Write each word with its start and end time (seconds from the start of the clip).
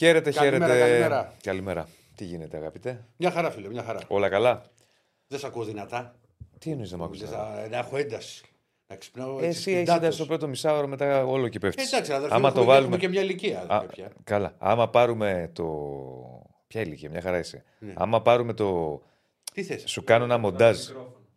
Χαίρετε, 0.00 0.32
Καλημέρα, 0.32 0.66
χαίρετε. 0.66 0.88
καλημέρα. 0.90 1.34
Καλημέρα. 1.42 1.88
Τι 2.14 2.24
γίνεται, 2.24 2.56
αγαπητέ; 2.56 3.04
Μια 3.16 3.30
χαρά, 3.30 3.50
φίλε, 3.50 3.68
μια 3.68 3.82
χαρά. 3.82 4.00
Όλα 4.08 4.28
καλά; 4.28 4.62
Δεν 5.26 5.38
σε 5.38 5.46
ακούω 5.46 5.64
δυνατά. 5.64 6.14
Τι 6.58 6.70
εννοείς 6.70 6.90
να 6.90 6.96
μ' 6.96 7.02
ακούς 7.02 7.20
Λες, 7.20 7.30
καλά; 7.30 7.60
να, 7.60 7.68
να 7.68 7.76
έχω 7.78 7.96
ένταση. 7.96 8.44
Να 8.86 8.96
ξυπνάω 8.96 9.34
έτσι. 9.36 9.46
Εσύ 9.46 9.50
έχεις 9.50 9.62
σπιντάτος. 9.72 9.96
ένταση 9.96 10.16
στο 10.16 10.26
πρώτο 10.26 10.48
μισάωρο, 10.48 10.86
μετά 10.86 11.24
όλο 11.24 11.48
και 11.48 11.58
πέφτεις. 11.58 11.84
Ε, 11.92 11.94
Εντάξει, 11.96 12.12
αδερφέ, 12.12 12.34
Άμα 12.34 12.48
έχουμε, 12.48 12.60
το 12.62 12.66
βάλουμε. 12.66 12.86
έχουμε 12.86 12.96
και 12.96 13.08
μια 13.08 13.20
ηλικία. 13.22 13.64
Α, 13.68 13.80
βέβαια. 13.80 14.10
καλά. 14.24 14.54
Άμα 14.58 14.88
πάρουμε 14.90 15.50
το. 15.52 15.66
Ποια 16.66 16.80
ηλικία, 16.80 17.10
μια 17.10 17.20
χαρά 17.20 17.38
είσαι. 17.38 17.64
Ναι. 17.78 17.92
Άμα 17.96 18.22
πάρουμε 18.22 18.52
το. 18.52 19.00
Τι 19.54 19.62
θες; 19.62 19.82
Σου 19.86 20.04
κάνω 20.04 20.24
ένα 20.24 20.38
μοντάζ 20.38 20.78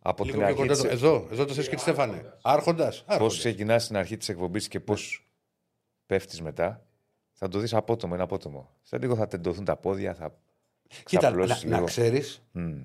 από 0.02 0.24
Λίγο 0.24 0.36
την 0.36 0.46
πιο 0.46 0.54
αρχή. 0.54 0.56
κοντά. 0.60 0.72
Της... 0.72 0.82
το- 0.82 0.88
Εδώ, 0.88 1.28
εδώ 1.32 1.44
το 1.44 1.54
θες 1.54 1.68
και 1.68 1.74
τη 1.74 1.80
Στέφανε. 1.80 2.32
Άρχοντας. 2.42 3.04
Πώς 3.18 3.38
ξεκινάς 3.38 3.84
στην 3.84 3.96
αρχή 3.96 4.16
της 4.16 4.28
εκπομπής 4.28 4.68
και 4.68 4.80
πώς 4.80 5.28
πέφτεις 6.06 6.42
μετά; 6.42 6.86
Θα 7.36 7.48
το 7.48 7.58
δεις 7.58 7.74
απότομο, 7.74 8.14
είναι 8.14 8.22
απότομο. 8.22 8.70
Σε 8.82 8.98
λίγο 8.98 9.16
θα 9.16 9.26
τεντωθούν 9.26 9.64
τα 9.64 9.76
πόδια, 9.76 10.14
θα. 10.14 10.34
Κοίτα, 11.04 11.30
να, 11.30 11.36
ξαπλώσεις 11.36 11.64
να 11.64 11.74
λίγο. 11.74 11.86
ξέρεις, 11.86 12.42
Μμ. 12.52 12.80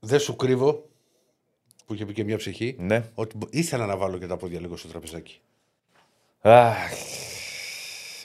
δεν 0.00 0.20
σου 0.20 0.36
κρύβω, 0.36 0.88
που 1.86 1.94
είχε 1.94 2.06
πει 2.06 2.12
και 2.12 2.24
μια 2.24 2.36
ψυχή, 2.36 2.76
Ναι. 2.78 3.10
ότι 3.14 3.36
μπο- 3.36 3.48
ήθελα 3.50 3.86
να 3.86 3.96
βάλω 3.96 4.18
και 4.18 4.26
τα 4.26 4.36
πόδια 4.36 4.60
λίγο 4.60 4.76
στο 4.76 4.88
τραπεζάκι. 4.88 5.40
Αχ. 6.40 6.90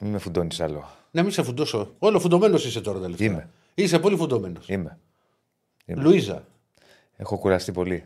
Μην 0.01 0.11
με 0.11 0.17
φουντώνεις 0.17 0.59
άλλο. 0.59 0.89
Να 1.11 1.21
μην 1.23 1.31
σε 1.31 1.43
φουντώσω. 1.43 1.95
Όλο 1.99 2.19
φουντωμένος 2.19 2.65
είσαι 2.65 2.81
τώρα 2.81 2.99
τελευταία. 2.99 3.27
Είμαι. 3.27 3.49
Είσαι 3.75 3.99
πολύ 3.99 4.15
φουντωμένος. 4.15 4.69
Είμαι. 4.69 4.99
Είμαι. 5.85 6.01
Λουίζα. 6.01 6.47
Έχω 7.17 7.37
κουραστεί 7.37 7.71
πολύ. 7.71 8.05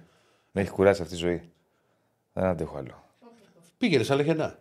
Με 0.51 0.61
έχει 0.61 0.69
κουράσει 0.69 1.01
αυτή 1.01 1.13
η 1.13 1.17
ζωή. 1.17 1.51
Δεν 2.33 2.43
αντέχω 2.43 2.77
άλλο. 2.77 3.03
Πήγαινες 3.77 4.11
αλεχενά. 4.11 4.59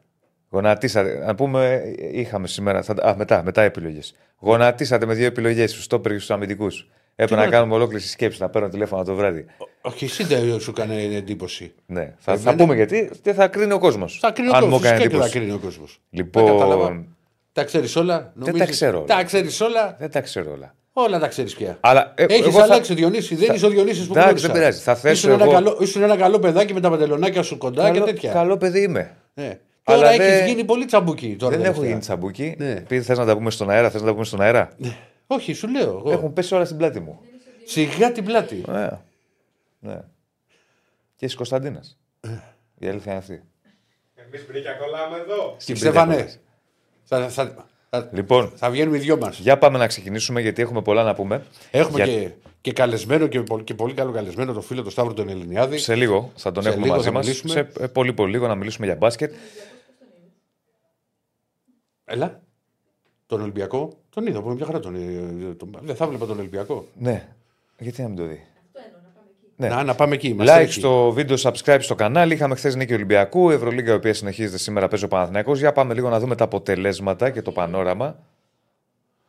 Γονατίσατε. 0.53 1.23
Να 1.27 1.35
πούμε, 1.35 1.83
είχαμε 2.13 2.47
σήμερα. 2.47 2.83
Θα, 2.83 2.95
α, 3.03 3.15
μετά, 3.17 3.43
μετά 3.43 3.63
επιλογές. 3.63 4.15
Γονατίσατε 4.39 5.07
με 5.07 5.15
δύο 5.15 5.27
επιλογές 5.27 5.71
στους 5.71 5.85
στόπερ 5.85 6.13
και 6.13 6.19
στους 6.19 6.31
αμυντικούς. 6.31 6.89
Έπρεπε 7.17 7.41
να 7.41 7.47
να- 7.47 7.53
κάνουμε 7.53 7.75
ολόκληρη 7.75 8.03
σκέψη, 8.03 8.41
να 8.41 8.49
παίρνω 8.49 8.69
τηλέφωνο 8.69 9.05
το 9.05 9.15
βράδυ. 9.15 9.47
Όχι, 9.81 10.05
εσύ 10.05 10.25
δεν 10.25 10.61
σου 10.61 10.71
έκανε 10.71 11.03
εντύπωση. 11.03 11.73
Ναι. 11.87 12.01
Θα, 12.19 12.33
θα 12.37 12.41
Εμένα- 12.51 12.57
πούμε 12.57 12.75
γιατί 12.75 13.11
δεν 13.23 13.35
θα 13.35 13.49
κρίνει 13.49 13.73
ο 13.73 13.79
κόσμος. 13.79 14.19
Θα 14.21 14.31
κρίνει 14.31 14.49
ο 14.49 14.53
Αν 14.55 14.61
κόσμος. 14.61 14.81
μου 14.81 14.87
έκανε 14.87 14.97
Φυσικά 15.03 15.15
και 15.17 15.21
θα 15.23 15.25
εντύπωση. 15.27 15.39
κρίνει 15.39 15.53
ο 15.53 15.59
κόσμος. 15.65 16.01
κατάλαβα. 16.33 16.75
Λοιπόν. 16.89 17.17
Τα 17.53 17.65
ξέρεις 17.65 17.97
όλα. 17.97 18.33
Δεν 18.35 18.59
τα 18.59 18.65
ξέρω 18.67 18.97
όλα. 18.99 19.07
Τα 19.17 19.25
ξέρεις 19.25 19.61
όλα. 19.61 19.97
Δεν 19.99 20.11
τα 20.11 20.21
ξέρω 20.21 20.53
όλα. 20.53 20.75
Όλα 20.93 21.19
τα 21.19 21.29
ξέρεις 21.29 21.55
πια. 21.55 21.77
Αλλά, 21.81 22.13
ε, 22.17 22.25
Έχεις 22.25 22.41
εγώ 22.47 22.51
θα- 22.59 22.63
αλλάξει 22.63 22.95
Διονύση. 22.95 23.35
Δεν 23.35 23.47
θα- 23.47 23.55
είσαι 23.55 23.67
ο 23.67 23.69
Διονύσης 23.69 24.07
που 24.07 24.13
Εντάξει, 24.13 24.23
γνώρισα. 24.29 24.47
δεν 24.49 24.57
πειράζει. 24.57 24.81
Θα 24.81 24.95
θέσω 24.95 25.15
Ήσουν 25.15 25.31
ένα, 25.31 25.43
εγώ- 25.43 25.53
καλό, 25.53 25.77
ήσουν 25.81 26.03
ένα 26.03 26.17
καλό 26.17 26.39
παιδάκι 26.39 26.75
με 26.75 26.81
τα 26.81 26.91
παντελονάκια 26.91 27.43
σου 27.43 27.59
κοντά 27.59 27.83
Καλό, 27.83 27.95
και 28.05 28.13
τέτοια. 28.13 28.33
καλό 28.33 28.57
παιδί 28.57 28.83
είμαι. 28.83 29.17
Ναι. 29.35 29.59
Αλλά 29.85 30.03
Τώρα 30.03 30.17
δεν- 30.17 30.21
έχει 30.41 30.49
γίνει 30.49 30.65
πολύ 30.65 30.85
τσαμπούκι. 30.85 31.37
Τώρα 31.37 31.51
δεν 31.51 31.61
έχω 31.61 31.69
τελευταία. 31.69 31.89
γίνει 31.89 32.01
τσαμπούκι. 32.01 32.55
Ναι. 32.59 32.71
Επειδή 32.71 33.03
θες 33.05 33.19
να 33.19 33.25
τα 33.27 33.35
πούμε 33.37 33.51
στον 33.51 33.71
αέρα, 33.71 33.91
θες 33.91 34.01
να 34.01 34.07
τα 34.07 34.13
πούμε 34.13 34.25
στον 34.25 34.41
αέρα; 34.41 34.77
Όχι, 35.27 35.53
σου 35.53 35.69
λέω. 35.69 35.89
Εγώ. 35.89 36.11
Έχουν 36.11 36.33
πέσει 36.33 36.55
όλα 36.55 36.65
στην 36.65 36.77
πλάτη 36.77 37.01
μου. 37.01 37.21
Σιγά 37.65 38.13
την 38.13 38.25
πλάτη. 38.25 38.63
Ναι. 38.69 38.89
ναι. 39.81 40.01
Και 41.17 41.27
τη 41.27 41.35
Κωνσταντίνας. 41.37 41.99
Ε. 42.21 42.29
Η 42.79 42.89
αλήθεια 42.89 43.11
είναι 43.13 43.21
αυτή. 43.21 43.43
Εμείς 44.15 44.47
μπρίκια 44.49 44.73
κολλάμε 44.73 45.17
εδώ. 45.17 45.55
Στην 45.59 45.77
Στέφανε, 45.77 46.15
Πυριακό. 46.15 46.33
θα, 47.05 47.29
θα, 47.29 47.67
θα, 47.91 48.09
Λοιπόν, 48.13 48.53
θα 48.57 48.71
βγαίνουμε 48.71 48.97
οι 48.97 49.01
δυο 49.01 49.17
μας. 49.17 49.39
για 49.39 49.59
πάμε 49.59 49.79
να 49.79 49.87
ξεκινήσουμε 49.87 50.41
γιατί 50.41 50.63
έχουμε 50.63 50.83
πολλά 50.83 51.03
να 51.03 51.15
πούμε. 51.15 51.43
Έχουμε 51.71 52.05
Για- 52.05 52.15
και, 52.15 52.29
και 52.61 52.73
καλεσμένο 52.73 53.27
και, 53.27 53.41
πολύ- 53.41 53.65
και 53.65 53.75
πολύ 53.75 53.95
καλό 53.95 54.13
καλεσμένο 54.13 54.53
το 54.53 54.61
φίλο 54.61 54.83
του 54.83 54.91
Σταύρου 54.91 55.15
τον 55.15 55.29
Ελληνιάδη. 55.29 55.79
Σε 55.79 55.95
λίγο 55.95 56.33
θα 56.37 56.53
τον 56.53 56.63
Σε 56.63 56.69
έχουμε 56.69 56.85
λίγο 56.85 56.95
μαζί 56.97 57.07
θα 57.09 57.13
μας. 57.13 57.25
μιλήσουμε. 57.27 57.53
Σε 57.53 57.85
ε, 57.85 57.87
πολύ 57.87 58.13
πολύ 58.13 58.31
λίγο 58.33 58.47
να 58.47 58.55
μιλήσουμε 58.55 58.87
για 58.87 58.97
μπάσκετ. 58.97 59.33
Έλα. 62.13 62.41
Τον 63.27 63.41
Ολυμπιακό. 63.41 63.93
Τον 64.11 64.27
είδα. 64.27 64.43
Που 64.43 64.51
μια 64.51 64.67
χαρά 64.67 64.81
τον, 64.81 64.95
ε, 64.95 65.55
τον- 65.55 65.77
Δεν 65.83 65.97
θα 65.97 66.07
βλέπα 66.07 66.27
τον 66.27 66.39
Ολυμπιακό. 66.39 66.87
Ναι. 66.99 67.29
Γιατί 67.79 68.03
να 68.03 68.09
μην 68.09 68.17
το 68.17 68.25
δει; 68.27 68.41
Ναι. 69.57 69.69
Να, 69.69 69.83
να 69.83 69.95
πάμε 69.95 70.15
εκεί. 70.15 70.35
Μας 70.35 70.49
Like 70.49 70.55
τρέχει. 70.55 70.73
στο 70.73 71.11
βίντεο, 71.11 71.37
subscribe 71.41 71.79
στο 71.81 71.95
κανάλι. 71.95 72.35
Είχαμε 72.35 72.55
χθες 72.55 72.75
νίκη 72.75 72.95
Ολυμπιακού. 72.95 73.51
Ευρωλίγκα 73.51 73.93
η 73.93 73.95
οποία 73.95 74.15
συνεχίζεται 74.15 74.59
σήμερα. 74.59 74.89
Παίζει 74.89 75.05
ο 75.05 75.09
Παναθηναϊκός. 75.09 75.59
Για 75.59 75.73
πάμε 75.73 75.95
λίγο 75.95 76.09
να 76.09 76.19
δούμε 76.21 76.35
τα 76.35 76.45
αποτελέσματα 76.45 77.31
και 77.31 77.43
το 77.43 77.53
πανόραμα. 77.53 78.19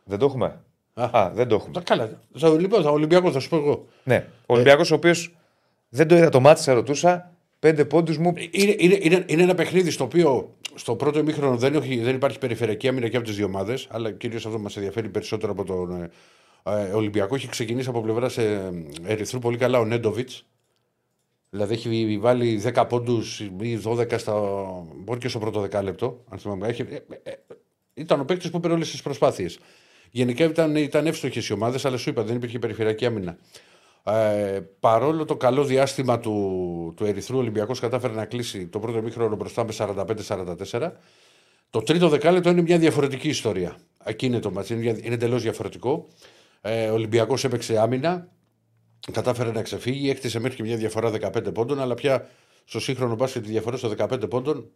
Δεν 0.04 0.20
το 0.20 0.26
έχουμε; 0.26 0.60
Α. 0.94 1.04
Α, 1.20 1.32
δεν 1.34 1.48
το 1.48 1.56
έχουμε. 1.56 1.74
Τα 1.74 1.82
Καλά. 1.82 2.10
Θα, 2.38 2.50
λοιπόν, 2.50 2.84
θα 2.84 2.90
Ολυμπιακός 2.90 3.34
θα 3.34 3.40
σου 3.40 3.50
πω 3.50 3.56
εγώ. 3.56 3.86
Ναι. 4.04 4.28
Ο 4.46 4.54
Ολυμπιακός 4.54 4.92
ο 4.92 4.96
οποίος 4.96 5.36
δεν 5.90 6.08
το 6.08 6.16
είδα 6.16 6.30
το 6.30 6.40
μάτι, 6.40 6.62
σε 6.62 6.72
ρωτούσα. 6.72 7.32
Πέντε 7.60 7.86
πόντους 7.86 8.18
μου. 8.18 8.34
Είναι, 8.52 8.76
είναι, 8.78 8.98
είναι, 9.02 9.24
είναι 9.28 9.42
ένα 9.44 9.56
παιχνίδι 9.56 9.92
στο 9.92 10.04
οποίο 10.04 10.54
στο 10.76 10.96
πρώτο 10.96 11.20
ημίχρονο 11.20 11.58
δεν, 11.58 11.76
έχει, 11.76 12.00
δεν 12.00 12.16
υπάρχει 12.16 12.38
περιφερειακή 12.38 12.88
άμυνα 12.88 13.08
και 13.08 13.18
από 13.18 13.26
τις 13.26 13.36
δύο 13.36 13.46
ομάδες, 13.46 13.88
αλλά 13.90 14.12
κυρίως 14.12 14.46
αυτό 14.46 14.60
μας 14.60 14.76
ενδιαφέρει 14.76 15.10
περισσότερο 15.10 15.52
από 15.52 15.64
τον 15.64 16.02
ε, 16.02 16.10
ε, 16.64 16.94
Ολυμπιακό. 16.94 17.36
Έχει 17.36 17.48
ξεκινήσει 17.48 17.90
από 17.90 18.02
πλευρά 18.02 18.42
ε, 18.42 18.72
Ερυθρού 19.04 19.40
πολύ 19.40 19.58
καλά 19.58 19.80
ο 19.80 19.86
Νέντοβιτς. 19.86 20.46
Δηλαδή 21.54 21.74
έχει 21.74 22.18
βάλει 22.22 22.62
10 22.74 22.86
πόντους 22.90 23.40
ή 23.40 23.82
12 23.84 24.20
στα. 24.20 24.34
μπορεί 24.96 25.20
και 25.20 25.28
στο 25.28 25.40
πρώτο 25.40 25.60
δεκάλεπτο. 25.60 26.24
Αν 26.30 26.40
θυμάμαι. 26.40 26.68
Έχει, 26.68 26.82
ε, 26.82 26.96
ε, 26.96 27.20
ε, 27.24 27.34
ήταν 27.94 28.20
ο 28.20 28.26
παίκτης 28.26 28.50
που 28.50 28.60
πήρε 28.60 28.74
όλες 28.74 28.92
τις 28.92 29.02
προσπάθειες. 29.02 29.60
Γενικά 30.12 30.44
ήταν, 30.44 30.76
ήταν 30.76 31.08
εύστοχες 31.08 31.48
οι 31.48 31.54
ομάδες, 31.54 31.86
αλλά 31.86 31.98
σου 31.98 32.10
είπα 32.10 32.24
δεν 32.24 32.36
υπήρχε 32.36 32.60
περιφερειακή 32.60 33.06
άμυνα. 33.06 33.38
Ε, 34.06 34.60
παρόλο 34.80 35.26
το 35.26 35.36
καλό 35.36 35.64
διάστημα 35.64 36.20
του, 36.20 36.94
του 36.96 37.06
Ερυθρού, 37.06 37.36
ο 37.38 37.40
Ολυμπιακός 37.40 37.80
κατάφερε 37.80 38.14
να 38.14 38.26
κλείσει 38.26 38.68
το 38.68 38.80
πρώτο 38.80 39.02
μήχρονο 39.02 39.36
μπροστά 39.36 39.66
με 39.66 39.74
45-44. 39.78 40.92
Το 41.70 41.82
τρίτο 41.82 42.10
δεκάλεπτο 42.10 42.50
είναι 42.50 42.62
μια 42.62 42.78
διαφορετική 42.78 43.28
ιστορία. 43.28 43.76
Εκεί 44.04 44.26
είναι 44.26 44.40
το 44.40 44.52
μάτς, 44.52 44.70
είναι, 44.70 44.80
δια- 44.80 44.98
είναι 45.06 45.14
εντελώς 45.14 45.42
διαφορετικό. 45.42 46.08
Ε, 46.62 46.90
ο 46.90 46.94
Ολυμπιακός 46.94 47.44
έπαιξε 47.44 47.78
άμυνα, 47.80 48.28
κατάφερε 49.12 49.52
να 49.52 49.62
ξεφύγει, 49.62 50.10
έκτισε 50.10 50.40
μέχρι 50.40 50.58
και 50.58 50.64
μια 50.64 50.78
διαφορά 50.78 51.10
15 51.12 51.54
πόντων, 51.54 51.80
αλλά 51.82 51.94
πια 51.94 52.28
στο 52.66 52.80
σύγχρονο 52.80 53.16
μπάσκετ 53.16 53.44
τη 53.44 53.50
διαφορά 53.50 53.78
στο 53.78 53.90
15 53.98 54.28
πόντων 54.30 54.70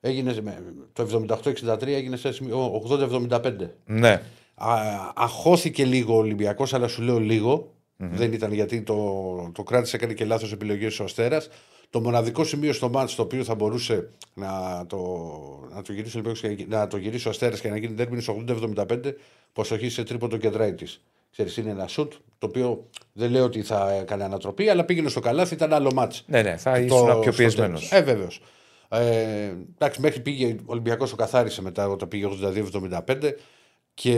έγινε 0.00 0.34
με- 0.42 0.62
το 0.92 1.02
78-63 1.02 1.82
έγινε 1.86 2.16
σε 2.16 2.32
σημείο 2.32 2.82
80-75. 2.88 3.70
Ναι. 3.84 4.22
Α, 4.54 4.74
αχώθηκε 5.14 5.84
λίγο 5.84 6.14
ο 6.14 6.18
Ολυμπιακός, 6.18 6.74
αλλά 6.74 6.88
σου 6.88 7.02
λέω 7.02 7.18
λίγο. 7.18 7.74
Δεν 8.12 8.32
ήταν 8.32 8.52
γιατί 8.52 8.82
το, 8.82 9.50
το 9.54 9.62
κράτησε, 9.62 9.96
έκανε 9.96 10.12
και 10.12 10.24
λάθος 10.24 10.52
επιλογές 10.52 11.00
ο 11.00 11.04
Αστέρας. 11.04 11.48
Το 11.90 12.00
μοναδικό 12.00 12.44
σημείο 12.44 12.72
στο 12.72 12.88
μάτς 12.88 13.14
το 13.14 13.22
οποίο 13.22 13.44
θα 13.44 13.54
μπορούσε 13.54 14.08
να 14.34 14.84
το, 14.86 14.98
να 15.74 15.82
το 15.82 15.92
γυρίσει 15.92 16.16
ο 16.16 16.20
Ολυμπιακός 16.24 16.56
και 16.56 16.66
να 16.68 16.86
το 16.86 16.96
γυρίσει 16.96 17.26
ο 17.26 17.30
Αστέρας 17.30 17.60
και 17.60 17.68
να 17.68 17.76
γίνει 17.76 17.94
τέρμινος 17.94 18.22
στο 18.24 18.44
80-75, 18.88 18.98
προσοχή 19.52 19.88
σε 19.88 20.02
τρίποντο 20.04 20.36
κεντράιτη. 20.36 20.86
Ξέρεις, 21.30 21.56
είναι 21.56 21.70
ένα 21.70 21.86
σουτ 21.86 22.12
το 22.38 22.46
οποίο 22.46 22.86
δεν 23.12 23.30
λέω 23.30 23.44
ότι 23.44 23.62
θα 23.62 23.92
έκανε 23.92 24.24
ανατροπή, 24.24 24.68
αλλά 24.68 24.84
πήγαινε 24.84 25.08
στο 25.08 25.20
καλάθι, 25.20 25.54
ήταν 25.54 25.72
άλλο 25.72 25.92
μάτς. 25.94 26.24
Ναι, 26.26 26.42
ναι, 26.42 26.56
θα 26.56 26.72
Το- 26.72 26.78
ήσουν 26.78 27.04
πιο 27.20 27.20
στο 27.22 27.30
πιεσμένος. 27.42 27.88
τέλος. 27.88 27.92
Ε, 28.08 28.12
βέβαιω. 28.12 28.28
Ε, 28.88 29.52
εντάξει, 29.74 30.00
μέχρι 30.00 30.20
πήγε 30.20 30.46
ο 30.60 30.62
Ολυμπιακός 30.66 31.10
το 31.10 31.16
καθάρισε 31.16 31.62
μετά 31.62 31.88
όταν 31.88 32.08
πήγε 32.08 32.26
82-75 32.26 33.34
και 33.94 34.14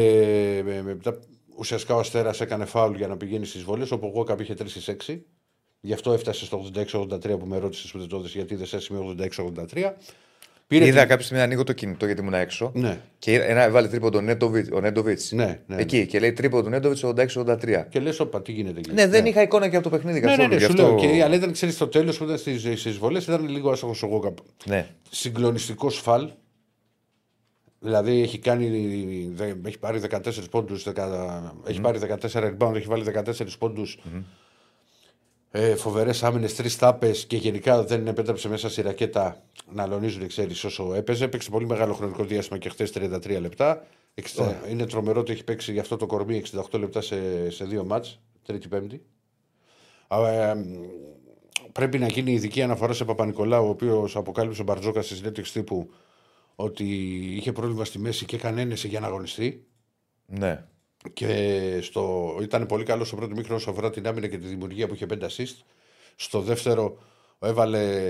με- 0.64 0.82
μετά 0.82 1.19
ουσιαστικά 1.56 1.94
ο 1.94 1.99
Αστέρας 1.99 2.40
έκανε 2.40 2.64
φάουλ 2.64 2.96
για 2.96 3.06
να 3.08 3.16
πηγαίνει 3.16 3.46
στις 3.46 3.62
βολέ. 3.62 3.87
Ο 3.90 3.99
Πογόκα 3.99 4.37
είχε 4.40 4.54
3 4.54 4.62
στις 4.66 4.88
6. 4.88 5.19
Γι' 5.81 5.93
αυτό 5.93 6.12
έφτασε 6.12 6.44
στο 6.44 6.70
86-83 6.75 7.38
που 7.38 7.46
με 7.46 7.58
ρώτησε 7.58 7.88
που 7.93 7.99
δεν 7.99 8.08
το 8.08 8.16
έδωσε 8.16 8.37
γιατί 8.38 8.54
δεν 8.54 8.66
σε 8.66 8.81
σημείο 8.81 9.14
86-83. 9.75 9.93
Πήρε 10.66 10.84
Είδα 10.87 10.99
την- 11.00 11.08
κάποια 11.08 11.20
στιγμή 11.25 11.38
να 11.38 11.44
ανοίγω 11.44 11.64
το 11.64 11.72
κινητό 11.72 12.06
γιατί 12.06 12.20
ήμουν 12.20 12.34
έξω. 12.34 12.70
Ναι, 12.75 12.99
Και 13.19 13.34
ένα, 13.40 13.62
έβαλε 13.62 13.88
τρίποντο 13.88 14.19
ο 14.19 14.20
Νέντοβιτ. 14.20 14.72
Ο 14.75 14.81
Νέντοβιτς. 14.81 15.32
ναι, 15.32 15.60
ναι. 15.66 15.76
Εκεί 15.76 16.06
και 16.06 16.19
λέει 16.20 16.32
τρίποντο 16.32 16.69
Νέντοβιτ 16.69 16.99
86-83. 17.04 17.87
Και 17.88 18.00
λες, 18.00 18.20
όπα, 18.20 18.43
τι 18.43 18.52
γίνεται 18.52 18.78
εκεί. 18.78 18.93
Ναι, 18.93 19.06
δεν 19.06 19.26
είχα 19.26 19.43
εικόνα 19.43 19.69
και 19.69 19.76
από 19.76 19.84
το 19.90 19.96
παιχνίδι 19.96 20.20
Ναι, 20.20 20.25
ναι, 20.26 20.31
καθόλου. 20.31 20.49
ναι, 20.49 20.54
γι' 20.56 20.64
σου 20.64 20.70
αυτό- 20.70 20.82
λέω. 20.82 21.14
Και, 21.14 21.22
αλλά 21.22 21.34
ήταν, 21.34 21.52
ξέρεις, 21.52 21.75
στο 21.75 21.88
τέλος 21.88 22.19
που 22.19 22.25
ήταν 22.25 22.38
στι 22.76 22.90
βολέ 22.90 23.19
ήταν 23.19 23.49
λίγο 23.49 23.70
άσοχο 23.70 23.94
ο 24.06 24.06
Γόκα. 24.10 24.34
Ναι. 24.66 24.87
συγκλονιστικός 25.10 25.96
φαλ. 25.99 26.28
Δηλαδή 27.82 28.20
έχει, 28.23 28.38
κάνει, 28.38 28.69
δε- 29.34 29.55
έχει 29.64 29.79
πάρει 29.79 30.00
14 30.11 30.49
πόντους, 30.50 30.87
έχει 31.67 31.81
πάρει 31.81 31.99
14 31.99 32.29
rebound, 32.32 32.75
έχει 32.75 32.87
βάλει 32.87 33.05
14 33.05 33.58
πόντους. 33.58 33.99
Ε, 35.50 35.75
Φοβερές 35.76 36.23
άμυνες, 36.23 36.55
τρεις 36.55 36.76
τάπες 36.79 37.25
και 37.26 37.37
γενικά 37.37 37.84
δεν 37.84 38.06
επέτρεψε 38.06 38.49
μέσα 38.49 38.70
στη 38.70 38.82
ρακέτα 38.82 39.43
να 39.73 39.82
αλωνίζουν, 39.82 40.26
ξέρεις, 40.26 40.64
όσο 40.64 40.94
έπαιζε. 40.94 41.25
Έπαιξε 41.25 41.50
πολύ 41.50 41.67
μεγάλο 41.67 41.93
χρονικό 41.94 42.25
διάστημα 42.25 42.58
και 42.58 42.69
χθες 42.69 42.93
33 42.93 43.40
λεπτά. 43.40 43.87
Εξήντα- 44.14 44.44
Είναι 44.70 44.87
τρομερό 44.87 45.20
ότι 45.20 45.32
έχει 45.32 45.44
παίξει 45.44 45.73
γι' 45.73 45.78
αυτό 45.78 45.96
το 45.96 46.06
κορμί 46.06 46.37
68 46.37 46.78
λεπτά 46.78 47.00
σε, 47.00 47.50
σε 47.50 47.64
δύο 47.64 47.85
μάτς, 47.85 48.20
τρίτη-πέμπτη. 48.46 49.02
Α, 50.08 50.28
ε, 50.28 50.64
πρέπει 51.73 51.99
να 51.99 52.06
γίνει 52.06 52.32
ειδική 52.32 52.62
αναφορά 52.62 52.93
σε 52.93 53.05
Παπα-Νικολάου, 53.05 53.67
ο 53.67 53.69
οποίος 53.69 54.17
αποκάλυψε 54.17 54.61
ο 54.61 54.64
Μπαρτζόκας 54.64 55.05
στη 55.06 55.14
συνέντευξη 55.14 55.52
τύπου 55.52 55.90
ότι 56.54 56.84
είχε 57.37 57.52
πρόβλημα 57.52 57.84
στη 57.84 57.99
μέση 57.99 58.25
και 58.25 58.37
έκανε 58.37 58.60
ένεση 58.60 58.88
για 58.88 59.00
να 59.00 59.06
αγωνιστεί. 59.06 59.66
ναι. 60.26 60.66
Και 61.12 61.78
στο, 61.82 62.37
ήταν 62.43 62.66
πολύ 62.66 62.84
καλός 62.84 63.06
στο 63.06 63.16
πρώτο 63.16 63.34
μήχρονο 63.34 63.56
όσον 63.56 63.72
αφορά 63.72 63.90
την 63.90 64.06
άμυνα 64.06 64.26
και 64.28 64.38
τη 64.38 64.46
δημιουργία 64.46 64.88
που 64.88 64.94
είχε 64.94 65.06
5 65.10 65.22
assist. 65.22 65.56
Στο 66.16 66.40
δεύτερο 66.40 66.99
έβαλε 67.38 68.04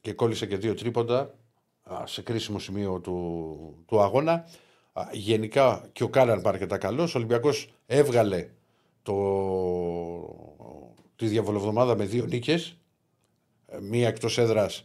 και 0.00 0.12
κόλλησε 0.12 0.46
και 0.46 0.56
δύο 0.56 0.74
τρίποντα 0.74 1.34
α, 1.82 2.06
σε 2.06 2.22
κρίσιμο 2.22 2.58
σημείο 2.58 3.00
του, 3.00 3.84
του 3.86 4.00
αγώνα. 4.00 4.32
Α, 4.92 5.08
Γενικά 5.12 5.88
και 5.92 6.02
ο 6.02 6.08
Κάλαν 6.08 6.40
πάρει 6.42 6.58
και 6.58 6.66
τα 6.66 6.78
καλός. 6.78 7.14
Ο 7.14 7.18
Ολυμπιακός 7.18 7.74
έβγαλε 7.86 8.48
το... 9.02 9.14
τη 11.16 11.26
διαβολοβδομάδα 11.26 11.96
με 11.96 12.04
δύο 12.04 12.24
νίκες. 12.24 12.78
Μία 13.80 14.08
εκτός 14.08 14.38
έδρας 14.38 14.82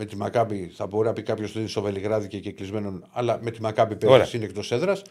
με 0.00 0.06
τη 0.06 0.16
Μακάμπη. 0.16 0.70
Θα 0.74 0.86
μπορεί 0.86 1.06
να 1.06 1.12
πει 1.12 1.22
κάποιος 1.22 1.50
ότι 1.50 1.58
είναι 1.58 1.68
στο 1.68 1.82
Βελιγράδι 1.82 2.28
και, 2.28 2.38
και 2.38 2.52
κλεισμένον, 2.52 3.04
αλλά 3.12 3.38
με 3.42 3.50
τη 3.50 3.60
Μακάμπη 3.60 3.96
Ωραία. 4.04 4.16
πέρυσι 4.16 4.36
είναι 4.36 4.44
εκτός 4.44 4.72
έδρας. 4.72 5.02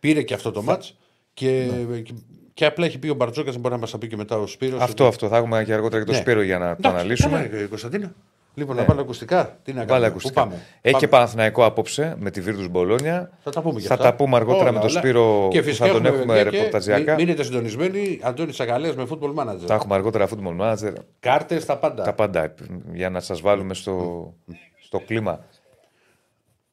Πήρε 0.00 0.22
και 0.22 0.34
αυτό 0.34 0.50
το 0.50 0.62
μάτς. 0.62 0.96
Και, 1.34 1.68
και, 2.02 2.12
και 2.54 2.64
απλά 2.64 2.86
έχει 2.86 2.98
πει 2.98 3.08
ο 3.08 3.14
Μπαρτζόκας, 3.14 3.56
μπορεί 3.56 3.74
να 3.74 3.80
μας 3.80 3.90
τα 3.90 3.98
πει 3.98 4.06
και 4.08 4.16
μετά 4.16 4.36
ο 4.38 4.46
Σπύρος 4.46 4.80
Αυτό, 4.80 5.06
αυτό. 5.06 5.28
Θα 5.28 5.36
έχουμε 5.36 5.64
και 5.64 5.72
αργότερα 5.72 5.98
και 6.02 6.06
το 6.06 6.12
Ναι. 6.12 6.18
Σπύρο 6.18 6.42
για 6.42 6.58
να 6.58 6.66
το 6.66 6.72
Εντάξει, 6.78 6.96
αναλύσουμε. 6.98 7.48
καλά, 7.48 7.62
ε, 7.62 7.66
Κωνσταντίνα. 7.66 8.14
Λοιπόν, 8.58 8.76
να 8.76 8.84
βάλω 8.84 9.00
ακουστικά. 9.00 9.58
Τι 9.62 9.72
να 9.72 9.78
Βάλε 9.78 9.88
κάνουμε. 9.90 10.06
ακουστικά. 10.06 10.42
Πού 10.42 10.48
πάμε. 10.48 10.62
Έχει 10.80 10.80
Πάμε. 10.92 10.98
και 10.98 11.08
Παναθηναϊκό 11.08 11.64
απόψε 11.64 12.14
με 12.18 12.30
τη 12.30 12.40
Βίρτους 12.40 12.68
Μπολόνια. 12.68 13.30
Θα 13.42 13.50
τα 13.50 13.62
πούμε 13.62 13.80
και 13.80 13.86
Θα 13.86 13.94
αυτά. 13.94 14.06
τα 14.06 14.14
πούμε 14.14 14.36
αργότερα 14.36 14.72
με 14.72 14.78
τον 14.80 14.88
όλα. 14.88 14.98
Σπύρο 14.98 15.48
Και 15.50 15.58
που 15.60 15.64
φυσικά 15.66 15.86
θα 15.86 15.92
τον 15.92 16.06
έχουμε 16.06 16.24
παιδιά, 16.34 16.42
και 16.50 16.56
ρεπορταζιακά. 16.56 17.14
μη- 17.14 17.24
Μείνετε 17.24 17.42
συντονισμένοι. 17.42 18.20
Αντώνη 18.22 18.52
Σακαλέας 18.52 18.96
με 18.96 19.06
football 19.10 19.34
manager. 19.34 19.64
Θα 19.66 19.74
έχουμε 19.74 19.94
αργότερα 19.94 20.28
football 20.28 20.60
manager. 20.60 20.92
Κάρτες, 21.20 21.64
τα 21.64 21.76
πάντα. 21.78 22.02
Τα 22.02 22.12
πάντα 22.12 22.54
για 22.92 23.10
να 23.10 23.20
σας 23.20 23.40
βάλουμε 23.40 23.74
στο, 23.74 24.32
στο 24.80 25.00
κλίμα. 25.06 25.44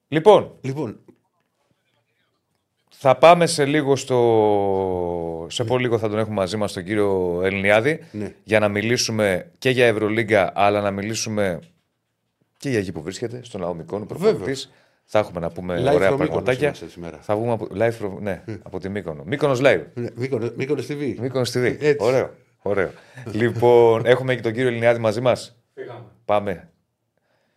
Λοιπόν, 0.08 0.52
Λοιπόν, 0.62 1.00
θα 2.90 3.16
πάμε 3.18 3.46
σε 3.46 3.66
λίγο 3.66 3.96
στο. 3.96 4.18
Σε 5.50 5.64
πολύ 5.64 5.82
λίγο 5.84 5.98
θα 5.98 6.10
τον 6.10 6.20
έχουμε 6.20 6.36
μαζί 6.36 6.58
μας 6.58 6.74
τον 6.74 6.84
κύριο 6.84 7.42
Ελληνιάδη 7.44 8.00
Ναι. 8.12 8.34
για 8.44 8.60
να 8.60 8.68
μιλήσουμε 8.68 9.52
και 9.58 9.70
για 9.70 9.86
Ευρωλίγκα 9.86 10.52
αλλά 10.56 10.82
να 10.82 10.92
μιλήσουμε 10.92 11.60
και 12.64 12.70
για 12.70 12.80
εκεί 12.80 12.92
που 12.92 13.02
βρίσκεται, 13.02 13.40
στον 13.44 13.62
Λαομικό 13.62 14.00
προπονητής. 14.00 14.72
Θα 15.06 15.20
έχουμε 15.20 15.40
να 15.40 15.50
πούμε 15.50 15.76
Live 15.80 15.94
ωραία 15.94 16.10
from 16.10 16.14
Mykonos 16.14 16.18
πραγματάκια. 16.18 16.68
είμαστε 16.68 16.88
σήμερα. 16.88 17.18
Θα 17.22 17.36
βγούμε 17.36 17.52
από, 17.52 17.68
live 17.76 17.92
from, 18.02 18.18
ναι, 18.20 18.44
από 18.62 18.80
τη 18.80 18.90
Μύκονο. 18.90 19.24
Μύκονος 19.26 19.60
live. 19.64 19.82
ναι, 19.94 20.08
Μύκονο 20.16 20.52
Μύκονος 20.56 20.88
TV. 20.90 21.16
Μύκονος 21.20 21.52
TV. 21.52 21.76
Έτσι. 21.80 21.98
Ωραίο. 22.00 22.30
ωραίο. 22.62 22.92
λοιπόν, 23.32 24.06
έχουμε 24.14 24.36
και 24.36 24.42
τον 24.42 24.54
κύριο 24.54 24.68
Ελληνιάδη 24.68 25.00
μαζί 25.00 25.22
μας. 25.22 25.56
Φύγαμε. 25.74 26.06
Πάμε. 26.26 26.70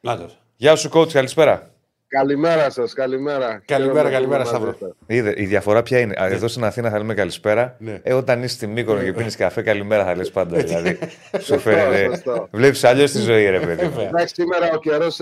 Να 0.01 0.17
το. 0.17 0.31
Γεια 0.57 0.77
σου, 0.77 0.91
coach, 0.93 1.13
καλησπέρα. 1.13 1.71
Καλημέρα 2.09 2.71
σας, 2.71 2.93
καλημέρα. 2.93 3.63
Καλημέρα, 3.65 3.93
Χαίρομαι 4.09 4.11
καλημέρα, 4.11 4.43
που 4.43 4.49
είμαι 4.49 4.59
μαζί 4.65 4.75
Σταύρο. 4.77 4.77
σας. 4.79 5.17
Είδε, 5.17 5.35
η 5.37 5.45
διαφορά 5.47 5.83
ποια 5.83 5.99
είναι. 6.01 6.15
Α, 6.23 6.27
Εδώ 6.27 6.49
στην 6.49 6.65
Αθήνα 6.65 6.91
θα 6.91 6.99
λέμε 6.99 7.15
καλησπέρα. 7.15 7.77
Ναι. 7.79 8.01
Ε, 8.03 8.13
όταν 8.15 8.43
είσαι 8.43 8.55
στη 8.55 8.67
Μύκονο 8.67 9.03
και 9.03 9.13
πίνεις 9.13 9.37
καφέ, 9.37 9.63
καλημέρα 9.63 10.05
θα 10.05 10.17
λες 10.17 10.31
πάντα. 10.31 10.57
Δηλαδή, 10.59 10.99
σου 11.33 11.39
Σωστό, 11.41 11.59
φαίνεται. 11.59 12.05
σωστό. 12.15 12.49
Βλέπεις 12.53 12.85
αλλιώς 12.85 13.11
τη 13.13 13.19
ζωή, 13.19 13.49
ρε 13.49 13.61
παιδί. 13.61 13.87
μου. 13.87 14.01
Εντάξει, 14.01 14.35
σήμερα 14.35 14.71
ο 14.75 14.79
καιρός 14.79 15.21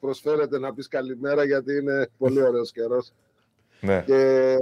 προσφέρεται 0.00 0.58
να 0.58 0.74
πεις 0.74 0.88
καλημέρα 0.88 1.44
γιατί 1.44 1.72
είναι 1.76 2.08
πολύ 2.18 2.42
ωραίος 2.42 2.72
καιρός. 2.72 3.12
ναι. 3.80 4.02
Και 4.06 4.56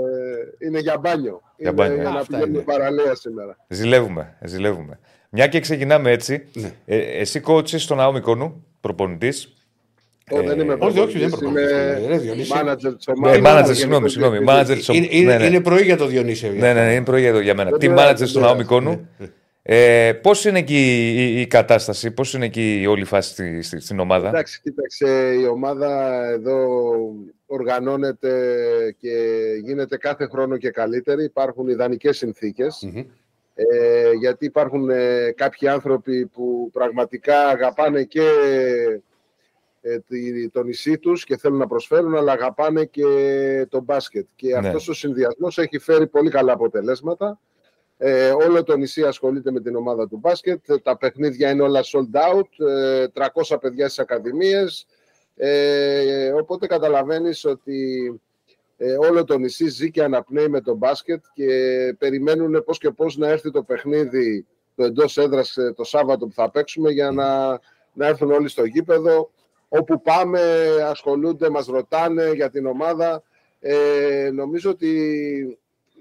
είναι 0.58 0.78
για 0.78 0.98
μπάνιο. 0.98 1.40
Για 1.56 1.70
είναι 1.70 1.72
μπάνιο, 1.72 1.94
για 2.00 2.08
ε. 2.08 2.12
να 2.12 2.18
Αυτά 2.18 2.36
πηγαίνουμε 2.36 2.58
είναι. 2.62 2.72
παραλία 2.72 3.14
σήμερα. 3.14 3.56
Ζηλεύουμε, 3.68 4.36
ζηλεύουμε. 4.42 4.98
Μια 5.30 5.46
και 5.46 5.60
ξεκινάμε 5.60 6.10
έτσι. 6.10 6.48
Ναι. 6.52 6.72
Ε, 6.86 6.96
εσύ 6.98 7.42
coach 7.46 7.68
στον 7.68 7.96
Ναό 7.96 8.12
Μικόνου, 8.12 8.66
προπονητή. 8.80 9.32
Εγώ 10.30 10.42
δεν 10.42 10.60
είμαι 10.60 10.76
όχι, 10.78 10.98
όχι, 11.00 11.18
δεν 11.18 11.30
προπονητής, 11.30 11.70
προπονητής, 11.70 12.06
ρε, 12.06 12.14
Είμαι 12.14 12.16
Διονύση. 12.16 12.52
manager 12.54 12.94
της 12.96 13.06
Ναι, 13.06 13.14
ομάδας. 13.16 13.38
manager, 13.38 13.54
Γενικός 13.54 13.76
συγγνώμη, 13.76 14.08
συγγνώμη. 14.08 14.38
διευθυντής. 14.38 14.70
Manager 14.70 14.76
της 14.78 14.88
Είναι, 14.88 15.06
είναι, 15.10 15.32
ναι, 15.32 15.38
ναι. 15.38 15.46
είναι 15.46 15.60
πρωί 15.60 15.82
για 15.82 15.96
το 15.96 16.06
Διονύση. 16.06 16.48
Ναι, 16.48 16.72
ναι, 16.72 16.84
ναι, 16.84 16.92
είναι 16.94 17.04
πρωί 17.04 17.24
εδώ 17.24 17.40
για 17.40 17.54
μένα. 17.54 17.70
Δεν 17.70 17.78
Team 17.78 17.80
πειράζει, 17.94 18.12
manager 18.12 18.16
δεν 18.18 18.26
στον 18.26 18.42
Ναό 18.42 18.50
πειράζει. 18.56 18.70
Μικόνου; 18.70 19.08
Ε, 19.62 20.12
Πώς 20.22 20.44
είναι 20.44 20.58
εκεί 20.58 21.12
η, 21.16 21.40
η 21.40 21.46
κατάσταση, 21.46 22.10
πώς 22.10 22.34
είναι 22.34 22.44
εκεί 22.44 22.80
η 22.80 22.86
όλη 22.86 23.04
φάση 23.04 23.30
στη, 23.30 23.62
στη- 23.62 23.80
στην 23.80 24.00
ομάδα; 24.00 24.28
Εντάξει, 24.28 24.60
κοίταξε, 24.62 25.34
η 25.40 25.46
ομάδα 25.46 26.22
εδώ 26.30 26.68
οργανώνεται 27.46 28.30
και 29.00 29.16
γίνεται 29.64 29.96
κάθε 29.96 30.26
χρόνο 30.26 30.56
και 30.56 30.70
καλύτερη. 30.70 31.24
Υπάρχουν 31.24 31.68
ιδανικές 31.68 32.16
συνθήκες. 32.16 32.78
Μμμ. 32.92 33.02
Ε, 33.54 34.10
γιατί 34.20 34.44
υπάρχουν 34.44 34.90
ε, 34.90 35.32
κάποιοι 35.36 35.68
άνθρωποι 35.68 36.26
που 36.26 36.70
πραγματικά 36.72 37.46
αγαπάνε 37.48 38.02
και 38.02 38.20
ε, 38.20 38.86
τη- 38.86 39.00
το 40.52 40.62
νησί 40.62 40.98
τους 40.98 41.24
και 41.24 41.36
θέλουν 41.36 41.58
να 41.58 41.66
προσφέρουν, 41.66 42.16
αλλά 42.16 42.32
αγαπάνε 42.32 42.84
και 42.84 43.66
το 43.68 43.80
μπάσκετ. 43.80 44.26
Και 44.36 44.48
Ναι. 44.48 44.66
αυτός 44.68 44.88
ο 44.88 44.92
συνδυασμός 44.94 45.58
έχει 45.58 45.78
φέρει 45.78 46.06
πολύ 46.06 46.30
καλά 46.30 46.52
αποτελέσματα. 46.52 47.40
Ε, 47.98 48.30
όλο 48.30 48.62
το 48.62 48.76
νησί 48.76 49.02
ασχολείται 49.02 49.50
με 49.50 49.60
την 49.60 49.76
ομάδα 49.76 50.08
του 50.08 50.16
μπάσκετ. 50.16 50.68
Ε, 50.70 50.78
Τα 50.78 50.96
παιχνίδια 50.96 51.50
είναι 51.50 51.62
όλα 51.62 51.80
sold 51.82 52.34
out. 52.36 52.66
Ε, 52.68 53.06
300 53.12 53.58
παιδιά 53.60 53.84
στις 53.86 53.98
ακαδημίες. 53.98 54.86
Ε, 55.36 56.30
οπότε 56.32 56.66
καταλαβαίνεις 56.66 57.44
ότι 57.44 58.20
ε, 58.76 58.92
όλο 58.92 59.24
το 59.24 59.38
νησί 59.38 59.68
ζει 59.68 59.90
και 59.90 60.02
αναπνέει 60.02 60.48
με 60.48 60.60
το 60.60 60.74
μπάσκετ 60.74 61.24
και 61.32 61.46
περιμένουν 61.98 62.64
πώς 62.64 62.78
και 62.78 62.90
πώς 62.90 63.16
να 63.16 63.28
έρθει 63.28 63.50
το 63.50 63.62
παιχνίδι 63.62 64.46
το 64.74 64.84
εντός 64.84 65.16
έδρας 65.18 65.56
ε, 65.56 65.72
το 65.76 65.84
Σάββατο 65.84 66.26
που 66.26 66.32
θα 66.32 66.50
παίξουμε 66.50 66.90
για 66.90 67.10
να, 67.10 67.48
να 67.92 68.06
έρθουν 68.06 68.30
όλοι 68.30 68.48
στο 68.48 68.64
γήπεδο. 68.64 69.30
Όπου 69.74 70.02
πάμε 70.02 70.40
ασχολούνται, 70.84 71.50
μας 71.50 71.66
ρωτάνε 71.66 72.32
για 72.34 72.50
την 72.50 72.66
ομάδα. 72.66 73.22
Ε, 73.60 74.30
νομίζω 74.32 74.70
ότι 74.70 74.88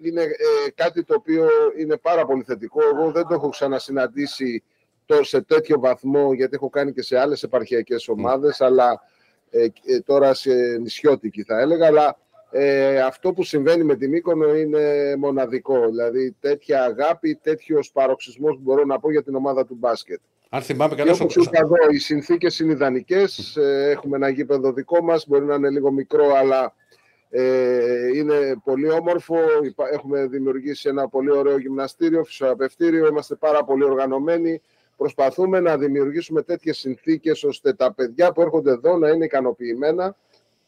είναι 0.03 0.21
ε, 0.21 0.69
κάτι 0.75 1.03
το 1.03 1.13
οποίο 1.13 1.47
είναι 1.77 1.97
πάρα 1.97 2.25
πολύ 2.25 2.43
θετικό. 2.43 2.79
Εγώ 2.93 3.11
δεν 3.11 3.27
το 3.27 3.33
έχω 3.33 3.49
ξανασυναντήσει 3.49 4.63
το, 5.05 5.23
σε 5.23 5.41
τέτοιο 5.41 5.79
βαθμό, 5.79 6.33
γιατί 6.33 6.55
έχω 6.55 6.69
κάνει 6.69 6.93
και 6.93 7.01
σε 7.01 7.19
άλλες 7.19 7.43
επαρχιακές 7.43 8.07
ομάδες, 8.07 8.61
αλλά 8.61 9.01
ε, 9.49 9.67
ε, 9.85 9.99
τώρα 9.99 10.33
σε 10.33 10.53
νησιώτικη 10.81 11.43
θα 11.43 11.59
έλεγα, 11.59 11.85
αλλά 11.85 12.17
ε, 12.51 13.01
αυτό 13.01 13.33
που 13.33 13.43
συμβαίνει 13.43 13.83
με 13.83 13.95
τη 13.95 14.07
Μύκονο 14.07 14.55
είναι 14.55 15.15
μοναδικό. 15.17 15.85
Δηλαδή 15.89 16.35
τέτοια 16.39 16.83
αγάπη, 16.83 17.39
τέτοιος 17.41 17.91
παροξισμός 17.91 18.55
που 18.55 18.61
μπορώ 18.61 18.85
να 18.85 18.99
πω 18.99 19.11
για 19.11 19.23
την 19.23 19.35
ομάδα 19.35 19.65
του 19.65 19.75
μπάσκετ. 19.79 20.19
Αν 20.53 20.61
θυμάμαι 20.61 20.95
Και 20.95 21.01
καλά, 21.01 21.13
όπως 21.13 21.31
στο- 21.31 21.41
είπα 21.41 21.59
εδώ, 21.59 21.75
οι 21.91 21.97
συνθήκες 21.97 22.59
είναι 22.59 22.71
ιδανικές. 22.71 23.55
Ε, 23.57 23.89
Έχουμε 23.89 24.15
ένα 24.15 24.29
γήπεδο 24.29 24.71
δικό 24.73 25.03
μας, 25.03 25.27
μπορεί 25.27 25.45
να 25.45 25.55
είναι 25.55 25.69
λίγο 25.69 25.91
μικρό, 25.91 26.33
αλλά 26.35 26.73
ε, 27.29 28.07
είναι 28.17 28.55
πολύ 28.63 28.89
όμορφο. 28.89 29.35
Υπά- 29.63 29.93
Έχουμε 29.93 30.25
δημιουργήσει 30.27 30.89
ένα 30.89 31.07
πολύ 31.09 31.31
ωραίο 31.31 31.57
γυμναστήριο, 31.57 32.23
φυσιοθεραπευτήριο. 32.23 33.07
Είμαστε 33.07 33.35
πάρα 33.35 33.63
πολύ 33.63 33.83
οργανωμένοι. 33.83 34.61
Προσπαθούμε 34.97 35.59
να 35.59 35.77
δημιουργήσουμε 35.77 36.41
τέτοιες 36.41 36.77
συνθήκες 36.77 37.43
ώστε 37.43 37.73
τα 37.73 37.93
παιδιά 37.93 38.31
που 38.31 38.41
έρχονται 38.41 38.71
εδώ 38.71 38.97
να 38.97 39.09
είναι 39.09 39.25
ικανοποιημένα, 39.25 40.15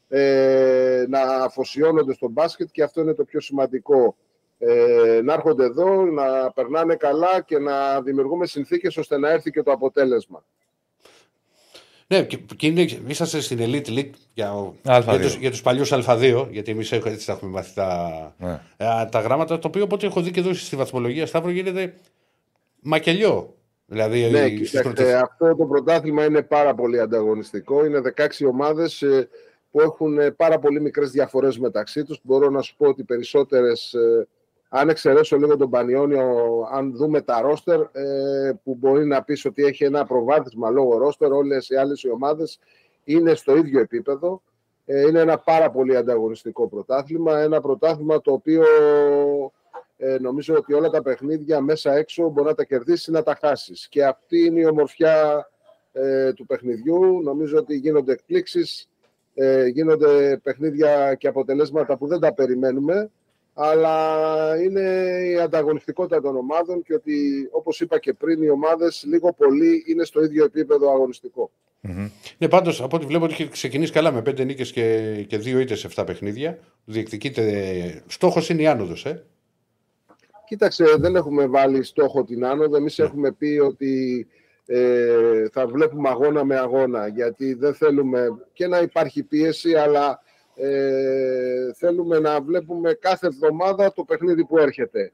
ε, 0.09 1.05
να 1.07 1.21
αφοσιώνονται 1.21 2.13
στο 2.13 2.27
μπάσκετ 2.29 2.67
και 2.71 2.83
αυτό 2.83 3.01
είναι 3.01 3.13
το 3.13 3.23
πιο 3.23 3.39
σημαντικό. 3.41 4.15
Ε, 4.67 5.21
να 5.23 5.33
έρχονται 5.33 5.63
εδώ, 5.63 6.05
να 6.05 6.51
περνάνε 6.51 6.95
καλά 6.95 7.41
και 7.41 7.59
να 7.59 8.01
δημιουργούμε 8.01 8.45
συνθήκες 8.45 8.97
ώστε 8.97 9.17
να 9.17 9.29
έρθει 9.29 9.51
και 9.51 9.63
το 9.63 9.71
αποτέλεσμα. 9.71 10.43
Ναι, 12.07 12.23
και, 12.23 12.37
και 12.55 12.67
είναι, 12.67 12.85
είσαστε 13.07 13.39
στην 13.41 13.59
Elite 13.61 13.87
League 13.87 14.09
για, 14.33 14.53
Α2. 14.87 15.03
για, 15.03 15.19
τους, 15.19 15.35
για 15.35 15.49
τους 15.51 15.61
παλιούς 15.61 15.91
Α2, 15.93 16.47
γιατί 16.51 16.71
εμείς 16.71 16.91
έχουμε, 16.91 17.13
έτσι 17.13 17.25
τα 17.25 17.31
έχουμε 17.33 17.51
μάθει 17.51 17.73
τα, 17.73 18.09
Ναι. 18.37 18.59
ε, 18.77 19.05
τα 19.11 19.19
γράμματα, 19.19 19.59
το 19.59 19.67
οποίο 19.67 19.83
οπότε 19.83 20.05
έχω 20.05 20.21
δει 20.21 20.31
και 20.31 20.39
εδώ 20.39 20.53
στη 20.53 20.75
βαθμολογία 20.75 21.25
Σταύρο 21.25 21.49
γίνεται 21.51 21.93
μακελιό. 22.81 23.53
Δηλαδή, 23.85 24.29
Ναι, 24.29 24.37
στις 24.47 24.69
κοιτάξτε, 24.69 24.81
πρώτες- 24.81 25.13
αυτό 25.13 25.55
το 25.55 25.65
πρωτάθλημα 25.65 26.25
είναι 26.25 26.41
πάρα 26.41 26.73
πολύ 26.75 26.99
ανταγωνιστικό. 26.99 27.85
Είναι 27.85 27.99
16 27.99 28.45
ομάδες 28.45 29.01
ε, 29.01 29.29
που 29.71 29.81
έχουν 29.81 30.17
ε, 30.19 30.31
πάρα 30.31 30.59
πολύ 30.59 30.81
μικρές 30.81 31.11
διαφορές 31.11 31.57
μεταξύ 31.59 32.03
τους. 32.03 32.19
Μπορώ 32.23 32.49
να 32.49 32.61
σου 32.61 32.75
πω 32.77 32.87
ότι 32.87 33.03
περισσότερες, 33.03 33.93
ε, 33.93 34.27
αν 34.75 34.89
εξαιρέσω 34.89 35.37
λίγο 35.37 35.57
τον 35.57 35.69
Πανιόνιο, 35.69 36.27
αν 36.71 36.95
δούμε 36.95 37.21
τα 37.21 37.41
ρόστερ, 37.41 37.79
ε, 37.79 38.53
που 38.63 38.75
μπορεί 38.75 39.05
να 39.05 39.23
πεις 39.23 39.45
ότι 39.45 39.63
έχει 39.63 39.83
ένα 39.83 40.05
προβάδισμα 40.05 40.69
λόγω 40.69 40.97
ρόστερ, 40.97 41.31
όλες 41.31 41.69
οι 41.69 41.75
άλλες 41.75 42.03
οι 42.03 42.09
ομάδες 42.09 42.59
είναι 43.03 43.35
στο 43.35 43.55
ίδιο 43.55 43.79
επίπεδο. 43.79 44.41
Ε, 44.85 45.01
είναι 45.01 45.19
ένα 45.19 45.37
πάρα 45.37 45.71
πολύ 45.71 45.95
ανταγωνιστικό 45.95 46.67
πρωτάθλημα. 46.67 47.39
Ένα 47.39 47.61
πρωτάθλημα 47.61 48.21
το 48.21 48.31
οποίο 48.31 48.63
ε, 49.97 50.17
νομίζω 50.19 50.55
ότι 50.55 50.73
όλα 50.73 50.89
τα 50.89 51.01
παιχνίδια 51.01 51.61
μέσα 51.61 51.93
έξω 51.93 52.29
μπορεί 52.29 52.47
να 52.47 52.55
τα 52.55 52.63
κερδίσεις 52.63 53.07
ή 53.07 53.11
να 53.11 53.23
τα 53.23 53.37
χάσεις. 53.41 53.87
Και 53.87 54.05
αυτή 54.05 54.45
είναι 54.45 54.59
η 54.59 54.65
ομορφιά 54.65 55.49
ε, 55.91 56.33
του 56.33 56.45
παιχνιδιού. 56.45 57.21
Νομίζω 57.21 57.57
ότι 57.57 57.75
γίνονται 57.75 58.11
εκπλήξεις, 58.11 58.89
ε, 59.33 59.65
γίνονται 59.65 60.39
παιχνίδια 60.43 61.15
και 61.15 61.27
αποτελέσματα 61.27 61.97
που 61.97 62.07
δεν 62.07 62.19
τα 62.19 62.33
περιμένουμε, 62.33 63.11
αλλά 63.53 64.61
είναι 64.63 64.81
η 65.31 65.39
ανταγωνιστικότητα 65.39 66.21
των 66.21 66.35
ομάδων 66.35 66.83
και 66.83 66.93
ότι, 66.93 67.47
όπως 67.51 67.81
είπα 67.81 67.99
και 67.99 68.13
πριν, 68.13 68.41
οι 68.41 68.49
ομάδες 68.49 69.03
λίγο 69.07 69.33
πολύ 69.33 69.83
είναι 69.87 70.03
στο 70.03 70.23
ίδιο 70.23 70.43
επίπεδο 70.43 70.91
αγωνιστικό. 70.91 71.51
Μμμ. 71.85 72.09
Ναι, 72.37 72.47
πάντως 72.47 72.81
από 72.81 72.95
ό,τι 72.95 73.05
βλέπω 73.05 73.23
ότι 73.23 73.33
έχει 73.33 73.47
ξεκινήσει 73.47 73.91
καλά 73.91 74.11
με 74.11 74.21
πέντε 74.21 74.43
νίκες 74.43 74.71
και, 74.71 75.15
και 75.27 75.37
δύο 75.37 75.59
ήττες 75.59 75.79
σε 75.79 75.89
7 75.95 76.03
παιχνίδια. 76.05 76.59
Διεκδικείται. 76.85 78.03
Στόχος 78.07 78.49
είναι 78.49 78.61
η 78.61 78.67
άνοδος, 78.67 79.05
ε. 79.05 79.23
Κοίταξε, 80.45 80.85
δεν 80.97 81.15
έχουμε 81.15 81.47
βάλει 81.47 81.83
στόχο 81.83 82.23
την 82.23 82.45
άνοδο. 82.45 82.75
Εμείς 82.77 82.99
έχουμε 82.99 83.31
πει 83.31 83.59
ότι 83.63 84.27
ε, 84.65 85.45
θα 85.51 85.67
βλέπουμε 85.67 86.09
αγώνα 86.09 86.43
με 86.43 86.57
αγώνα, 86.57 87.07
γιατί 87.07 87.53
δεν 87.53 87.73
θέλουμε 87.73 88.27
και 88.53 88.67
να 88.67 88.79
υπάρχει 88.79 89.23
πίεση, 89.23 89.73
αλλά 89.73 90.21
Ε, 90.55 91.73
θέλουμε 91.73 92.19
να 92.19 92.41
βλέπουμε 92.41 92.93
κάθε 92.93 93.27
εβδομάδα 93.27 93.93
το 93.93 94.03
παιχνίδι 94.03 94.45
που 94.45 94.57
έρχεται. 94.57 95.11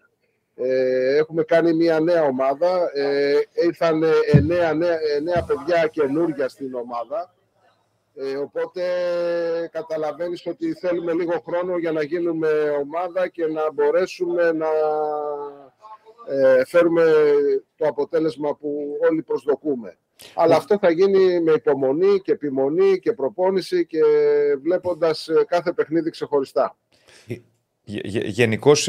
Ε, 0.55 1.15
έχουμε 1.15 1.43
κάνει 1.43 1.73
μια 1.73 1.99
νέα 1.99 2.23
ομάδα. 2.23 2.91
Ε, 2.93 3.33
ήρθαν 3.65 4.03
εννέα, 4.31 4.73
νέα, 4.73 4.97
εννέα 5.15 5.43
παιδιά 5.43 5.87
καινούργια 5.87 6.49
στην 6.49 6.73
ομάδα. 6.73 7.33
Ε, 8.15 8.35
οπότε 8.37 8.81
καταλαβαίνεις 9.71 10.45
ότι 10.45 10.73
θέλουμε 10.73 11.13
λίγο 11.13 11.43
χρόνο 11.45 11.77
για 11.77 11.91
να 11.91 12.03
γίνουμε 12.03 12.49
ομάδα 12.81 13.27
και 13.27 13.45
να 13.45 13.71
μπορέσουμε 13.71 14.51
να 14.51 14.67
ε, 16.27 16.65
φέρουμε 16.65 17.03
το 17.75 17.87
αποτέλεσμα 17.87 18.55
που 18.55 18.97
όλοι 19.09 19.21
προσδοκούμε. 19.21 19.97
Αλλά 20.33 20.55
αυτό 20.55 20.77
θα 20.77 20.89
γίνει 20.91 21.41
με 21.41 21.51
υπομονή 21.51 22.19
και 22.19 22.31
επιμονή 22.31 22.99
και 22.99 23.13
προπόνηση 23.13 23.85
και 23.85 23.99
βλέποντας 24.63 25.27
ε, 25.27 25.45
κάθε 25.47 25.71
παιχνίδι 25.71 26.09
ξεχωριστά. 26.09 26.77
Γενικώς, 28.25 28.87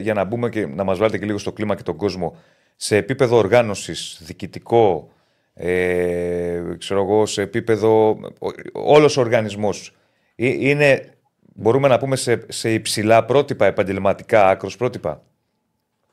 για 0.00 0.14
να 0.14 0.24
μπούμε 0.24 0.48
και 0.48 0.66
να 0.66 0.84
μας 0.84 0.98
βάλετε 0.98 1.18
και 1.18 1.24
λίγο 1.24 1.38
στο 1.38 1.52
κλίμα 1.52 1.74
και 1.74 1.82
τον 1.82 1.96
κόσμο, 1.96 2.36
σε 2.76 2.96
επίπεδο 2.96 3.36
οργάνωσης, 3.36 4.20
διοικητικό, 4.22 5.12
ε, 5.54 6.62
ξέρω 6.78 7.02
εγώ, 7.02 7.26
σε 7.26 7.42
επίπεδο, 7.42 8.18
όλος 8.72 9.16
ο 9.16 9.20
οργανισμός, 9.20 9.96
είναι, 10.36 11.14
μπορούμε 11.54 11.88
να 11.88 11.98
πούμε, 11.98 12.16
σε, 12.16 12.44
σε 12.48 12.72
υψηλά 12.72 13.24
πρότυπα, 13.24 13.66
επαγγελματικά, 13.66 14.48
άκρος 14.48 14.76
πρότυπα; 14.76 15.22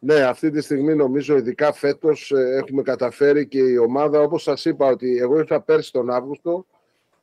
Ναι, 0.04 0.22
αυτή 0.22 0.50
τη 0.50 0.62
στιγμή 0.62 0.96
νομίζω 0.96 1.38
ειδικά 1.38 1.74
φέτος 1.74 2.32
ε, 2.32 2.56
έχουμε 2.56 2.82
καταφέρει 2.82 3.48
και 3.48 3.60
η 3.60 3.78
ομάδα, 3.78 4.22
όπως 4.22 4.44
σας 4.44 4.66
είπα 4.66 4.88
ότι 4.88 5.18
εγώ 5.18 5.38
ήρθα 5.38 5.62
πέρσι 5.62 5.92
τον 5.92 6.10
Αύγουστο, 6.10 6.66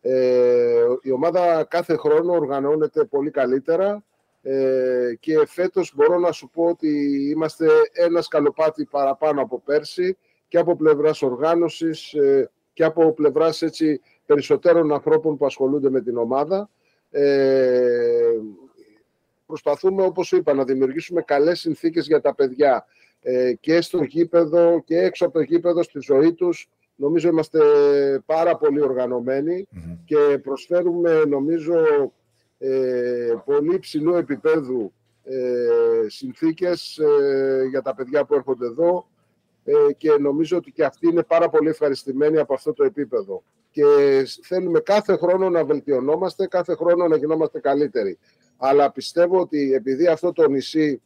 ε, 0.01 0.85
η 1.03 1.11
ομάδα 1.11 1.65
κάθε 1.65 1.97
χρόνο 1.97 2.33
οργανώνεται 2.33 3.05
πολύ 3.05 3.31
καλύτερα 3.31 4.05
ε, 4.43 5.15
και 5.21 5.47
φέτος 5.47 5.93
μπορώ 5.95 6.19
να 6.19 6.33
σου 6.33 6.51
πω 6.51 6.65
ότι 6.65 6.89
είμαστε 7.31 7.67
ένα 7.93 8.23
σκαλοπάτι 8.23 8.85
παραπάνω 8.85 9.43
από 9.43 9.61
πέρσι 9.61 10.17
και 10.49 10.59
από 10.59 10.77
πλευράς 10.77 11.23
οργάνωσης 11.23 12.13
ε, 12.13 12.51
και 12.73 12.85
από 12.85 13.13
πλευράς 13.13 13.63
έτσι, 13.63 14.01
περισσότερων 14.27 14.93
ανθρώπων 14.93 15.37
που 15.37 15.47
ασχολούνται 15.47 15.91
με 15.91 16.01
την 16.01 16.17
ομάδα. 16.17 16.71
Ε, 17.11 18.33
προσπαθούμε, 19.49 20.03
όπως 20.03 20.33
είπα, 20.33 20.55
να 20.55 20.65
δημιουργήσουμε 20.65 21.23
καλές 21.23 21.61
συνθήκες 21.61 22.07
για 22.07 22.21
τα 22.21 22.35
παιδιά 22.35 22.87
ε, 23.21 23.53
και 23.61 23.81
στο 23.81 24.03
γήπεδο 24.03 24.83
και 24.85 24.99
έξω 24.99 25.25
από 25.25 25.35
το 25.35 25.41
γήπεδο, 25.41 25.83
στη 25.83 25.99
ζωή 26.01 26.33
τους. 26.33 26.69
Νομίζω 26.95 27.29
είμαστε 27.29 27.59
πάρα 28.27 28.57
πολύ 28.57 28.81
και 30.05 30.39
προσφέρουμε, 30.43 31.25
νομίζω, 31.25 31.75
ε, 32.59 33.33
πολύ 33.45 33.79
ψηλού 33.79 34.15
επίπεδου 34.15 34.93
ε, 35.31 36.09
συνθήκες 36.09 36.99
ε, 36.99 37.67
για 37.71 37.83
τα 37.83 37.95
παιδιά 37.95 38.25
που 38.25 38.35
έρχονται 38.35 38.67
εδώ 38.67 39.09
ε, 39.65 39.93
και 39.97 40.11
νομίζω 40.21 40.57
ότι 40.57 40.71
και 40.71 40.85
αυτοί 40.85 41.09
είναι 41.09 41.23
πάρα 41.23 41.49
πολύ 41.49 41.69
ευχαριστημένοι 41.69 42.39
από 42.39 42.55
αυτό 42.55 42.73
το 42.73 42.85
επίπεδο. 42.85 43.43
Και 43.71 43.85
θέλουμε 44.43 44.81
κάθε 44.81 45.17
χρόνο 45.17 45.51
να 45.51 45.65
βελτιωνόμαστε, 45.65 46.47
κάθε 46.47 46.75
χρόνο 46.75 47.09
να 47.09 47.17
γινόμαστε 47.17 47.61
καλύτεροι. 47.61 48.19
Αλλά 48.59 48.93
πιστεύω 48.93 49.41
ότι 49.41 49.73
επειδή 49.75 50.07
αυτό 50.07 50.33
το 50.33 50.49
νησί 50.49 51.03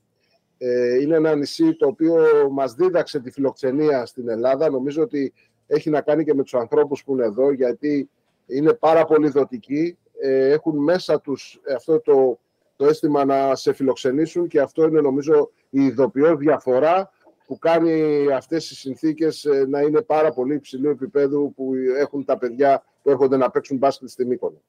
ε, 0.59 1.01
είναι 1.01 1.17
ένα 1.17 1.35
νησί 1.35 1.75
το 1.77 1.87
οποίο 1.87 2.25
μας 2.51 2.75
δίδαξε 2.75 3.21
τη 3.21 3.31
φιλοξενία 3.31 4.07
στην 4.07 4.29
Ελλάδα, 4.29 4.71
νομίζω 4.71 5.03
ότι 5.03 5.33
έχει 5.67 5.91
να 5.91 6.01
κάνει 6.01 6.25
και 6.25 6.35
με 6.35 6.43
τους 6.43 6.55
ανθρώπους 6.55 7.05
που 7.05 7.13
είναι 7.13 7.25
εδώ, 7.25 7.53
γιατί 7.53 8.09
είναι 8.47 8.73
πάρα 8.73 9.05
πολύ 9.05 9.29
δοτικοί, 9.29 9.99
ε, 10.21 10.51
έχουν 10.51 10.79
μέσα 10.79 11.21
τους 11.21 11.61
αυτό 11.75 12.01
το, 12.01 12.39
το 12.77 12.87
αίσθημα 12.87 13.25
να 13.25 13.55
σε 13.55 13.73
φιλοξενήσουν 13.73 14.47
και 14.47 14.61
αυτό 14.61 14.87
είναι 14.87 15.01
νομίζω 15.01 15.51
η 15.71 15.85
ειδοποιώ 15.85 16.37
διαφορά 16.37 17.11
που 17.47 17.59
κάνει 17.59 18.27
αυτές 18.33 18.71
οι 18.71 18.75
συνθήκες 18.75 19.45
ε, 19.45 19.67
να 19.69 19.81
είναι 19.81 20.03
πάρα 20.03 20.33
πολύ 20.33 20.55
υψηλού 20.55 20.89
επίπεδου 20.89 21.53
που 21.57 21.73
έχουν 21.99 22.25
τα 22.25 22.39
παιδιά 22.39 22.85
που 23.03 23.11
έρχονται 23.11 23.37
να 23.37 23.51
παίξουν 23.51 23.77
μπάσκετ 23.77 24.09
στην 24.09 24.27
Μύκονο. 24.27 24.63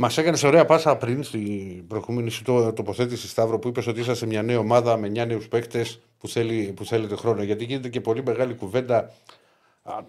Μας 0.00 0.18
έκανες 0.18 0.42
ωραία 0.42 0.64
πάσα 0.64 0.96
πριν 0.96 1.22
στην 1.22 1.86
προηγούμενη 1.86 2.30
σου 2.30 2.42
τοποθέτηση, 2.74 3.28
Σταύρο, 3.28 3.58
που 3.58 3.68
είπες 3.68 3.86
ότι 3.86 4.00
είσαστε 4.00 4.26
μια 4.26 4.42
νέα 4.42 4.58
ομάδα 4.58 4.96
με 4.96 5.08
9 5.08 5.26
νέους 5.26 5.48
παίκτες 5.48 6.00
που, 6.18 6.28
θέλει, 6.28 6.72
που 6.76 6.84
θέλετε 6.84 7.16
χρόνο. 7.16 7.42
Γιατί 7.42 7.64
γίνεται 7.64 7.88
και 7.88 8.00
πολύ 8.00 8.22
μεγάλη 8.22 8.54
κουβέντα. 8.54 9.12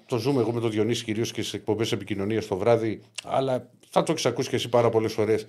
το 0.06 0.18
ζούμε 0.18 0.42
εγώ 0.42 0.52
με 0.52 0.60
τον 0.60 0.72
Διονύση 0.72 1.04
κυρίως 1.04 1.32
και 1.32 1.42
στις 1.42 1.54
εκπομπές 1.54 1.92
επικοινωνίας 1.92 2.48
το 2.48 2.58
βράδυ, 2.58 3.02
αλλά 3.24 3.70
θα 3.90 4.04
το 4.04 4.12
έχει 4.18 4.28
ακούσει 4.28 4.50
και 4.50 4.56
εσύ 4.56 4.70
πάρα 4.70 4.90
πολλές 4.90 5.14
φορές. 5.14 5.48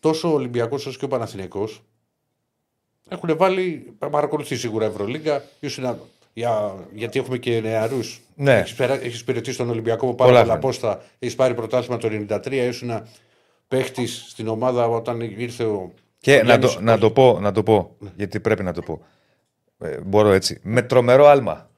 Τόσο 0.00 0.30
ο 0.30 0.34
Ολυμπιακός 0.34 0.86
όσο 0.86 0.98
και 0.98 1.04
ο 1.04 1.08
Παναθηναϊκός 1.08 1.82
έχουν 3.08 3.36
βάλει, 3.36 3.96
παρακολουθεί 4.10 4.56
σίγουρα 4.56 4.84
Ευρωλίγκα, 4.84 5.44
ήσουν 5.60 5.98
για, 6.32 6.74
γιατί 6.92 7.18
έχουμε 7.18 7.38
και 7.38 7.60
νεαρούς. 7.60 8.20
Ναι. 8.34 8.64
Έχεις 8.78 9.20
υπηρετήσει 9.20 9.56
τον 9.56 9.70
Ολυμπιακό 9.70 10.06
που 10.06 10.14
πάρα 10.14 10.42
πολλά 10.42 10.58
πόστα. 10.58 11.02
Έχεις 11.18 11.34
πάρει 11.34 11.54
πρωτάθλημα 11.54 11.98
το 11.98 12.08
1993. 12.28 12.52
Ήσουν 12.52 13.02
παίχτης 13.68 14.24
στην 14.28 14.48
ομάδα 14.48 14.88
όταν 14.88 15.20
ήρθε 15.20 15.64
ο. 15.64 15.92
Και 16.18 16.36
ο 16.36 16.42
να, 16.42 16.58
το, 16.58 16.76
να, 16.80 16.98
το 16.98 17.10
πω, 17.10 17.38
να 17.40 17.52
το 17.52 17.62
πω, 17.62 17.96
ναι. 17.98 18.10
γιατί 18.16 18.40
πρέπει 18.40 18.62
να 18.62 18.72
το 18.72 18.82
πω. 18.82 19.04
Ε, 19.78 19.96
μπορώ 20.04 20.32
έτσι. 20.32 20.60
Με 20.62 20.82
τρομερό 20.82 21.26
άλμα. 21.26 21.70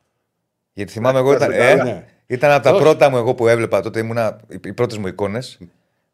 Γιατί 0.72 0.92
θυμάμαι 0.92 1.18
εγώ 1.18 1.32
ήταν, 1.32 1.52
ε, 1.52 1.74
ναι. 1.74 2.04
ήταν 2.26 2.50
από 2.50 2.62
τα 2.62 2.76
πρώτα 2.76 3.10
μου 3.10 3.16
εγώ 3.16 3.34
που 3.34 3.48
έβλεπα 3.48 3.80
τότε, 3.80 3.98
ήμουνα 3.98 4.40
οι 4.64 4.72
πρώτες 4.72 4.98
μου 4.98 5.06
εικόνες 5.06 5.58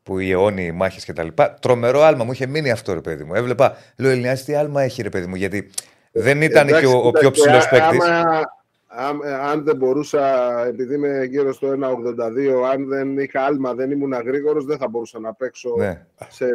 που 0.03 0.19
οι 0.19 0.31
αιώνιοι 0.31 0.73
μάχες 0.75 1.05
κτλ. 1.05 1.27
Τρομερό 1.61 2.03
άλμα 2.03 2.25
μου 2.25 2.33
είχε 2.33 2.47
μείνει 2.47 2.71
αυτό 2.71 2.95
ρε 2.95 3.01
παιδί 3.01 3.25
μου. 3.25 3.35
Έβλεπα, 3.35 3.77
λέω 3.97 4.11
Ελληνιάς, 4.11 4.45
τι 4.45 4.55
άλμα 4.55 4.83
έχει 4.83 5.03
ρε 5.03 5.09
παιδί 5.09 5.27
μου, 5.27 5.35
γιατί 5.35 5.71
δεν 6.13 6.43
ήταν 6.43 6.69
Εντάξει, 6.69 6.87
και 6.87 6.95
ο, 6.95 7.07
ο 7.07 7.11
πιο 7.11 7.31
ψηλός 7.31 7.69
παίκτης. 7.69 8.05
Αν 9.43 9.65
δεν 9.65 9.77
μπορούσα, 9.77 10.25
επειδή 10.67 10.95
είμαι 10.95 11.25
γύρω 11.25 11.53
στο 11.53 11.69
1,82, 11.69 11.77
αν 12.73 12.89
δεν 12.89 13.19
είχα 13.19 13.45
άλμα, 13.45 13.75
δεν 13.75 13.91
ήμουν 13.91 14.13
γρήγορο, 14.13 14.63
δεν 14.63 14.79
θα 14.79 14.89
μπορούσα 14.89 15.19
να 15.19 15.35
παίξω 15.35 15.75
ναι. 15.79 16.07
σε 16.29 16.47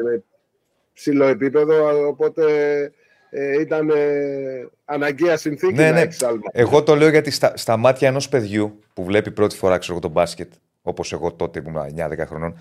ψηλό 0.94 1.25
επίπεδο. 1.25 2.08
Οπότε 2.08 2.44
ε, 3.29 3.60
ήταν 3.62 3.89
ε, 3.89 4.67
αναγκαία 4.86 5.38
συνθήκη 5.38 5.74
ναι, 5.74 5.86
να 5.86 5.91
ναι. 5.91 6.01
έχεις 6.01 6.24
άλμα. 6.24 6.41
Εγώ 6.51 6.84
το 6.84 6.96
λέω 6.96 7.10
γιατί 7.10 7.32
στα, 7.32 7.58
στα 7.58 7.77
μάτια 7.77 8.08
ενός 8.08 8.29
παιδιού 8.29 8.79
που 8.94 9.03
βλέπει 9.03 9.32
πρώτη 9.32 9.56
φορά 9.56 9.77
ξέρω, 9.77 10.00
τον 10.00 10.12
μπάσκετ, 10.12 10.51
όπως 10.82 11.13
εγώ 11.13 11.32
τότε 11.32 11.63
ήμουν 11.65 11.82
9-10 11.98 12.25
χρονών, 12.27 12.60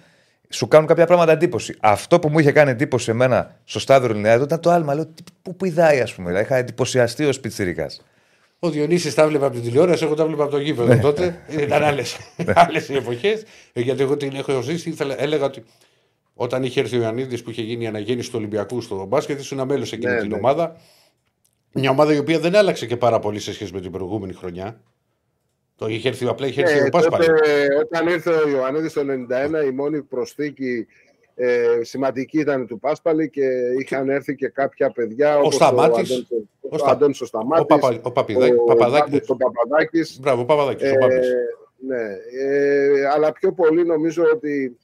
σου 0.49 0.69
κάνουν 0.69 0.87
κάποια 0.87 1.07
πράγματα 1.07 1.33
εντύπωση. 1.33 1.77
Αυτό 1.81 2.19
που 2.19 2.29
μου 2.29 2.39
είχε 2.39 2.53
κάνει 2.53 2.71
εντύπωση 2.71 3.11
εμένα 3.11 3.57
στο 3.65 3.79
στάδιο 3.79 4.09
Ελληνιάδη 4.09 4.45
ήταν 4.45 4.61
το 4.61 4.71
άλμα. 4.71 4.95
Λέω, 4.95 5.09
πού 5.43 5.57
πηδάει, 5.57 6.01
ας 6.01 6.15
πούμε. 6.15 6.41
Είχα 6.41 6.57
εντυπωσιαστεί 6.57 7.25
ως 7.25 7.41
πιτσυρικά. 7.41 7.91
Ο 8.59 8.71
Διονύσης 8.71 9.15
τα 9.15 9.29
βλέπα 9.29 9.47
από 9.47 9.55
την 9.55 9.65
τηλεόραση, 9.65 10.05
εγώ 10.05 10.15
τα 10.15 10.27
βλέπα 10.27 10.43
από 10.43 10.53
το 10.53 10.59
γήπεδο 10.59 10.95
ναι. 10.95 11.01
τότε. 11.01 11.43
Ήταν 11.51 11.83
άλλε 11.83 12.03
άλλες 12.55 12.89
οι 12.89 12.95
εποχές. 12.95 13.45
Ε, 13.73 13.81
γιατί 13.81 14.03
εγώ 14.03 14.17
την 14.17 14.35
έχω 14.35 14.63
ζήσει, 14.63 14.89
ήθελα, 14.89 15.23
έλεγα 15.23 15.45
ότι 15.45 15.65
όταν 16.35 16.63
είχε 16.63 16.81
έρθει 16.81 16.97
ο 16.97 17.01
Ιωαννίδης 17.01 17.43
που 17.43 17.51
είχε 17.51 17.63
γίνει 17.63 17.85
η 17.85 17.87
αναγέννηση 17.87 18.31
του 18.31 18.37
Ολυμπιακού 18.39 18.81
στο 18.81 19.05
μπάσκετ, 19.07 19.39
ήσουν 19.39 19.67
μέλο 19.67 19.83
εκείνη 19.83 20.13
ναι, 20.13 20.21
την 20.21 20.29
ναι. 20.29 20.37
ομάδα. 20.37 20.77
Μια 21.73 21.91
ομάδα 21.91 22.15
η 22.15 22.19
οποία 22.19 22.39
δεν 22.39 22.57
άλλαξε 22.57 22.87
και 22.87 22.97
πάρα 22.97 23.19
πολύ 23.19 23.39
σε 23.39 23.53
σχέση 23.53 23.73
με 23.73 23.81
την 23.81 23.91
προηγούμενη 23.91 24.33
χρονιά. 24.33 24.81
Το 25.77 25.87
είχε 25.87 26.09
έρθει, 26.09 26.29
απλά 26.29 26.47
είχε 26.47 26.61
έρθει 26.61 26.79
ε, 26.79 26.83
ο 26.83 26.89
Πάσπαλ. 26.89 27.21
Όταν 27.85 28.09
ήρθε 28.09 28.31
ο 28.31 28.49
Ιωαννίδης 28.49 28.93
το 28.93 29.01
1991, 29.01 29.67
η 29.67 29.71
μόνη 29.71 30.03
προσθήκη 30.03 30.87
ε, 31.35 31.79
σημαντική 31.83 32.39
ήταν 32.39 32.67
του 32.67 32.79
Πάσπαλη 32.79 33.31
και 33.31 33.49
είχαν 33.81 34.09
έρθει 34.09 34.35
και 34.35 34.49
κάποια 34.49 34.91
παιδιά. 34.91 35.39
Ο 35.39 35.51
Σταμάτης. 35.51 36.27
Ο, 36.71 36.77
ο 36.81 36.91
Αντώνης 36.91 37.21
ο 37.21 37.27
Σταμάτης. 37.27 37.63
Ο, 37.63 37.67
Παπα, 37.67 38.01
ο, 38.03 38.11
Παπαδάκης. 38.11 39.29
Ο 39.29 39.37
Παπαδάκης. 39.37 40.21
Μπράβο, 40.21 40.43
ο 40.43 40.45
Παπαδάκης. 40.45 40.91
Ε, 40.91 40.97
ναι, 41.87 42.17
ε, 42.41 43.07
αλλά 43.15 43.33
πιο 43.33 43.53
πολύ 43.53 43.85
νομίζω 43.85 44.25
ότι 44.35 44.77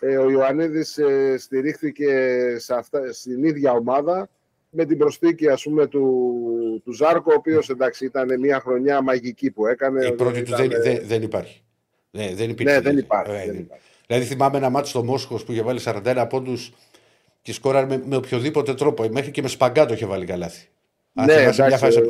ε, 0.00 0.16
ο 0.16 0.30
Ιωαννίδης 0.30 0.98
ε, 0.98 1.36
στηρίχθηκε 1.38 2.10
σε 2.58 2.74
αυτά, 2.74 3.12
στην 3.12 3.44
ίδια 3.44 3.72
ομάδα 3.72 4.28
με 4.70 4.84
την 4.84 4.98
προσθήκη 4.98 5.48
ας 5.48 5.62
πούμε, 5.62 5.86
του, 5.86 6.82
του 6.84 6.92
Ζάρκο, 6.92 7.32
ο 7.32 7.34
οποίος 7.36 7.68
εντάξει 7.68 8.04
ήταν 8.04 8.40
μια 8.40 8.60
χρονιά 8.60 9.02
μαγική 9.02 9.50
που 9.50 9.66
έκανε. 9.66 10.06
Η 10.06 10.12
πρώτη 10.12 10.42
του 10.42 10.56
δεν, 10.56 10.70
δεν, 10.82 11.00
δεν 11.04 11.22
υπάρχει. 11.22 11.62
Ναι, 12.10 12.34
δεν, 12.34 12.50
υπήρχε. 12.50 12.74
Ναι, 12.74 12.80
δεν 12.80 12.98
υπάρχει. 12.98 13.32
Ε, 13.32 13.44
δεν 13.46 13.58
υπάρχει. 13.58 13.84
Δηλαδή 14.06 14.24
θυμάμαι 14.24 14.56
ένα 14.56 14.70
μάτι 14.70 14.88
στο 14.88 15.04
Μόσχος 15.04 15.44
που 15.44 15.52
είχε 15.52 15.62
βάλει 15.62 15.80
41 15.84 16.26
πόντους 16.28 16.72
και 17.42 17.52
σκόραρε 17.52 17.86
με, 17.86 18.02
με 18.06 18.16
οποιοδήποτε 18.16 18.74
τρόπο. 18.74 19.08
Μέχρι 19.10 19.30
και 19.30 19.42
με 19.42 19.48
σπαγκάτο 19.48 19.92
είχε 19.92 20.06
βάλει 20.06 20.24
καλάθι. 20.24 20.68
Ναι, 21.24 21.34
εντάξει, 21.34 22.00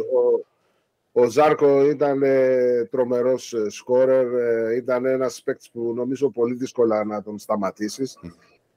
ο, 1.12 1.20
ο, 1.20 1.24
Ζάρκο 1.24 1.86
ήταν 1.90 2.22
ε, 2.22 2.84
τρομερός 2.90 3.52
ε, 3.52 3.70
σκόρερ. 3.70 4.26
Ε, 4.34 4.74
ήταν 4.76 5.04
ένας 5.04 5.42
παίκτης 5.42 5.70
που 5.70 5.92
νομίζω 5.96 6.30
πολύ 6.30 6.54
δύσκολα 6.54 7.04
να 7.04 7.22
τον 7.22 7.38
σταματήσεις. 7.38 8.18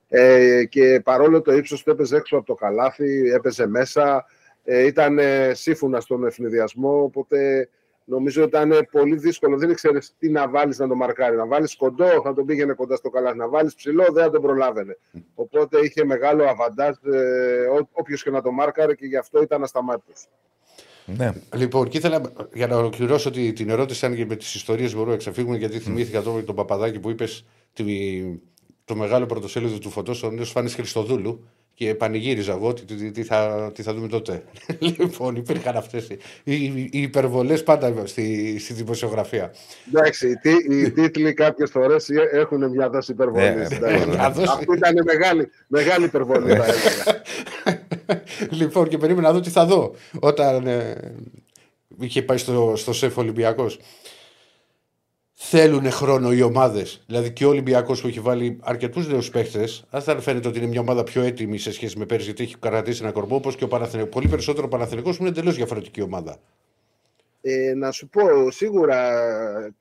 Ε, 0.08 0.64
και 0.64 1.00
παρόλο 1.04 1.40
το 1.42 1.52
ύψος 1.52 1.82
του 1.82 1.90
έπαιζε 1.90 2.16
έξω 2.16 2.36
από 2.36 2.46
το 2.46 2.54
καλάθι, 2.54 3.30
έπαιζε 3.30 3.66
μέσα. 3.66 4.26
Ε, 4.64 4.86
ήταν 4.86 5.18
ε, 5.18 5.54
σύμφωνα 5.54 6.00
στον 6.00 6.26
ευνηδιασμό, 6.26 7.02
οπότε 7.02 7.68
Νομίζω 8.04 8.42
ότι 8.42 8.56
ήταν 8.56 8.88
πολύ 8.90 9.16
δύσκολο. 9.16 9.58
Δεν 9.58 9.70
ήξερε 9.70 9.98
τι 10.18 10.30
να 10.30 10.48
βάλεις 10.48 10.78
να 10.78 10.88
το 10.88 10.94
μαρκάρει. 10.94 11.36
Να 11.36 11.46
βάλεις 11.46 11.76
κοντό, 11.76 12.20
θα 12.22 12.34
τον 12.34 12.46
πήγαινε 12.46 12.72
κοντά 12.72 12.96
στο 12.96 13.10
καλά. 13.10 13.34
Να 13.34 13.48
βάλεις 13.48 13.74
ψηλό, 13.74 14.06
δεν 14.12 14.24
θα 14.24 14.30
τον 14.30 14.42
προλάβαινε. 14.42 14.98
Οπότε 15.34 15.78
είχε 15.78 16.04
μεγάλο 16.04 16.44
αβαντάζ 16.44 16.96
ε, 17.12 17.66
όποιος 17.92 18.22
και 18.22 18.30
να 18.30 18.42
το 18.42 18.50
μάρκαρε 18.52 18.94
και 18.94 19.06
γι' 19.06 19.16
αυτό 19.16 19.42
ήταν 19.42 19.62
ασταμάτητος. 19.62 20.28
Ναι. 21.16 21.32
Λοιπόν, 21.54 21.88
και 21.88 21.98
ήθελα 21.98 22.20
για 22.52 22.66
να 22.66 22.76
ολοκληρώσω 22.76 23.30
την 23.30 23.70
ερώτηση, 23.70 24.06
αν 24.06 24.14
και 24.14 24.26
με 24.26 24.36
τις 24.36 24.54
ιστορίες 24.54 24.92
μπορούμε 24.92 25.10
να 25.10 25.16
εξαφύγουμε, 25.16 25.56
γιατί 25.56 25.78
θυμήθηκα 25.78 26.22
τώρα 26.22 26.44
τον 26.44 26.54
Παπαδάκη 26.54 27.00
που 27.00 27.10
είπες 27.10 27.46
το 28.84 28.94
μεγάλο 28.96 29.26
πρωτοσέλιδο 29.26 29.78
του 29.78 29.90
φωτό, 29.90 30.14
ο 30.24 30.30
νέος 30.30 30.50
Φάνης 30.50 30.74
Χριστοδούλου, 30.74 31.48
και 31.80 31.94
πανηγύριζα 31.94 32.52
εγώ 32.52 32.74
τι, 32.74 33.10
τι, 33.10 33.22
θα, 33.22 33.70
τι 33.74 33.82
θα 33.82 33.94
δούμε 33.94 34.08
τότε. 34.08 34.42
λοιπόν, 34.98 35.36
υπήρχαν 35.36 35.76
αυτές 35.76 36.08
οι, 36.08 36.18
οι, 36.44 36.88
οι 36.92 37.02
υπερβολές 37.02 37.62
πάντα 37.62 37.94
στη, 38.04 38.58
στη 38.58 38.72
δημοσιογραφία. 38.72 39.54
Εντάξει, 39.88 40.40
οι, 40.42 40.76
οι 40.76 40.90
τίτλοι 41.00 41.34
κάποιες 41.34 41.70
φορές 41.70 42.08
έχουν 42.32 42.70
μια 42.70 42.90
δόση 42.90 43.12
υπερβολής. 43.12 43.80
Ναι, 43.80 44.16
Αυτή 44.18 44.64
ήταν 44.76 44.94
μεγάλη, 45.04 45.50
μεγάλη 45.66 46.04
υπερβολή. 46.04 46.52
λοιπόν, 48.60 48.88
και 48.88 48.98
περίμενα 48.98 49.28
να 49.28 49.34
δω 49.34 49.40
τι 49.40 49.50
θα 49.50 49.66
δω 49.66 49.94
όταν 50.20 50.66
ε, 50.66 50.96
είχε 52.00 52.22
πάει 52.22 52.36
στο, 52.36 52.72
στο 52.76 52.92
ΣΕΦ 52.92 53.18
Ολυμπιακός 53.18 53.78
θέλουν 55.42 55.90
χρόνο 55.90 56.32
οι 56.32 56.42
ομάδες. 56.42 57.02
Δηλαδή 57.06 57.32
και 57.32 57.44
ο 57.44 57.48
Ολυμπιακός 57.48 58.00
που 58.00 58.06
έχει 58.06 58.20
βάλει 58.20 58.58
αρκετούς 58.60 59.08
νέους 59.08 59.30
παίχτες, 59.30 59.84
δεν 59.90 60.00
θα 60.00 60.20
φαίνεται 60.20 60.48
ότι 60.48 60.58
είναι 60.58 60.66
μια 60.66 60.80
ομάδα 60.80 61.04
πιο 61.04 61.22
έτοιμη 61.22 61.58
σε 61.58 61.72
σχέση 61.72 61.98
με 61.98 62.06
πέρυσι, 62.06 62.26
γιατί 62.26 62.42
έχει 62.42 62.58
κρατήσει 62.58 63.02
ένα 63.02 63.12
κορμό, 63.12 63.36
όπως 63.36 63.56
και 63.56 63.64
ο 63.64 63.68
Παναθηναϊκός. 63.68 64.14
Πολύ 64.14 64.28
περισσότερο 64.28 64.66
ο 64.66 64.68
Παναθηναϊκός 64.68 65.16
που 65.16 65.22
είναι 65.22 65.30
εντελώς 65.30 65.56
διαφορετική 65.56 66.02
ομάδα. 66.02 66.36
Ε, 67.40 67.74
να 67.74 67.90
σου 67.90 68.08
πω, 68.08 68.50
σίγουρα 68.50 69.10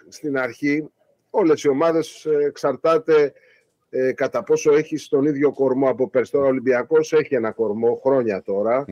στην 0.08 0.38
αρχή 0.38 0.90
όλες 1.30 1.64
οι 1.64 1.70
ομάδες 1.70 2.26
ε, 2.26 2.46
εξαρτάται 2.46 3.34
ε, 3.90 4.12
κατά 4.12 4.44
πόσο 4.44 4.74
έχεις 4.74 5.08
τον 5.08 5.26
ίδιο 5.26 5.52
κορμό 5.52 5.90
από 5.90 6.10
πέρσι. 6.10 6.32
Τώρα 6.32 6.46
ο 6.46 6.48
Ολυμπιακός 6.48 7.14
έχει 7.14 7.36
ένα 7.36 7.52
κορμό 7.52 8.00
χρόνια 8.04 8.42
τώρα 8.42 8.86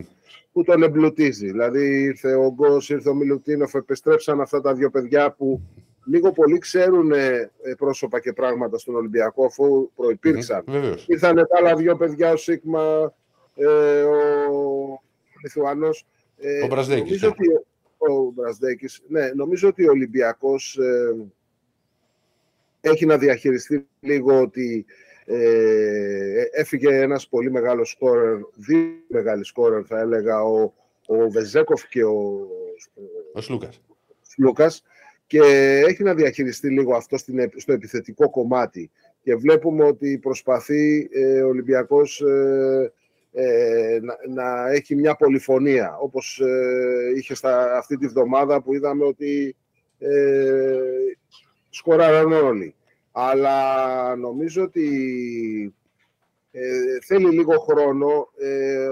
που 0.51 0.63
τον 0.63 0.83
εμπλουτίζει. 0.83 1.51
Δηλαδή 1.51 2.03
ήρθε 2.03 2.35
ο 2.35 2.53
Γκος, 2.53 2.89
ήρθε 2.89 3.09
ο 3.09 3.13
Μιλουτίνοφ, 3.13 3.73
επιστρέψαν 3.73 4.41
αυτά 4.41 4.61
τα 4.61 4.73
δύο 4.73 4.89
παιδιά 4.89 5.31
που 5.31 5.61
λίγο 6.07 6.31
πολύ 6.31 6.57
ξέρουν 6.57 7.11
ε, 7.11 7.51
πρόσωπα 7.77 8.19
και 8.19 8.33
πράγματα 8.33 8.77
στον 8.77 8.95
Ολυμπιακό 8.95 9.45
αφού 9.45 9.91
προϋπήρξαν. 9.95 10.63
Mm-hmm, 10.67 10.95
Ήρθαν 11.05 11.35
τα 11.35 11.47
άλλα 11.57 11.75
δύο 11.75 11.95
παιδιά, 11.95 12.31
ο 12.31 12.35
Σίγμα, 12.35 13.13
ε, 13.55 14.01
ο 14.03 15.01
Λιθουανός. 15.43 16.05
Ε, 16.37 16.63
ο 16.63 16.67
Μπρασδέκης. 16.67 17.21
Νομίζω 17.21 17.27
ναι. 17.27 17.33
ότι, 17.33 17.65
ο 17.97 18.31
Μπρασδέκης. 18.31 19.01
Ναι, 19.07 19.31
νομίζω 19.35 19.67
ότι 19.67 19.87
ο 19.87 19.91
Ολυμπιακός 19.91 20.77
ε, 20.77 21.15
έχει 22.81 23.05
να 23.05 23.17
διαχειριστεί 23.17 23.87
λίγο 23.99 24.41
ότι 24.41 24.85
ε, 25.25 26.43
έφυγε 26.51 27.01
ένας 27.01 27.27
πολύ 27.27 27.51
μεγάλος 27.51 27.89
σκόρερ, 27.89 28.37
δύο 28.55 28.79
μεγάλοι 29.07 29.45
σκόρερ 29.45 29.83
θα 29.87 29.99
έλεγα, 29.99 30.43
ο, 30.43 30.73
ο 31.07 31.29
Βεζέκοφ 31.29 31.87
και 31.87 32.03
ο, 32.03 32.47
ο 33.33 33.41
Σλούκας. 33.41 33.81
Σλούκας 34.21 34.83
και 35.27 35.39
έχει 35.87 36.03
να 36.03 36.13
διαχειριστεί 36.13 36.69
λίγο 36.69 36.95
αυτό 36.95 37.17
στο 37.55 37.73
επιθετικό 37.73 38.29
κομμάτι. 38.29 38.91
Και 39.21 39.35
βλέπουμε 39.35 39.83
ότι 39.83 40.17
προσπαθεί 40.17 41.09
ε, 41.11 41.41
ο 41.41 41.47
Ολυμπιακός 41.47 42.21
ε, 42.21 42.91
ε, 43.31 43.99
να, 44.29 44.69
έχει 44.71 44.95
μια 44.95 45.15
πολυφωνία, 45.15 45.97
όπως 45.97 46.41
είχε 47.15 47.35
στα, 47.35 47.77
αυτή 47.77 47.97
τη 47.97 48.07
βδομάδα 48.07 48.61
που 48.61 48.73
είδαμε 48.73 49.05
ότι 49.05 49.55
ε, 49.99 50.79
σκοράραν 51.69 52.31
όλοι. 52.31 52.75
Αλλά 53.11 54.15
νομίζω 54.15 54.63
ότι 54.63 54.89
θέλει 57.05 57.29
λίγο 57.29 57.59
χρόνο 57.59 58.29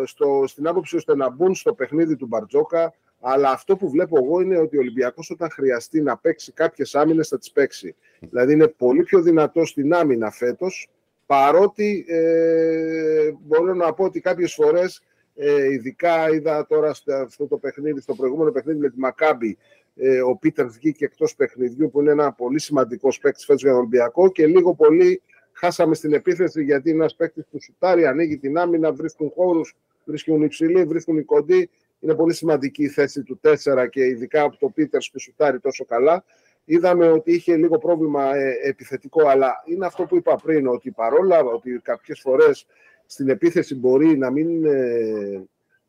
στο, 0.06 0.44
στην 0.48 0.68
άποψη 0.68 0.96
ώστε 0.96 1.16
να 1.16 1.30
μπουν 1.30 1.56
στο 1.56 1.74
παιχνίδι 1.74 2.16
του 2.16 2.26
Μπαρτζόκα 2.26 2.94
αλλά 3.20 3.50
αυτό 3.50 3.76
που 3.76 3.90
βλέπω 3.90 4.18
εγώ 4.24 4.42
είναι 4.42 4.58
ότι 4.58 4.78
ο 4.78 4.80
Ολυμπιακός 4.80 5.30
όταν 5.30 5.50
χρειαστεί 5.50 6.02
να 6.02 6.18
παίξει 6.18 6.52
κάποιες 6.52 6.96
άμυνες 6.96 7.28
θα 7.28 7.38
τις 7.38 7.52
παίξει. 7.52 7.96
Δηλαδή 8.20 8.54
είναι 8.54 8.68
πολύ 8.68 9.04
πιο 9.04 9.22
δυνατό 9.22 9.66
στην 9.66 9.94
άμυνα 9.94 10.32
φέτος, 10.32 10.90
παρότι 11.26 12.06
ε, 12.08 13.32
μπορώ 13.40 13.74
να 13.74 13.94
πω 13.94 14.04
ότι 14.04 14.20
κάποιες 14.20 14.54
φορές, 14.54 15.02
ε, 15.36 15.72
ειδικά 15.72 16.30
είδα 16.30 16.66
τώρα 16.68 16.94
στο 16.94 17.14
αυτό 17.14 17.48
το 17.48 17.58
παιχνίδι, 17.58 18.02
στο 18.02 18.16
προηγούμενο 18.16 18.52
παιχνίδι 18.52 18.80
με 18.80 18.90
τη 18.90 19.00
Μακάμπη, 19.00 19.58
ε, 19.96 20.22
ο 20.22 20.36
Πίτερ 20.36 20.68
βγήκε 20.68 21.06
εκτός 21.06 21.36
παιχνιδιού, 21.36 21.90
που 21.90 22.02
είναι 22.02 22.12
ένα 22.12 22.32
πολύ 22.32 22.60
σημαντικό 22.60 23.10
παίκτη 23.22 23.46
φέτος 23.46 23.62
για 23.62 23.72
τον 23.72 23.80
Ολυμπιακό 23.80 24.32
και 24.32 24.48
λίγο 24.48 24.74
πολύ 24.74 25.22
χάσαμε 25.52 25.96
στην 25.96 26.14
επίθεση 26.14 26.64
γιατί 26.64 26.90
είναι 26.90 27.00
ένας 27.00 27.16
παίκτης 27.16 27.46
που 27.52 27.62
σουτάρει, 27.62 28.06
ανοίγει 28.06 28.38
την 28.38 28.58
άμυνα, 28.58 28.94
βρίσκουν 28.94 29.32
χώρους, 29.36 29.76
βρίσκουν 30.06 30.42
υψηλοί, 30.42 30.84
βρίσκουν 30.84 31.18
οι 31.18 31.24
κοντοί 31.24 31.70
είναι 32.00 32.16
πολύ 32.16 32.34
σημαντική 32.34 32.84
η 32.84 32.90
θέση 32.90 33.24
του 33.24 33.40
4 33.44 33.88
και 33.90 34.06
ειδικά 34.06 34.42
από 34.42 34.58
το 34.58 34.70
Πίτερς 34.70 35.12
που 35.12 35.20
σουτάρει 35.20 35.60
τόσο 35.60 35.86
καλά. 35.86 36.24
Είδαμε 36.66 37.08
ότι 37.08 37.34
είχε 37.34 37.56
λίγο 37.56 37.78
πρόβλημα 37.78 38.36
ε, 38.36 38.58
επιθετικό, 38.64 39.28
αλλά 39.28 39.64
είναι 39.66 39.86
αυτό 39.86 40.04
που 40.04 40.16
είπα 40.16 40.36
πριν, 40.36 40.68
ότι 40.68 40.92
παρόλα 40.92 41.40
ότι 41.44 41.80
κάποιες 41.84 42.20
φορές 42.20 42.66
στην 43.06 43.30
επίθεση 43.30 43.76
μπορεί 43.76 44.18
να 44.18 44.32
μην, 44.32 44.66
ε, 44.66 45.44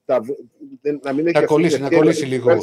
τα, 0.05 0.21
να 1.03 1.12
μην 1.12 1.27
έχει... 1.27 1.40
Να 1.40 1.45
κολλήσει, 1.45 1.81
να 1.81 1.88
κολλήσει 1.88 2.27
λίγο. 2.27 2.59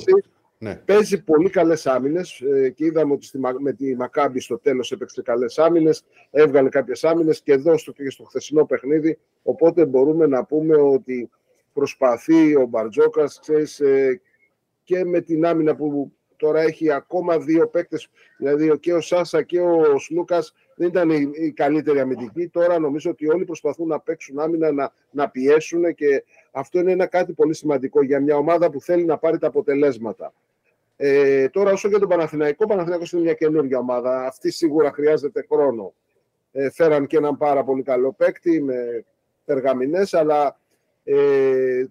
ναι. 0.57 0.75
Παίζει 0.75 1.23
πολύ 1.23 1.49
καλές 1.49 1.87
άμυνες 1.87 2.41
ε, 2.41 2.69
και 2.69 2.85
είδαμε 2.85 3.13
ότι 3.13 3.25
στη, 3.25 3.39
με 3.59 3.73
τη 3.73 3.95
Μακάμπη 3.95 4.39
στο 4.39 4.59
τέλος 4.59 4.91
έπαιξε 4.91 5.21
καλές 5.21 5.59
άμυνες, 5.59 6.03
έβγαλε 6.31 6.69
κάποιες 6.69 7.03
άμυνες 7.03 7.41
και 7.41 7.51
εδώ 7.51 7.77
στο, 7.77 7.91
και 7.91 8.09
στο 8.09 8.23
χθεσινό 8.23 8.65
παιχνίδι. 8.65 9.17
Οπότε 9.43 9.85
μπορούμε 9.85 10.27
να 10.27 10.45
πούμε 10.45 10.75
ότι 10.75 11.29
προσπαθεί 11.73 12.55
ο 12.55 12.65
Μπαρτζόκας, 12.65 13.39
ξέρεις, 13.39 13.79
ε, 13.79 14.21
και 14.83 15.05
με 15.05 15.21
την 15.21 15.45
άμυνα 15.45 15.75
που 15.75 16.11
τώρα 16.35 16.61
έχει 16.61 16.91
ακόμα 16.91 17.39
δύο 17.39 17.67
παίκτες, 17.67 18.09
δηλαδή 18.37 18.79
και 18.79 18.93
ο 18.93 19.01
Σάσα 19.01 19.41
και 19.41 19.61
ο 19.61 19.99
Σλούκας 19.99 20.53
δεν 20.75 20.87
ήταν 20.87 21.09
οι, 21.09 21.31
οι 21.33 21.51
καλύτεροι 21.51 21.99
αμυντικοί. 21.99 22.47
Τώρα 22.47 22.79
νομίζω 22.79 23.11
ότι 23.11 23.29
όλοι 23.29 23.45
προσπαθούν 23.45 23.87
να 23.87 23.99
παίξουν 23.99 24.39
άμυνα, 24.39 24.71
να, 24.71 24.93
να 25.11 25.29
πιέσουν 25.29 25.93
και 25.95 26.23
αυτό 26.51 26.79
είναι 26.79 26.91
ένα 26.91 27.05
κάτι 27.05 27.33
πολύ 27.33 27.53
σημαντικό 27.53 28.03
για 28.03 28.19
μια 28.19 28.35
ομάδα 28.35 28.69
που 28.69 28.81
θέλει 28.81 29.05
να 29.05 29.17
πάρει 29.17 29.37
τα 29.37 29.47
αποτελέσματα. 29.47 30.33
Ε, 30.95 31.49
τώρα 31.49 31.71
όσο 31.71 31.87
για 31.87 31.99
τον 31.99 32.09
Παναθηναϊκό, 32.09 32.63
ο 32.65 32.67
Παναθηναϊκός 32.67 33.11
είναι 33.11 33.21
μια 33.21 33.33
καινούργια 33.33 33.77
ομάδα. 33.77 34.25
Αυτή 34.25 34.51
σίγουρα 34.51 34.91
χρειάζεται 34.91 35.45
χρόνο. 35.51 35.93
Ε, 36.51 36.69
φέραν 36.69 37.07
και 37.07 37.17
έναν 37.17 37.37
πάρα 37.37 37.63
πολύ 37.63 37.83
καλό 37.83 38.13
παίκτη 38.13 38.61
με 38.61 39.05
περγαμηνές, 39.45 40.13
αλλά 40.13 40.59
ε, 41.03 41.85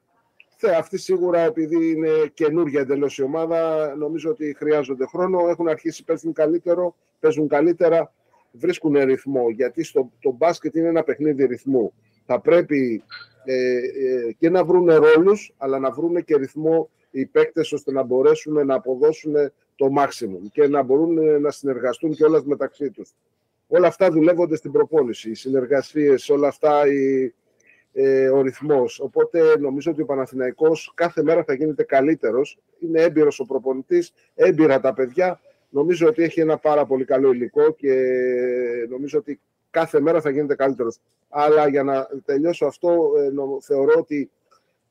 αυτή 0.76 0.98
σίγουρα 0.98 1.40
επειδή 1.40 1.90
είναι 1.90 2.10
καινούργια 2.34 2.80
εντελώς 2.80 3.18
η 3.18 3.22
ομάδα, 3.22 3.94
νομίζω 3.96 4.30
ότι 4.30 4.54
χρειάζονται 4.58 5.06
χρόνο. 5.06 5.48
Έχουν 5.48 5.68
αρχίσει, 5.68 6.04
παίζουν 6.04 6.32
καλύτερο, 6.32 6.94
παίζουν 7.20 7.48
καλύτερα, 7.48 8.12
βρίσκουν 8.52 8.92
ρυθμό. 8.92 9.50
Γιατί 9.50 9.84
στο, 9.84 10.12
το 10.20 10.30
μπάσκετ 10.30 10.74
είναι 10.74 10.88
ένα 10.88 11.02
παιχνίδι 11.02 11.44
ρυθμού. 11.44 11.92
Θα 12.26 12.40
πρέπει 12.40 13.02
ε, 13.44 13.54
ε, 13.54 14.32
και 14.38 14.50
να 14.50 14.64
βρουν 14.64 14.90
ρόλους, 14.90 15.54
αλλά 15.56 15.78
να 15.78 15.90
βρουν 15.90 16.24
και 16.24 16.36
ρυθμό 16.36 16.90
οι 17.10 17.26
παίκτες 17.26 17.72
ώστε 17.72 17.92
να 17.92 18.02
μπορέσουν 18.02 18.66
να 18.66 18.74
αποδώσουν 18.74 19.34
το 19.76 19.88
maximum 19.98 20.48
και 20.52 20.68
να 20.68 20.82
μπορούν 20.82 21.40
να 21.40 21.50
συνεργαστούν 21.50 22.10
και 22.10 22.24
όλας 22.24 22.44
μεταξύ 22.44 22.90
τους. 22.90 23.14
Όλα 23.66 23.86
αυτά 23.86 24.10
δουλεύονται 24.10 24.56
στην 24.56 24.72
προπόνηση, 24.72 25.30
οι 25.30 25.34
συνεργασίες, 25.34 26.28
όλα 26.28 26.48
αυτά, 26.48 26.86
οι, 26.86 27.32
ε, 27.92 28.28
ο 28.28 28.42
ρυθμός. 28.42 29.00
Οπότε 29.00 29.58
νομίζω 29.58 29.90
ότι 29.90 30.02
ο 30.02 30.04
Παναθηναϊκός 30.04 30.92
κάθε 30.94 31.22
μέρα 31.22 31.44
θα 31.44 31.54
γίνεται 31.54 31.82
καλύτερος. 31.82 32.58
Είναι 32.78 33.00
έμπειρος 33.00 33.40
ο 33.40 33.44
προπονητής, 33.44 34.12
έμπειρα 34.34 34.80
τα 34.80 34.94
παιδιά. 34.94 35.40
Νομίζω 35.68 36.06
ότι 36.06 36.22
έχει 36.22 36.40
ένα 36.40 36.58
πάρα 36.58 36.86
πολύ 36.86 37.04
καλό 37.04 37.32
υλικό 37.32 37.72
και 37.72 37.94
νομίζω 38.88 39.18
ότι 39.18 39.40
κάθε 39.70 40.00
μέρα 40.00 40.20
θα 40.20 40.30
γίνεται 40.30 40.54
καλύτερος. 40.54 41.00
Αλλά 41.28 41.68
για 41.68 41.82
να 41.82 42.08
τελειώσω 42.24 42.66
αυτό, 42.66 43.12
ε, 43.16 43.30
θεωρώ 43.60 43.92
ότι 43.98 44.30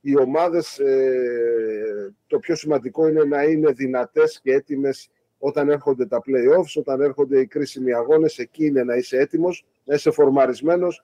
οι 0.01 0.17
ομάδες, 0.17 0.79
ε, 0.79 2.13
το 2.27 2.39
πιο 2.39 2.55
σημαντικό 2.55 3.07
είναι 3.07 3.23
να 3.23 3.43
είναι 3.43 3.71
δυνατές 3.71 4.39
και 4.43 4.53
έτοιμες 4.53 5.09
όταν 5.39 5.69
έρχονται 5.69 6.05
τα 6.05 6.21
play-offs, 6.25 6.73
όταν 6.75 7.01
έρχονται 7.01 7.39
οι 7.39 7.47
κρίσιμοι 7.47 7.93
αγώνες, 7.93 8.37
εκεί 8.37 8.65
είναι 8.65 8.83
να 8.83 8.95
είσαι 8.95 9.17
έτοιμος, 9.17 9.65
να 9.83 9.95
είσαι 9.95 10.11
φορμαρισμένος 10.11 11.03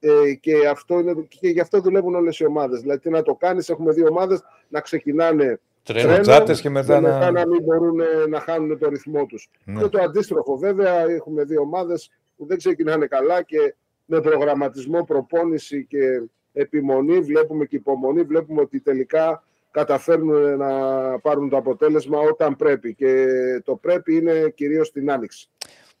ε, 0.00 0.34
και, 0.34 0.68
αυτό 0.70 0.98
είναι, 0.98 1.14
και 1.28 1.48
γι' 1.48 1.60
αυτό 1.60 1.80
δουλεύουν 1.80 2.14
όλες 2.14 2.38
οι 2.38 2.46
ομάδες. 2.46 2.80
Δηλαδή, 2.80 3.00
τι 3.00 3.10
να 3.10 3.22
το 3.22 3.34
κάνεις, 3.34 3.68
έχουμε 3.68 3.92
δύο 3.92 4.06
ομάδες 4.06 4.42
να 4.68 4.80
ξεκινάνε 4.80 5.60
τρένο, 5.82 6.22
τρένο 6.22 6.22
και 6.22 6.30
μετά, 6.40 6.54
και 6.54 6.68
μετά 6.68 7.30
να... 7.30 7.46
μην 7.46 7.62
μπορούν 7.62 8.00
να 8.28 8.40
χάνουν 8.40 8.78
το 8.78 8.88
ρυθμό 8.88 9.26
τους. 9.26 9.50
Ναι. 9.64 9.82
Και 9.82 9.88
το 9.88 10.02
αντίστροφο, 10.02 10.56
βέβαια, 10.56 11.00
έχουμε 11.00 11.44
δύο 11.44 11.60
ομάδες 11.60 12.10
που 12.36 12.46
δεν 12.46 12.58
ξεκινάνε 12.58 13.06
καλά 13.06 13.42
και 13.42 13.74
με 14.04 14.20
προγραμματισμό, 14.20 15.04
προπόνηση 15.04 15.84
και 15.84 16.22
επιμονή, 16.52 17.20
βλέπουμε 17.20 17.64
και 17.64 17.76
υπομονή, 17.76 18.22
βλέπουμε 18.22 18.60
ότι 18.60 18.80
τελικά 18.80 19.42
καταφέρνουν 19.70 20.56
να 20.56 20.70
πάρουν 21.18 21.48
το 21.48 21.56
αποτέλεσμα 21.56 22.18
όταν 22.18 22.56
πρέπει. 22.56 22.94
Και 22.94 23.26
το 23.64 23.76
πρέπει 23.76 24.16
είναι 24.16 24.52
κυρίως 24.54 24.86
στην 24.86 25.10
άνοιξη. 25.10 25.48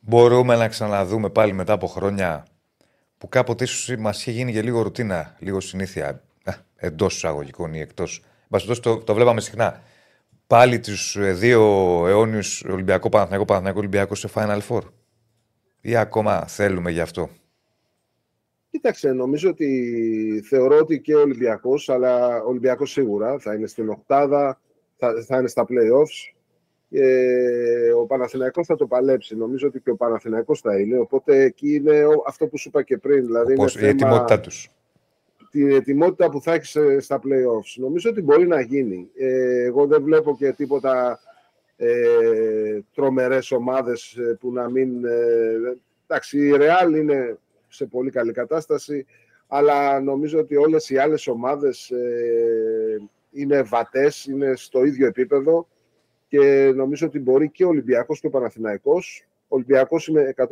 Μπορούμε 0.00 0.56
να 0.56 0.68
ξαναδούμε 0.68 1.30
πάλι 1.30 1.52
μετά 1.52 1.72
από 1.72 1.86
χρόνια 1.86 2.46
που 3.20 3.28
κάποτε 3.28 3.64
ίσως 3.64 3.96
μας 3.96 4.20
είχε 4.20 4.30
γίνει 4.30 4.52
και 4.52 4.62
λίγο 4.62 4.82
ρουτίνα, 4.82 5.36
λίγο 5.38 5.60
συνήθεια 5.60 6.22
εντός 6.76 7.16
εισαγωγικών 7.16 7.74
ή 7.74 7.80
εκτός. 7.80 8.22
Το, 8.80 8.98
το 8.98 9.14
βλέπαμε 9.14 9.40
συχνά. 9.40 9.82
Πάλι 10.46 10.80
τους 10.80 11.16
ε, 11.16 11.32
δύο 11.32 11.62
αιώνιους 12.06 12.64
Ολυμπιακό 12.64 13.08
Παναθηναϊκό 13.08 13.44
Παναθηναϊκό 13.44 13.78
Ολυμπιακό 13.78 14.14
σε 14.14 14.28
Final 14.34 14.60
Four. 14.68 14.80
Ή 15.80 15.96
ακόμα 15.96 16.46
θέλουμε 16.46 16.90
γι' 16.90 17.00
αυτό; 17.00 17.30
Κοίταξε, 18.70 19.12
νομίζω 19.12 19.50
ότι 19.50 20.42
θεωρώ 20.48 20.78
ότι 20.78 21.00
και 21.00 21.14
ο 21.14 21.20
Ολυμπιακός, 21.20 21.88
αλλά 21.88 22.42
ο 22.42 22.48
Ολυμπιακός 22.48 22.90
σίγουρα 22.90 23.38
θα 23.38 23.54
είναι 23.54 23.66
στην 23.66 23.88
οκτάδα, 23.88 24.60
θα, 24.96 25.24
θα 25.26 25.38
είναι 25.38 25.48
στα 25.48 25.66
play-offs. 25.68 26.39
Και 26.90 27.92
ο 27.96 28.06
Παναθηναϊκός 28.06 28.66
θα 28.66 28.76
το 28.76 28.86
παλέψει. 28.86 29.36
Νομίζω 29.36 29.68
ότι 29.68 29.80
και 29.80 29.90
ο 29.90 29.96
Παναθηναϊκός 29.96 30.60
θα 30.60 30.78
είναι. 30.78 30.98
Οπότε 30.98 31.42
εκεί 31.42 31.74
είναι 31.74 32.02
αυτό 32.26 32.46
που 32.46 32.58
σου 32.58 32.68
είπα 32.68 32.82
και 32.82 32.98
πριν. 32.98 33.24
Δηλαδή 33.24 33.52
Όπως 33.52 33.74
είναι 33.74 33.86
η 33.86 33.88
ετοιμότητά 33.88 34.40
τους. 34.40 34.70
Την 35.50 35.70
ετοιμότητα 35.70 36.30
που 36.30 36.40
θα 36.42 36.52
έχεις 36.52 36.76
ε, 36.76 37.00
στα 37.00 37.20
play-offs. 37.24 37.74
Νομίζω 37.76 38.10
ότι 38.10 38.22
μπορεί 38.22 38.46
να 38.46 38.60
γίνει. 38.60 39.10
Ε, 39.16 39.64
εγώ 39.64 39.86
δεν 39.86 40.02
βλέπω 40.02 40.36
και 40.36 40.52
τίποτα 40.52 41.20
ε, 41.76 42.80
τρομερές 42.94 43.50
ομάδες 43.50 44.16
ε, 44.16 44.36
που 44.40 44.52
να 44.52 44.70
μην... 44.70 45.04
Ε, 45.04 45.78
εντάξει, 46.06 46.46
η 46.46 46.52
Real 46.54 46.96
είναι 46.96 47.38
σε 47.68 47.86
πολύ 47.86 48.10
καλή 48.10 48.32
κατάσταση, 48.32 49.06
αλλά 49.46 50.00
νομίζω 50.00 50.38
ότι 50.38 50.56
όλες 50.56 50.90
οι 50.90 50.98
άλλες 50.98 51.26
ομάδες 51.26 51.90
ε, 51.90 53.00
είναι 53.30 53.62
βατές, 53.62 54.24
είναι 54.24 54.56
στο 54.56 54.84
ίδιο 54.84 55.06
επίπεδο 55.06 55.66
και 56.30 56.72
νομίζω 56.74 57.06
ότι 57.06 57.18
μπορεί 57.18 57.50
και 57.50 57.64
ο 57.64 57.68
Ολυμπιακός 57.68 58.20
και 58.20 58.26
ο 58.26 58.30
Παναθηναϊκός 58.30 59.26
ο 59.52 59.56
Ολυμπιακός 59.56 60.06
είμαι 60.06 60.34
100% 60.36 60.46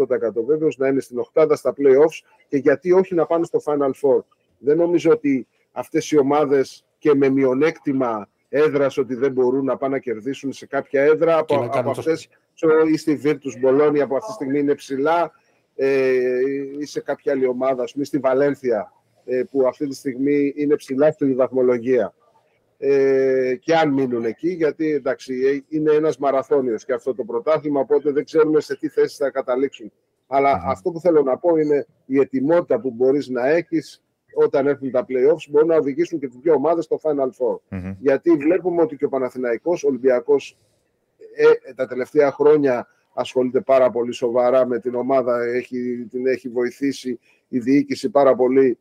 βέβαιος 0.47 0.77
να 0.77 0.88
είναι 0.88 1.01
στην 1.01 1.19
οκτάδα 1.19 1.57
στα 1.57 1.75
play-offs 1.77 2.27
και 2.49 2.57
γιατί 2.57 2.93
όχι 2.93 3.14
να 3.14 3.27
πάνε 3.27 3.45
στο 3.45 3.61
Final 3.64 3.91
Four. 3.91 4.23
Δεν 4.59 4.77
νομίζω 4.77 5.11
ότι 5.11 5.47
αυτές 5.73 6.11
οι 6.11 6.19
ομάδες 6.19 6.85
και 6.99 7.14
με 7.14 7.29
μειονέκτημα 7.29 8.29
έδρας 8.49 8.99
ότι 8.99 9.14
δεν 9.14 9.33
μπορούν 9.33 9.64
να 9.64 9.77
πάνε 9.77 9.95
να 9.95 10.01
κερδίσουν 10.01 10.53
σε 10.53 10.67
κάποια 10.67 11.03
έδρα 11.03 11.38
από, 11.38 11.69
από 11.73 11.91
αυτές 11.91 12.29
ή 12.93 12.97
στη 12.97 13.21
Virtus 13.25 13.67
Bologna 13.67 14.09
που 14.09 14.17
αυτή 14.17 14.27
τη 14.27 14.33
στιγμή 14.33 14.59
είναι 14.59 14.75
ψηλά 14.75 15.33
ε, 15.77 16.12
ή 16.79 16.85
σε 16.85 17.01
κάποια 17.01 17.33
άλλη 17.33 17.47
ομάδα, 17.47 17.83
ας 17.83 17.93
πούμε 17.93 18.05
στη 18.05 18.19
Βαλένθια, 18.19 18.93
ε, 19.25 19.43
που 19.51 19.67
αυτή 19.67 19.88
τη 19.88 19.95
στιγμή 19.95 20.53
είναι 20.57 20.77
ψηλά 20.77 21.11
στη 21.11 21.35
βαθμολογία. 21.35 22.14
Ε, 22.81 23.55
και 23.61 23.75
αν 23.75 23.93
μείνουν 23.93 24.25
εκεί, 24.25 24.49
γιατί 24.49 24.93
εντάξει, 24.93 25.35
ε, 25.35 25.77
είναι 25.77 25.93
ένας 25.93 26.19
μαραθώνιος 26.19 26.85
και 26.85 26.93
αυτό 26.93 27.14
το 27.14 27.25
πρωτάθλημα, 27.25 27.81
οπότε 27.81 28.11
δεν 28.11 28.25
ξέρουμε 28.25 28.61
σε 28.61 28.77
τι 28.77 28.88
θέση 28.88 29.17
θα 29.17 29.31
καταλήξουν. 29.31 29.93
Αλλά 30.27 30.62
αυτό 30.67 30.91
που 30.91 31.01
θέλω 31.01 31.23
να 31.23 31.38
πω 31.38 31.57
είναι 31.57 31.87
η 32.07 32.19
ετοιμότητα 32.19 32.81
που 32.81 32.91
μπορείς 32.91 33.29
να 33.29 33.49
έχεις 33.49 34.03
όταν 34.35 34.67
έρθουν 34.67 34.91
τα 34.91 35.07
playoffs 35.09 35.49
μπορεί 35.51 35.67
να 35.67 35.77
οδηγήσουν 35.77 36.19
και 36.19 36.29
τις 36.29 36.38
δύο 36.38 36.55
ομάδες 36.55 36.85
στο 36.85 36.99
Final 37.03 37.29
Four. 37.29 37.59
Γιατί 37.99 38.31
βλέπουμε 38.31 38.83
ότι 38.83 38.97
και 38.97 39.05
ο 39.05 39.09
Παναθηναϊκός, 39.09 39.85
ο 39.85 39.88
Ολυμπιακός 39.88 40.59
ε, 41.37 41.73
τα 41.73 41.87
τελευταία 41.87 42.33
χρόνια 42.33 42.88
ασχολείται 43.12 43.61
πάρα 43.61 43.91
πολύ 43.91 44.12
σοβαρά 44.12 44.67
με 44.67 44.79
την 44.79 44.95
ομάδα, 44.95 45.45
έχει, 45.45 46.07
την 46.11 46.27
έχει 46.27 46.49
βοηθήσει 46.49 47.19
η 47.49 47.59
διοίκηση 47.59 48.11
πάρα 48.11 48.35
πολύ 48.35 48.79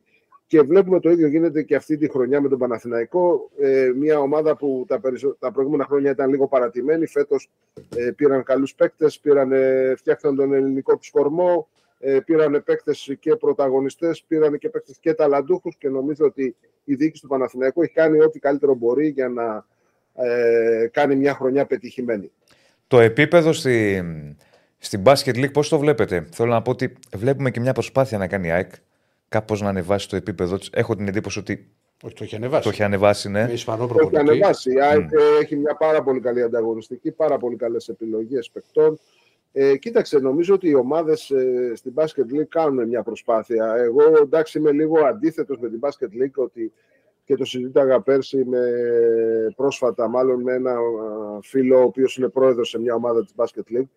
και 0.48 0.60
βλέπουμε 0.60 1.00
το 1.00 1.10
ίδιο 1.10 1.28
γίνεται 1.28 1.62
και 1.62 1.76
αυτή 1.76 1.96
τη 1.96 2.10
χρονιά 2.10 2.40
με 2.40 2.48
τον 2.48 2.58
Παναθηναϊκό. 2.58 3.50
Ε, 3.58 3.92
μια 3.96 4.18
ομάδα 4.18 4.56
που 4.56 4.84
τα, 4.88 5.00
περισσο... 5.00 5.36
τα 5.38 5.52
προηγούμενα 5.52 5.84
χρόνια 5.84 6.10
ήταν 6.10 6.30
λίγο 6.30 6.48
παρατημένη. 6.48 7.06
Φέτος 7.06 7.50
ε, 7.96 8.10
πήραν 8.16 8.42
καλούς 8.42 8.74
παίκτες, 8.74 9.18
πήραν, 9.18 9.52
ε, 9.52 9.94
φτιάχτηκαν 9.96 10.36
τον 10.36 10.52
ελληνικό 10.52 10.96
τους 10.96 11.10
κορμό, 11.10 11.68
ε, 11.98 12.18
πήραν 12.24 12.62
παίκτες 12.64 13.16
και 13.20 13.36
πρωταγωνιστές, 13.36 14.24
πήραν 14.28 14.58
και 14.58 14.68
παίκτες 14.68 14.98
και 15.00 15.14
ταλαντούχους. 15.14 15.76
Και 15.76 15.88
νομίζω 15.88 16.24
ότι 16.24 16.56
η 16.84 16.94
διοίκηση 16.94 17.22
του 17.22 17.28
Παναθηναϊκού 17.28 17.82
έχει 17.82 17.92
κάνει 17.92 18.20
ό,τι 18.20 18.38
καλύτερο 18.38 18.74
μπορεί 18.74 19.08
για 19.08 19.28
να 19.28 19.66
ε, 20.14 20.86
κάνει 20.86 21.16
μια 21.16 21.34
χρονιά 21.34 21.66
πετυχημένη. 21.66 22.30
Το 22.86 23.00
επίπεδο 23.00 23.52
στη, 23.52 24.02
στην 24.78 25.02
Basket 25.04 25.34
League 25.34 25.52
πώς 25.52 25.68
το 25.68 25.78
βλέπετε; 25.78 26.26
Θέλω 26.32 26.50
να 26.50 26.62
πω 26.62 26.70
ότι 26.70 26.92
βλέπουμε 27.16 27.50
και 27.50 27.60
μια 27.60 27.72
προσπάθεια 27.72 28.18
να 28.18 28.26
κάνει 28.26 28.46
η 28.46 28.50
ΑΕΚ 28.50 28.72
κάπως 29.28 29.60
να 29.60 29.68
ανεβάσει 29.68 30.08
το 30.08 30.16
επίπεδο 30.16 30.58
της. 30.58 30.70
Έχω 30.72 30.96
την 30.96 31.08
εντύπωση 31.08 31.38
ότι. 31.38 31.70
Όχι, 32.02 32.14
το 32.14 32.24
έχει 32.24 32.36
ανεβάσει. 32.36 32.62
Το 32.62 32.68
έχει 32.68 32.82
ανεβάσει, 32.82 33.28
ναι. 33.28 33.44
Με 33.44 33.52
Ισπανό 33.52 33.86
Το 33.86 33.96
έχει 34.02 34.16
ανεβάσει. 34.16 34.72
Η 34.72 34.80
ΑΕΚ 34.80 35.08
mm. 35.08 35.42
έχει 35.42 35.56
μια 35.56 35.74
πάρα 35.74 36.02
πολύ 36.02 36.20
καλή 36.20 36.42
ανταγωνιστική, 36.42 37.10
πάρα 37.10 37.38
πολύ 37.38 37.56
καλές 37.56 37.88
επιλογές 37.88 38.50
παικτών. 38.50 38.98
Ε, 39.52 39.76
κοίταξε, 39.76 40.18
νομίζω 40.18 40.54
ότι 40.54 40.68
οι 40.68 40.74
ομάδες 40.74 41.30
ε, 41.30 41.72
στην 41.74 41.92
Basket 41.94 42.34
League 42.34 42.46
κάνουν 42.48 42.88
μια 42.88 43.02
προσπάθεια. 43.02 43.74
Εγώ 43.76 44.02
εντάξει 44.22 44.58
είμαι 44.58 44.72
λίγο 44.72 45.04
αντίθετος 45.04 45.58
με 45.58 45.68
την 45.68 45.80
Basket 45.82 46.22
League 46.22 46.34
ότι 46.44 46.72
και 47.24 47.36
το 47.36 47.44
συζήταγα 47.44 48.00
πέρσι 48.00 48.44
με, 48.44 48.60
πρόσφατα 49.56 50.08
μάλλον 50.08 50.42
με 50.42 50.52
ένα 50.52 50.74
φίλο 51.42 51.78
ο 51.78 51.82
οποίος 51.82 52.16
είναι 52.16 52.28
πρόεδρος 52.28 52.68
σε 52.68 52.80
μια 52.80 52.94
ομάδα 52.94 53.22
της 53.22 53.32
Basket 53.36 53.76
League 53.76 53.88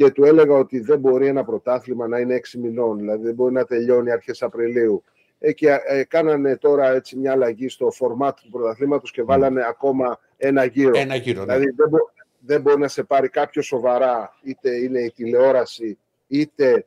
και 0.00 0.10
του 0.10 0.24
έλεγα 0.24 0.54
ότι 0.54 0.80
δεν 0.80 0.98
μπορεί 0.98 1.26
ένα 1.26 1.44
πρωτάθλημα 1.44 2.08
να 2.08 2.18
είναι 2.18 2.34
έξι 2.34 2.58
μηνών, 2.58 2.98
δηλαδή 2.98 3.24
δεν 3.24 3.34
μπορεί 3.34 3.52
να 3.52 3.64
τελειώνει 3.64 4.10
αρχές 4.10 4.42
Απριλίου. 4.42 5.04
Ε, 5.38 5.52
και 5.52 5.78
ε, 5.86 6.04
κάνανε 6.04 6.56
τώρα 6.56 6.90
έτσι 6.90 7.16
μια 7.16 7.32
αλλαγή 7.32 7.68
στο 7.68 7.90
φορμάτ 7.90 8.38
του 8.42 8.50
πρωταθλήματος 8.50 9.10
και 9.10 9.22
βάλανε 9.22 9.64
ακόμα 9.68 10.18
ένα 10.36 10.64
γύρο. 10.64 10.98
Ένα 10.98 11.14
γύρο, 11.14 11.44
ναι. 11.44 11.54
Δηλαδή 11.54 11.74
δεν, 11.76 11.88
μπο, 11.88 11.98
δεν 12.38 12.60
μπορεί 12.60 12.80
να 12.80 12.88
σε 12.88 13.02
πάρει 13.02 13.28
κάποιο 13.28 13.62
σοβαρά, 13.62 14.38
είτε 14.42 14.76
είναι 14.76 15.00
η 15.00 15.12
τηλεόραση, 15.12 15.98
είτε 16.26 16.86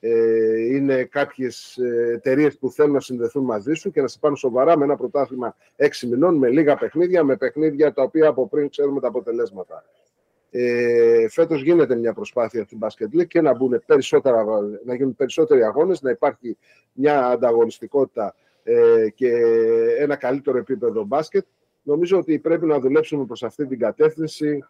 ε, 0.00 0.74
είναι 0.74 1.04
κάποιες 1.04 1.78
εταιρείες 2.12 2.58
που 2.58 2.70
θέλουν 2.70 2.92
να 2.92 3.00
συνδεθούν 3.00 3.44
μαζί 3.44 3.72
σου 3.72 3.90
και 3.90 4.00
να 4.00 4.08
σε 4.08 4.18
πάρουν 4.18 4.36
σοβαρά 4.36 4.78
με 4.78 4.84
ένα 4.84 4.96
πρωτάθλημα 4.96 5.56
έξι 5.76 6.06
μηνών, 6.06 6.34
με 6.34 6.48
λίγα 6.48 6.76
παιχνίδια, 6.76 7.24
με 7.24 7.36
παιχνίδια 7.36 7.92
τα 7.92 8.02
οποία 8.02 8.28
από 8.28 8.48
πριν 8.48 8.68
ξέρουμε 8.68 9.00
τα 9.00 9.08
αποτελέσματα. 9.08 9.84
Ε, 10.50 11.28
φέτος 11.28 11.62
γίνεται 11.62 11.96
μια 11.96 12.12
προσπάθεια 12.12 12.64
στην 12.64 12.78
Basket 12.80 13.18
League 13.18 13.26
και 13.26 13.40
να, 13.40 13.54
μπουν 13.54 13.82
περισσότερα, 13.86 14.44
να 14.84 14.94
γίνουν 14.94 15.16
περισσότεροι 15.16 15.62
αγώνες, 15.62 16.02
να 16.02 16.10
υπάρχει 16.10 16.56
μια 16.92 17.26
ανταγωνιστικότητα 17.26 18.34
ε, 18.62 19.08
και 19.14 19.30
ένα 19.98 20.16
καλύτερο 20.16 20.58
επίπεδο 20.58 21.04
μπάσκετ. 21.04 21.44
Νομίζω 21.82 22.18
ότι 22.18 22.38
πρέπει 22.38 22.66
να 22.66 22.78
δουλέψουμε 22.78 23.24
προς 23.24 23.42
αυτή 23.42 23.66
την 23.66 23.78
κατεύθυνση 23.78 24.64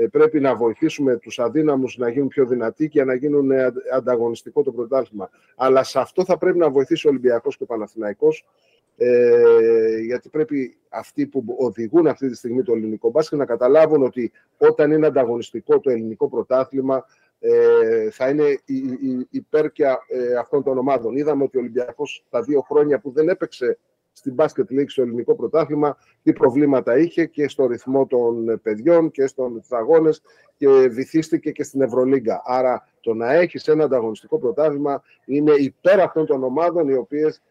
ε, 0.00 0.06
πρέπει 0.06 0.40
να 0.40 0.54
βοηθήσουμε 0.54 1.16
τους 1.16 1.38
αδύναμους 1.38 1.96
να 1.96 2.08
γίνουν 2.08 2.28
πιο 2.28 2.46
δυνατοί 2.46 2.88
και 2.88 3.04
να 3.04 3.14
γίνουν 3.14 3.50
ε, 3.50 3.72
ανταγωνιστικό 3.92 4.62
το 4.62 4.72
πρωτάθλημα. 4.72 5.30
Αλλά 5.56 5.84
σε 5.84 5.98
αυτό 5.98 6.24
θα 6.24 6.38
πρέπει 6.38 6.58
να 6.58 6.70
βοηθήσει 6.70 7.06
ο 7.06 7.10
Ολυμπιακός 7.10 7.56
και 7.56 7.62
ο 7.62 7.66
Παναθηναϊκός 7.66 8.46
ε, 9.00 9.98
γιατί 9.98 10.28
πρέπει 10.28 10.76
αυτοί 10.88 11.26
που 11.26 11.44
οδηγούν 11.58 12.06
αυτή 12.06 12.28
τη 12.28 12.36
στιγμή 12.36 12.62
το 12.62 12.72
ελληνικό 12.72 13.10
μπάσκετ 13.10 13.38
να 13.38 13.44
καταλάβουν 13.44 14.02
ότι 14.02 14.32
όταν 14.58 14.92
είναι 14.92 15.06
ανταγωνιστικό 15.06 15.80
το 15.80 15.90
ελληνικό 15.90 16.28
πρωτάθλημα 16.28 17.04
ε, 17.40 18.10
θα 18.10 18.28
είναι 18.28 18.60
υπέρ 19.30 19.72
και 19.72 19.84
ε, 19.84 20.34
αυτών 20.38 20.62
των 20.62 20.78
ομάδων. 20.78 21.16
Είδαμε 21.16 21.42
ότι 21.42 21.56
ο 21.56 21.60
Ολυμπιακός 21.60 22.24
τα 22.30 22.42
δύο 22.42 22.60
χρόνια 22.60 23.00
που 23.00 23.10
δεν 23.10 23.28
έπαιξε 23.28 23.78
στην 24.12 24.34
Basket 24.38 24.72
League 24.72 24.86
στο 24.86 25.02
ελληνικό 25.02 25.34
πρωτάθλημα, 25.34 25.96
τι 26.22 26.32
προβλήματα 26.32 26.98
είχε 26.98 27.26
και 27.26 27.48
στο 27.48 27.66
ρυθμό 27.66 28.06
των 28.06 28.60
παιδιών 28.62 29.10
και 29.10 29.26
στους 29.26 29.70
αγώνες 29.70 30.22
και 30.56 30.68
βυθίστηκε 30.68 31.50
και 31.50 31.62
στην 31.62 31.80
Ευρωλίγκα. 31.80 32.42
Άρα 32.44 32.88
το 33.00 33.14
να 33.14 33.32
έχεις 33.32 33.68
ένα 33.68 33.84
ανταγωνιστικό 33.84 34.38
πρωτάθλημα 34.38 35.02
είναι 35.24 35.52
υπέρ 35.52 36.00
αυτών 36.00 36.26
των 36.26 36.44
ομάδων 36.44 36.88
οι 36.88 36.94
οποίες 36.94 37.36
ε, 37.36 37.42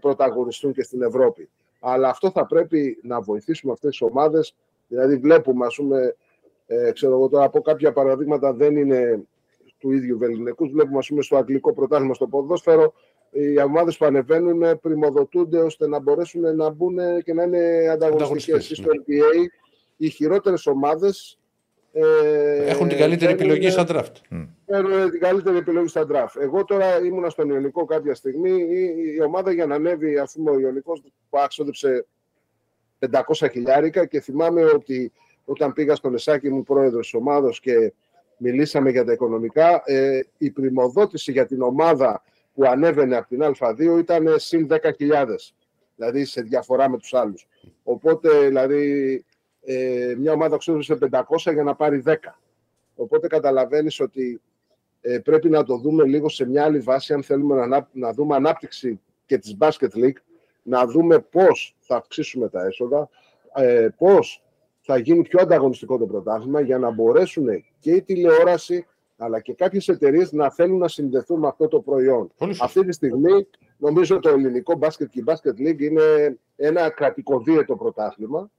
πρωταγωνιστούν 0.00 0.72
και 0.72 0.82
στην 0.82 1.02
Ευρώπη. 1.02 1.48
Αλλά 1.80 2.08
αυτό 2.08 2.30
θα 2.30 2.46
πρέπει 2.46 2.98
να 3.02 3.20
βοηθήσουμε 3.20 3.72
αυτές 3.72 3.90
τις 3.90 4.00
ομάδες. 4.00 4.54
Δηλαδή 4.88 5.16
βλέπουμε, 5.16 5.66
ας 5.66 5.74
πούμε, 5.74 6.16
ε, 6.66 6.92
ξέρω 6.92 7.12
εγώ 7.12 7.28
τώρα, 7.28 7.44
από 7.44 7.60
κάποια 7.60 7.92
παραδείγματα 7.92 8.52
δεν 8.52 8.76
είναι 8.76 9.22
του 9.78 9.90
ίδιου 9.90 10.18
βεληνικούς. 10.18 10.70
Βλέπουμε, 10.70 10.98
ας 10.98 11.08
πούμε, 11.08 11.22
στο 11.22 11.36
αγγλικό 11.36 11.72
πρωτάθλημα 11.72 12.14
στο 12.14 12.26
ποδόσφαιρο, 12.26 12.92
οι 13.30 13.62
ομάδες 13.62 13.96
που 13.96 14.04
ανεβαίνουν 14.04 14.80
πρημοδοτούνται 14.80 15.58
ώστε 15.58 15.88
να 15.88 16.00
μπορέσουν 16.00 16.56
να 16.56 16.70
μπουν 16.70 16.98
και 17.24 17.32
να 17.34 17.42
είναι 17.42 17.88
ανταγωνιστικές. 17.88 18.72
Στο 18.74 18.90
NBA 18.90 19.46
οι 19.96 20.08
χειρότερες 20.08 20.66
ομάδες 20.66 21.38
ε, 21.92 22.70
Έχουν 22.70 22.88
την 22.88 22.98
καλύτερη 22.98 23.32
επιλογή 23.32 23.70
στα 23.70 23.84
draft. 23.88 24.38
Έχουν 24.66 25.10
την 25.10 25.20
καλύτερη 25.20 25.56
επιλογή 25.56 25.88
στα 25.88 26.06
draft. 26.12 26.40
Εγώ 26.40 26.64
τώρα 26.64 27.04
ήμουνα 27.04 27.30
στον 27.30 27.48
Ιωνικό 27.48 27.84
κάποια 27.84 28.14
στιγμή. 28.14 28.50
Η, 28.50 29.14
η 29.16 29.22
ομάδα 29.22 29.52
για 29.52 29.66
να 29.66 29.74
ανέβει, 29.74 30.18
ας 30.18 30.32
πούμε, 30.32 30.50
ο 30.50 30.58
Ιωνικός 30.58 31.02
που 31.30 31.38
άξοδεψε 31.38 32.06
500 33.10 33.48
χιλιάρικα 33.50 34.06
και 34.06 34.20
θυμάμαι 34.20 34.64
ότι 34.64 35.12
όταν 35.44 35.72
πήγα 35.72 35.94
στον 35.94 36.14
Εσάκη 36.14 36.50
μου 36.50 36.62
πρόεδρος 36.62 37.10
της 37.10 37.14
ομάδα 37.14 37.50
και 37.60 37.92
μιλήσαμε 38.36 38.90
για 38.90 39.04
τα 39.04 39.12
οικονομικά, 39.12 39.82
ε, 39.84 40.20
η 40.38 40.50
πρημοδότηση 40.50 41.32
για 41.32 41.46
την 41.46 41.62
ομάδα 41.62 42.22
που 42.54 42.64
ανέβαινε 42.64 43.16
από 43.16 43.28
την 43.28 43.42
Α2 43.42 43.98
ήταν 43.98 44.34
συν 44.36 44.68
10.000. 44.70 45.54
Δηλαδή 45.96 46.24
σε 46.24 46.42
διαφορά 46.42 46.90
με 46.90 46.98
τους 46.98 47.14
άλλους. 47.14 47.46
Οπότε, 47.82 48.28
δηλαδή, 48.38 49.24
ε, 49.64 50.14
μια 50.18 50.32
ομάδα 50.32 50.56
ξόδευσε 50.56 50.98
500 51.10 51.20
για 51.52 51.62
να 51.62 51.74
πάρει 51.74 52.02
10. 52.06 52.14
Οπότε 52.94 53.26
καταλαβαίνεις 53.26 54.00
ότι 54.00 54.40
ε, 55.00 55.18
πρέπει 55.18 55.48
να 55.48 55.64
το 55.64 55.76
δούμε 55.76 56.04
λίγο 56.04 56.28
σε 56.28 56.46
μια 56.46 56.64
άλλη 56.64 56.78
βάση 56.78 57.12
αν 57.12 57.22
θέλουμε 57.22 57.66
να, 57.66 57.88
να 57.92 58.12
δούμε 58.12 58.34
ανάπτυξη 58.34 59.00
και 59.26 59.38
της 59.38 59.56
Basket 59.60 59.94
League, 59.94 60.20
να 60.62 60.86
δούμε 60.86 61.18
πώς 61.18 61.76
θα 61.80 61.96
αυξήσουμε 61.96 62.48
τα 62.48 62.64
έσοδα, 62.64 63.08
ε, 63.54 63.88
πώς 63.98 64.42
θα 64.80 64.98
γίνει 64.98 65.22
πιο 65.22 65.38
ανταγωνιστικό 65.42 65.98
το 65.98 66.06
πρωτάθλημα 66.06 66.60
για 66.60 66.78
να 66.78 66.90
μπορέσουν 66.90 67.64
και 67.78 67.90
η 67.90 68.02
τηλεόραση 68.02 68.86
αλλά 69.16 69.40
και 69.40 69.52
κάποιες 69.52 69.88
εταιρείες 69.88 70.32
να 70.32 70.50
θέλουν 70.50 70.78
να 70.78 70.88
συνδεθούν 70.88 71.38
με 71.38 71.46
αυτό 71.46 71.68
το 71.68 71.80
προϊόν. 71.80 72.32
Αυτή 72.60 72.84
τη 72.84 72.92
στιγμή 72.92 73.46
νομίζω 73.76 74.18
το 74.18 74.28
ελληνικό 74.28 74.74
μπάσκετ 74.74 75.08
και 75.10 75.20
η 75.20 75.24
Basket 75.26 75.60
League 75.60 75.80
είναι 75.80 76.38
ένα 76.56 76.90
κρατικοδίαιτο 76.90 77.76
πρωτάθλημα 77.76 78.50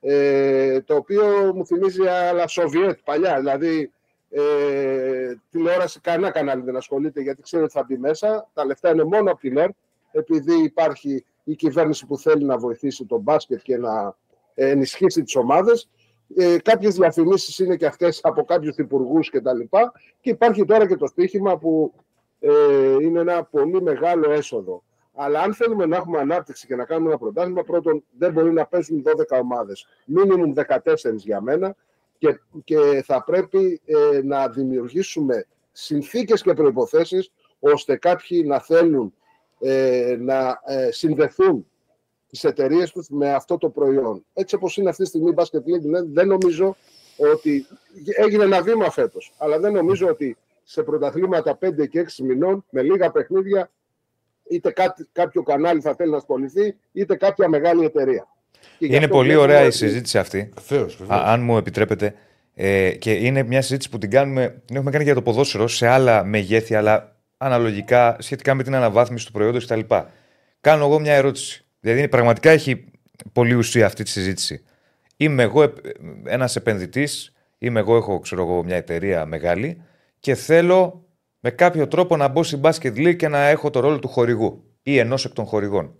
ε, 0.00 0.80
το 0.80 0.94
οποίο 0.94 1.52
μου 1.54 1.66
θυμίζει 1.66 2.06
άλλα 2.06 2.46
Σοβιέτ 2.46 2.98
παλιά. 3.04 3.38
Δηλαδή, 3.38 3.92
ε, 4.30 5.34
τηλεόραση 5.50 6.00
κανένα 6.00 6.30
κανάλι 6.30 6.62
δεν 6.62 6.76
ασχολείται 6.76 7.20
γιατί 7.20 7.42
ξέρει 7.42 7.62
ότι 7.62 7.72
θα 7.72 7.84
μπει 7.88 7.98
μέσα. 7.98 8.48
Τα 8.54 8.64
λεφτά 8.64 8.90
είναι 8.90 9.04
μόνο 9.04 9.30
από 9.30 9.40
την 9.40 9.56
ΕΡΤ, 9.56 9.74
επειδή 10.12 10.62
υπάρχει 10.62 11.24
η 11.44 11.54
κυβέρνηση 11.54 12.06
που 12.06 12.18
θέλει 12.18 12.44
να 12.44 12.58
βοηθήσει 12.58 13.04
τον 13.04 13.20
μπάσκετ 13.20 13.60
και 13.62 13.76
να 13.76 14.16
ενισχύσει 14.54 15.22
τις 15.22 15.36
ομάδες. 15.36 15.88
Ε, 16.36 16.56
κάποιες 16.58 16.94
διαφημίσεις 16.94 17.58
είναι 17.58 17.76
και 17.76 17.86
αυτές 17.86 18.20
από 18.22 18.44
κάποιους 18.44 18.76
υπουργούς 18.76 19.30
και 19.30 19.40
τα 19.40 19.54
λοιπά. 19.54 19.92
Και 20.20 20.30
υπάρχει 20.30 20.64
τώρα 20.64 20.86
και 20.86 20.96
το 20.96 21.06
στοίχημα 21.06 21.58
που 21.58 21.92
ε, 22.40 22.50
είναι 23.02 23.20
ένα 23.20 23.44
πολύ 23.44 23.82
μεγάλο 23.82 24.30
έσοδο. 24.30 24.82
Αλλά 25.16 25.40
αν 25.40 25.54
θέλουμε 25.54 25.86
να 25.86 25.96
έχουμε 25.96 26.18
ανάπτυξη 26.18 26.66
και 26.66 26.76
να 26.76 26.84
κάνουμε 26.84 27.08
ένα 27.08 27.18
πρωτάθλημα, 27.18 27.62
πρώτον 27.62 28.04
δεν 28.18 28.32
μπορεί 28.32 28.52
να 28.52 28.66
παίζουν 28.66 29.02
12 29.06 29.40
ομάδες. 29.40 29.86
Μίνιμουμ 30.06 30.52
14 30.68 31.14
για 31.14 31.40
μένα 31.40 31.76
και, 32.18 32.40
και 32.64 33.02
θα 33.04 33.24
πρέπει 33.24 33.80
ε, 33.84 34.20
να 34.22 34.48
δημιουργήσουμε 34.48 35.46
συνθήκες 35.72 36.42
και 36.42 36.54
προϋποθέσεις 36.54 37.30
ώστε 37.58 37.96
κάποιοι 37.96 38.44
να 38.46 38.60
θέλουν 38.60 39.14
ε, 39.60 40.16
να 40.18 40.60
ε, 40.64 40.90
συνδεθούν 40.90 41.66
τις 42.28 42.44
εταιρείες 42.44 42.92
τους 42.92 43.08
με 43.08 43.32
αυτό 43.34 43.56
το 43.56 43.70
προϊόν. 43.70 44.24
Έτσι 44.34 44.54
όπως 44.54 44.76
είναι 44.76 44.88
αυτή 44.88 45.02
τη 45.02 45.08
στιγμή 45.08 45.30
η 45.30 45.34
Basket 45.36 45.58
League, 45.58 46.04
δεν 46.12 46.26
νομίζω 46.26 46.76
ότι 47.16 47.66
έγινε 48.16 48.44
ένα 48.44 48.62
βήμα 48.62 48.90
φέτος, 48.90 49.34
αλλά 49.38 49.58
δεν 49.58 49.72
νομίζω 49.72 50.08
ότι 50.08 50.36
σε 50.62 50.82
πρωταθλήματα 50.82 51.58
5 51.60 51.88
και 51.88 52.06
6 52.16 52.24
μηνών 52.24 52.64
με 52.70 52.82
λίγα 52.82 53.10
παιχνίδια 53.10 53.70
είτε 54.50 54.72
κάποιο 55.12 55.42
κανάλι 55.42 55.80
θα 55.80 55.94
θέλει 55.94 56.10
να 56.10 56.16
ασχοληθεί, 56.16 56.76
είτε 56.92 57.16
κάποια 57.16 57.48
μεγάλη 57.48 57.84
εταιρεία. 57.84 58.26
είναι 58.78 59.08
πολύ 59.08 59.34
ωραία 59.34 59.64
η 59.64 59.70
συζήτηση 59.70 60.18
αυτή. 60.18 60.52
αν 61.08 61.42
μου 61.42 61.56
επιτρέπετε. 61.56 62.14
Ε, 62.58 62.90
και 62.90 63.12
είναι 63.12 63.42
μια 63.42 63.62
συζήτηση 63.62 63.90
που 63.90 63.98
την 63.98 64.10
κάνουμε, 64.10 64.62
την 64.64 64.76
έχουμε 64.76 64.90
κάνει 64.90 65.04
για 65.04 65.14
το 65.14 65.22
ποδόσφαιρο 65.22 65.68
σε 65.68 65.86
άλλα 65.86 66.24
μεγέθη, 66.24 66.74
αλλά 66.74 67.16
αναλογικά 67.36 68.16
σχετικά 68.20 68.54
με 68.54 68.62
την 68.62 68.74
αναβάθμιση 68.74 69.26
του 69.26 69.32
προϊόντος 69.32 69.66
κτλ. 69.66 69.80
Κάνω 70.60 70.84
εγώ 70.84 70.98
μια 70.98 71.14
ερώτηση. 71.14 71.64
Δηλαδή, 71.80 72.08
πραγματικά 72.08 72.50
έχει 72.50 72.84
πολύ 73.32 73.54
ουσία 73.54 73.86
αυτή 73.86 74.02
τη 74.02 74.10
συζήτηση. 74.10 74.64
Είμαι 75.16 75.42
εγώ 75.42 75.72
ένας 76.24 76.56
επενδυτής, 76.56 77.32
είμαι 77.58 77.80
εγώ, 77.80 77.96
έχω 77.96 78.18
ξέρω 78.18 78.42
εγώ, 78.42 78.64
μια 78.64 78.76
εταιρεία 78.76 79.26
μεγάλη 79.26 79.82
και 80.20 80.34
θέλω 80.34 81.05
με 81.46 81.52
κάποιο 81.52 81.88
τρόπο 81.88 82.16
να 82.16 82.28
μπω 82.28 82.42
στην 82.42 82.60
Basket 82.62 82.96
League 82.96 83.16
και 83.16 83.28
να 83.28 83.46
έχω 83.46 83.70
το 83.70 83.80
ρόλο 83.80 83.98
του 83.98 84.08
χορηγού 84.08 84.64
ή 84.82 84.98
ενός 84.98 85.24
εκ 85.24 85.32
των 85.32 85.44
χορηγών. 85.44 85.94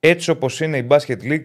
Έτσι 0.00 0.30
όπως 0.30 0.60
είναι 0.60 0.76
η 0.76 0.86
Basket 0.90 1.22
League 1.22 1.44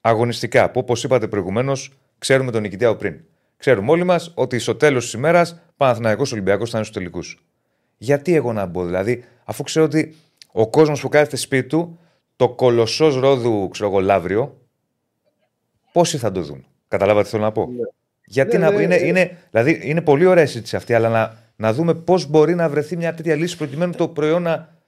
αγωνιστικά, 0.00 0.70
που 0.70 0.80
όπως 0.80 1.04
είπατε 1.04 1.28
προηγουμένως, 1.28 1.92
ξέρουμε 2.18 2.50
τον 2.50 2.62
νικητή 2.62 2.84
από 2.84 2.96
πριν. 2.96 3.20
Ξέρουμε 3.56 3.90
όλοι 3.90 4.04
μας 4.04 4.32
ότι 4.34 4.58
στο 4.58 4.74
τέλος 4.74 5.04
της 5.04 5.12
ημέρας 5.12 5.62
Παναθυναϊκό 5.76 6.24
Ολυμπιακός 6.32 6.70
θα 6.70 6.76
είναι 6.76 6.86
στους 6.86 6.98
τελικούς. 6.98 7.44
Γιατί 7.96 8.34
εγώ 8.34 8.52
να 8.52 8.66
μπω, 8.66 8.84
δηλαδή, 8.84 9.24
αφού 9.44 9.62
ξέρω 9.62 9.84
ότι 9.84 10.14
ο 10.52 10.68
κόσμος 10.68 11.00
που 11.00 11.08
κάθεται 11.08 11.36
σπίτι 11.36 11.68
του, 11.68 11.98
το 12.36 12.48
κολοσσός 12.48 13.16
ρόδου, 13.16 13.68
ξέρω 13.68 13.88
εγώ, 13.90 14.00
Λαύριο, 14.00 14.60
πόσοι 15.92 16.18
θα 16.18 16.32
το 16.32 16.42
δουν; 16.42 16.66
Καταλάβατε 16.88 17.24
τι 17.24 17.30
θέλω 17.30 17.42
να 17.42 17.52
πω; 17.52 17.66
Ναι. 17.66 17.82
Γιατί 18.24 18.58
ναι, 18.58 18.64
να 18.64 18.70
ναι, 18.72 18.82
είναι, 18.82 18.96
ναι. 18.96 19.06
είναι, 19.06 19.38
δηλαδή, 19.50 19.80
είναι 19.82 20.00
πολύ 20.00 20.26
ωραία 20.26 20.46
συζήτηση 20.46 20.76
αυτή, 20.76 20.94
αλλά 20.94 21.08
να, 21.08 21.41
να 21.56 21.72
δούμε 21.72 21.94
πώς 21.94 22.26
μπορεί 22.26 22.54
να 22.54 22.68
βρεθεί 22.68 22.96
μια 22.96 23.14
τέτοια 23.14 23.34
λύση 23.34 23.56
προκειμένου 23.56 23.92
το 23.92 24.08
προϊόν 24.08 24.42
να. 24.42 24.80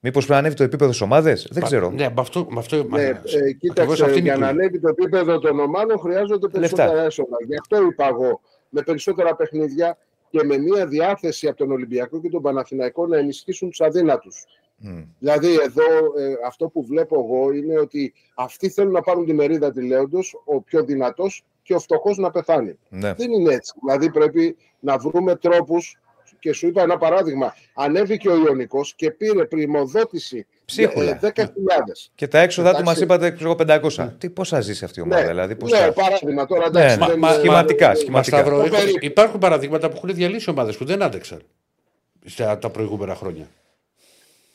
Μήπως 0.00 0.26
πρέπει 0.26 0.32
να 0.32 0.38
ανέβει 0.38 0.54
το 0.54 0.62
επίπεδο 0.62 0.92
στις 0.92 1.04
ομάδες, 1.04 1.48
δεν 1.50 1.62
ξέρω. 1.62 1.90
Ναι, 1.90 2.08
με 2.08 2.14
αυτό. 2.16 2.46
Με 2.50 2.58
αυτό 2.58 2.84
ναι, 2.84 3.02
ε, 3.02 3.52
κοίταξε, 3.58 4.18
για 4.18 4.36
να 4.36 4.48
ανέβει 4.48 4.80
το 4.80 4.88
επίπεδο 4.88 5.38
των 5.38 5.58
ομάδων 5.60 5.98
χρειάζονται 5.98 6.48
περισσότερα 6.48 7.02
έσοδα. 7.02 7.36
Γι' 7.46 7.56
αυτό 7.60 7.82
είπα 7.82 8.06
εγώ 8.06 8.40
με 8.68 8.82
περισσότερα 8.82 9.36
παιχνίδια 9.36 9.98
και 10.30 10.44
με 10.44 10.58
μια 10.58 10.86
διάθεση 10.86 11.48
από 11.48 11.56
τον 11.56 11.70
Ολυμπιακό 11.70 12.20
και 12.20 12.28
τον 12.28 12.42
Παναθηναϊκό 12.42 13.06
να 13.06 13.18
ενισχύσουν 13.18 13.68
τους 13.68 13.80
αδύνατους. 13.80 14.44
Mm. 14.84 15.06
Δηλαδή, 15.18 15.54
εδώ 15.54 15.84
ε, 16.18 16.34
αυτό 16.46 16.68
που 16.68 16.84
βλέπω 16.84 17.14
εγώ 17.14 17.52
είναι 17.52 17.78
ότι 17.78 18.12
αυτοί 18.34 18.68
θέλουν 18.68 18.92
να 18.92 19.00
πάρουν 19.00 19.26
τη 19.26 19.32
μερίδα 19.32 19.72
τηλέοντο, 19.72 20.18
ο 20.44 20.60
πιο 20.60 20.84
δυνατός 20.84 21.44
και 21.64 21.74
ο 21.74 21.78
φτωχός 21.78 22.16
να 22.16 22.30
πεθάνει. 22.30 22.78
Ναι. 22.88 23.14
Δεν 23.14 23.32
είναι 23.32 23.54
έτσι. 23.54 23.72
Δηλαδή, 23.80 24.10
πρέπει 24.10 24.56
να 24.80 24.98
βρούμε 24.98 25.36
τρόπους 25.36 25.98
και 26.38 26.52
σου 26.52 26.66
είπα 26.66 26.82
ένα 26.82 26.98
παράδειγμα. 26.98 27.54
Ανέβηκε 27.74 28.28
ο 28.28 28.36
Ιωνικός 28.36 28.94
και 28.94 29.10
πήρε 29.10 29.44
πρημοδότηση 29.44 30.46
Ψίχουλα. 30.64 31.18
10.000. 31.22 31.28
Ε, 31.34 31.44
και 32.14 32.28
τα 32.28 32.38
έξοδα 32.38 32.74
του 32.74 32.82
μας 32.82 33.00
είπατε 33.00 33.36
500. 33.40 33.94
Ναι. 33.96 34.08
Τι, 34.18 34.30
πώς 34.30 34.48
θα 34.48 34.60
ζήσει 34.60 34.84
αυτή 34.84 35.00
η 35.00 35.02
ομάδα, 35.02 35.22
ναι. 35.22 35.28
δηλαδή. 35.28 35.56
Πώς 35.56 35.70
ναι, 35.70 35.78
θα... 35.78 35.92
παράδειγμα 35.92 36.46
τώρα. 36.46 36.70
Ναι, 36.70 36.80
εντάξει, 36.80 37.10
ναι, 37.10 37.16
μα, 37.16 37.32
σχηματικά. 37.32 37.94
σχηματικά. 37.94 38.36
Σταυρό, 38.36 38.64
υπάρχουν 39.00 39.38
παραδείγματα 39.38 39.88
που 39.88 39.96
έχουν 39.96 40.14
διαλύσει 40.14 40.50
ομάδες 40.50 40.76
που 40.76 40.84
δεν 40.84 41.02
άντεξαν 41.02 41.42
στα 42.24 42.58
τα 42.58 42.70
προηγούμενα 42.70 43.14
χρόνια. 43.14 43.48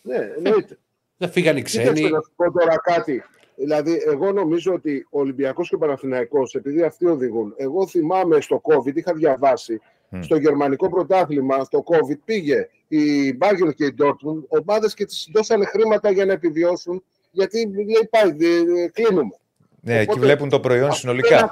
Ναι, 0.02 0.18
εννοείται. 0.38 0.78
Δεν 1.18 1.32
φύγαν 1.32 1.58
οι 1.58 1.62
ξένοι. 1.62 2.02
να 2.02 2.22
σου 2.22 2.32
πω 2.36 2.52
τώρα 2.52 2.80
κάτι. 2.84 3.24
Δηλαδή, 3.62 4.02
εγώ 4.06 4.32
νομίζω 4.32 4.74
ότι 4.74 5.08
ο 5.10 5.20
Ολυμπιακός 5.20 5.70
και 5.70 5.76
ο 5.76 5.78
Παναθηναϊκός, 5.78 6.56
επειδή 6.56 6.84
αυτοί 6.84 7.06
οδηγούν, 7.06 7.54
εγώ 7.58 7.88
θυμάμαι 7.88 8.42
στο 8.42 8.62
COVID, 8.64 8.96
είχα 8.96 9.14
διαβάσει 9.14 9.82
στο 10.20 10.36
γερμανικό 10.36 10.90
πρωτάθλημα, 10.90 11.64
στο 11.64 11.84
COVID, 11.86 12.18
πήγε 12.26 12.70
η 12.88 13.38
Bayern 13.40 13.76
και 13.76 13.86
η 13.86 13.96
Dortmund, 14.00 14.44
ομάδες 14.48 14.94
και 14.94 15.06
τις 15.06 15.30
δώσανε 15.34 15.66
χρήματα 15.66 16.12
για 16.12 16.26
να 16.26 16.34
επιβιώσουν, 16.34 17.04
γιατί 17.32 17.72
λέει 17.74 18.10
πάει, 18.10 18.32
κλείνουμε. 18.92 19.38
Ναι, 19.82 19.94
Οπότε, 19.94 20.12
εκεί 20.12 20.20
βλέπουν 20.20 20.50
το 20.50 20.60
προϊόν 20.60 20.92
συνολικά. 20.92 21.52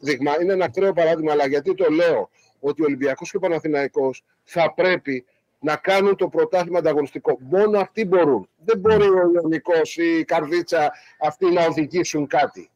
Είναι 0.00 0.30
ένα, 0.30 0.42
είναι 0.42 0.52
ένα 0.52 0.64
ακραίο 0.64 0.92
παράδειγμα, 0.92 1.32
αλλά 1.32 1.46
γιατί 1.46 1.74
το 1.74 1.90
λέω 1.90 2.30
ότι 2.60 2.82
ο 2.82 2.84
Ολυμπιακός 2.84 3.30
και 3.30 3.36
ο 3.36 3.40
Παναθηναϊκός 3.40 4.24
θα 4.44 4.72
πρέπει 4.76 5.24
να 5.58 5.76
κάνουν 5.76 6.16
το 6.16 6.28
πρωτάθλημα 6.28 6.78
ανταγωνιστικό. 6.78 7.38
Μόνο 7.40 7.78
αυτοί 7.78 8.04
μπορούν. 8.04 8.48
Δεν 8.64 8.78
μπορεί 8.78 9.08
ο 9.08 9.30
Ιωνικός 9.34 9.96
ή 9.96 10.18
η 10.18 10.24
Καρδίτσα 10.24 10.92
αυτοί 11.20 11.46
να 11.50 11.64
οδηγήσουν 11.64 12.26
κάτι. 12.26 12.70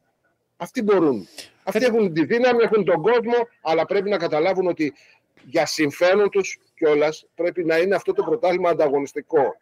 Αυτοί 0.57 0.81
μπορούν. 0.81 1.27
Αυτοί 1.63 1.85
έχουν 1.85 2.13
τη 2.13 2.25
δύναμη, 2.25 2.63
έχουν 2.63 2.85
τον 2.85 3.01
κόσμο, 3.01 3.33
αλλά 3.61 3.85
πρέπει 3.85 4.09
να 4.09 4.17
καταλάβουν 4.17 4.67
ότι 4.67 4.93
για 5.45 5.65
συμφέρον 5.65 6.29
τους 6.29 6.59
κιόλας 6.75 7.25
πρέπει 7.35 7.65
να 7.65 7.77
είναι 7.77 7.95
αυτό 7.95 8.13
το 8.13 8.23
πρωτάθλημα 8.23 8.69
ανταγωνιστικό. 8.69 9.55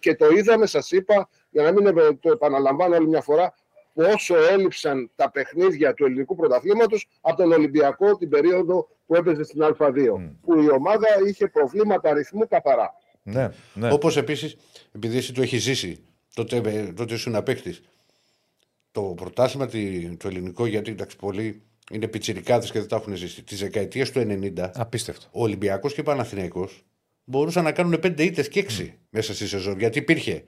Και 0.00 0.14
το 0.14 0.28
είδαμε, 0.28 0.66
σας 0.66 0.90
είπα, 0.90 1.28
για 1.50 1.62
να 1.62 1.72
μην 1.72 2.18
το 2.20 2.30
επαναλαμβάνω 2.30 2.96
άλλη 2.96 3.08
μια 3.08 3.20
φορά, 3.20 3.54
πόσο 3.94 4.36
έλειψαν 4.36 5.10
τα 5.14 5.30
παιχνίδια 5.30 5.94
του 5.94 6.04
ελληνικού 6.04 6.34
πρωταθλήματος 6.34 7.06
από 7.20 7.36
τον 7.36 7.52
Ολυμπιακό 7.52 8.16
την 8.16 8.28
περίοδο 8.28 8.88
που 9.06 9.14
έπαιζε 9.14 9.42
στην 9.42 9.62
Α2. 9.62 9.94
Που 10.42 10.60
η 10.60 10.70
ομάδα 10.70 11.06
είχε 11.26 11.46
προβλήματα 11.48 12.10
αριθμού 12.10 12.48
καθαρά. 12.48 12.94
Ναι, 13.22 13.50
ναι. 13.74 13.92
Όπως 13.92 14.16
επίσης, 14.16 14.56
επειδή 14.92 15.16
εσύ 15.16 15.32
το 15.32 15.42
έχεις 15.42 15.62
ζήσει, 15.62 16.04
τότε, 16.34 16.92
τότε 16.96 17.14
ήσουν 17.14 17.34
απέκτης. 17.34 17.82
Το 18.90 19.02
πρωτάθλημα 19.02 19.66
το 20.16 20.28
ελληνικό, 20.28 20.66
γιατί 20.66 20.90
εντάξει, 20.90 21.16
πολλοί 21.16 21.62
είναι 21.90 22.08
πιτσιρικάδες 22.08 22.70
και 22.70 22.78
δεν 22.78 22.88
τα 22.88 22.96
έχουν 22.96 23.14
ζήσει. 23.16 23.42
Τι 23.42 23.56
δεκαετίε 23.56 24.04
του 24.04 24.20
90, 24.20 24.70
Απίστευτο. 24.74 25.26
ο 25.30 25.42
Ολυμπιακός 25.42 25.94
και 25.94 26.00
ο 26.00 26.02
Παναθηναϊκός 26.02 26.84
μπορούσαν 27.24 27.64
να 27.64 27.72
κάνουν 27.72 27.98
πέντε 28.00 28.22
ήττες 28.22 28.48
και 28.48 28.60
έξι 28.60 28.98
μέσα 29.10 29.34
στη 29.34 29.46
σεζόν. 29.46 29.78
Γιατί 29.78 29.98
υπήρχε 29.98 30.44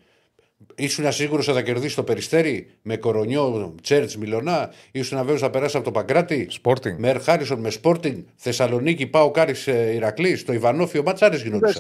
Ήσουν 0.75 1.13
σίγουρος 1.13 1.49
ότι 1.49 1.57
θα 1.57 1.63
κερδίσει 1.63 1.97
το 1.97 2.03
περιστέρι 2.03 2.71
με 2.83 2.97
κορονιό, 2.97 3.75
Τσέρτς, 3.83 4.17
Μιλονά. 4.17 4.73
Ήσουν 4.93 5.19
βέβαιο 5.19 5.37
θα 5.37 5.51
περάσει 5.51 5.77
από 5.77 5.85
το 5.85 5.91
Παγκράτη; 5.91 6.49
Sporting. 6.63 6.95
Με 6.97 7.09
Ερχάρισον, 7.09 7.61
με 7.61 7.71
Sporting. 7.83 8.25
Θεσσαλονίκη, 8.37 9.07
Πάο 9.07 9.31
Κάρις 9.31 9.67
ε, 9.67 9.93
Ηρακλής. 9.95 10.45
Το 10.45 10.53
Ιβανόφιο 10.53 11.03
Ματσάρε 11.03 11.37
γινόταν. 11.37 11.73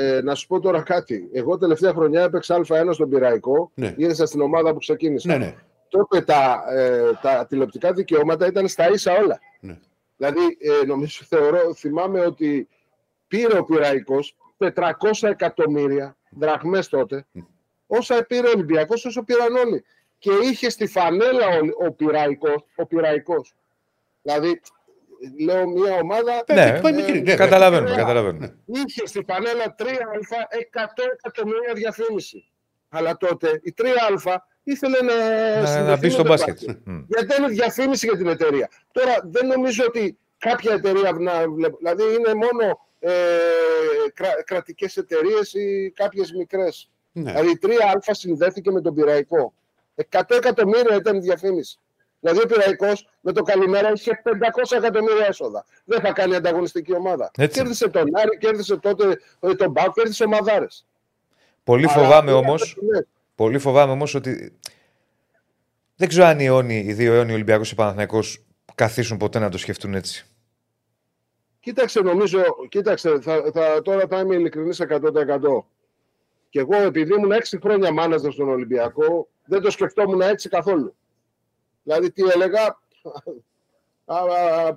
Ε, 0.00 0.20
να 0.22 0.34
σου 0.34 0.46
πω 0.46 0.60
τώρα 0.60 0.82
κάτι. 0.82 1.28
Εγώ 1.32 1.58
τελευταία 1.58 1.92
χρονιά 1.92 2.22
έπαιξα 2.22 2.60
Α1 2.66 2.88
στον 2.90 3.08
Πυραϊκό. 3.08 3.70
Ναι. 3.74 3.94
Ήρθα 3.96 4.26
στην 4.26 4.40
ομάδα 4.40 4.72
που 4.72 4.78
ξεκίνησα. 4.78 5.28
Ναι, 5.28 5.36
ναι. 5.36 5.54
Τότε 5.88 6.20
τα, 6.20 6.62
ε, 6.76 7.00
τα 7.22 7.46
τηλεοπτικά 7.48 7.92
δικαιώματα 7.92 8.46
ήταν 8.46 8.68
στα 8.68 8.90
ίσα 8.90 9.12
όλα. 9.12 9.40
Ναι. 9.60 9.78
Δηλαδή, 10.16 10.40
ε, 10.82 10.86
νομίζω, 10.86 11.24
θεωρώ, 11.28 11.74
θυμάμαι 11.74 12.20
ότι 12.20 12.68
πήρε 13.28 13.58
ο 13.58 13.64
Πυραϊκό 13.64 14.18
400 14.58 14.74
εκατομμύρια 15.20 16.16
δραχμές 16.30 16.88
τότε 16.88 17.26
όσα 17.90 18.24
πήρε 18.28 18.46
ο 18.46 18.50
Ολυμπιακός, 18.54 19.04
όσο 19.04 19.22
πήραν 19.22 19.54
όλοι. 19.54 19.84
Και 20.18 20.30
είχε 20.42 20.70
στη 20.70 20.86
φανέλα 20.86 21.46
ο, 21.46 21.86
ο, 21.86 21.92
Πυραϊκός, 21.92 22.64
ο 22.76 22.86
Πυραϊκός. 22.86 23.54
Δηλαδή, 24.22 24.60
λέω 25.40 25.68
μια 25.68 25.94
ομάδα. 25.94 26.44
Ναι, 26.52 26.80
ε, 26.84 26.92
μικρή, 26.92 27.20
ναι, 27.20 27.34
καταλαβαίνουμε, 27.34 27.90
ναι. 27.90 27.96
καταλαβαίνουμε. 27.96 28.56
Είχε 28.64 29.06
στη 29.06 29.24
φανέλα 29.26 29.74
3α 29.78 29.82
100 29.84 29.86
εκατομμύρια 31.12 31.72
διαφήμιση. 31.74 32.50
Αλλά 32.88 33.16
τότε 33.16 33.60
η 33.62 33.74
3α 33.82 34.36
ήθελε 34.62 34.98
να, 35.02 35.14
Να, 35.54 35.60
να 35.60 35.66
συνδεθεί 35.66 35.98
μπει 36.00 36.06
με 36.06 36.12
στο 36.12 36.22
το 36.22 36.28
μπάσκετ. 36.28 36.54
μπάσκετ. 36.54 36.76
Μμ. 36.84 37.02
Γιατί 37.06 37.34
είναι 37.38 37.48
διαφήμιση 37.48 38.06
για 38.06 38.16
την 38.16 38.26
εταιρεία. 38.26 38.70
Τώρα 38.92 39.20
δεν 39.24 39.46
νομίζω 39.46 39.84
ότι 39.86 40.18
κάποια 40.38 40.72
εταιρεία 40.74 41.12
να 41.12 41.48
βλέπω. 41.50 41.76
Δηλαδή 41.76 42.02
είναι 42.02 42.34
μόνο 42.34 42.80
ε, 42.98 43.10
κρα, 44.14 44.42
κρατικές 44.44 44.96
εταιρείες 44.96 45.52
ή 45.54 45.92
κάποιες 45.96 46.32
μικρές. 46.32 46.90
Ναι. 47.12 47.32
Δηλαδή 47.32 47.50
η 47.50 47.58
3Α 47.62 48.10
συνδέθηκε 48.10 48.70
με 48.70 48.80
τον 48.80 48.94
Πυραϊκό. 48.94 49.52
100 50.10 50.20
εκατομμύρια 50.28 50.96
ήταν 50.96 51.16
η 51.16 51.20
διαφήμιση. 51.20 51.78
Δηλαδή 52.20 52.38
ο 52.42 52.46
Πυραϊκός 52.46 53.08
με 53.20 53.32
το 53.32 53.42
καλημέρα 53.42 53.92
είχε 53.92 54.22
500 54.24 54.76
εκατομμύρια 54.76 55.26
έσοδα. 55.26 55.64
Δεν 55.84 56.00
θα 56.00 56.12
κάνει 56.12 56.34
ανταγωνιστική 56.34 56.94
ομάδα. 56.94 57.30
Έτσι. 57.36 57.58
Κέρδισε 57.58 57.88
τον 57.88 58.16
Άρη, 58.16 58.38
κέρδισε 58.38 58.76
τότε 58.76 59.20
ε, 59.40 59.54
τον 59.54 59.70
Μπάου, 59.70 59.90
κέρδισε 59.90 60.24
ομαδάρε. 60.24 60.66
Πολύ 61.64 61.86
φοβάμαι 61.86 62.32
όμω. 62.32 62.54
Πολύ 63.34 63.58
φοβάμαι 63.58 63.92
όμως 63.92 64.14
ότι. 64.14 64.52
Δεν 65.96 66.08
ξέρω 66.08 66.26
αν 66.26 66.40
οι 66.40 66.44
αιώνιοι, 66.44 66.84
οι 66.86 66.92
δύο 66.92 67.14
αιώνιοι 67.14 67.34
Ολυμπιακός 67.34 67.68
και 67.68 67.74
Παναθηναϊκός 67.74 68.44
καθίσουν 68.74 69.16
ποτέ 69.16 69.38
να 69.38 69.48
το 69.48 69.58
σκεφτούν 69.58 69.94
έτσι. 69.94 70.26
Κοίταξε, 71.60 72.00
νομίζω, 72.00 72.42
κοίταξε, 72.68 73.20
θα, 73.20 73.50
θα, 73.52 73.82
τώρα 73.82 74.06
θα 74.06 74.18
είμαι 74.18 74.34
ειλικρινής 74.34 74.82
100%. 74.88 75.00
Και 76.50 76.60
εγώ, 76.60 76.76
επειδή 76.76 77.14
ήμουν 77.14 77.32
6 77.32 77.58
χρόνια 77.62 77.92
μάναζερ 77.92 78.32
στον 78.32 78.48
Ολυμπιακό, 78.48 79.28
δεν 79.44 79.60
το 79.60 79.70
σκεφτόμουν 79.70 80.20
έτσι 80.20 80.48
καθόλου. 80.48 80.94
Δηλαδή, 81.82 82.12
τι 82.12 82.22
έλεγα, 82.22 82.62
α, 84.04 84.16
α, 84.16 84.74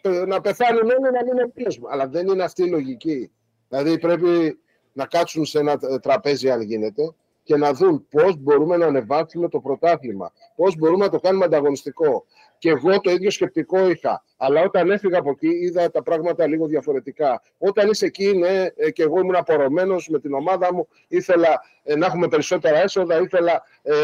πε- 0.00 0.26
να 0.26 0.40
πεθάνουν 0.40 0.82
όλοι 0.82 1.00
να 1.00 1.24
μην 1.24 1.26
είναι 1.26 1.52
Αλλά 1.90 2.08
δεν 2.08 2.26
είναι 2.28 2.42
αυτή 2.42 2.62
η 2.62 2.68
λογική. 2.68 3.30
Δηλαδή, 3.68 3.98
πρέπει 3.98 4.58
να 4.92 5.06
κάτσουν 5.06 5.44
σε 5.44 5.58
ένα 5.58 5.76
τε- 5.76 6.00
τραπέζι, 6.00 6.50
αν 6.50 6.60
γίνεται, 6.60 7.14
και 7.42 7.56
να 7.56 7.72
δουν 7.72 8.06
πώς 8.10 8.36
μπορούμε 8.36 8.76
να 8.76 8.86
ανεβάσουμε 8.86 9.48
το 9.48 9.60
πρωτάθλημα, 9.60 10.32
πώς 10.56 10.76
μπορούμε 10.76 11.04
να 11.04 11.10
το 11.10 11.20
κάνουμε 11.20 11.44
ανταγωνιστικό. 11.44 12.24
Και 12.58 12.68
εγώ 12.68 13.00
το 13.00 13.10
ίδιο 13.10 13.30
σκεπτικό 13.30 13.88
είχα. 13.90 14.24
Αλλά 14.36 14.60
όταν 14.62 14.90
έφυγα 14.90 15.18
από 15.18 15.30
εκεί, 15.30 15.48
είδα 15.48 15.90
τα 15.90 16.02
πράγματα 16.02 16.46
λίγο 16.46 16.66
διαφορετικά. 16.66 17.42
Όταν 17.58 17.90
είσαι 17.90 18.06
εκεί, 18.06 18.36
ναι, 18.36 18.66
ε, 18.76 18.90
και 18.90 19.02
εγώ 19.02 19.20
ήμουν 19.20 19.36
απορωμένο 19.36 19.96
με 20.08 20.20
την 20.20 20.32
ομάδα 20.34 20.74
μου, 20.74 20.88
ήθελα 21.08 21.60
ε, 21.82 21.96
να 21.96 22.06
έχουμε 22.06 22.28
περισσότερα 22.28 22.82
έσοδα, 22.82 23.20
ήθελα, 23.20 23.62
ε, 23.82 23.94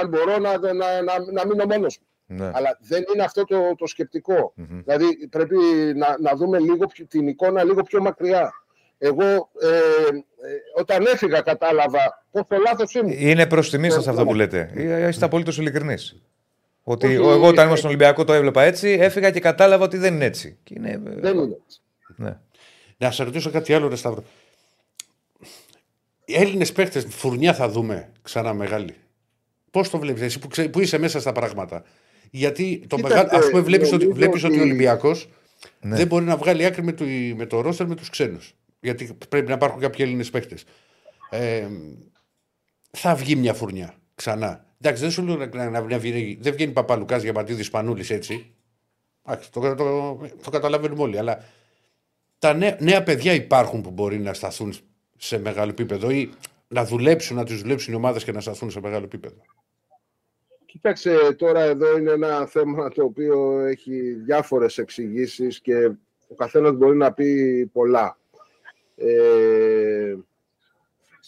αν 0.00 0.08
μπορώ, 0.08 0.38
να, 0.38 0.58
να, 0.58 0.72
να, 0.72 1.32
να 1.32 1.46
μείνω 1.46 1.64
μόνος 1.64 1.98
μου. 2.00 2.06
Ναι. 2.26 2.50
Αλλά 2.54 2.78
δεν 2.80 3.04
είναι 3.14 3.22
αυτό 3.22 3.44
το, 3.44 3.74
το 3.78 3.86
σκεπτικό. 3.86 4.52
Μμμ. 4.56 4.80
Δηλαδή 4.84 5.28
πρέπει 5.30 5.56
να, 5.96 6.16
να 6.20 6.36
δούμε 6.36 6.58
λίγο 6.58 6.86
πιο- 6.86 7.06
την 7.06 7.28
εικόνα 7.28 7.64
λίγο 7.64 7.82
πιο 7.82 8.00
μακριά. 8.00 8.52
Εγώ 8.98 9.24
ε, 9.24 9.68
ε, 9.68 10.20
όταν 10.80 11.04
έφυγα 11.06 11.40
κατάλαβα 11.40 12.24
πόσο 12.30 12.60
λάθος 12.66 12.94
ήμουν. 12.94 13.12
Είναι 13.16 13.46
προς 13.46 13.70
τιμή 13.70 13.90
σας 13.90 14.08
αυτό 14.08 14.24
που 14.24 14.34
λέτε. 14.34 14.70
Ε, 14.74 15.08
Είστε 15.08 15.24
απολύτως 15.24 15.58
ειλικρινείς. 15.58 16.22
Ότι 16.86 17.06
Όχι, 17.06 17.16
ο- 17.16 17.30
εγώ 17.30 17.46
όταν 17.46 17.62
ήμουν 17.64 17.74
ε, 17.74 17.78
στον 17.78 17.88
Ολυμπιακό 17.88 18.24
το 18.24 18.32
έβλεπα 18.32 18.62
έτσι, 18.62 18.88
έφυγα 18.88 19.30
και 19.30 19.40
κατάλαβα 19.40 19.84
ότι 19.84 19.96
δεν 19.96 20.14
είναι 20.14 20.24
έτσι. 20.24 20.58
Και 20.64 20.74
είναι... 20.76 21.00
Δεν 21.04 21.36
είναι. 21.38 21.56
έτσι. 21.64 21.80
Ναι. 22.16 22.38
Να 22.96 23.10
σε 23.10 23.22
ρωτήσω 23.24 23.50
κάτι 23.50 23.74
άλλο, 23.74 23.88
ρε 23.88 23.96
Σταύρο. 23.96 24.24
Οι 26.24 26.34
Έλληνες 26.34 26.72
παίχτε, 26.72 27.00
φουρνιά 27.00 27.54
θα 27.54 27.68
δούμε 27.68 28.12
ξανά 28.22 28.54
μεγάλη. 28.54 28.94
Πώς 29.70 29.90
το 29.90 29.98
βλέπεις, 29.98 30.22
εσύ 30.22 30.38
που, 30.38 30.48
ξέ- 30.48 30.68
που 30.70 30.80
είσαι 30.80 30.98
μέσα 30.98 31.20
στα 31.20 31.32
πράγματα; 31.32 31.82
Γιατί 32.30 32.84
το 32.88 32.96
Κοίταξε, 32.96 33.16
μεγάλο, 33.16 33.38
ας 33.38 33.48
πούμε, 33.50 33.60
βλέπεις 33.62 33.92
ότι, 33.92 34.04
νομίζω 34.04 34.18
βλέπεις 34.20 34.44
ότι 34.44 34.52
ο 34.52 34.56
ότι- 34.56 34.68
Ολυμπιακός 34.68 35.28
Ναι. 35.80 35.96
δεν 35.96 36.06
μπορεί 36.06 36.24
να 36.24 36.36
βγάλει 36.36 36.64
άκρη 36.64 36.82
με 36.82 36.92
το, 36.92 37.04
με 37.36 37.46
το 37.46 37.60
ρόστερ 37.60 37.86
με 37.86 37.94
τους 37.94 38.10
ξένους. 38.10 38.54
Γιατί 38.80 39.16
πρέπει 39.28 39.48
να 39.48 39.54
υπάρχουν 39.54 39.80
κάποιοι 39.80 39.98
Έλληνες 40.06 40.30
παίχτες. 40.30 40.64
Ε, 41.30 41.66
θα 42.90 43.14
βγει 43.14 43.36
μια 43.36 43.54
φουρνιά 43.54 43.94
ξανά. 44.14 44.66
Εντάξει, 44.80 45.02
δεν 45.02 45.10
σου 45.10 45.22
λέω 45.22 45.36
να, 45.36 45.70
να, 45.70 45.80
να 45.80 45.98
βγει, 45.98 46.38
δεν 46.40 46.52
βγαίνει 46.52 46.72
Παπαλουκάς 46.72 47.22
για 47.22 47.32
πατήδη 47.32 47.62
Σπανούλης 47.62 48.10
έτσι. 48.10 48.54
Εντάξει, 49.26 49.52
το, 49.52 49.60
το, 49.60 49.74
το, 49.74 50.18
το 50.42 50.50
καταλαβαίνουμε 50.50 51.02
όλοι. 51.02 51.18
Αλλά 51.18 51.44
τα 52.38 52.54
νέα, 52.54 52.76
νέα 52.80 53.02
παιδιά 53.02 53.32
υπάρχουν 53.32 53.80
που 53.80 53.90
μπορεί 53.90 54.18
να 54.18 54.34
σταθούν 54.34 54.74
σε 55.16 55.38
μεγάλο 55.38 55.70
επίπεδο 55.70 56.10
ή 56.10 56.30
να 56.68 56.84
δουλέψουν, 56.84 57.36
να 57.36 57.44
τους 57.44 57.60
δουλέψουν 57.60 57.92
οι 57.92 57.96
ομάδες 57.96 58.24
και 58.24 58.32
να 58.32 58.40
σταθούν 58.40 58.70
σε 58.70 58.80
μεγάλο 58.80 59.04
επίπεδο. 59.04 59.42
Κοίταξε, 60.66 61.32
τώρα 61.32 61.60
εδώ 61.62 61.98
είναι 61.98 62.10
ένα 62.10 62.46
θέμα 62.46 62.88
το 62.88 63.04
οποίο 63.04 63.58
έχει 63.58 64.12
διάφορες 64.12 64.78
εξηγήσεις 64.78 65.60
και 65.60 65.84
ο 66.28 66.34
καθένας 66.36 66.72
μπορεί 66.72 66.96
να 66.96 67.12
πει 67.12 67.70
πολλά. 67.72 68.18
Ε, 68.96 70.14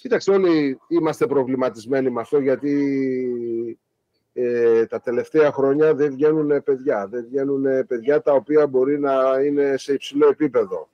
κοίταξε, 0.00 0.30
όλοι 0.30 0.78
είμαστε 0.88 1.26
προβληματισμένοι 1.26 2.10
με 2.10 2.20
αυτό 2.20 2.38
γιατί 2.38 2.76
ε, 4.32 4.86
τα 4.86 5.00
τελευταία 5.00 5.52
χρόνια 5.52 5.94
δεν 5.94 6.10
βγαίνουν 6.10 6.62
παιδιά. 6.62 7.06
Δεν 7.08 7.24
βγαίνουν 7.24 7.86
παιδιά 7.86 8.22
τα 8.22 8.32
οποία 8.32 8.66
μπορεί 8.66 8.98
να 9.00 9.40
είναι 9.44 9.76
σε 9.76 9.92
υψηλό 9.92 10.28
επίπεδο. 10.28 10.88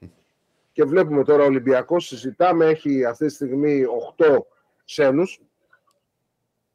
Και 0.72 0.84
βλέπουμε 0.84 1.24
τώρα 1.24 1.42
ο 1.42 1.46
Ολυμπιακός, 1.46 2.06
συζητάμε, 2.06 2.66
έχει 2.66 3.04
αυτή 3.04 3.26
τη 3.26 3.32
στιγμή 3.32 3.84
8 4.16 4.36
ξένους 4.84 5.40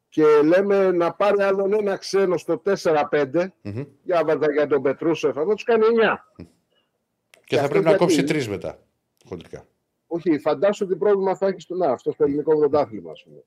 και 0.08 0.24
λέμε 0.44 0.90
να 0.90 1.12
πάρει 1.12 1.42
άλλον 1.42 1.72
ένα 1.72 1.96
ξένο 1.96 2.36
στο 2.36 2.62
4-5 2.64 3.46
Μμμ. 3.62 3.84
για, 4.02 4.38
για 4.52 4.66
τον 4.66 4.82
Πετρούσεφ, 4.82 5.34
θα 5.34 5.46
τους 5.46 5.64
κάνει 5.64 5.84
9. 6.00 6.16
Και 7.44 7.56
θα 7.56 7.62
αυτό 7.62 7.68
πρέπει 7.68 7.84
να 7.84 7.90
γιατί; 7.90 8.04
κόψει 8.04 8.24
τρεις 8.24 8.48
μετά. 8.48 8.78
Χοντρικά. 9.24 9.66
Όχι, 10.10 10.38
φαντάσου 10.38 10.86
τι 10.86 10.96
πρόβλημα 10.96 11.36
θα 11.36 11.46
έχεις 11.46 11.62
στο, 11.62 11.74
να, 11.74 11.90
αυτός 11.90 12.14
στο 12.14 12.24
ελληνικό 12.24 12.58
πρωτάθλημα. 12.58 13.10
ας 13.10 13.24
πούμε. 13.24 13.42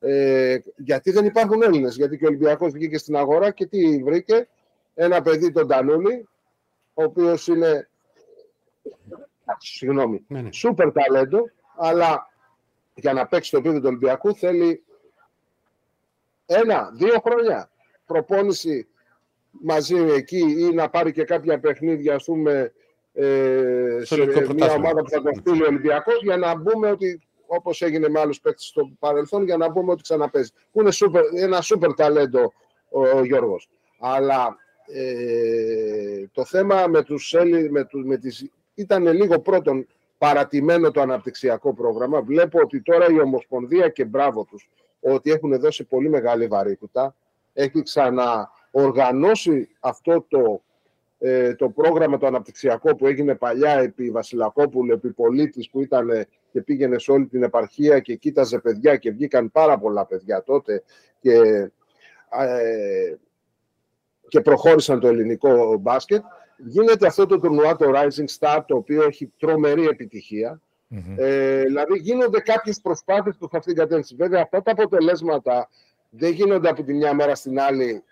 Ε, 0.00 0.58
γιατί 0.76 1.10
δεν 1.10 1.24
υπάρχουν 1.24 1.62
Έλληνες. 1.62 1.96
Γιατί 1.96 2.18
και 2.18 2.24
ο 2.24 2.28
Ολυμπιακός 2.28 2.72
βγήκε 2.72 2.98
στην 2.98 3.16
αγορά 3.16 3.50
και 3.50 3.66
τι 3.66 4.02
βρήκε; 4.02 4.48
Ένα 4.94 5.22
παιδί, 5.22 5.52
τον 5.52 5.68
Τανούλη, 5.68 6.28
ο 6.94 7.02
οποίος 7.02 7.46
είναι. 7.46 7.88
Συγγνώμη. 9.58 10.24
Ναι, 10.28 10.40
ναι. 10.40 10.52
Σούπερ 10.52 10.92
ταλέντο, 10.92 11.50
αλλά 11.76 12.30
για 12.94 13.12
να 13.12 13.26
παίξει 13.26 13.50
το 13.50 13.56
επίπεδο 13.56 13.80
του 13.80 13.86
Ολυμπιακού 13.88 14.34
θέλει 14.34 14.82
ένα, 16.46 16.90
δύο 16.94 17.20
χρόνια 17.20 17.70
προπόνηση 18.06 18.88
μαζί 19.50 19.96
εκεί 19.96 20.54
ή 20.58 20.74
να 20.74 20.90
πάρει 20.90 21.12
και 21.12 21.24
κάποια 21.24 21.60
παιχνίδια, 21.60 22.14
ας 22.14 22.24
πούμε, 22.24 22.72
ε, 23.20 23.96
Στο 24.04 24.14
σε 24.14 24.20
ελληνικό 24.22 24.38
μια 24.40 24.48
πρωτάθλημα. 24.48 24.74
ομάδα 24.88 25.02
που 25.02 25.08
θα 25.10 25.22
τον 25.22 25.34
στείλει 25.34 25.62
ο 25.62 25.66
Ολυμπιακός 25.66 26.22
για 26.22 26.36
να 26.36 26.56
μπούμε 26.56 26.90
ότι 26.90 27.20
όπως 27.46 27.82
έγινε 27.82 28.08
με 28.08 28.20
άλλους 28.20 28.40
παίκτες 28.40 28.64
στο 28.64 28.90
παρελθόν, 28.98 29.44
για 29.44 29.56
να 29.56 29.70
μπούμε 29.70 29.92
ότι 29.92 30.02
ξαναπέζει. 30.02 30.50
Που 30.72 30.80
είναι 30.80 30.90
super, 30.92 31.22
ένα 31.34 31.60
σούπερ 31.60 31.94
ταλέντο 31.94 32.52
ο, 32.88 33.08
ο 33.08 33.24
Γιώργος. 33.24 33.68
Αλλά 34.00 34.56
ε, 34.86 36.26
το 36.32 36.44
θέμα 36.44 36.86
με 36.86 37.02
τους 37.02 37.34
Έλλη- 37.34 37.70
με, 37.70 37.84
τους, 37.84 38.04
με 38.04 38.16
τις, 38.16 38.50
ήταν 38.74 39.06
λίγο 39.12 39.38
πρώτον 39.40 39.86
παρατημένο 40.18 40.90
το 40.90 41.00
αναπτυξιακό 41.00 41.74
πρόγραμμα. 41.74 42.20
Βλέπω 42.22 42.60
ότι 42.60 42.82
τώρα 42.82 43.06
η 43.10 43.20
Ομοσπονδία 43.20 43.88
και 43.88 44.04
μπράβο 44.04 44.44
τους 44.44 44.68
ότι 45.00 45.30
έχουν 45.30 45.60
δώσει 45.60 45.84
πολύ 45.84 46.08
μεγάλη 46.08 46.46
βαρύτητα. 46.46 47.14
Έχει 47.52 47.82
ξαναοργανώσει 47.82 49.68
αυτό 49.80 50.24
το, 50.28 50.62
ε, 51.18 51.54
το 51.54 51.68
πρόγραμμα 51.68 52.18
το 52.18 52.26
αναπτυξιακό 52.26 52.96
που 52.96 53.06
έγινε 53.06 53.34
παλιά 53.34 53.70
επί 53.70 54.10
Βασιλακόπουλου, 54.10 54.92
επί 54.92 55.12
Πολίτης 55.12 55.70
που 55.70 55.80
ήταν 55.80 56.10
ε, 56.10 56.26
και 56.52 56.62
πήγαινε 56.62 56.98
σε 56.98 57.12
όλη 57.12 57.26
την 57.26 57.42
επαρχία 57.42 58.00
και 58.00 58.14
κοίταζε 58.14 58.58
παιδιά 58.58 58.96
και 58.96 59.10
βγήκαν 59.10 59.50
πάρα 59.50 59.78
πολλά 59.78 60.06
παιδιά 60.06 60.42
τότε 60.42 60.82
και, 61.20 61.34
ε, 62.30 63.14
και 64.28 64.40
προχώρησαν 64.40 65.00
το 65.00 65.08
ελληνικό 65.08 65.76
μπάσκετ. 65.76 66.22
Γίνεται 66.56 67.06
αυτό 67.06 67.26
το 67.26 67.38
τουρνουά, 67.38 67.76
το 67.76 67.92
Rising 67.94 68.38
Star, 68.38 68.60
το 68.66 68.76
οποίο 68.76 69.02
έχει 69.02 69.32
τρομερή 69.38 69.86
επιτυχία. 69.86 70.60
Μμμ. 70.88 71.14
Ε, 71.16 71.62
δηλαδή 71.62 71.98
γίνονται 71.98 72.40
κάποιες 72.40 72.80
προσπάθειες 72.80 73.36
προς 73.36 73.50
αυτήν 73.52 73.74
την 73.74 73.82
κατεύθυνση. 73.82 74.14
Βέβαια, 74.14 74.42
αυτά 74.42 74.62
τα 74.62 74.70
αποτελέσματα 74.72 75.68
δεν 76.10 76.32
γίνονται 76.32 76.68
από 76.68 76.82
τη 76.82 76.94
μια 76.94 77.14
μέρα 77.14 77.34
στην 77.34 77.60
άλλη. 77.60 78.02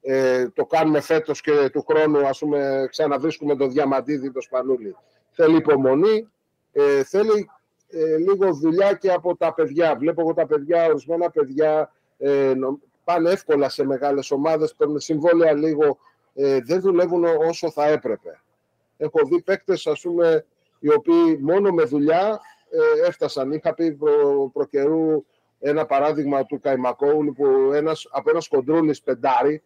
Ε, 0.00 0.48
το 0.48 0.66
κάνουμε 0.66 1.00
φέτος 1.00 1.40
και 1.40 1.70
του 1.72 1.84
χρόνου, 1.88 2.26
ας 2.26 2.38
πούμε, 2.38 2.86
ξαναβρίσκουμε 2.90 3.56
το 3.56 3.66
Διαμαντίδη, 3.66 4.32
το 4.32 4.40
Σπανούλι. 4.40 4.96
Θέλει 5.30 5.56
υπομονή, 5.56 6.28
ε, 6.72 7.04
θέλει 7.04 7.50
ε, 7.88 8.16
λίγο 8.16 8.52
δουλειά 8.52 8.92
και 8.92 9.12
από 9.12 9.36
τα 9.36 9.54
παιδιά. 9.54 9.96
Βλέπω 9.96 10.20
εγώ 10.20 10.34
τα 10.34 10.46
παιδιά, 10.46 10.86
ορισμένα 10.86 11.30
παιδιά 11.30 11.92
ε, 12.18 12.52
νο- 12.56 12.78
πάνε 13.04 13.30
εύκολα 13.30 13.68
σε 13.68 13.84
μεγάλες 13.84 14.30
ομάδες, 14.30 14.74
παίρνουν 14.74 15.00
συμβόλαια 15.00 15.52
λίγο, 15.52 15.98
ε, 16.34 16.58
δεν 16.64 16.80
δουλεύουν 16.80 17.24
όσο 17.24 17.70
θα 17.70 17.86
έπρεπε. 17.86 18.40
Έχω 18.96 19.18
δει 19.26 19.42
παίκτες, 19.42 19.86
ας 19.86 20.00
πούμε, 20.00 20.44
οι 20.78 20.92
οποίοι 20.92 21.38
μόνο 21.40 21.70
με 21.70 21.82
δουλειά 21.82 22.40
ε, 22.70 23.06
έφτασαν. 23.06 23.52
Είχα 23.52 23.74
πει 23.74 23.92
προ, 23.92 24.50
προ 24.52 24.64
καιρού 24.64 25.24
ένα 25.60 25.86
παράδειγμα 25.86 26.44
του 26.46 26.60
Καϊμακόουλου 26.60 27.32
που 27.32 27.46
ένας, 27.72 28.08
από 28.10 28.30
ένας 28.30 28.48
κοντρούλης 28.48 29.02
πεντάρι, 29.02 29.62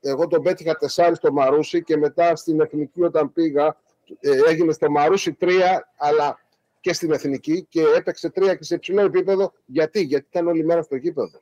εγώ 0.00 0.26
τον 0.26 0.42
πέτυχα 0.42 0.76
τεσσάρι 0.76 1.14
στο 1.14 1.32
Μαρούσι 1.32 1.82
και 1.82 1.96
μετά 1.96 2.36
στην 2.36 2.60
Εθνική 2.60 3.02
όταν 3.02 3.32
πήγα 3.32 3.76
ε, 4.20 4.30
έγινε 4.48 4.72
στο 4.72 4.90
Μαρούσι 4.90 5.32
τρία, 5.32 5.92
αλλά 5.96 6.38
και 6.80 6.92
στην 6.92 7.12
Εθνική 7.12 7.66
και 7.68 7.82
έπαιξε 7.96 8.30
τρία 8.30 8.54
και 8.54 8.64
σε 8.64 8.74
υψηλό 8.74 9.00
επίπεδο. 9.00 9.52
Γιατί, 9.64 10.00
Γιατί 10.00 10.26
ήταν 10.30 10.46
όλη 10.46 10.64
μέρα 10.64 10.82
στο 10.82 10.96
γήπεδο. 10.96 11.40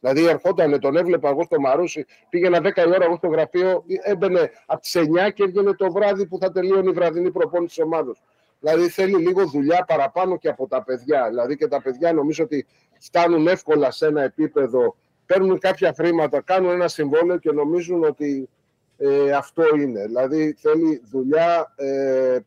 Δηλαδή 0.00 0.26
ερχόταν, 0.26 0.80
τον 0.80 0.96
έβλεπα 0.96 1.28
εγώ 1.28 1.42
στο 1.42 1.60
Μαρούσι, 1.60 2.06
πήγαινα 2.28 2.58
10 2.58 2.76
η 2.76 2.88
ώρα 2.88 3.04
εγώ 3.04 3.16
στο 3.16 3.28
γραφείο, 3.28 3.84
έμπαινε 4.02 4.50
από 4.66 4.80
τις 4.80 4.96
9 4.96 5.32
και 5.34 5.42
έβγαινε 5.42 5.74
το 5.74 5.92
βράδυ 5.92 6.26
που 6.26 6.38
θα 6.38 6.52
τελείωνε 6.52 6.90
η 6.90 6.92
βραδινή 6.92 7.30
προπόνηση 7.30 7.74
της 7.74 7.84
ομάδα. 7.84 8.16
Δηλαδή 8.60 8.88
θέλει 8.88 9.16
λίγο 9.16 9.46
δουλειά 9.46 9.84
παραπάνω 9.86 10.36
και 10.36 10.48
από 10.48 10.66
τα 10.66 10.82
παιδιά. 10.82 11.28
Δηλαδή 11.28 11.56
και 11.56 11.66
τα 11.66 11.82
παιδιά 11.82 12.12
νομίζω 12.12 12.44
ότι 12.44 12.66
φτάνουν 12.98 13.46
εύκολα 13.46 13.90
σε 13.90 14.06
ένα 14.06 14.22
επίπεδο, 14.22 14.96
παίρνουν 15.32 15.58
κάποια 15.58 15.94
χρήματα, 15.96 16.40
κάνουν 16.40 16.70
ένα 16.70 16.88
συμβόλαιο 16.88 17.38
και 17.38 17.52
νομίζουν 17.52 18.04
ότι 18.04 18.48
ε, 18.96 19.32
αυτό 19.32 19.62
είναι. 19.76 20.06
Δηλαδή 20.06 20.56
θέλει 20.58 21.02
δουλειά, 21.10 21.74
ε, 21.76 22.38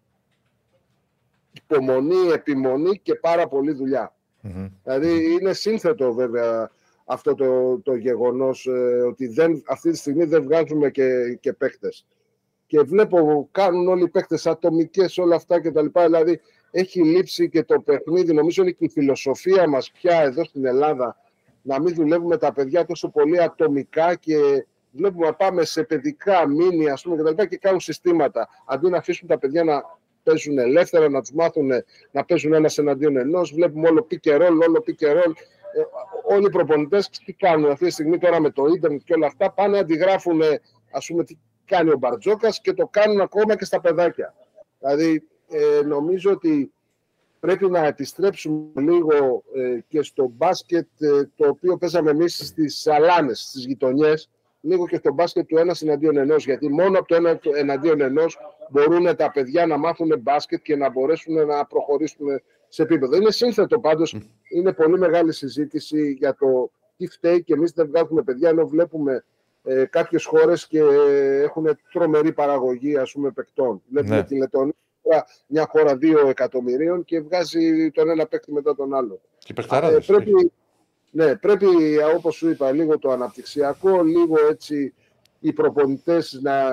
υπομονή, 1.51 2.31
επιμονή 2.33 2.99
και 3.03 3.15
πάρα 3.15 3.47
πολύ 3.47 3.77
Δηλαδή 4.83 5.33
είναι 5.33 5.53
σύνθετο 5.53 6.13
βέβαια 6.13 6.71
αυτό 7.05 7.35
το, 7.35 7.79
το 7.79 7.95
γεγονός 7.95 8.65
ε, 8.65 9.01
ότι 9.07 9.27
δεν, 9.27 9.63
αυτή 9.67 9.91
τη 9.91 9.97
στιγμή 9.97 10.23
δεν 10.23 10.43
βγάζουμε 10.43 10.89
και, 10.89 11.37
και 11.39 11.53
παίκτες. 11.53 12.05
Και 12.65 12.79
βλέπω 12.79 13.49
κάνουν 13.51 13.87
όλοι 13.87 14.03
οι 14.03 14.09
παίκτες 14.09 14.47
ατομικές 14.47 15.17
όλα 15.17 15.35
αυτά 15.35 15.61
και 15.61 15.71
τα 15.71 15.81
λοιπά. 15.81 16.05
Δηλαδή 16.05 16.39
έχει 16.71 17.03
λείψει 17.03 17.49
και 17.49 17.63
το 17.63 17.79
παιχνίδι. 17.79 18.33
Νομίζω 18.33 18.61
είναι 18.61 18.71
και 18.71 18.85
η 18.85 18.89
φιλοσοφία 18.89 19.67
μας 19.67 19.91
πια 19.91 20.21
εδώ 20.21 20.43
στην 20.43 20.65
Ελλάδα 20.65 21.17
να 21.63 21.81
μην 21.81 21.95
δουλεύουμε 21.95 22.37
τα 22.37 22.53
παιδιά 22.53 22.85
τόσο 22.85 23.09
πολύ 23.09 23.41
ατομικά 23.41 24.15
και 24.15 24.65
βλέπουμε 24.91 25.25
να 25.25 25.33
πάμε 25.33 25.63
σε 25.63 25.83
παιδικά 25.83 26.47
μήνυ 26.47 26.89
ας 26.89 27.01
πούμε 27.01 27.15
και 27.15 27.23
τα 27.23 27.29
λοιπά 27.29 27.45
και 27.45 27.57
κάνουν 27.57 27.79
συστήματα. 27.79 28.49
Αντί 28.65 28.89
να 28.89 28.97
αφήσουν 28.97 29.27
τα 29.27 29.37
παιδιά 29.37 29.63
να 29.63 29.83
παίζουν 30.23 30.57
ελεύθερα, 30.57 31.09
να 31.09 31.21
τους 31.21 31.31
μάθουν 31.31 31.71
να 32.11 32.25
παίζουν 32.25 32.53
ένας 32.53 32.77
εναντίον 32.77 33.17
ενός. 33.17 33.53
Βλέπουμε 33.53 33.87
όλο 33.87 34.07
pick 34.09 34.31
roll, 34.31 34.57
όλο 34.67 34.83
pick 34.87 35.07
roll. 35.07 35.31
Ε, 35.75 35.81
όλοι 36.35 36.45
οι 36.45 36.49
προπονητές 36.49 37.09
τι 37.09 37.33
κάνουν 37.33 37.71
αυτή 37.71 37.85
τη 37.85 37.91
στιγμή 37.91 38.17
τώρα 38.17 38.39
με 38.39 38.49
το 38.49 38.65
ίντερνετ 38.75 39.01
και 39.03 39.13
όλα 39.13 39.27
αυτά. 39.27 39.51
Πάνε 39.51 39.77
αντιγράφουν, 39.77 40.41
ας 40.91 41.05
πούμε, 41.07 41.23
τι 41.23 41.37
κάνει 41.65 41.89
ο 41.89 41.97
Μπαρτζόκας 41.97 42.61
και 42.61 42.73
το 42.73 42.87
κάνουν 42.87 43.21
ακόμα 43.21 43.55
και 43.55 43.65
στα 43.65 43.81
παιδάκια. 43.81 44.33
Δηλαδή, 44.79 45.27
ε, 45.49 45.85
νομίζω 45.85 46.31
ότι 46.31 46.73
πρέπει 47.43 47.69
να 47.69 47.85
επιστρέψουμε 47.85 48.81
λίγο 48.81 49.43
ε, 49.55 49.79
και 49.87 50.01
στο 50.01 50.31
μπάσκετ 50.35 50.87
το 51.35 51.47
οποίο 51.47 51.77
παίζαμε 51.77 52.09
εμείς 52.09 52.47
στις 52.47 52.87
αλάνες, 52.87 53.39
στις 53.39 53.65
γειτονιές, 53.65 54.29
λίγο 54.61 54.87
και 54.87 54.95
στο 54.95 55.13
μπάσκετ 55.13 55.47
του 55.47 55.57
ένας 55.57 55.81
εναντίον 55.81 56.17
ενός. 56.17 56.45
Γιατί 56.45 56.69
μόνο 56.69 56.99
από 56.99 57.07
το 57.07 57.15
ένα 57.15 57.39
εναντίον 57.55 58.01
ενός 58.01 58.37
μπορούν 58.69 59.15
τα 59.15 59.31
παιδιά 59.31 59.65
να 59.65 59.77
μάθουν 59.77 60.19
μπάσκετ 60.19 60.61
και 60.61 60.75
να 60.75 60.89
μπορέσουν 60.89 61.45
να 61.45 61.65
προχωρήσουν 61.65 62.27
σε 62.67 62.81
επίπεδο. 62.81 63.15
Είναι 63.15 63.31
σύνθετο 63.31 63.79
πάντως. 63.79 64.17
Είναι 64.49 64.73
πολύ 64.73 64.97
μεγάλη 64.97 65.33
συζήτηση 65.33 66.11
για 66.11 66.35
το 66.35 66.71
τι 66.97 67.07
φταίει 67.07 67.43
και 67.43 67.53
εμείς 67.53 67.71
δεν 67.71 67.87
βγάζουμε 67.87 68.21
παιδιά 68.21 68.49
ενώ 68.49 68.67
βλέπουμε 68.67 69.23
ε, 69.63 69.85
κάποιες 69.85 70.25
χώρες 70.25 70.67
και 70.67 70.79
έχουν 71.43 71.79
τρομερή 71.91 72.33
παραγωγή 72.33 72.97
ας 72.97 73.11
πούμε, 73.11 73.31
παικτών. 73.31 73.81
Βλέπουμε 73.89 74.15
ναι. 74.15 74.23
τη 74.23 74.37
Λετωνία, 74.37 74.73
μια 75.47 75.67
χώρα 75.69 75.95
δύο 75.95 76.27
εκατομμυρίων 76.27 77.05
και 77.05 77.21
βγάζει 77.21 77.91
τον 77.91 78.09
ένα 78.09 78.25
παίκτη 78.25 78.51
μετά 78.51 78.75
τον 78.75 78.93
άλλο. 78.93 79.21
Και 79.37 79.53
ε, 79.71 79.99
πρέπει, 80.05 80.51
ναι, 81.11 81.35
πρέπει, 81.35 81.67
όπως 82.15 82.35
σου 82.35 82.49
είπα, 82.49 82.71
λίγο 82.71 82.99
το 82.99 83.11
αναπτυξιακό, 83.11 84.03
λίγο 84.03 84.35
έτσι 84.49 84.93
οι 85.39 85.53
προπονητές 85.53 86.39
να, 86.41 86.69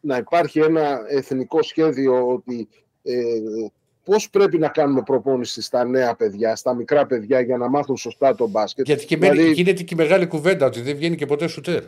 να 0.00 0.16
υπάρχει 0.16 0.60
ένα 0.60 1.00
εθνικό 1.08 1.62
σχέδιο 1.62 2.28
ότι 2.28 2.68
ε, 3.02 3.14
πώς 4.04 4.30
πρέπει 4.30 4.58
να 4.58 4.68
κάνουμε 4.68 5.02
προπόνηση 5.02 5.62
στα 5.62 5.84
νέα 5.84 6.14
παιδιά, 6.14 6.56
στα 6.56 6.74
μικρά 6.74 7.06
παιδιά 7.06 7.40
για 7.40 7.56
να 7.56 7.68
μάθουν 7.68 7.96
σωστά 7.96 8.34
το 8.34 8.48
μπάσκετ. 8.48 8.86
Γιατί 8.86 9.06
και 9.06 9.16
δηλαδή... 9.16 9.50
γίνεται 9.50 9.82
και 9.82 9.94
η 9.94 9.96
μεγάλη 9.96 10.26
κουβέντα 10.26 10.66
ότι 10.66 10.80
δεν 10.80 10.96
βγαίνει 10.96 11.16
και 11.16 11.26
ποτέ 11.26 11.46
σουτέρ. 11.46 11.82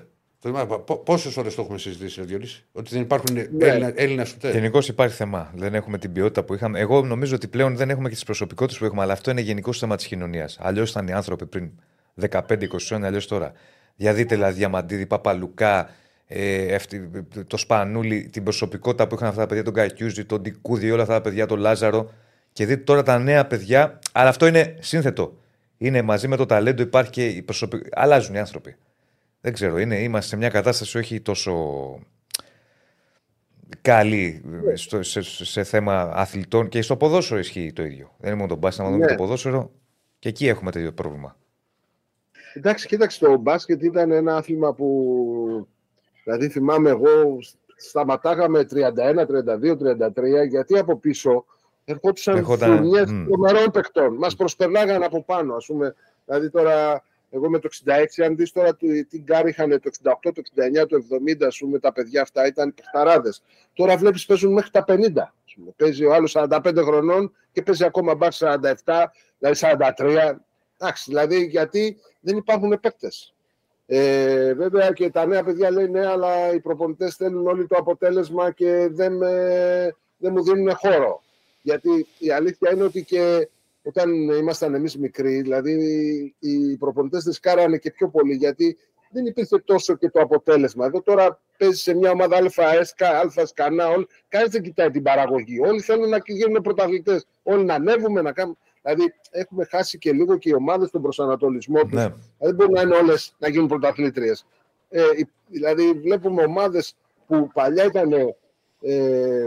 Πόσες 1.04 1.36
ώρες 1.36 1.54
το 1.54 1.62
έχουμε 1.62 1.78
συζητήσει, 1.78 2.22
Διονύση, 2.22 2.64
ότι 2.72 2.90
δεν 2.90 3.02
υπάρχουν 3.02 3.34
ναι. 3.34 3.66
Έλληνα, 3.66 3.92
Έλληνα 3.94 4.24
σουτέρ. 4.24 4.52
Γενικώς 4.52 4.88
υπάρχει 4.88 5.16
θέμα. 5.16 5.52
Δεν 5.54 5.74
έχουμε 5.74 5.98
την 5.98 6.12
ποιότητα 6.12 6.42
που 6.42 6.54
είχαμε. 6.54 6.78
Εγώ 6.78 7.02
νομίζω 7.02 7.34
ότι 7.34 7.48
πλέον 7.48 7.76
δεν 7.76 7.90
έχουμε 7.90 8.08
και 8.08 8.14
τις 8.14 8.24
προσωπικότητες 8.24 8.78
που 8.78 8.84
έχουμε, 8.84 9.02
αλλά 9.02 9.12
αυτό 9.12 9.30
είναι 9.30 9.40
γενικό 9.40 9.72
θέμα 9.72 9.96
της 9.96 10.06
κοινωνίας. 10.06 10.58
Αλλιώς 10.60 10.90
ήταν 10.90 11.08
οι 11.08 11.12
άνθρωποι 11.12 11.46
πριν 11.46 11.70
15-20 12.30 12.86
χρόνια, 12.86 13.06
αλλιώς 13.06 13.26
τώρα. 13.26 13.52
Διαδείτε 13.96 14.34
δηλαδή 14.34 14.54
Διαμαντίδη, 14.54 15.06
Παπαλουκά, 15.06 15.90
ε, 16.26 16.76
το 17.46 17.56
Σπανούλι, 17.56 18.28
την 18.32 18.42
προσωπικότητα 18.42 19.06
που 19.06 19.14
είχαν 19.14 19.28
αυτά 19.28 19.40
τα 19.40 19.46
παιδιά, 19.46 19.64
τον 19.64 19.74
Κακιούζη, 19.74 20.24
τον 20.24 20.40
Ντικούδη, 20.40 20.90
όλα 20.90 21.02
αυτά 21.02 21.14
τα 21.14 21.20
παιδιά, 21.20 21.46
τον 21.46 21.58
Λάζαρο. 21.58 22.10
Και 22.52 22.66
δείτε 22.66 22.82
τώρα 22.82 23.02
τα 23.02 23.18
νέα 23.18 23.46
παιδιά. 23.46 23.98
Αλλά 24.12 24.28
αυτό 24.28 24.46
είναι 24.46 24.76
σύνθετο. 24.78 25.36
Είναι 25.78 26.02
μαζί 26.02 26.28
με 26.28 26.36
το 26.36 26.46
ταλέντο, 26.46 26.82
υπάρχει 26.82 27.10
και 27.10 27.26
η 27.26 27.42
προσωπικότητα. 27.42 28.00
Αλλάζουν 28.00 28.34
οι 28.34 28.38
άνθρωποι. 28.38 28.76
Δεν 29.40 29.52
ξέρω, 29.52 29.78
είναι, 29.78 30.02
είμαστε 30.02 30.28
σε 30.28 30.36
μια 30.36 30.48
κατάσταση 30.48 30.98
όχι 30.98 31.20
τόσο 31.20 31.54
καλή 33.80 34.42
ναι. 34.44 34.76
στο, 34.76 35.02
σε, 35.02 35.22
σε, 35.22 35.64
θέμα 35.64 36.10
αθλητών 36.14 36.68
και 36.68 36.82
στο 36.82 36.96
ποδόσφαιρο 36.96 37.40
ισχύει 37.40 37.72
το 37.72 37.82
ίδιο. 37.82 38.14
Δεν 38.18 38.28
είναι 38.28 38.38
μόνο 38.38 38.48
το 38.48 38.56
μπάσκετ, 38.56 38.86
αλλά 38.86 38.96
ναι. 38.96 39.06
το 39.06 39.14
ποδόσφαιρο 39.14 39.70
και 40.18 40.28
εκεί 40.28 40.46
έχουμε 40.46 40.70
το 40.70 40.78
ίδιο 40.78 40.92
πρόβλημα. 40.92 41.36
Εντάξει, 42.54 42.86
κοίταξε, 42.86 43.18
το 43.18 43.36
μπάσκετ 43.36 43.82
ήταν 43.82 44.10
ένα 44.10 44.36
άθλημα 44.36 44.74
που. 44.74 45.68
Δηλαδή, 46.24 46.48
θυμάμαι 46.48 46.90
εγώ, 46.90 47.38
σταματάγαμε 47.76 48.66
31, 48.70 48.76
32, 48.76 49.76
33, 50.44 50.48
γιατί 50.48 50.78
από 50.78 50.96
πίσω 50.96 51.44
ερχόντουσαν 51.84 52.44
φουρνιέ 52.44 53.04
τρομερών 53.04 53.70
παιχτών. 53.72 54.14
Μας 54.14 54.36
προσπερνάγαν 54.36 55.02
από 55.02 55.24
πάνω, 55.24 55.54
ας 55.54 55.66
πούμε. 55.66 55.94
Δηλαδή, 56.24 56.50
τώρα 56.50 57.02
εγώ 57.30 57.50
με 57.50 57.58
το 57.58 57.68
66, 57.84 58.24
αν 58.24 58.36
δεις 58.36 58.52
τώρα 58.52 58.76
τι 59.08 59.18
γκαρντ 59.18 59.46
είχαν 59.46 59.70
το 59.70 59.90
68, 60.02 60.12
το 60.22 60.42
69, 60.82 60.86
το 60.88 61.04
70, 61.40 61.46
ας 61.46 61.58
πούμε, 61.58 61.78
τα 61.78 61.92
παιδιά 61.92 62.22
αυτά 62.22 62.46
ήταν 62.46 62.74
παιχταράδες. 62.74 63.42
Τώρα 63.72 63.96
βλέπεις 63.96 64.26
παίζουν 64.26 64.52
μέχρι 64.52 64.70
τα 64.70 64.84
50. 64.88 65.34
πούμε. 65.54 65.72
Παίζει 65.76 66.04
ο 66.04 66.14
άλλος 66.14 66.36
45 66.36 66.82
χρονών 66.84 67.32
και 67.52 67.62
παίζει 67.62 67.84
ακόμα 67.84 68.14
μπαρ 68.14 68.32
47, 68.32 69.04
δηλαδή 69.38 69.58
43. 69.98 70.40
Εντάξει, 70.78 71.04
δηλαδή 71.06 71.44
γιατί 71.44 71.96
δεν 72.20 72.36
υπάρχουν 72.36 72.80
παίκτες. 72.80 73.34
Ε, 73.86 74.54
βέβαια 74.54 74.90
και 74.90 75.10
τα 75.10 75.26
νέα 75.26 75.44
παιδιά 75.44 75.70
λέει 75.70 75.88
ναι, 75.88 76.06
αλλά 76.06 76.52
οι 76.54 76.60
προπονητές 76.60 77.14
θέλουν 77.14 77.46
όλοι 77.46 77.66
το 77.66 77.76
αποτέλεσμα 77.76 78.50
και 78.50 78.88
δεν, 78.90 79.18
δεν 80.16 80.32
μου 80.32 80.42
δίνουν 80.42 80.74
χώρο. 80.74 81.22
Γιατί 81.62 82.06
η 82.18 82.30
αλήθεια 82.30 82.72
είναι 82.72 82.82
ότι 82.82 83.04
και 83.04 83.48
όταν 83.82 84.30
ήμασταν 84.30 84.74
εμείς 84.74 84.98
μικροί, 84.98 85.40
δηλαδή 85.40 85.74
οι 86.38 86.76
προπονητές 86.76 87.24
δεν 87.24 87.32
σκάρανε 87.32 87.76
και 87.78 87.90
πιο 87.90 88.08
πολύ, 88.08 88.34
γιατί 88.34 88.76
δεν 89.10 89.26
υπήρχε 89.26 89.58
τόσο 89.58 89.96
και 89.96 90.10
το 90.10 90.20
αποτέλεσμα. 90.20 90.86
Εδώ 90.86 91.02
τώρα 91.02 91.40
παίζεις 91.58 91.82
σε 91.82 91.94
μια 91.94 92.10
ομάδα 92.10 92.36
ΑΕΣΚΑ, 92.56 93.30
ΑΣΚΑΝΑ, 93.36 93.86
κανείς 94.28 94.50
δεν 94.50 94.62
κοιτάει 94.62 94.90
την 94.90 95.02
παραγωγή. 95.02 95.60
Όλοι 95.60 95.80
θέλουν 95.80 96.08
να 96.08 96.18
γίνουν 96.26 96.62
πρωταθλητές. 96.62 97.26
Όλοι 97.42 97.64
να 97.64 97.74
ανέβουμε, 97.74 98.22
να 98.22 98.32
κάνουμε. 98.32 98.56
Δηλαδή 98.82 99.14
έχουμε 99.30 99.64
χάσει 99.64 99.98
και 99.98 100.12
λίγο 100.12 100.36
και 100.36 100.48
οι 100.48 100.54
ομάδες 100.54 100.90
τον 100.90 101.02
προσανατολισμό 101.02 101.80
τους. 101.80 101.92
Ναι. 101.92 102.02
Δηλαδή, 102.02 102.16
δεν 102.38 102.54
μπορεί 102.54 102.72
να 102.72 102.80
είναι 102.80 102.94
όλες 102.94 103.34
να 103.38 103.48
γίνουν 103.48 103.68
πρωταθλήτριες. 103.68 104.46
Ε, 104.88 105.02
δηλαδή 105.46 105.92
βλέπουμε 105.92 106.42
ομάδες 106.42 106.96
που 107.26 107.50
παλιά 107.52 107.84
ήταν 107.84 108.12
ε, 108.80 109.46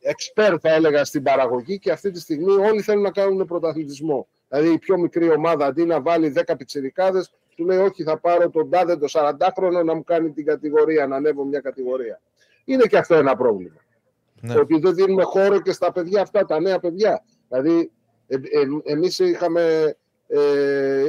εξπέρ 0.00 0.54
θα 0.60 0.74
έλεγα 0.74 1.04
στην 1.04 1.22
παραγωγή 1.22 1.78
και 1.78 1.90
αυτή 1.90 2.10
τη 2.10 2.20
στιγμή 2.20 2.52
όλοι 2.52 2.82
θέλουν 2.82 3.02
να 3.02 3.10
κάνουν 3.10 3.46
πρωταθλητισμό. 3.46 4.28
Δηλαδή 4.48 4.72
η 4.72 4.78
πιο 4.78 4.98
μικρή 4.98 5.30
ομάδα 5.30 5.66
αντί 5.66 5.84
να 5.84 6.00
βάλει 6.00 6.32
10 6.36 6.54
πιτσιρικάδες 6.58 7.34
του 7.56 7.64
λέει 7.64 7.78
όχι 7.78 8.02
θα 8.02 8.18
πάρω 8.18 8.50
τον 8.50 8.70
τάδε 8.70 8.96
το 8.96 9.06
40χρονο 9.10 9.84
να 9.84 9.94
μου 9.94 10.04
κάνει 10.04 10.32
την 10.32 10.44
κατηγορία, 10.44 11.06
να 11.06 11.16
ανέβω 11.16 11.44
μια 11.44 11.60
κατηγορία. 11.60 12.20
Είναι 12.64 12.84
και 12.86 12.96
αυτό 12.96 13.14
ένα 13.14 13.36
πρόβλημα. 13.36 13.80
Ναι. 14.40 14.58
Ότι 14.58 14.78
δεν 14.78 14.94
δίνουμε 14.94 15.22
χώρο 15.22 15.60
και 15.60 15.72
στα 15.72 15.92
παιδιά 15.92 16.22
αυτά, 16.22 16.44
τα 16.44 16.60
νέα 16.60 16.78
παιδιά. 16.78 17.24
Δηλαδή 17.48 17.90
ε, 18.26 18.34
ε, 18.34 18.92
εμείς 18.92 19.18
είχαμε 19.18 19.94
ε, 20.32 20.40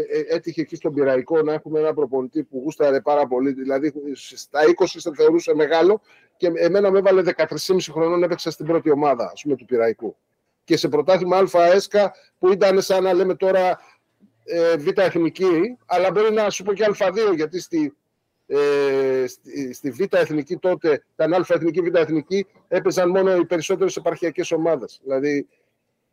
ε, 0.10 0.24
έτυχε 0.28 0.62
εκεί 0.62 0.76
στον 0.76 0.94
Πυραϊκό 0.94 1.42
να 1.42 1.54
έχουμε 1.54 1.80
ένα 1.80 1.94
προπονητή 1.94 2.44
που 2.44 2.62
γούσταρε 2.64 3.02
πάρα 3.02 3.28
πολύ. 3.28 3.52
Δηλαδή 3.52 3.94
στα 4.14 4.60
20 4.80 4.86
σε 4.86 5.12
θεωρούσε 5.16 5.56
μεγάλο 5.56 6.02
και 6.42 6.52
εμένα 6.56 6.92
με 6.92 6.98
έβαλε 6.98 7.22
13,5 7.26 7.78
χρονών 7.92 8.24
έπαιξα 8.24 8.52
στην 8.52 8.66
πρώτη 8.66 8.92
ομάδα 8.92 9.30
ας 9.34 9.42
πούμε, 9.42 9.56
του 9.56 9.66
Πυραϊκού. 9.66 10.16
Και 10.64 10.78
σε 10.78 10.88
πρωτάθλημα 10.88 11.48
ΑΕΣΚΑ 11.54 12.14
που 12.39 12.52
ήταν 12.52 12.82
σαν 12.82 13.04
να 13.04 13.14
λέμε 13.14 13.36
τώρα 13.36 13.80
ε, 14.44 14.78
Β' 14.78 15.00
Εθνική, 15.00 15.78
αλλά 15.86 16.12
μπορεί 16.12 16.34
να 16.34 16.50
σου 16.50 16.64
πω 16.64 16.74
και 16.74 16.86
Α2 16.98 17.36
γιατί 17.36 17.60
στη, 17.60 17.94
ε, 18.46 19.26
στη, 19.28 19.74
στη 19.74 19.92
Β' 19.92 20.16
Εθνική 20.16 20.58
τότε, 20.58 21.04
ήταν 21.14 21.34
Α' 21.34 21.46
Εθνική, 21.48 21.82
Β' 21.82 21.96
Εθνική, 21.96 22.48
έπαιζαν 22.68 23.10
μόνο 23.10 23.36
οι 23.36 23.46
περισσότερες 23.46 23.96
επαρχιακές 23.96 24.52
ομάδες. 24.52 25.00
Δηλαδή, 25.04 25.48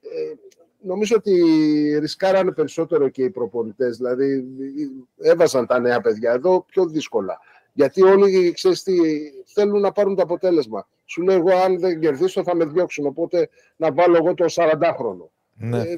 ε, 0.01 0.33
νομίζω 0.81 1.17
ότι 1.17 1.35
ρισκάρανε 2.01 2.53
περισσότερο 2.53 3.09
και 3.09 3.23
οι 3.23 3.31
προπονητές. 3.31 3.97
Δηλαδή 3.97 4.45
έβαζαν 5.19 5.67
τα 5.67 5.81
νέα 5.81 6.01
παιδιά 6.01 6.33
εδώ 6.33 6.65
πιο 6.69 6.87
δύσκολα. 6.87 7.39
Γιατί 7.79 8.03
όλοι 8.03 8.53
ξέρεις 8.53 8.83
τι, 8.83 8.95
θέλουν 9.45 9.81
να 9.81 9.93
πάρουν 9.93 10.15
το 10.15 10.23
αποτέλεσμα. 10.23 10.89
Σου 11.05 11.23
λέω 11.23 11.35
εγώ 11.37 11.51
αν 11.57 11.79
δεν 11.79 12.01
κερδίσω 12.01 12.43
θα 12.43 12.57
με 12.57 12.65
διώξουν, 12.65 13.07
οπότε 13.07 13.49
να 13.77 13.93
βάλω 13.93 14.17
εγώ 14.17 14.35
το 14.35 14.45
40χρονο. 14.49 15.29
Ναι. 15.55 15.79
Ε, 15.81 15.93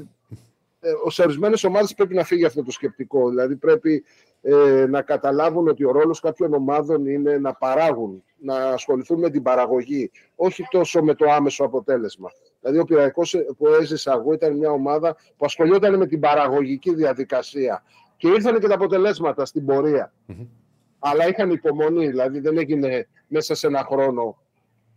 ε, 0.80 0.90
σε 1.08 1.22
ορισμένες 1.22 1.64
ομάδες 1.64 1.94
πρέπει 1.94 2.14
να 2.14 2.24
φύγει 2.24 2.44
αυτό 2.44 2.62
το 2.64 2.70
σκεπτικό. 2.70 3.28
Δηλαδή 3.28 3.56
πρέπει 3.56 4.04
ε, 4.42 4.86
να 4.88 5.02
καταλάβουν 5.02 5.68
ότι 5.68 5.84
ο 5.84 5.90
ρόλος 5.90 6.20
κάποιων 6.20 6.54
ομάδων 6.54 7.06
είναι 7.06 7.38
να 7.38 7.54
παράγουν, 7.54 8.22
να 8.38 8.54
ασχοληθούν 8.54 9.18
με 9.18 9.30
την 9.30 9.42
παραγωγή, 9.42 10.10
όχι 10.34 10.66
τόσο 10.70 11.02
με 11.02 11.14
το 11.14 11.30
άμεσο 11.30 11.64
αποτέλεσμα. 11.64 12.30
Δηλαδή, 12.60 12.78
ο 12.78 12.84
Πυραϊκό 12.84 13.22
που 13.56 13.66
έζησα 13.80 14.12
εγώ 14.12 14.32
ήταν 14.32 14.56
μια 14.56 14.70
ομάδα 14.70 15.16
που 15.36 15.44
ασχολιόταν 15.44 15.98
με 15.98 16.06
την 16.06 16.20
παραγωγική 16.20 16.94
διαδικασία. 16.94 17.82
Και 18.16 18.28
ήρθαν 18.28 18.60
και 18.60 18.68
τα 18.68 18.74
αποτελέσματα 18.74 19.44
στην 19.44 19.64
πορεια 19.64 20.12
Αλλά 21.00 21.28
είχαν 21.28 21.50
υπομονή, 21.50 22.08
δηλαδή 22.08 22.40
δεν 22.40 22.58
έγινε 22.58 23.06
μέσα 23.26 23.54
σε 23.54 23.66
ένα 23.66 23.84
χρόνο 23.90 24.38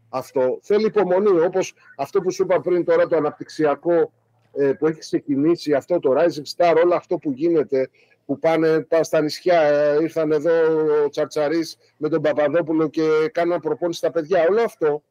αυτό. 0.10 0.60
Θέλει 0.62 0.86
υπομονή, 0.86 1.40
όπως 1.40 1.74
αυτό 1.98 2.22
που 2.22 2.32
σου 2.32 2.44
είπα 2.44 2.62
πριν 2.62 2.86
τώρα, 2.86 3.08
το 3.08 3.16
αναπτυξιακό 3.16 4.14
ε, 4.54 4.72
που 4.72 4.88
έχει 4.88 5.00
ξεκινήσει 5.00 5.74
αυτό 5.74 6.00
το 6.00 6.14
Rising 6.18 6.56
Star, 6.56 6.76
όλο 6.84 6.96
αυτό 6.96 7.18
που 7.18 7.32
γίνεται, 7.32 7.90
που 8.26 8.40
πάνε 8.40 8.88
στα 9.02 9.22
νησιά, 9.22 9.62
ε, 9.62 9.98
ήρθαν 10.02 10.32
εδώ 10.32 10.52
ο 11.06 11.10
Τσαρτσαρίς 11.10 11.78
με 11.98 12.10
τον 12.10 12.22
Παπαδόπουλο 12.22 12.88
και 12.88 13.30
κάναν 13.32 13.60
προπόνηση 13.60 14.00
στα 14.00 14.12
παιδιά. 14.12 14.46
Όλο 14.50 14.62
αυτό 14.62 15.04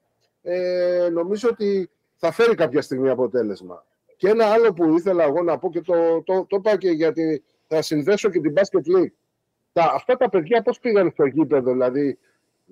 ε, 0.43 1.09
νομίζω 1.12 1.49
ότι 1.51 1.90
θα 2.16 2.32
φέρει 2.32 2.55
κάποια 2.55 2.82
στιγμή 2.82 3.09
αποτέλεσμα. 3.09 3.84
Και 4.16 4.28
ένα 4.28 4.47
άλλο 4.47 4.72
που 4.72 4.97
ήθελα 4.97 5.24
εγώ 5.24 5.43
να 5.43 5.59
πω 5.59 5.70
και 5.70 5.80
το, 5.80 6.22
το, 6.22 6.47
το 6.49 6.57
είπα 6.57 6.76
και 6.76 6.90
γιατί 6.90 7.45
θα 7.66 7.82
συνδέσω 7.82 8.30
και 8.30 8.40
την 8.40 8.53
Basket 8.57 8.97
League. 8.97 9.12
Τα, 9.73 9.93
αυτά 9.95 10.16
τα 10.16 10.29
παιδιά 10.29 10.62
πώς 10.62 10.79
πήγαν 10.79 11.11
στο 11.11 11.25
γήπεδο, 11.25 11.73
δηλαδή 11.73 12.18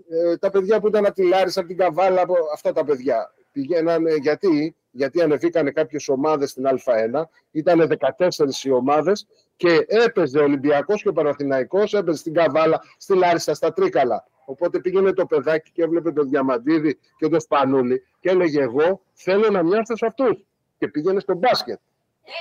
ε, 0.08 0.36
τα 0.36 0.50
παιδιά 0.50 0.80
που 0.80 0.88
ήταν 0.88 1.06
από 1.06 1.14
τη 1.14 1.24
Λάρισα, 1.28 1.60
από 1.60 1.68
την 1.68 1.78
Καβάλα, 1.78 2.22
από 2.22 2.34
αυτά 2.52 2.72
τα 2.72 2.84
παιδιά. 2.84 3.34
Πηγαίνανε, 3.52 4.14
γιατί, 4.14 4.76
γιατί 4.90 5.22
ανεβήκανε 5.22 5.70
κάποιες 5.70 6.08
ομάδες 6.08 6.50
στην 6.50 6.64
Α1, 6.66 7.22
ήταν 7.50 7.98
14 8.18 8.28
οι 8.62 8.70
ομάδες 8.70 9.26
και 9.56 9.84
έπαιζε 9.86 10.38
ο 10.38 10.42
Ολυμπιακός 10.42 11.02
και 11.02 11.08
ο 11.08 11.12
Παναθηναϊκός, 11.12 11.94
έπαιζε 11.94 12.18
στην 12.18 12.34
Καβάλα, 12.34 12.82
στη 12.96 13.14
Λάρισα, 13.14 13.54
στα 13.54 13.72
Τρίκαλα. 13.72 14.24
Οπότε 14.44 14.80
πήγαινε 14.80 15.12
το 15.12 15.26
παιδάκι 15.26 15.70
και 15.72 15.82
έβλεπε 15.82 16.12
τον 16.12 16.28
Διαμαντίδη 16.28 16.98
και 17.16 17.28
τον 17.28 17.40
Σπανούλη 17.40 18.02
και 18.20 18.30
έλεγε 18.30 18.60
εγώ 18.60 19.02
θέλω 19.12 19.50
να 19.50 19.62
μοιάσω 19.62 19.96
σε 19.96 20.06
αυτούς 20.06 20.44
και 20.78 20.88
πήγαινε 20.88 21.20
στο 21.20 21.34
μπάσκετ. 21.34 21.78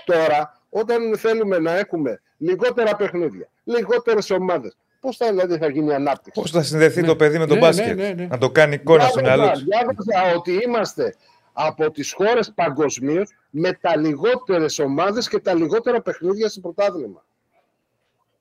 Τώρα, 0.05 0.58
όταν 0.69 1.17
θέλουμε 1.17 1.59
να 1.59 1.77
έχουμε 1.77 2.21
λιγότερα 2.37 2.95
παιχνίδια, 2.95 3.49
λιγότερες 3.63 4.29
ομάδες, 4.29 4.77
Πώς 5.01 5.17
θα, 5.17 5.29
δηλαδή, 5.29 5.57
θα 5.57 5.69
γίνει 5.69 5.87
η 5.87 5.93
ανάπτυξη; 5.93 6.41
Πώς 6.41 6.51
θα 6.51 6.63
συνδεθεί 6.63 7.01
Ναι. 7.01 7.07
το 7.07 7.15
παιδί 7.15 7.37
με 7.37 7.45
τον 7.45 7.55
Ναι, 7.57 7.61
μπάσκετ; 7.61 7.95
ναι, 7.97 8.07
ναι, 8.07 8.13
ναι. 8.13 8.25
Να 8.27 8.37
το 8.37 8.49
κάνει 8.51 8.73
εικόνα 8.73 9.03
στο 9.07 9.19
Διάβαζα- 9.19 9.65
μυαλό 9.65 9.93
του. 9.93 10.03
Διάβαζα 10.03 10.35
ότι 10.37 10.51
είμαστε 10.65 11.15
από 11.53 11.91
τις 11.91 12.13
χώρες 12.13 12.51
παγκοσμίως 12.55 13.29
με 13.49 13.73
τα 13.73 13.97
λιγότερες 13.97 14.79
ομάδες 14.79 15.29
και 15.29 15.39
τα 15.39 15.53
λιγότερα 15.53 16.01
παιχνίδια 16.01 16.49
στο 16.49 16.59
πρωτάθλημα. 16.59 17.25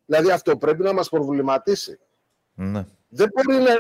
Δηλαδή 0.07 0.31
αυτό 0.31 0.57
πρέπει 0.57 0.83
να 0.83 0.93
μας 0.93 1.09
προβληματίσει. 1.09 1.99
Ναι. 2.55 2.85
Δεν 3.09 3.29
μπορεί 3.35 3.62
να. 3.62 3.70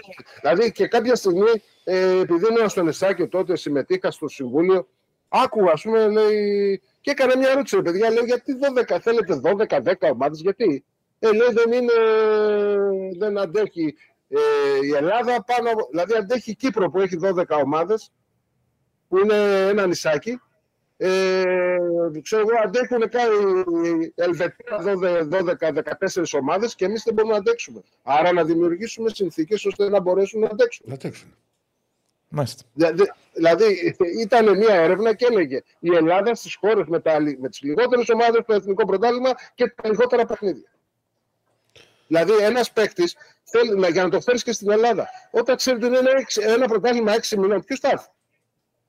Δηλαδή 0.42 0.72
και 0.72 0.86
κάποια 0.86 1.14
στιγμή, 1.14 1.62
ε, 1.84 2.20
επειδή 2.20 2.46
ήμουν 2.50 2.68
στο 2.68 2.82
Νεσάκιο 2.82 3.28
τότε, 3.28 3.56
συμμετείχα 3.56 4.10
στο 4.10 4.28
συμβούλιο, 4.28 4.88
άκουγα, 5.28 5.72
ας 5.72 5.82
πούμε, 5.82 6.08
λέει. 6.08 6.82
Και 7.00 7.10
έκανε 7.10 7.36
μια 7.36 7.50
ερώτηση, 7.50 7.76
ρε 7.76 7.82
παιδιά, 7.82 8.10
λέω, 8.10 8.24
γιατί 8.24 8.52
12, 8.92 8.98
θέλετε 9.00 9.40
12-10 9.44 9.92
ομάδες, 10.12 10.40
γιατί; 10.40 10.84
Ε, 11.18 11.32
λέει, 11.32 11.48
δεν 11.52 11.72
είναι. 11.72 11.92
Δεν 13.18 13.38
αντέχει 13.38 13.96
ε, 14.28 14.38
η 14.86 14.90
Ελλάδα 14.94 15.44
πάνω. 15.44 15.70
από- 15.70 15.88
Δηλαδή, 15.90 16.14
αντέχει 16.14 16.50
η 16.50 16.54
Κύπρο 16.54 16.90
που 16.90 17.00
έχει 17.00 17.16
12 17.22 17.42
ομάδες, 17.64 18.10
που 19.08 19.18
είναι 19.18 19.66
ένα 19.68 19.86
νησάκι. 19.86 20.40
Ε, 20.96 21.34
ξέρω 22.22 22.40
εγώ, 22.42 22.50
αντέχουν 22.64 23.08
κάνει 23.08 23.60
η 23.98 24.12
Ελβετία 24.14 24.78
12-14 25.30 26.38
ομάδες 26.38 26.74
και 26.74 26.84
εμείς 26.84 27.02
δεν 27.02 27.14
μπορούμε 27.14 27.32
να 27.32 27.38
αντέξουμε. 27.38 27.80
Άρα 28.02 28.32
να 28.32 28.44
δημιουργήσουμε 28.44 29.08
συνθήκες 29.08 29.64
ώστε 29.64 29.88
να 29.88 30.00
μπορέσουν 30.00 30.40
να 30.40 30.46
αντέξουν. 30.48 30.86
Να 30.88 30.96
τρέξουν. 30.96 31.34
Μάλιστα. 32.28 32.62
Δηλαδή, 32.72 33.12
δηλαδή 33.32 33.94
ήταν 34.20 34.56
μια 34.58 34.74
έρευνα 34.74 35.14
και 35.14 35.26
έλεγε 35.30 35.62
η 35.78 35.94
Ελλάδα 35.94 36.34
στις 36.34 36.54
χώρες 36.54 36.86
με, 36.86 37.00
τα, 37.00 37.18
λι- 37.18 37.38
με 37.40 37.48
τις 37.48 37.62
λιγότερες 37.62 38.08
ομάδες 38.08 38.40
στο 38.42 38.54
εθνικό 38.54 38.84
πρωτάθλημα 38.86 39.30
και 39.54 39.68
τα 39.82 39.88
λιγότερα 39.88 40.26
παιχνίδια. 40.26 40.70
Δηλαδή 42.06 42.32
ένας 42.40 42.72
παίκτης 42.72 43.16
για 43.92 44.02
να 44.02 44.08
το 44.08 44.20
φέρεις 44.20 44.42
και 44.42 44.52
στην 44.52 44.70
Ελλάδα. 44.70 45.08
Όταν 45.30 45.56
ξέρει 45.56 45.76
ότι 45.76 45.86
είναι 45.86 45.98
ένα, 45.98 46.10
έξι- 46.18 46.44
ένα 46.46 46.66
πρωτάθλημα 46.66 47.12
6 47.12 47.36
μηνών, 47.36 47.64
ποιος 47.64 47.78
θα 47.78 47.88
έρθει; 47.92 48.08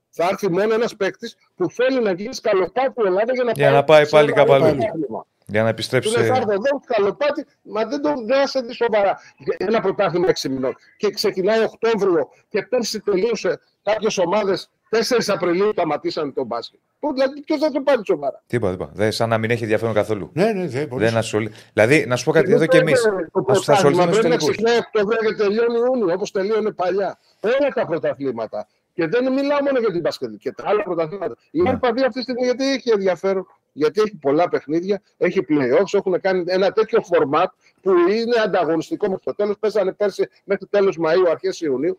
Θα 0.09 0.27
έρθει 0.31 0.49
μόνο 0.51 0.73
ένας 0.73 0.95
παίκτης 0.95 1.35
που 1.55 1.69
θέλει 1.71 2.01
να 2.01 2.11
γίνει 2.11 2.33
σκαλοπάτι 2.33 2.91
στην 2.91 3.05
Ελλάδα 3.05 3.33
για 3.33 3.43
να 3.43 3.51
Για 3.51 3.71
να 3.71 3.83
πάει 3.83 4.03
σε 4.05 4.09
πάλι 4.09 4.27
ένα 4.27 4.35
κάπου 4.37 4.53
άλλο 4.53 4.65
αλλού. 4.65 5.25
Πρωτάθλημα. 5.49 5.51
Για 5.51 5.61
να 5.61 5.67
Του 5.67 5.73
επιστρέψει. 5.73 6.17
λέει 6.17 6.27
θα 6.27 6.33
σε- 6.33 6.41
έρθω 6.41 6.51
εδώ 6.53 6.81
σκαλοπάτι, 6.83 7.45
μα 7.61 7.85
δεν, 7.85 8.01
το, 8.01 8.13
δεν 8.25 8.39
θα 8.39 8.47
σε 8.47 8.59
δει 8.61 8.73
σοβαρά. 8.73 9.19
Για 9.37 9.55
Ένα 9.59 9.81
πρωτάθλημα 9.81 10.27
6 10.27 10.49
μηνών. 10.49 10.75
Και 10.97 11.09
ξεκινάει 11.09 11.63
Οκτώβριο 11.63 12.29
και 12.49 12.61
πέρσι 12.61 12.99
τελείωσε 12.99 13.59
κάποιες 13.83 14.17
ομάδες 14.17 14.69
4 14.89 15.29
Απριλίου 15.33 15.69
σταματήσαν 15.71 16.33
τον 16.33 16.45
μπάσκετ. 16.45 16.79
Πού, 16.99 17.13
Δηλαδή, 17.13 17.41
ποιος 17.41 17.59
θα 17.59 17.71
το 17.71 17.81
πάρει 17.81 18.01
σοβαρά; 18.05 18.43
Τίποτα, 18.47 18.71
τίποτα. 18.71 18.91
Δεν, 18.95 19.11
σαν 19.11 19.29
να 19.29 19.37
μην 19.37 19.49
έχει 19.51 19.61
ενδιαφέρον 19.63 19.93
καθόλου. 19.93 20.29
Ναι, 20.33 20.51
ναι, 20.51 20.67
δεν 20.67 20.87
μπορείς. 20.87 21.07
Δεν 21.09 21.17
ασχολεί. 21.17 21.51
Δηλαδή, 21.73 22.05
να 22.07 22.15
σου 22.15 22.25
πω 22.25 22.31
κάτι 22.31 22.51
εδώ 22.53 22.65
και 22.65 22.77
εμείς. 22.77 23.01
Το 23.01 23.43
Να 23.47 23.53
σου 23.53 23.63
θα 23.63 23.73
ασχοληθούμε 23.73 24.05
πρωτάθλημα 24.05 24.11
στου 24.11 24.19
πρέπει 24.21 24.27
να 24.27 24.37
τελικούς. 24.37 24.49
ξεκινάει 24.49 24.77
Οκτώβριο 24.77 25.29
και 25.29 25.35
τελειώνει 25.35 25.77
Ιούνιο, 25.87 26.13
όπως 26.13 26.31
τελείωνε 26.31 26.71
παλιά. 26.71 27.19
Όλα 27.39 27.69
τα 27.75 27.85
πρωταθλήματα. 27.85 28.67
Και 28.93 29.07
δεν 29.07 29.33
μιλάω 29.33 29.61
μόνο 29.63 29.79
για 29.79 29.91
την 29.91 30.01
μπασκετ 30.01 30.29
και 30.39 30.51
τα 30.51 30.63
άλλα 30.67 30.83
πρωταθλήματα. 30.83 31.35
Η 31.51 31.61
Ναι. 31.61 31.69
Αλπαδία 31.69 32.05
αυτή 32.05 32.17
τη 32.17 32.21
στιγμή 32.21 32.43
γιατί 32.43 32.71
έχει 32.73 32.89
ενδιαφέρον. 32.89 33.47
Γιατί 33.79 34.01
έχει 34.01 34.15
πολλά 34.15 34.49
παιχνίδια, 34.49 35.01
έχει 35.17 35.45
playoffs, 35.49 35.93
έχουν 35.93 36.21
κάνει 36.21 36.43
ένα 36.47 36.71
τέτοιο 36.71 36.99
format 37.09 37.45
που 37.81 37.91
είναι 37.91 38.39
ανταγωνιστικό 38.43 39.07
μέχρι 39.07 39.23
το 39.23 39.33
τέλος. 39.35 39.55
Παίζανε 39.59 39.91
πέρσι 39.93 40.27
μέχρι 40.43 40.65
τέλος 40.65 40.97
Μαΐου, 41.05 41.27
αρχές 41.29 41.61
Ιουνίου. 41.61 41.97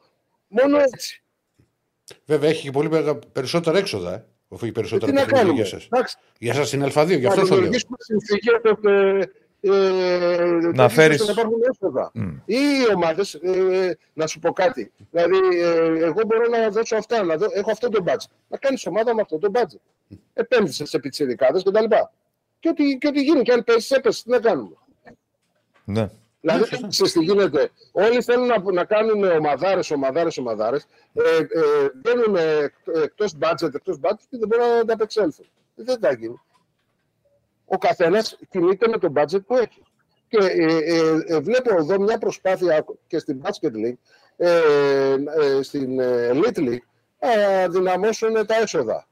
Μόνο 0.48 0.78
έτσι. 0.78 1.22
Βέβαια 2.24 2.50
έχει 2.50 2.62
και 2.62 2.70
πολύ 2.70 2.90
μεγα- 2.90 3.18
περισσότερα 3.32 3.78
έξοδα. 3.78 4.12
Ε, 4.14 4.24
αφού 4.48 4.64
έχει 4.64 4.66
Τι 4.66 4.72
περισσότερα 4.72 5.12
να 5.12 5.18
παιχνίδια 5.18 5.42
κάνουμε; 5.42 5.54
για 5.54 5.64
εσάς. 5.64 5.88
Εντάξει, 5.90 6.16
Για 6.38 6.52
εσάς 6.52 6.72
είναι 6.72 6.86
Α2, 6.94 7.06
γι' 7.18 7.20
να 7.20 7.28
αυτό 7.28 7.40
το 7.40 7.46
λέω. 7.46 7.54
δημιουργήσουμε 7.56 7.96
συνθήκες 7.98 8.54
ώστε 8.64 9.32
ε, 9.60 10.70
Να 10.74 10.88
φέρεις- 10.88 11.26
να 11.26 11.32
υπάρχουν 11.32 11.58
έσοδα. 11.70 12.10
Μμ. 12.14 12.28
Ή 12.44 12.54
οι 12.54 12.94
ομάδες, 12.94 13.34
ε, 13.34 13.98
να 14.12 14.26
σου 14.26 14.38
πω 14.38 14.52
κάτι. 14.52 14.92
Δηλαδή, 15.10 15.38
ε, 15.58 16.04
εγώ 16.04 16.22
μπορώ 16.26 16.48
να 16.48 16.68
δώσω 16.70 16.96
αυτά, 16.96 17.22
να 17.22 17.36
δω, 17.36 17.46
έχω 17.52 17.70
αυτό 17.70 17.88
το 17.88 18.04
budget. 18.06 18.30
Να 18.48 18.56
κάνεις 18.56 18.86
ομάδα 18.86 19.14
με 19.14 19.20
αυτό 19.20 19.38
το 19.38 19.50
budget. 19.54 20.16
Επένδυσες 20.32 20.88
σε 20.88 20.98
πιτσιρικάδες 20.98 21.62
κτλ. 21.62 21.84
Και 22.58 22.68
ό,τι, 22.68 22.98
και 22.98 23.06
ό,τι 23.08 23.22
γίνει, 23.22 23.42
και 23.42 23.52
αν 23.52 23.64
πέσεις, 23.64 23.90
έπεσες, 23.90 24.22
τι 24.22 24.30
να 24.30 24.38
κάνουμε. 24.38 24.76
Ναι. 25.84 26.08
Δηλαδή, 26.40 26.64
ξέρεις 26.88 27.12
τι 27.12 27.20
γίνεται. 27.24 27.70
Όλοι 27.92 28.22
θέλουν 28.22 28.46
να, 28.46 28.72
να 28.72 28.84
κάνουν 28.84 29.24
ομαδάρες, 29.24 29.90
ομαδάρες, 29.90 30.38
ομαδάρες. 30.38 30.86
Ε, 31.12 31.36
ε, 31.36 31.90
μπαίνουν 31.94 32.36
εκτός 33.02 33.34
budget, 33.40 33.74
εκτός 33.74 33.96
budget 34.02 34.22
και 34.30 34.36
δεν 34.38 34.48
μπορούν 34.48 34.66
να 34.66 34.74
ανταπεξέλθουν. 34.80 35.46
Δεν 35.74 35.98
θα 36.00 36.12
γίνει. 36.12 36.40
Ο 37.72 37.78
καθένας 37.78 38.38
κινείται 38.50 38.88
με 38.88 38.98
το 38.98 39.12
budget 39.16 39.44
που 39.46 39.56
έχει. 39.56 39.82
Και 40.28 40.38
ε, 40.38 40.76
ε, 40.76 41.34
ε, 41.34 41.40
βλέπω 41.40 41.76
εδώ 41.76 42.00
μια 42.00 42.18
προσπάθεια 42.18 42.84
και 43.06 43.18
στην 43.18 43.42
Basket 43.42 43.72
League, 43.72 43.98
ε, 44.36 45.14
ε, 45.40 45.62
στην 45.62 46.00
ε, 46.00 46.30
Elite 46.32 46.58
League, 46.58 46.86
να 47.20 47.68
δυναμώσουν 47.68 48.46
τα 48.46 48.54
έσοδα. 48.54 49.06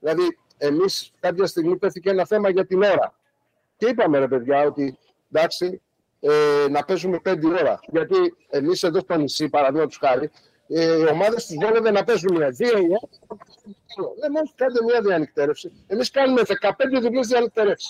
Δηλαδή, 0.00 0.38
εμείς 0.58 1.12
κάποια 1.20 1.46
στιγμή 1.46 1.76
πέθηκε 1.76 2.10
ένα 2.10 2.26
θέμα 2.26 2.50
για 2.50 2.66
την 2.66 2.82
ώρα. 2.82 3.14
Και 3.76 3.86
είπαμε, 3.86 4.18
ρε 4.18 4.28
παιδιά, 4.28 4.62
ότι 4.62 4.98
εντάξει, 5.32 5.82
ε, 6.20 6.68
να 6.70 6.84
παίζουμε 6.84 7.18
πέντε 7.18 7.46
ώρα. 7.46 7.80
Γιατί 7.86 8.16
εμείς 8.48 8.82
εδώ 8.82 9.00
στο 9.00 9.16
νησί, 9.16 9.48
παραδείγματος 9.48 9.98
χάρη, 9.98 10.30
ε, 10.68 10.98
οι 10.98 11.06
ομάδες 11.06 11.46
τους 11.46 11.56
βόλευε 11.60 11.90
να 11.90 12.04
παίζουν 12.04 12.36
δύο 12.50 12.78
ώρα. 12.78 13.00
Λέμε, 14.20 14.38
όχι, 14.40 14.52
κάντε 14.54 14.82
μια 14.82 15.00
διανυκτέρευση. 15.00 15.84
Εμείς 15.86 16.10
κάνουμε 16.10 16.42
15 16.60 17.00
διπλές 17.00 17.26
διανυκτέρευσει. 17.26 17.88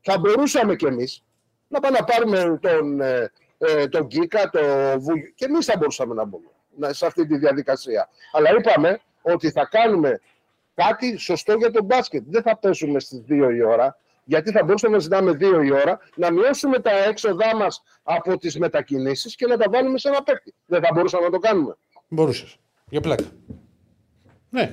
Θα 0.00 0.18
μπορούσαμε 0.18 0.76
κι 0.76 0.86
εμείς 0.86 1.24
να 1.68 1.80
πάμε 1.80 1.98
να 1.98 2.04
πάρουμε 2.04 2.58
τον, 2.62 3.00
ε, 3.00 3.32
ε, 3.58 3.88
τον 3.88 4.06
Γκίκα, 4.06 4.50
τον 4.50 5.00
Βουλ... 5.00 5.20
και 5.34 5.44
εμείς 5.44 5.66
θα 5.66 5.76
μπορούσαμε 5.78 6.14
να 6.14 6.24
μπούμε 6.24 6.46
να- 6.76 6.92
σε 6.92 7.06
αυτή 7.06 7.26
τη 7.26 7.36
διαδικασία. 7.38 8.08
Αλλά 8.32 8.50
είπαμε 8.58 9.00
ότι 9.22 9.50
θα 9.50 9.68
κάνουμε 9.70 10.20
κάτι 10.74 11.16
σωστό 11.16 11.52
για 11.54 11.70
τον 11.70 11.84
μπάσκετ. 11.84 12.22
Δεν 12.26 12.42
θα 12.42 12.56
πέσουμε 12.58 13.00
στις 13.00 13.24
2 13.28 13.50
η 13.54 13.62
ώρα, 13.62 13.96
γιατί 14.24 14.50
θα 14.52 14.64
μπορούσαμε 14.64 14.94
να 14.96 15.02
ζητάμε 15.02 15.30
2 15.32 15.62
η 15.64 15.72
ώρα, 15.72 15.98
να 16.16 16.30
μειώσουμε 16.32 16.78
τα 16.78 16.90
έξοδά 17.04 17.56
μας 17.56 17.82
από 18.02 18.38
τις 18.38 18.58
μετακινήσεις 18.58 19.34
και 19.36 19.46
να 19.46 19.56
τα 19.56 19.66
βάλουμε 19.70 19.98
σε 19.98 20.08
ένα 20.08 20.22
παίκτη. 20.22 20.54
Δεν 20.66 20.82
θα 20.82 20.88
μπορούσαμε 20.94 21.24
να 21.24 21.30
το 21.30 21.38
κάνουμε. 21.38 21.76
Μπορούσες. 22.08 22.56
Για 22.88 23.00
πλάκα. 23.00 23.24
Ναι. 24.50 24.72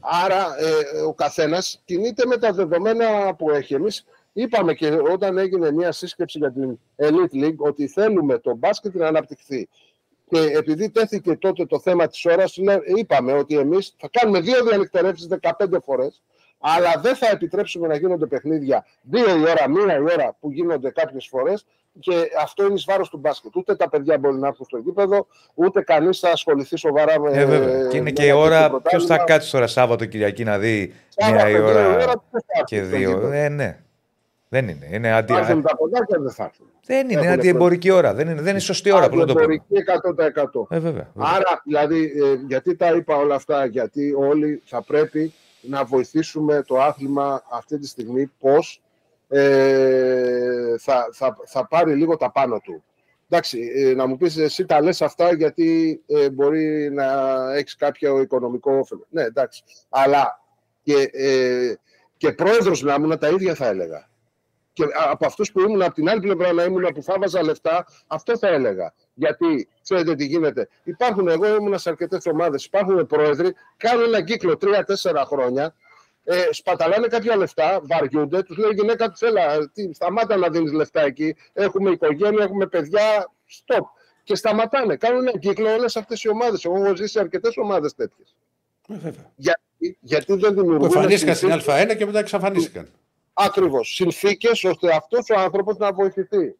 Άρα 0.00 0.56
ε, 0.58 1.00
ο 1.00 1.14
καθένας 1.14 1.82
κινείται 1.84 2.26
με 2.26 2.36
τα 2.36 2.52
δεδομένα 2.52 3.34
που 3.34 3.50
έχει. 3.50 3.74
Εμείς 3.74 4.04
είπαμε 4.32 4.74
και 4.74 4.90
όταν 5.12 5.38
έγινε 5.38 5.72
μια 5.72 5.92
σύσκεψη 5.92 6.38
για 6.38 6.52
την 6.52 6.78
Elite 6.96 7.44
League 7.44 7.56
ότι 7.56 7.86
θέλουμε 7.86 8.38
το 8.38 8.54
μπάσκετ 8.54 8.94
να 8.94 9.06
αναπτυχθεί. 9.06 9.68
Και 10.30 10.38
επειδή 10.40 10.90
τέθηκε 10.90 11.36
τότε 11.36 11.66
το 11.66 11.80
θέμα 11.80 12.06
της 12.06 12.24
ώρας, 12.24 12.58
είπαμε 12.96 13.32
ότι 13.32 13.58
εμείς 13.58 13.94
θα 13.98 14.08
κάνουμε 14.12 14.40
δύο 14.40 14.64
διανυκτερεύσεις 14.64 15.28
15 15.40 15.80
φορές, 15.84 16.22
αλλά 16.58 17.00
δεν 17.02 17.16
θα 17.16 17.28
επιτρέψουμε 17.30 17.86
να 17.86 17.96
γίνονται 17.96 18.26
παιχνίδια 18.26 18.86
δύο 19.02 19.36
η 19.36 19.40
ώρα, 19.40 19.68
μία 19.68 19.96
η 19.96 20.00
ώρα 20.00 20.36
που 20.40 20.50
γίνονται 20.50 20.90
κάποιες 20.90 21.26
φορές 21.26 21.66
και 21.98 22.30
αυτό 22.40 22.64
είναι 22.64 22.74
εις 22.74 22.84
βάρος 22.84 23.08
του 23.08 23.18
μπάσκετ. 23.18 23.56
Ούτε 23.56 23.76
τα 23.76 23.88
παιδιά 23.88 24.18
μπορεί 24.18 24.36
να 24.36 24.46
έρθουν 24.46 24.66
στο 24.66 24.78
γήπεδο, 24.78 25.26
ούτε 25.54 25.82
κανείς 25.82 26.18
θα 26.18 26.30
ασχοληθεί 26.30 26.76
σοβαρά 26.76 27.20
με... 27.20 27.30
Ε, 27.32 27.44
βέβαια. 27.44 27.88
Και 27.88 27.96
είναι 27.96 28.10
και 28.10 28.26
η 28.26 28.30
ώρα, 28.30 28.80
ποιος 28.80 29.06
θα 29.06 29.18
κάτσει 29.18 29.50
τώρα 29.50 29.66
Σάββατο 29.66 30.04
Κυριακή 30.04 30.44
να 30.44 30.58
δει 30.58 30.94
μία 31.30 31.48
η 31.48 31.60
ώρα, 31.60 31.88
ώρα 31.88 32.12
και 32.64 32.82
δύο. 32.82 33.30
Ε, 33.32 33.48
ναι. 33.48 33.78
Δεν 34.52 34.68
είναι. 34.68 34.88
είναι 34.90 35.10
αντι... 35.10 35.32
τα 35.32 35.76
ποντάκια 35.76 36.18
δεν 36.20 36.30
θα 36.30 36.44
έρθουν. 36.44 36.66
Δεν 36.86 37.10
είναι 37.10 37.28
αντιεμπορική 37.28 37.90
ώρα. 37.90 38.14
Δεν 38.14 38.28
είναι, 38.28 38.40
δεν 38.40 38.50
είναι 38.50 38.58
σωστή 38.58 38.92
ώρα. 38.92 39.04
Αντιεμπορική 39.04 39.64
100%. 40.54 40.66
Ε, 40.68 40.78
βέβαια, 40.78 41.12
Άρα, 41.16 41.62
δηλαδή, 41.64 42.04
ε, 42.04 42.34
γιατί 42.46 42.76
τα 42.76 42.92
είπα 42.92 43.16
όλα 43.16 43.34
αυτά, 43.34 43.64
γιατί 43.64 44.14
όλοι 44.18 44.62
θα 44.64 44.82
πρέπει 44.82 45.32
να 45.60 45.84
βοηθήσουμε 45.84 46.62
το 46.66 46.80
άθλημα 46.80 47.42
αυτή 47.50 47.78
τη 47.78 47.86
στιγμή 47.86 48.30
πώς 48.38 48.82
ε, 49.32 50.74
θα, 50.78 51.08
θα, 51.12 51.36
θα 51.46 51.66
πάρει 51.66 51.94
λίγο 51.94 52.16
τα 52.16 52.30
πάνω 52.30 52.58
του. 52.58 52.84
Εντάξει, 53.28 53.70
ε, 53.74 53.94
να 53.94 54.06
μου 54.06 54.16
πεις 54.16 54.36
εσύ 54.36 54.66
τα 54.66 54.82
λες 54.82 55.02
αυτά 55.02 55.34
γιατί 55.34 56.00
ε, 56.06 56.30
μπορεί 56.30 56.90
να 56.92 57.06
έχεις 57.54 57.76
κάποιο 57.76 58.20
οικονομικό 58.20 58.72
όφελο. 58.72 59.06
Ναι, 59.10 59.22
εντάξει. 59.22 59.62
Αλλά 59.88 60.40
και, 60.82 61.10
ε, 61.12 61.74
και 62.16 62.32
πρόεδρος 62.32 62.82
να 62.82 62.94
ήμουν 62.94 63.18
τα 63.18 63.28
ίδια 63.28 63.54
θα 63.54 63.66
έλεγα. 63.66 64.08
Και 64.72 64.84
από 65.10 65.26
αυτούς 65.26 65.52
που 65.52 65.60
ήμουν 65.60 65.82
από 65.82 65.94
την 65.94 66.08
άλλη 66.08 66.20
πλευρά 66.20 66.52
να 66.52 66.62
ήμουν 66.62 66.92
που 66.94 67.02
θα 67.02 67.16
βάζα 67.20 67.42
λεφτά, 67.42 67.86
αυτό 68.06 68.38
θα 68.38 68.48
έλεγα. 68.48 68.94
Γιατί 69.14 69.68
ξέρετε 69.82 70.14
τι 70.14 70.24
γίνεται. 70.24 70.68
Υπάρχουν, 70.82 71.28
εγώ 71.28 71.54
ήμουν 71.54 71.78
σε 71.78 71.88
αρκετές 71.88 72.26
ομάδες, 72.26 72.64
υπάρχουν 72.64 73.06
πρόεδροι, 73.06 73.54
κάνουν 73.76 74.04
ένα 74.04 74.22
κύκλο 74.22 74.58
3-4 74.60 75.22
χρόνια, 75.26 75.74
ε, 76.24 76.48
σπαταλάνε 76.50 77.06
κάποια 77.06 77.36
λεφτά, 77.36 77.80
βαριούνται, 77.82 78.42
τους 78.42 78.56
λέει 78.56 78.70
η 78.70 78.74
γυναίκα 78.74 79.10
του, 79.10 79.26
έλα, 79.26 79.70
τι, 79.72 79.94
σταμάτα 79.94 80.36
να 80.36 80.48
δίνεις 80.48 80.72
λεφτά 80.72 81.00
εκεί. 81.00 81.36
Έχουμε 81.52 81.90
οικογένεια, 81.90 82.42
έχουμε 82.42 82.66
παιδιά, 82.66 83.30
stop. 83.50 83.84
Και 84.22 84.34
σταματάνε. 84.34 84.96
Κάνουν 84.96 85.28
ένα 85.28 85.38
κύκλο 85.38 85.72
όλες 85.72 85.96
αυτές 85.96 86.22
οι 86.22 86.28
ομάδες. 86.28 86.64
Εγώ 86.64 86.84
έχω 86.84 86.96
ζήσει 86.96 87.12
σε 87.12 87.20
αρκετές 87.20 87.56
ομάδες 87.56 87.94
τέτοιες. 87.94 88.36
Ε, 88.88 89.10
γιατί, 89.36 89.98
γιατί 90.00 90.34
δεν 90.34 90.54
δημιουργούν. 90.54 90.78
Που 90.78 90.84
εμφανίστηκαν 90.84 91.34
στην 91.34 91.50
Α1 91.50 91.96
και 91.96 92.06
μετά 92.06 92.18
εξαφανίστηκαν. 92.18 92.88
Ακριβώς. 93.32 93.94
Συνθήκες 93.94 94.64
ώστε 94.64 94.94
αυτός 94.94 95.30
ο 95.36 95.40
άνθρωπος 95.40 95.76
να 95.76 95.92
βοηθηθεί. 95.92 96.54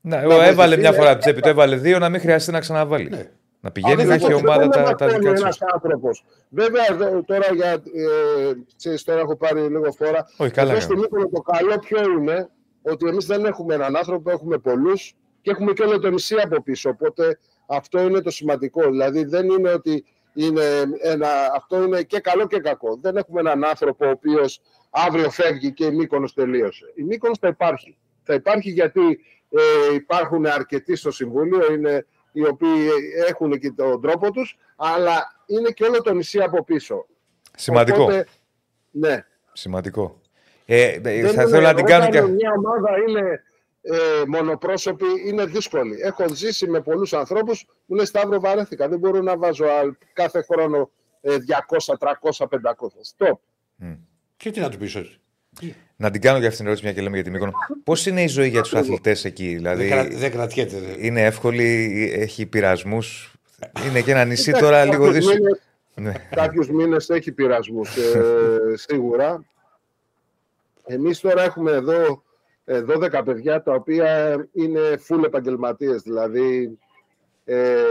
Ναι, 0.00 0.16
εγώ 0.16 0.40
έβαλε 0.42 0.76
μια 0.76 0.92
φορά 0.92 1.18
τσέπη, 1.18 1.40
το 1.40 1.48
έβαλε 1.48 1.76
δύο 1.76 1.98
να 1.98 2.08
μην 2.08 2.20
χρειαστεί 2.20 2.50
να 2.50 2.60
ξαναβάλει. 2.60 3.08
Ναι. 3.08 3.30
Να 3.66 3.72
πηγαίνει, 3.72 4.04
να 4.04 4.14
έχει 4.14 4.32
ομάδα 4.32 4.68
τα, 4.68 4.94
τα 4.94 5.06
δικά 5.06 5.32
τους. 5.32 6.24
Βέβαια, 6.48 6.84
τώρα, 7.24 7.54
για, 7.54 7.70
ε, 7.72 8.52
ξέρεις, 8.76 9.04
τώρα 9.04 9.20
έχω 9.20 9.36
πάρει 9.36 9.60
λίγο 9.60 9.92
φορά. 9.92 10.26
Όχι, 10.36 10.50
καλά. 10.50 10.72
Εδώ 10.72 10.80
στην 10.80 11.00
το 11.32 11.40
καλό 11.40 11.78
ποιο 11.78 12.10
είναι 12.10 12.48
ότι 12.82 13.08
εμείς 13.08 13.26
δεν 13.26 13.44
έχουμε 13.44 13.74
έναν 13.74 13.96
άνθρωπο, 13.96 14.30
έχουμε 14.30 14.58
πολλούς 14.58 15.14
και 15.42 15.50
έχουμε 15.50 15.72
και 15.72 15.82
όλο 15.82 15.98
το 15.98 16.10
νησί 16.10 16.34
από 16.42 16.62
πίσω. 16.62 16.90
Οπότε 16.90 17.38
αυτό 17.66 18.00
είναι 18.00 18.20
το 18.20 18.30
σημαντικό. 18.30 18.82
Δηλαδή 18.90 19.24
δεν 19.24 19.48
είναι 19.48 19.72
ότι 19.72 20.04
είναι 20.34 20.64
ένα, 21.00 21.28
αυτό 21.56 21.82
είναι 21.82 22.02
και 22.02 22.20
καλό 22.20 22.46
και 22.46 22.58
κακό. 22.58 22.98
Δεν 23.02 23.16
έχουμε 23.16 23.40
έναν 23.40 23.64
άνθρωπο 23.64 24.06
ο 24.06 24.10
οποίος 24.10 24.60
αύριο 24.90 25.30
φεύγει 25.30 25.72
και 25.72 25.84
η 25.84 25.90
Μύκονος 25.90 26.34
τελείωσε. 26.34 26.92
Η 26.94 27.02
Μύκονος 27.02 27.38
θα 27.38 27.48
υπάρχει. 27.48 27.98
Θα 28.22 28.34
υπάρχει 28.34 28.70
γιατί 28.70 29.20
ε, 29.50 29.94
υπάρχουν 29.94 30.46
αρκετοί 30.46 30.96
στο 30.96 31.10
Συμβούλιο, 31.10 31.72
είναι, 31.72 32.06
οι 32.36 32.46
οποίοι 32.46 32.88
έχουν 33.28 33.58
και 33.58 33.70
τον 33.70 34.00
τρόπο 34.00 34.30
τους, 34.30 34.58
αλλά 34.76 35.42
είναι 35.46 35.70
και 35.70 35.84
όλο 35.84 36.02
το 36.02 36.14
νησί 36.14 36.38
από 36.40 36.64
πίσω. 36.64 37.06
Σημαντικό. 37.56 38.02
Οπότε, 38.02 38.26
ναι. 38.90 39.24
Σημαντικό. 39.52 40.20
Ε, 40.64 40.98
Δεν 41.00 41.28
θα 41.28 41.46
θέλω 41.46 41.62
να 41.62 41.74
την 41.74 41.84
κάνω 41.84 42.08
και... 42.08 42.20
Μια 42.20 42.52
ομάδα 42.56 42.90
είναι 43.08 43.42
ε, 43.80 44.22
μονοπρόσωποι, 44.26 45.06
είναι 45.26 45.44
δύσκολη. 45.44 45.98
Έχω 46.00 46.34
ζήσει 46.34 46.66
με 46.66 46.80
πολλούς 46.80 47.12
ανθρώπους 47.12 47.64
που 47.86 47.94
είναι 47.94 48.04
Σταύρο 48.04 48.40
βαρέθηκα. 48.40 48.88
Δεν 48.88 48.98
μπορώ 48.98 49.20
να 49.20 49.36
βάζω 49.36 49.66
κάθε 50.12 50.42
χρόνο 50.42 50.90
200, 51.22 51.94
300, 51.98 52.46
500. 52.46 52.56
Stop. 53.16 53.38
Και 54.36 54.50
τι 54.50 54.60
να 54.60 54.68
του 54.68 54.78
πεις 54.78 54.94
έτσι. 54.94 55.20
Να 55.96 56.10
την 56.10 56.20
κάνω 56.20 56.38
για 56.38 56.48
αυτήν 56.48 56.58
την 56.58 56.66
ερώτηση, 56.66 56.84
μια 56.84 56.94
και 56.94 57.02
λέμε 57.02 57.14
για 57.14 57.24
τη 57.24 57.30
Μύκονο. 57.30 57.52
Πώς 57.84 58.06
είναι 58.06 58.22
η 58.22 58.26
ζωή 58.26 58.48
για 58.48 58.62
τους 58.62 58.74
αθλητές 58.74 59.24
εκεί, 59.24 59.54
Δηλαδή. 59.54 60.08
Δεν 60.16 60.30
κρατιέται. 60.30 60.76
Είναι 60.98 61.24
εύκολη, 61.24 62.10
έχει 62.16 62.46
πειρασμούς; 62.46 63.34
Είναι 63.88 64.00
και 64.00 64.10
ένα 64.10 64.24
νησί 64.24 64.52
τώρα 64.52 64.84
λίγο 64.84 65.10
δύσκολο. 65.10 65.58
Ναι. 65.94 66.12
Κάποιους 66.30 66.70
μήνες 66.70 67.08
έχει 67.08 67.32
πειρασμούς 67.32 67.96
ε, 67.96 68.20
σίγουρα. 68.88 69.44
Εμείς 70.84 71.20
τώρα 71.20 71.42
έχουμε 71.42 71.70
εδώ 71.70 72.22
12 72.66 73.12
ε, 73.12 73.20
παιδιά 73.24 73.62
τα 73.62 73.72
οποία 73.72 74.36
είναι 74.52 74.80
full 75.08 75.24
επαγγελματίες. 75.24 76.02
Δηλαδή 76.02 76.78
ε, 77.44 77.84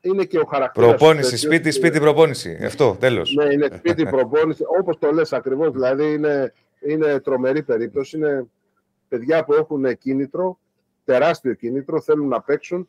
είναι 0.00 0.24
και 0.24 0.38
ο 0.38 0.44
χαρακτήρας. 0.44 0.88
Προπόνηση, 0.88 1.36
σπίτι, 1.36 1.70
σπίτι, 1.70 2.00
προπόνηση. 2.00 2.58
Αυτό, 2.64 2.96
τέλος. 3.00 3.34
Ναι, 3.34 3.52
είναι 3.52 3.68
σπίτι, 3.76 4.06
προπόνηση. 4.06 4.62
Όπως 4.80 4.98
το 4.98 5.12
λες 5.12 5.32
ακριβώς. 5.32 5.70
Δηλαδή 5.70 6.12
είναι, 6.12 6.52
είναι 6.80 7.20
τρομερή 7.20 7.62
περίπτωση. 7.62 8.16
Είναι 8.16 8.46
παιδιά 9.08 9.44
που 9.44 9.54
έχουν 9.54 9.98
κίνητρο, 9.98 10.58
τεράστιο 11.04 11.54
κίνητρο, 11.54 12.00
θέλουν 12.00 12.28
να 12.28 12.40
παίξουν. 12.40 12.88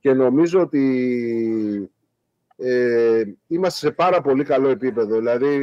Και 0.00 0.12
νομίζω 0.12 0.60
ότι 0.60 1.90
ε, 2.60 3.22
είμαστε 3.48 3.86
σε 3.86 3.92
πάρα 3.92 4.20
πολύ 4.20 4.44
καλό 4.44 4.68
επίπεδο. 4.68 5.16
Δηλαδή 5.16 5.58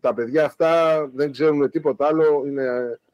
τα 0.00 0.14
παιδιά 0.14 0.44
αυτά 0.44 0.70
δεν 1.14 1.32
ξέρουν 1.32 1.70
τίποτα 1.70 2.06
άλλο. 2.06 2.44
Είναι, 2.46 2.62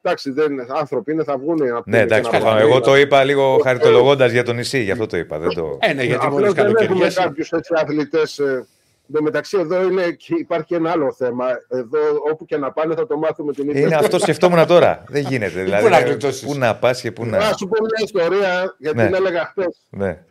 εντάξει, 0.01 0.31
δεν, 0.31 0.65
άνθρωποι 0.69 1.11
είναι, 1.11 1.23
θα 1.23 1.37
βγουν. 1.37 1.59
Ναι, 1.85 1.99
εντάξει, 1.99 2.31
εγώ 2.59 2.79
το 2.79 2.95
είπα 2.95 3.23
λίγο 3.23 3.59
χαριτολογώντας 3.63 4.31
για 4.31 4.43
το 4.43 4.53
νησί, 4.53 4.79
γι' 4.79 4.91
αυτό 4.91 5.05
το 5.05 5.17
είπα. 5.17 5.39
Δεν 5.39 5.49
το... 5.49 5.77
Ε, 5.81 5.93
ναι, 5.93 6.03
γιατί 6.03 6.27
μόλις 6.27 6.53
δεν 6.53 6.75
έχουμε 6.75 7.07
κάποιους 7.07 7.51
αθλητές. 7.69 8.39
Ε, 8.39 8.67
Εν 9.13 9.23
μεταξύ, 9.23 9.57
εδώ 9.59 9.83
είναι, 9.83 10.11
και 10.11 10.33
υπάρχει 10.37 10.73
ένα 10.73 10.91
άλλο 10.91 11.13
θέμα. 11.13 11.45
Εδώ, 11.67 11.99
όπου 12.31 12.45
και 12.45 12.57
να 12.57 12.71
πάνε, 12.71 12.95
θα 12.95 13.07
το 13.07 13.17
μάθουμε 13.17 13.53
την 13.53 13.69
ίδια. 13.69 13.81
Είναι 13.81 13.95
αυτό 13.95 14.19
σκεφτόμουν 14.19 14.67
τώρα. 14.67 15.03
Δεν 15.07 15.21
γίνεται. 15.21 15.63
δηλαδή, 15.63 16.17
πού 16.45 16.53
να 16.57 16.75
πας 16.75 17.01
και 17.01 17.11
πού 17.11 17.25
να. 17.25 17.37
Να 17.37 17.53
σου 17.57 17.67
πω 17.67 17.75
μια 17.81 18.03
ιστορία, 18.03 18.75
γιατί 18.77 18.97
ναι. 18.97 19.17
έλεγα 19.17 19.45
χθες. 19.45 19.81
Ναι. 19.89 20.23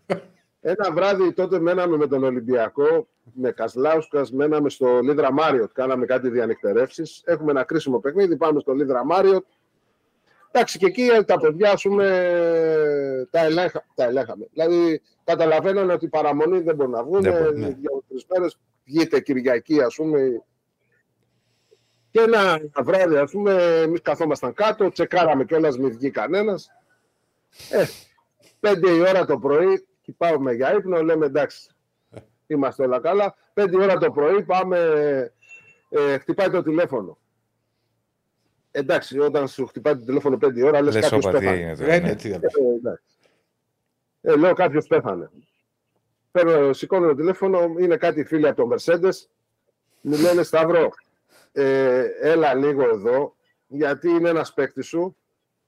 Ένα 0.67 0.93
βράδυ 0.93 1.33
τότε 1.33 1.59
μέναμε 1.59 1.97
με 1.97 2.07
τον 2.07 2.25
Ολυμπιακό, 2.25 3.09
με 3.33 3.51
Κασλάουσκας, 3.51 4.33
μέναμε 4.33 4.71
στο 4.71 5.01
Λίδρα 5.01 5.33
Μάριοτ. 5.33 5.71
Κάναμε 5.73 6.07
κάτι 6.07 6.29
διανυκτερεύσεις. 6.29 7.23
Έχουμε 7.25 7.51
ένα 7.51 7.65
κρίσιμο 7.65 7.99
παιχνίδι, 7.99 8.37
πάμε 8.37 8.61
στο 8.61 8.73
Λίδρα 8.73 9.05
Μάριοτ. 9.05 9.45
Εντάξει, 10.51 10.79
και 10.79 10.87
εκεί 10.87 11.09
τα 11.27 11.39
παιδιά, 11.39 11.71
ας 11.73 11.83
πούμε, 11.83 12.07
τα, 13.31 13.45
ελέγχα, 13.45 13.85
τα 13.95 14.05
ελέγχαμε. 14.05 14.47
Δηλαδή, 14.53 15.03
καταλαβαίνανε 15.25 15.93
ότι 15.93 16.09
παραμονή 16.09 16.61
δεν 16.61 16.75
μπορούν 16.75 16.93
να 16.93 17.05
βγουν. 17.05 17.21
Ναι. 17.21 17.31
Δύο-τρεις 17.69 18.27
μέρες 18.29 18.59
βγείτε 18.85 19.21
Κυριακή, 19.21 19.81
ας 19.81 19.95
πούμε. 19.95 20.43
Και 22.11 22.21
ένα 22.21 22.61
βράδυ, 22.83 23.17
ας 23.17 23.31
πούμε, 23.31 23.81
εμείς 23.83 24.01
καθόμασταν 24.03 24.55
κάτω, 24.55 24.91
τσεκάραμε 24.91 25.45
κιόλας, 25.45 25.79
μην 25.79 25.91
βγει 25.91 26.11
κανένας. 26.11 26.71
Ε, 27.71 27.85
πέντε 28.61 28.91
η 28.91 29.01
ώρα 29.01 29.25
το 29.25 29.39
πρωί, 29.39 29.87
και 30.05 30.13
πάμε 30.17 30.53
για 30.53 30.75
ύπνο, 30.75 31.03
λέμε 31.03 31.27
εντάξει, 31.27 31.71
είμαστε 32.47 32.83
όλα 32.83 33.01
καλά. 33.01 33.35
Πέντε 33.53 33.83
ώρα 33.83 33.97
το 33.99 34.11
πρωί 34.11 34.43
πάμε, 34.43 34.79
ε, 35.89 36.19
χτυπάει 36.19 36.51
το 36.51 36.63
τηλέφωνο. 36.63 37.19
Εντάξει, 38.71 39.19
όταν 39.19 39.49
σου 39.49 39.67
χτυπάει 39.67 39.97
το 39.97 40.05
τηλέφωνο 40.05 40.37
πέντε 40.37 40.65
ώρα, 40.65 40.83
λες, 40.83 40.95
λες 40.95 41.09
κάποιος 41.09 41.31
πέθανε. 41.33 41.77
Ε, 41.79 41.99
ναι, 41.99 42.15
τι, 42.15 42.31
ε, 42.31 42.41
ε, 44.21 44.37
λέω 44.37 44.55
κάποιος 44.55 44.87
πέθανε. 44.87 45.31
Παίρνω, 46.31 46.73
σηκώνω 46.73 47.07
το 47.07 47.15
τηλέφωνο, 47.15 47.75
είναι 47.79 47.97
κάτι 47.97 48.25
φίλοι 48.25 48.49
από 48.49 48.63
το 48.63 48.75
Mercedes. 48.75 49.27
Μου 50.01 50.19
λένε 50.19 50.43
Σταύρο, 50.43 50.91
ε, 51.53 52.05
έλα 52.21 52.55
λίγο 52.55 52.83
εδώ, 52.83 53.37
γιατί 53.67 54.09
είναι 54.09 54.29
ένας 54.29 54.55
παίκτης 54.55 54.87
σου. 54.87 55.17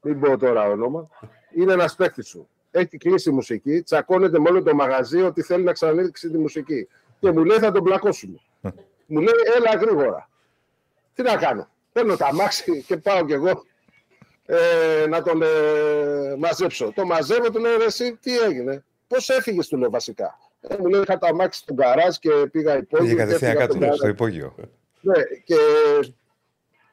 Μην 0.01 0.21
πω 0.21 0.39
τώρα 0.39 0.69
όνομα. 0.69 1.09
Είναι 1.55 1.73
ένας 1.73 1.95
παίκτης 1.95 2.29
σου 2.29 2.49
έχει 2.79 2.97
κλείσει 2.97 3.31
η 3.31 3.33
μουσική, 3.33 3.83
τσακώνεται 3.83 4.39
με 4.39 4.49
όλο 4.49 4.63
το 4.63 4.75
μαγαζί 4.75 5.23
ότι 5.23 5.43
θέλει 5.43 5.65
να 5.65 5.73
ξανανοίξει 5.73 6.31
τη 6.31 6.39
μουσική. 6.39 6.89
Και 7.21 7.31
μου 7.31 7.45
λέει 7.45 7.59
θα 7.59 7.73
τον 7.73 7.83
πλακώσουμε. 7.83 8.39
μου 9.07 9.21
λέει 9.21 9.35
έλα 9.57 9.81
γρήγορα. 9.81 10.31
Τι 11.15 11.23
να 11.23 11.37
κάνω. 11.37 11.69
Παίρνω 11.93 12.17
τα 12.17 12.35
μάξι 12.35 12.83
και 12.83 12.97
πάω 12.97 13.25
κι 13.25 13.33
εγώ 13.33 13.65
ε, 14.47 15.07
να 15.09 15.23
τον 15.23 15.43
ε, 15.43 16.37
μαζέψω. 16.39 16.93
Το 16.95 17.05
μαζεύω, 17.05 17.51
του 17.51 17.61
λέω 17.61 17.83
εσύ 17.83 18.17
τι 18.21 18.39
έγινε; 18.39 18.85
Πώς 19.09 19.29
έφυγες, 19.29 19.69
του 19.69 19.77
λέω 19.77 19.91
βασικά. 19.91 20.39
Ε, 20.61 20.77
μου 20.79 20.87
λέει 20.87 21.01
είχα 21.01 21.19
τα 21.19 21.29
αμάξι 21.29 21.61
στον 21.61 21.77
καράζ 21.77 22.17
και 22.17 22.31
πήγα 22.51 22.77
υπόγειο. 22.77 23.07
Πήγε 23.07 23.11
και 23.15 23.17
κατευθείαν 23.17 23.51
έφυγα 23.51 23.65
από 23.65 23.73
κάτω 23.73 23.87
τον 23.87 23.95
στο 23.95 24.03
καράζ. 24.03 24.15
υπόγειο. 24.15 24.55
Ναι, 25.01 25.23
και, 25.45 25.57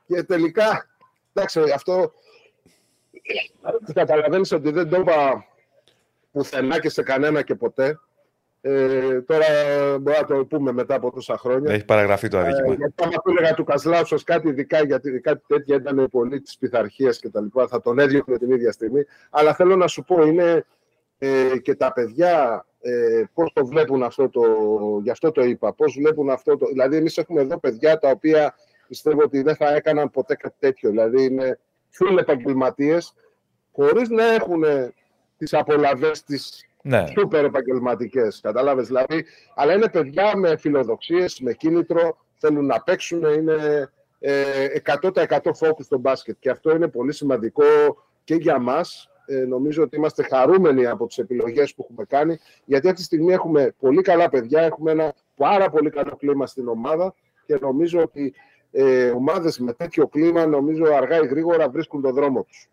και 0.06 0.24
τελικά, 0.24 0.88
εντάξει, 1.34 1.72
αυτό 1.74 2.14
καταλαβαίνεις 3.94 4.52
ότι 4.52 4.72
δεν 4.72 4.90
το 4.90 4.98
είπα 4.98 5.46
πουθενά 6.34 6.80
και 6.80 6.90
σε 6.90 7.04
κανένα 7.04 7.42
και 7.42 7.56
ποτέ. 7.56 8.00
Ε, 8.66 9.22
τώρα 9.22 9.46
μπορούμε 10.02 10.18
να 10.20 10.26
το 10.26 10.46
πούμε 10.46 10.72
μετά 10.72 10.96
από 10.96 11.12
τόσα 11.12 11.38
χρόνια. 11.38 11.74
Έχει 11.74 11.86
παραγραφεί 11.86 12.28
το 12.28 12.38
Ε, 12.38 12.42
αδίκημα. 12.42 12.74
γιατί 12.74 12.94
άμα 13.04 13.12
του 13.12 13.30
έλεγα 13.38 13.54
του 13.54 13.64
Κασλάουσος 13.64 14.24
κάτι 14.24 14.48
ειδικά, 14.48 14.84
γιατί 14.86 15.20
κάτι 15.20 15.44
τέτοια 15.48 15.76
ήταν 15.76 16.08
πολύ 16.12 16.42
της 16.42 16.58
πειθαρχίας 16.58 17.20
και 17.20 17.30
τα 17.30 17.42
λοιπά, 17.42 17.68
θα 17.68 17.82
τον 17.82 18.00
έδιωχνε 18.00 18.38
την 18.38 18.52
ίδια 18.52 18.72
στιγμή. 18.72 19.06
Αλλά 19.30 19.54
θέλω 19.54 19.76
να 19.76 19.88
σου 19.88 20.04
πω, 20.04 20.24
είναι 20.24 20.66
ε, 21.18 21.58
και 21.62 21.76
τα 21.76 21.94
παιδιά 21.94 22.66
ε, 22.82 23.24
πώς 23.34 23.54
το 23.54 23.66
βλέπουν 23.66 24.04
αυτό 24.04 24.30
το, 24.30 24.42
γι' 25.04 25.10
αυτό 25.10 25.32
το 25.32 25.44
είπα, 25.44 25.74
πώς 25.74 25.94
βλέπουν 25.94 26.30
αυτό 26.30 26.58
το, 26.58 26.66
δηλαδή 26.68 26.96
εμείς 26.96 27.18
έχουμε 27.18 27.42
εδώ 27.42 27.60
παιδιά 27.60 27.98
τα 27.98 28.10
οποία 28.10 28.56
πιστεύω 28.88 29.22
ότι 29.24 29.42
δεν 29.42 29.56
θα 29.56 29.76
έκαναν 29.76 30.10
ποτέ 30.12 30.36
κάτι 30.36 30.56
τέτοιο, 30.60 30.90
δηλαδή 30.90 31.24
είναι 31.24 31.60
full 32.00 32.18
επαγγελματίες, 32.20 33.14
χωρίς 33.72 34.10
να 34.10 34.34
έχουν 34.34 34.64
τις 35.44 35.54
απολαβές 35.54 36.24
τις 36.24 36.66
Ναι, 36.82 37.06
σούπερ 37.18 37.46
επαγγελματικές. 37.46 38.40
Κατάλαβες 38.42 38.88
δηλαδή. 38.88 39.26
Αλλά 39.56 39.74
είναι 39.74 39.90
παιδιά 39.90 40.38
με 40.38 40.58
φιλοδοξίες, 40.58 41.40
με 41.40 41.54
κίνητρο, 41.54 42.18
θέλουν 42.38 42.66
να 42.66 42.82
παίξουν, 42.82 43.24
είναι 43.24 43.90
ε, 44.20 44.68
100% 45.02 45.12
focus 45.38 45.84
στο 45.84 45.98
μπάσκετ. 45.98 46.36
Και 46.40 46.50
αυτό 46.50 46.76
είναι 46.76 46.88
πολύ 46.88 47.14
σημαντικό 47.14 47.64
και 48.24 48.36
για 48.36 48.60
μας. 48.60 49.08
Ε, 49.26 49.36
νομίζω 49.36 49.84
ότι 49.84 49.96
είμαστε 49.96 50.24
χαρούμενοι 50.24 50.86
από 50.86 51.08
τις 51.08 51.18
επιλογές 51.18 51.74
που 51.74 51.82
έχουμε 51.90 52.06
κάνει, 52.06 52.40
γιατί 52.66 52.88
αυτή 52.88 53.00
τη 53.00 53.06
στιγμή 53.06 53.34
έχουμε 53.34 53.74
πολύ 53.80 54.02
καλά 54.02 54.30
παιδιά, 54.30 54.62
έχουμε 54.62 54.92
ένα 54.92 55.14
πάρα 55.36 55.70
πολύ 55.70 55.90
καλό 55.90 56.16
κλίμα 56.16 56.48
στην 56.48 56.68
ομάδα 56.68 57.14
και 57.46 57.58
νομίζω 57.62 58.02
ότι 58.02 58.34
ε, 58.72 59.10
ομάδες 59.10 59.60
με 59.60 59.74
τέτοιο 59.74 60.08
κλίμα, 60.08 60.46
νομίζω 60.46 60.94
αργά 60.94 61.18
ή 61.18 61.28
γρήγορα 61.28 61.70
βρίσκουν 61.70 62.02
τον 62.02 62.14
δρόμο 62.14 62.44
τους. 62.44 62.70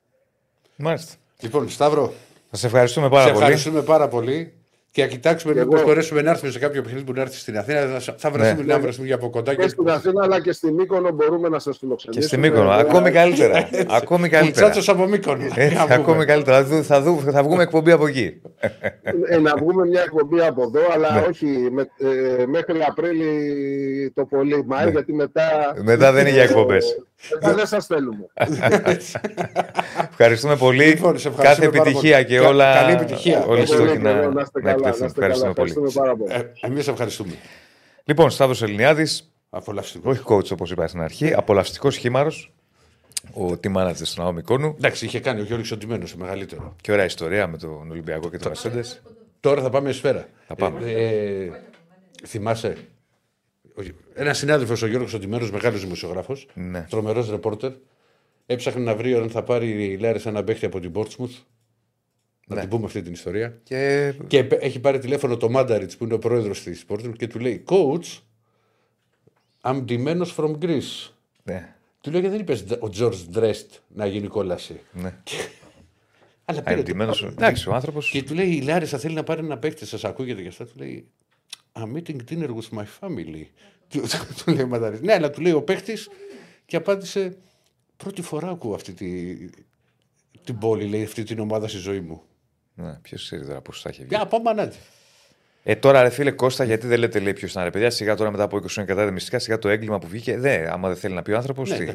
μάλιστα. 0.76 1.14
Λοιπόν, 1.40 1.68
Σταύρο, 1.68 2.12
Σας 2.50 2.64
ευχαριστούμε 2.64 3.08
πάρα 3.08 3.22
σε 3.22 3.28
πολύ. 3.30 3.42
ευχαριστούμε 3.42 3.82
πάρα 3.82 4.08
πολύ. 4.08 4.52
Και 4.92 5.02
να 5.02 5.08
κοιτάξουμε 5.08 5.52
Και 5.52 5.58
μήπως 5.60 5.74
εγώ. 5.78 5.84
μπορέσουμε 5.88 6.22
να 6.22 6.30
έρθουμε 6.30 6.50
σε 6.50 6.58
κάποιο 6.58 6.82
παιχνίδι 6.82 7.04
που 7.04 7.12
να 7.12 7.20
έρθει 7.20 7.36
στην 7.36 7.58
Αθήνα. 7.58 7.80
Θα, 8.00 8.14
θα 8.18 8.30
βρεθούμε 8.30 8.62
Ναι. 8.62 8.72
να 8.72 8.80
βρεθούμε 8.80 9.06
για 9.06 9.14
από 9.14 9.30
κοντά. 9.30 9.54
Και 9.54 9.68
στην 9.68 9.88
Αθήνα 9.88 10.22
αλλά 10.24 10.40
και 10.40 10.52
στη 10.52 10.72
Μύκονο 10.72 11.10
μπορούμε 11.10 11.48
να 11.48 11.58
σας 11.58 11.78
φιλοξενήσουμε. 11.78 12.26
Και 12.26 12.28
στη 12.36 12.48
Μύκονο. 12.50 12.70
Ακόμη 12.70 13.10
καλύτερα. 13.10 13.68
Ακόμη 14.00 14.28
καλύτερα. 14.28 14.66
Κουτσάτσος 14.66 14.88
από 14.88 15.06
Μύκονο. 15.06 15.44
Έτσι, 15.54 15.74
Να 15.76 15.82
πούμε. 15.82 15.94
ακόμη 15.94 16.24
καλύτερα. 16.24 16.56
Θα, 16.56 16.64
δου- 16.64 16.84
θα, 16.84 17.00
δου- 17.00 17.30
θα 17.30 17.42
βγούμε 17.42 17.62
εκπομπή 17.62 17.90
από 17.90 18.06
εκεί. 18.06 18.40
Ε, 19.28 19.38
να 19.38 19.56
βγούμε 19.56 19.86
μια 19.86 20.00
εκπομπή 20.02 20.40
από 20.40 20.62
εδώ, 20.62 20.80
αλλά 20.94 21.12
Ναι. 21.20 21.26
όχι 21.30 21.46
με, 21.46 21.82
ε, 22.40 22.46
μέχρι 22.46 22.78
Απρίλη 22.88 24.12
το 24.14 24.24
πολύ 24.24 24.64
Μάη, 24.66 24.84
Ναι. 24.84 24.90
γιατί 24.90 25.12
μετά, 25.12 25.42
Μετά 25.82 26.12
δεν 26.12 26.20
είναι 26.26 26.34
για 26.34 26.42
εκπομπές. 26.42 27.02
Μετά 27.34 27.54
δεν 27.54 27.66
σας 27.66 27.86
θέλουμε. 27.86 28.26
Ευχαριστούμε 30.10 30.56
πολύ. 30.56 30.84
Λοιπόν, 30.84 31.18
σε 31.18 31.28
ευχαριστούμε 31.28 31.66
Κάθε 31.66 31.78
πάρα 31.78 31.90
επιτυχία 31.90 32.16
πολύ. 32.16 32.26
και 32.28 32.36
Κα- 32.38 32.48
όλα. 32.48 32.74
καλή 32.74 32.92
επιτυχία. 32.92 33.44
Όλοι 33.44 33.60
οι 33.60 33.64
Πολύ 33.64 33.66
στόχοι 33.66 33.92
και 33.92 33.98
να, 33.98 34.10
εγώ, 34.10 34.30
να 34.30 34.40
είστε 34.40 34.60
να 34.60 34.70
καλά, 34.72 34.82
να 34.82 34.88
επιτευχθούν. 34.88 35.06
είστε 35.06 35.20
καλά. 35.20 35.32
Ευχαριστούμε 35.32 35.52
πολύ. 35.52 35.70
Ευχαριστούμε 35.70 36.06
πάρα 36.06 36.16
πολύ. 36.16 36.32
Ε, 36.62 36.66
Εμείς 36.66 36.88
ευχαριστούμε. 36.88 37.32
Λοιπόν, 38.04 38.30
Σταύρο 38.30 38.66
Ελληνιάδης, 38.66 39.32
Απολαυστικό. 39.50 40.10
όχι 40.10 40.22
coach 40.26 40.50
όπως 40.52 40.70
είπα 40.70 40.86
στην 40.86 41.00
αρχή, 41.00 41.32
απολαυστικός 41.34 41.96
χήμαρος, 41.96 42.52
ο 43.32 43.46
team 43.50 43.76
manager 43.76 43.92
στον 44.02 44.24
Ναό 44.24 44.32
Μικόνου. 44.32 44.74
Εντάξει, 44.78 45.04
είχε 45.04 45.20
κάνει 45.20 45.40
ο 45.40 45.44
Γιώργο 45.44 45.64
Οντιμένο 45.72 46.04
το 46.04 46.16
μεγαλύτερο. 46.16 46.76
Και 46.80 46.92
ωραία 46.92 47.04
ιστορία 47.04 47.46
με 47.46 47.56
τον 47.58 47.90
Ολυμπιακό 47.90 48.30
και 48.30 48.36
τον 48.38 48.46
Μερσέντε. 48.48 48.80
Τώρα 49.40 49.62
θα 49.62 49.70
πάμε 49.70 49.92
σφαίρα. 49.92 50.26
Θα 50.46 50.54
πάμε. 50.54 50.78
Ε, 50.90 51.44
ε, 51.44 51.50
θυμάσαι; 52.26 52.76
Ένα 54.14 54.34
συνάδελφος, 54.34 54.82
ο 54.82 54.86
Γιώργος 54.86 55.12
Οντιμένο, 55.14 55.48
μεγάλος 55.52 55.80
δημοσιογράφος, 55.80 56.46
Ναι. 56.54 56.86
τρομερός 56.90 57.30
ρεπόρτερ, 57.30 57.72
έψαχνε 58.46 58.82
να 58.84 58.94
βρει 58.96 59.14
αν 59.14 59.30
θα 59.30 59.42
πάρει 59.42 59.84
η 59.92 59.96
Λάρε 59.96 60.18
ένα 60.24 60.44
παίχτη 60.44 60.66
από 60.66 60.80
την 60.80 60.92
Portsmouth. 60.94 61.44
Να 62.46 62.54
Ναι. 62.54 62.60
την 62.60 62.70
πούμε 62.70 62.84
αυτή 62.86 63.02
την 63.02 63.12
ιστορία. 63.12 63.58
Και 63.62 64.14
Και 64.26 64.44
πε- 64.44 64.62
έχει 64.62 64.80
πάρει 64.80 64.98
τηλέφωνο 64.98 65.36
το 65.36 65.48
Μάνταριτς 65.50 65.96
που 65.96 66.04
είναι 66.04 66.14
ο 66.14 66.18
πρόεδρος 66.18 66.62
της 66.62 66.84
Portsmouth 66.88 67.16
και 67.16 67.26
του 67.26 67.38
λέει: 67.38 67.64
Coach, 67.68 68.18
I'm 69.62 69.80
ντυμένο 69.84 70.26
from 70.36 70.58
Greece. 70.62 71.10
ναι, 71.42 71.74
Του 72.00 72.10
λέω: 72.10 72.20
Γιατί 72.20 72.36
δεν 72.36 72.40
είπες 72.44 72.60
ο 72.80 72.88
George 72.98 73.36
Drest 73.38 73.66
να 73.88 74.06
γίνει 74.06 74.26
κόλαση. 74.26 74.80
ναι. 74.92 75.14
Αλλά 76.44 76.58
πήρε 76.62 76.62
το- 76.62 76.70
Αερωτημένος. 76.70 77.22
Εντάξει, 77.24 77.68
ο 77.68 77.74
άνθρωπος. 77.74 78.10
Και 78.10 78.22
του 78.22 78.34
λέει: 78.34 78.48
Η 78.48 78.60
Λάρισα 78.60 78.98
θέλει 78.98 79.14
να 79.14 79.22
πάρει 79.22 79.40
ένα 79.44 79.58
παίχτη, 79.58 79.86
σας 79.86 80.04
ακούγεται 80.04 80.42
και 80.42 80.48
αυτά. 80.48 80.64
Του 80.66 80.72
λέει: 80.76 81.06
I'm 81.72 81.96
eating 81.96 82.20
dinner 82.30 82.48
with 82.48 82.78
my 82.78 82.84
family. 83.00 83.44
του, 83.88 84.02
του 84.44 84.52
λέει 84.52 84.62
ο 84.62 84.66
Μανταρίτ. 84.66 85.02
Ναι, 85.02 85.12
αλλά 85.12 85.30
του 85.30 85.40
λέει 85.40 85.52
ο 85.52 85.62
παίχτης 85.62 86.08
και 86.66 86.76
απάντησε: 86.76 87.36
Πρώτη 87.96 88.22
φορά 88.22 88.48
ακούω 88.48 88.74
αυτή 88.74 88.92
τη, 88.92 89.36
την 90.44 90.58
πόλη, 90.58 90.84
λέει, 90.84 91.02
αυτή 91.02 91.22
την 91.22 91.38
ομάδα 91.38 91.68
στη 91.68 91.78
ζωή 91.78 92.00
μου. 92.00 92.22
Ναι, 92.74 92.92
ποιος 93.02 93.24
ξέρει 93.24 93.46
τώρα 93.46 93.60
πώς 93.60 93.80
θα 93.80 93.88
έχει 93.88 94.04
βγει. 94.04 94.14
Για 94.16 94.26
πάμε 94.26 94.44
μανάτι. 94.44 94.76
Ε, 95.62 95.76
τώρα 95.76 96.02
ρε 96.02 96.10
φίλε 96.10 96.30
Κώστα, 96.30 96.64
γιατί 96.64 96.86
δεν 96.86 96.98
λέτε 96.98 97.18
λέει 97.18 97.32
ποιος 97.32 97.50
ήταν 97.50 97.64
ρε 97.64 97.70
παιδιά. 97.70 97.90
Σιγά 97.90 98.14
τώρα 98.14 98.30
μετά 98.30 98.42
από 98.42 98.56
20 98.56 98.64
χρόνια 98.68 98.94
κατά 98.94 99.10
μυστικά, 99.10 99.38
σιγά 99.38 99.58
το 99.58 99.68
έγκλημα 99.68 99.98
που 99.98 100.06
βγήκε. 100.08 100.38
Δε, 100.38 100.72
άμα 100.72 100.88
δεν 100.88 100.96
θέλει 100.96 101.14
να 101.14 101.22
πει 101.22 101.30
ο 101.30 101.36
άνθρωπος. 101.36 101.70
Ναι, 101.70 101.76
τι; 101.76 101.92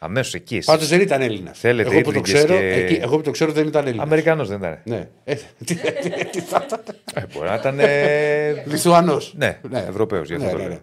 Ναι. 0.00 0.06
Αμέσως 0.08 0.34
εκεί. 0.34 0.56
εσύ. 0.56 0.66
Πάντως 0.66 0.88
δεν 0.88 1.00
ήταν 1.00 1.22
Έλληνα. 1.22 1.50
Θέλετε 1.54 1.90
εγώ, 1.90 2.00
που 2.00 2.12
το 2.12 2.18
ήτριγγες 2.18 2.44
ξέρω, 2.44 2.58
και- 2.58 2.72
εκεί, 2.72 2.94
εγώ 3.02 3.16
που 3.16 3.22
το 3.22 3.30
ξέρω 3.30 3.52
δεν 3.52 3.66
ήταν 3.66 3.86
Έλληνας. 3.86 4.04
Αμερικανός 4.06 4.48
δεν 4.48 4.58
ήταν. 4.58 4.78
Ναι. 4.84 5.08
Ε, 5.24 5.34
τι- 5.64 5.74
τι- 5.74 6.24
τι 6.30 6.40
θα 6.40 6.64
ήταν. 6.66 6.80
Ε, 7.14 7.22
μπορεί 7.34 7.48
να 7.48 7.54
ήταν. 7.54 7.78
Ε... 7.80 8.62
Λιθουανός. 8.66 9.34
ναι, 9.36 9.58
Ευρωπαίος. 9.88 10.28
γι' 10.28 10.34
αυτό 10.34 10.46
Ναι, 10.46 10.52
το 10.52 10.56
ναι, 10.58 10.62
λέω. 10.62 10.72
ναι. 10.72 10.78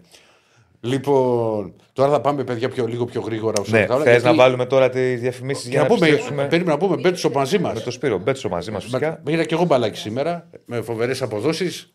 Λοιπόν, 0.89 1.73
τώρα 1.93 2.11
θα 2.11 2.21
πάμε 2.21 2.43
παιδιά 2.43 2.69
πιο, 2.69 2.85
λίγο 2.87 3.05
πιο 3.05 3.21
γρήγορα. 3.21 3.61
όσο 3.61 3.71
Ναι, 3.71 3.85
θα 3.85 3.93
όλα, 3.95 4.03
θες 4.03 4.11
γιατί- 4.21 4.27
να 4.37 4.43
βάλουμε 4.43 4.65
τώρα 4.65 4.89
τις 4.89 5.19
διαφημίσεις 5.21 5.63
Και 5.63 5.69
για 5.69 5.81
να 5.81 5.87
να 5.87 5.93
πούμε, 5.93 6.07
επιστρέψουμε. 6.07 6.47
περίμενα 6.47 6.71
να 6.71 6.87
πούμε 6.87 6.95
Μπέτσο 7.01 7.29
μαζί 7.29 7.59
μας. 7.59 7.73
Με 7.73 7.79
το 7.79 7.91
Σπύρο 7.91 8.17
Μπέτσο 8.17 8.49
μαζί 8.49 8.71
μας 8.71 8.83
φυσικά. 8.83 9.21
Πήρα 9.23 9.43
και 9.43 9.53
εγώ 9.53 9.63
μπαλάκι 9.65 9.97
σήμερα 9.97 10.49
με 10.65 10.81
φοβερές 10.81 11.21
αποδόσεις. 11.21 11.93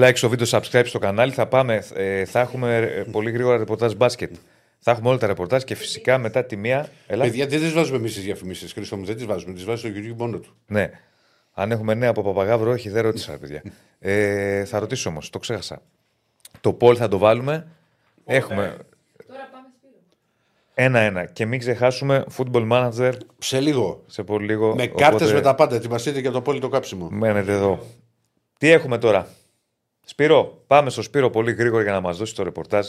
Like 0.00 0.12
στο 0.14 0.28
βίντεο, 0.28 0.46
subscribe 0.50 0.82
στο 0.84 0.98
κανάλι. 0.98 1.32
Θα, 1.32 1.46
πάμε, 1.46 1.82
ε, 1.94 2.24
θα 2.24 2.40
έχουμε 2.40 2.76
ε, 2.76 3.02
πολύ 3.10 3.30
γρήγορα 3.30 3.56
ρεπορτάζ 3.56 3.92
μπάσκετ. 3.92 4.34
Θα 4.80 4.90
έχουμε 4.90 5.08
όλα 5.08 5.18
τα 5.18 5.26
ρεπορτάζ 5.26 5.62
και 5.62 5.74
φυσικά 5.74 6.18
μετά 6.18 6.44
τη 6.44 6.56
μία. 6.56 6.88
Έλα. 7.06 7.24
Παιδιά, 7.24 7.46
δεν 7.46 7.60
τις 7.60 7.72
βάζουμε 7.72 7.96
εμείς 7.96 8.14
τις 8.14 8.22
διαφημίσεις, 8.24 8.72
Χρήστο 8.72 8.96
μου, 8.96 9.04
δεν 9.04 9.16
τις 9.16 9.24
βάζουμε. 9.24 9.52
Τις 9.52 9.64
βάζει 9.64 9.78
στο 9.78 9.88
YouTube 9.94 10.16
μόνο 10.16 10.38
του. 10.38 10.54
Ναι. 10.66 10.90
Αν 11.52 11.70
έχουμε 11.70 11.94
νέα 11.94 12.10
από 12.10 12.22
Παπαγάβρο, 12.22 12.70
όχι, 12.70 12.88
δεν 12.88 13.02
ρώτησα, 13.02 13.32
ρε 13.32 13.38
παιδιά. 13.38 13.62
Ε, 13.98 14.64
θα 14.64 14.78
ρωτήσω 14.78 15.08
όμως, 15.10 15.30
το 15.30 15.38
ξέχασα. 15.38 15.82
Το 16.60 16.76
poll 16.80 16.96
θα 16.96 17.08
το 17.08 17.18
βάλουμε. 17.18 17.66
Έχουμε 18.24 18.76
Τώρα 19.26 19.48
πάμε 19.52 19.66
Σπύρο. 19.76 19.92
ένα-ένα. 20.74 21.24
Και 21.24 21.46
μην 21.46 21.58
ξεχάσουμε 21.58 22.24
football 22.36 22.70
manager 22.72 23.12
Σε 23.38 23.60
λίγο. 23.60 24.04
σε 24.06 24.22
πολύ 24.22 24.46
λίγο. 24.46 24.74
Με 24.74 24.82
οπότε 24.82 25.02
κάρτε 25.02 25.32
με 25.32 25.40
τα 25.40 25.54
πάντα. 25.54 25.76
Ετοιμαστείτε 25.76 26.20
για 26.20 26.30
το 26.30 26.38
απόλυτο 26.38 26.68
κάψιμο. 26.68 27.08
Μένετε 27.10 27.52
εδώ. 27.52 27.86
Τι 28.58 28.70
έχουμε 28.70 28.98
τώρα; 28.98 29.28
Σπύρο, 30.04 30.62
πάμε 30.66 30.90
στο 30.90 31.02
Σπύρο 31.02 31.30
πολύ 31.30 31.52
γρήγορα 31.52 31.82
για 31.82 31.92
να 31.92 32.00
μας 32.00 32.16
δώσει 32.16 32.34
το 32.34 32.42
ρεπορτάζ. 32.42 32.88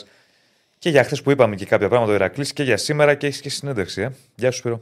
Και 0.80 0.90
για 0.90 1.04
χθες 1.04 1.22
που 1.22 1.30
είπαμε 1.30 1.54
και 1.56 1.66
κάποια 1.66 1.88
πράγματα, 1.88 2.12
ο 2.12 2.14
Ηρακλής 2.14 2.52
και 2.52 2.62
για 2.62 2.76
σήμερα 2.76 3.14
και 3.14 3.26
έχεις 3.26 3.40
και 3.40 3.50
συνέντευξη. 3.50 4.00
Ε. 4.02 4.10
Γεια 4.34 4.50
σου, 4.50 4.58
Σπύρο. 4.58 4.80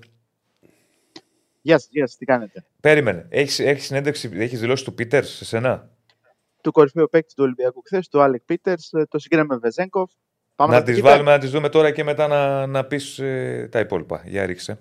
Γεια 1.62 1.78
σας, 1.78 1.88
γεια 1.90 2.06
σας, 2.06 2.16
τι 2.16 2.24
κάνετε; 2.24 2.64
Περίμενε. 2.80 3.26
Έχεις 3.28 3.58
έχεις 3.58 3.84
συνέντευξη, 3.84 4.30
έχεις 4.34 4.60
δηλώσει 4.60 4.84
του 4.84 4.94
Πίτερ 4.94 5.24
σε 5.24 5.44
σένα; 5.44 5.88
Του 6.60 6.72
κορυφαίου 6.72 7.08
παίκτη 7.10 7.34
του 7.34 7.42
Ολυμπιακού 7.44 7.82
χθες, 7.86 8.08
του 8.08 8.22
Άλεκ 8.22 8.42
Πίτερς, 8.42 8.90
το 9.08 9.18
συγκρίναμε 9.18 9.54
με 9.54 9.60
Βεζέγκοφ. 9.60 10.10
Πάμε 10.56 10.72
να 10.72 10.78
το 10.78 10.84
τις 10.84 10.94
κοιτάμε. 10.94 11.12
βάλουμε, 11.12 11.30
να 11.30 11.38
τις 11.38 11.50
δούμε 11.50 11.68
τώρα 11.68 11.90
και 11.90 12.04
μετά 12.04 12.26
να, 12.26 12.66
να 12.66 12.84
πεις 12.84 13.14
τα 13.70 13.78
υπόλοιπα. 13.80 14.22
Για 14.26 14.46
ρίξε. 14.46 14.78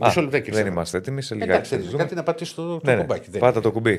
Μισό 0.00 0.20
λεπτάκι, 0.20 0.50
δεν 0.50 0.58
Σάβα. 0.58 0.68
είμαστε 0.70 0.98
έτοιμοι. 0.98 1.22
Σε 1.22 1.34
λίγα 1.34 1.52
Εντάξει, 1.52 1.70
θα 1.70 1.76
τις 1.76 1.84
δεν 1.84 1.92
δούμε. 1.92 2.02
κάτι 2.02 2.14
να 2.14 2.22
πατήσει 2.22 2.54
το, 2.54 2.62
το 2.78 2.80
Ναι, 2.84 2.94
ναι. 2.94 3.00
κουμπάκι. 3.00 3.30
δεν- 3.30 3.40
Πάτα 3.40 3.60
το 3.60 3.72
κουμπί. 3.72 3.98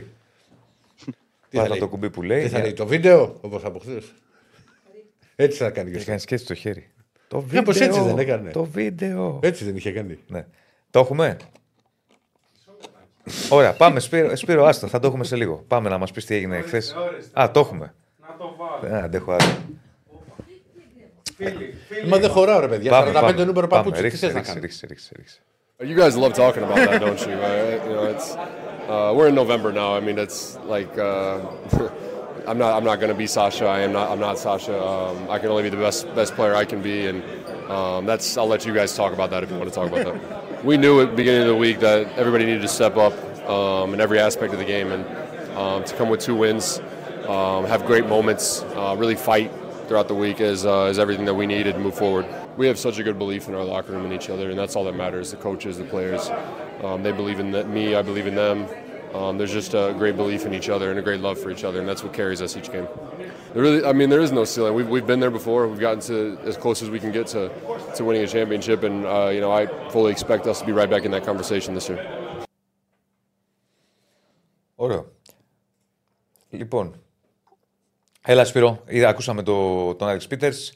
Τι 1.49 1.57
θα 1.57 1.61
Πάτα 1.61 1.69
λέει; 1.69 1.79
το 1.79 1.87
κουμπί 1.87 2.09
που 2.09 2.21
λέει. 2.21 2.41
Τι 2.41 2.47
θα 2.49 2.55
για- 2.55 2.59
λέει 2.65 2.73
το 2.73 2.85
βίντεο, 2.87 3.37
όπως 3.41 3.63
από 3.63 3.79
χθες. 3.79 4.13
Έτσι 5.39 5.57
θα 5.57 5.69
κάνει 5.69 5.91
και 5.91 5.97
Έκανε 5.97 6.15
αυτό. 6.15 6.27
και 6.27 6.33
έτσι 6.33 6.45
το 6.45 6.53
χέρι. 6.53 6.89
Το 7.27 7.43
Κάπως 7.51 7.77
βίντεο. 7.77 7.95
έτσι 7.95 8.07
δεν 8.07 8.17
έκανε. 8.19 8.51
Το 8.51 8.63
βίντεο. 8.63 9.39
Έτσι 9.43 9.65
δεν 9.65 9.75
είχε 9.75 9.91
κάνει. 9.91 10.19
Ναι. 10.27 10.45
Το 10.89 10.99
έχουμε; 10.99 11.37
Ωραία, 13.49 13.73
πάμε. 13.73 13.99
Σπύρο, 13.99 14.35
Σπύρο, 14.35 14.65
άστα, 14.65 14.87
θα 14.87 14.99
το 14.99 15.07
έχουμε 15.07 15.23
σε 15.23 15.35
λίγο. 15.35 15.63
Πάμε 15.67 15.89
να 15.89 15.97
μας 15.97 16.11
πεις 16.11 16.25
τι 16.25 16.35
έγινε 16.35 16.61
χθες. 16.61 16.95
Α, 17.33 17.51
το 17.51 17.59
έχουμε. 17.59 17.93
Να 18.21 18.35
το 18.37 18.55
βάλω. 18.57 18.79
Δεν 18.93 19.03
αντέχω 19.03 19.31
άλλο. 19.31 19.57
Φίλοι, 21.35 21.73
φίλοι. 21.87 22.07
Μα 22.09 22.17
δεν 22.17 22.29
χωράω, 22.29 22.59
ρε 22.59 22.67
παιδιά. 22.67 22.91
Πάμε, 22.91 23.09
45 23.11 23.13
πάμε. 23.13 23.31
νούμερο 23.31 23.67
Πάμε, 23.67 23.67
παπούτσι. 23.67 24.01
Τι 24.01 24.07
ρίξε, 24.07 24.17
θες 24.25 24.33
να 24.33 24.39
ρίξε, 24.39 24.53
κάνεις; 24.53 24.63
ρίξε, 24.63 24.85
ρίξε, 24.87 25.11
ρίξε. 25.15 25.39
You 25.79 25.95
guys 26.01 26.15
love 26.23 26.33
talking 26.33 26.63
about 26.63 26.75
that, 26.89 27.01
don't 27.01 27.21
you? 27.27 27.35
Uh, 27.49 27.87
you 27.87 27.93
know, 27.95 28.05
it's 28.15 28.27
uh, 28.93 29.13
we're 29.15 29.27
in 29.31 29.35
November 29.43 29.69
now. 29.81 29.89
I 29.99 29.99
mean, 30.07 30.17
it's 30.25 30.39
like 30.75 30.93
uh, 30.97 31.37
I'm 32.47 32.57
not 32.57 32.77
I'm 32.77 32.85
not 32.85 33.01
going 33.01 33.09
to 33.09 33.15
be 33.15 33.27
Sasha. 33.27 33.65
I 33.65 33.81
am 33.81 33.91
not 33.91 34.09
I'm 34.09 34.19
not 34.19 34.39
Sasha. 34.39 34.81
Um, 34.81 35.29
I 35.29 35.37
can 35.37 35.49
only 35.49 35.63
be 35.63 35.69
the 35.69 35.77
best 35.77 36.07
best 36.15 36.33
player 36.33 36.55
I 36.55 36.63
can 36.63 36.81
be, 36.81 37.07
and 37.07 37.21
um, 37.69 38.05
that's 38.05 38.37
I'll 38.37 38.47
let 38.47 38.65
you 38.65 38.73
guys 38.73 38.95
talk 38.95 39.11
about 39.11 39.29
that 39.31 39.43
if 39.43 39.51
you 39.51 39.57
want 39.57 39.69
to 39.69 39.75
talk 39.75 39.91
about 39.91 40.05
that. 40.05 40.63
We 40.63 40.77
knew 40.77 41.01
at 41.01 41.09
the 41.09 41.15
beginning 41.15 41.41
of 41.41 41.47
the 41.47 41.55
week 41.55 41.81
that 41.81 42.07
everybody 42.17 42.45
needed 42.45 42.61
to 42.61 42.67
step 42.69 42.95
up 42.95 43.13
um, 43.49 43.93
in 43.93 43.99
every 43.99 44.17
aspect 44.17 44.53
of 44.53 44.59
the 44.59 44.65
game, 44.65 44.93
and 44.93 45.05
um, 45.57 45.83
to 45.83 45.95
come 45.95 46.07
with 46.07 46.21
two 46.21 46.35
wins, 46.35 46.79
um, 47.27 47.65
have 47.65 47.85
great 47.85 48.07
moments, 48.07 48.63
uh, 48.75 48.95
really 48.97 49.15
fight 49.15 49.51
throughout 49.87 50.07
the 50.07 50.15
week 50.15 50.41
is, 50.41 50.65
uh, 50.65 50.87
is 50.89 50.99
everything 50.99 51.25
that 51.25 51.33
we 51.33 51.45
needed 51.45 51.73
to 51.73 51.79
move 51.79 51.95
forward. 51.95 52.25
We 52.57 52.67
have 52.67 52.77
such 52.77 52.97
a 52.99 53.03
good 53.03 53.17
belief 53.17 53.47
in 53.47 53.55
our 53.55 53.63
locker 53.63 53.91
room 53.91 54.03
and 54.03 54.13
each 54.13 54.29
other, 54.29 54.49
and 54.49 54.59
that's 54.59 54.75
all 54.75 54.83
that 54.85 54.95
matters. 54.95 55.31
The 55.31 55.37
coaches, 55.37 55.77
the 55.77 55.85
players, 55.85 56.29
um, 56.83 57.03
they 57.03 57.11
believe 57.11 57.39
in 57.39 57.51
that, 57.51 57.69
me. 57.69 57.95
I 57.95 58.01
believe 58.01 58.27
in 58.27 58.35
them. 58.35 58.67
Um, 59.14 59.36
there's 59.38 59.52
just 59.52 59.74
a 59.74 59.94
great 59.98 60.16
belief 60.16 60.46
in 60.46 60.54
each 60.54 60.70
other 60.70 60.90
and 60.90 60.98
a 60.98 61.02
great 61.02 61.20
love 61.20 61.38
for 61.38 61.50
each 61.50 61.64
other, 61.64 61.78
and 61.80 61.88
that's 61.88 62.02
what 62.02 62.12
carries 62.14 62.40
us 62.40 62.56
each 62.56 62.70
game. 62.72 62.88
There 63.52 63.62
really, 63.62 63.84
I 63.84 63.92
mean, 63.92 64.08
there 64.08 64.22
is 64.26 64.32
no 64.32 64.44
ceiling. 64.44 64.74
We've, 64.74 64.88
we've 64.88 65.06
been 65.06 65.20
there 65.20 65.30
before. 65.30 65.68
We've 65.68 65.84
gotten 65.88 66.00
to 66.10 66.38
as 66.50 66.56
close 66.56 66.78
as 66.82 66.88
we 66.88 66.98
can 66.98 67.12
get 67.12 67.26
to, 67.34 67.50
to 67.96 68.04
winning 68.04 68.24
a 68.24 68.26
championship, 68.26 68.82
and 68.88 69.04
uh, 69.04 69.30
you 69.34 69.40
know, 69.42 69.52
I 69.52 69.62
fully 69.90 70.10
expect 70.16 70.46
us 70.46 70.60
to 70.60 70.64
be 70.66 70.72
right 70.72 70.90
back 70.94 71.04
in 71.04 71.10
that 71.10 71.24
conversation 71.24 71.74
this 71.74 71.88
year. 71.88 72.00
Ωραίο. 74.74 75.12
Λοιπόν, 76.50 76.94
έλα 78.22 78.44
Σπύρο, 78.44 78.82
είδα, 78.86 79.08
ακούσαμε 79.08 79.42
το, 79.42 79.94
τον 79.94 80.08
Άλεξ 80.08 80.26
Πίτερς. 80.26 80.72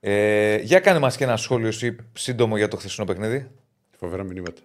Ε, 0.00 0.56
για 0.56 0.80
κάνε 0.80 0.98
μας 0.98 1.16
και 1.16 1.24
ένα 1.24 1.36
σχόλιο 1.36 1.68
εσύ 1.68 1.96
σύντομο 2.12 2.56
για 2.56 2.68
το 2.68 2.76
χθεσινό 2.76 3.06
παιχνίδι. 3.06 3.50
Φοβερά 3.98 4.22
μηνύματα. 4.22 4.60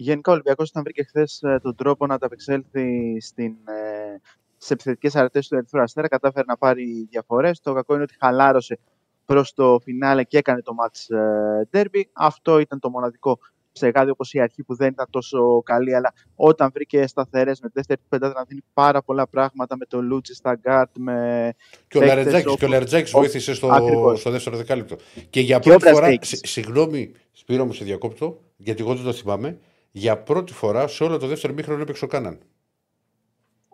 Γενικά 0.00 0.30
ο 0.30 0.34
Ολυμπιακός 0.34 0.68
όταν 0.68 0.82
βρήκε 0.82 1.02
χθες 1.02 1.42
τον 1.62 1.74
τρόπο 1.74 2.06
να 2.06 2.14
ανταπεξέλθει 2.14 3.16
στην, 3.20 3.52
ε, 3.64 4.20
σε 4.56 4.72
επιθετικές 4.72 5.16
αρετές 5.16 5.48
του 5.48 5.54
Ερυθρού 5.54 5.80
Αστέρα, 5.80 6.08
κατάφερε 6.08 6.44
να 6.46 6.56
πάρει 6.56 7.06
διαφορές. 7.10 7.60
Το 7.60 7.72
κακό 7.72 7.94
είναι 7.94 8.02
ότι 8.02 8.14
χαλάρωσε 8.20 8.78
προς 9.24 9.54
το 9.54 9.78
φινάλε 9.82 10.24
και 10.24 10.38
έκανε 10.38 10.62
το 10.62 10.72
match 10.82 11.16
ε, 11.16 11.62
derby. 11.72 12.02
Αυτό 12.12 12.58
ήταν 12.58 12.78
το 12.80 12.90
μοναδικό 12.90 13.38
ψεγάδι 13.72 14.10
όπως 14.10 14.32
η 14.32 14.40
αρχή 14.40 14.62
που 14.62 14.74
δεν 14.74 14.88
ήταν 14.88 15.06
τόσο 15.10 15.62
καλή, 15.64 15.94
αλλά 15.94 16.12
όταν 16.34 16.70
βρήκε 16.74 17.06
σταθερές 17.06 17.60
με 17.60 17.68
δεύτερη 17.72 18.00
πεντάδα 18.08 18.34
να 18.34 18.44
δίνει 18.44 18.60
πάρα 18.74 19.02
πολλά 19.02 19.28
πράγματα 19.28 19.76
με 19.76 19.84
το 19.84 20.02
Λούτσι 20.02 20.34
στα 20.34 20.54
γκαρντ. 20.54 20.90
Με 20.98 21.52
και 21.88 21.98
ο 21.98 22.04
Λαρετζάκη 22.04 22.48
όπως... 22.48 22.68
Λαρετζάκης 22.68 23.10
βοήθησε 23.10 23.54
στο, 23.54 23.66
Ακριβώς. 23.72 24.20
στο 24.20 24.30
δεύτερο 24.30 24.56
δεκάλεπτο. 24.56 24.96
Και 25.30 25.40
για 25.40 25.58
Και 25.58 25.68
ο 25.68 25.76
πρώτη 25.76 25.84
φορά. 25.88 25.96
Μπραζδέκης. 26.06 26.28
σ- 26.28 26.46
Συγγνώμη, 26.46 27.12
Σπύρο 27.32 27.64
μου 27.64 27.72
σε 27.72 27.84
διακόπτω, 27.84 28.40
γιατί 28.56 28.82
εγώ 28.82 28.94
δεν 28.94 29.04
το 29.04 29.12
θυμάμαι. 29.12 29.58
Για 29.90 30.22
πρώτη 30.22 30.52
φορά 30.52 30.86
σε 30.86 31.04
όλο 31.04 31.18
το 31.18 31.26
δεύτερο 31.26 31.52
μήχρονο 31.52 31.82
έπαιξε 31.82 32.04
ο 32.04 32.08
Κάναν. 32.08 32.40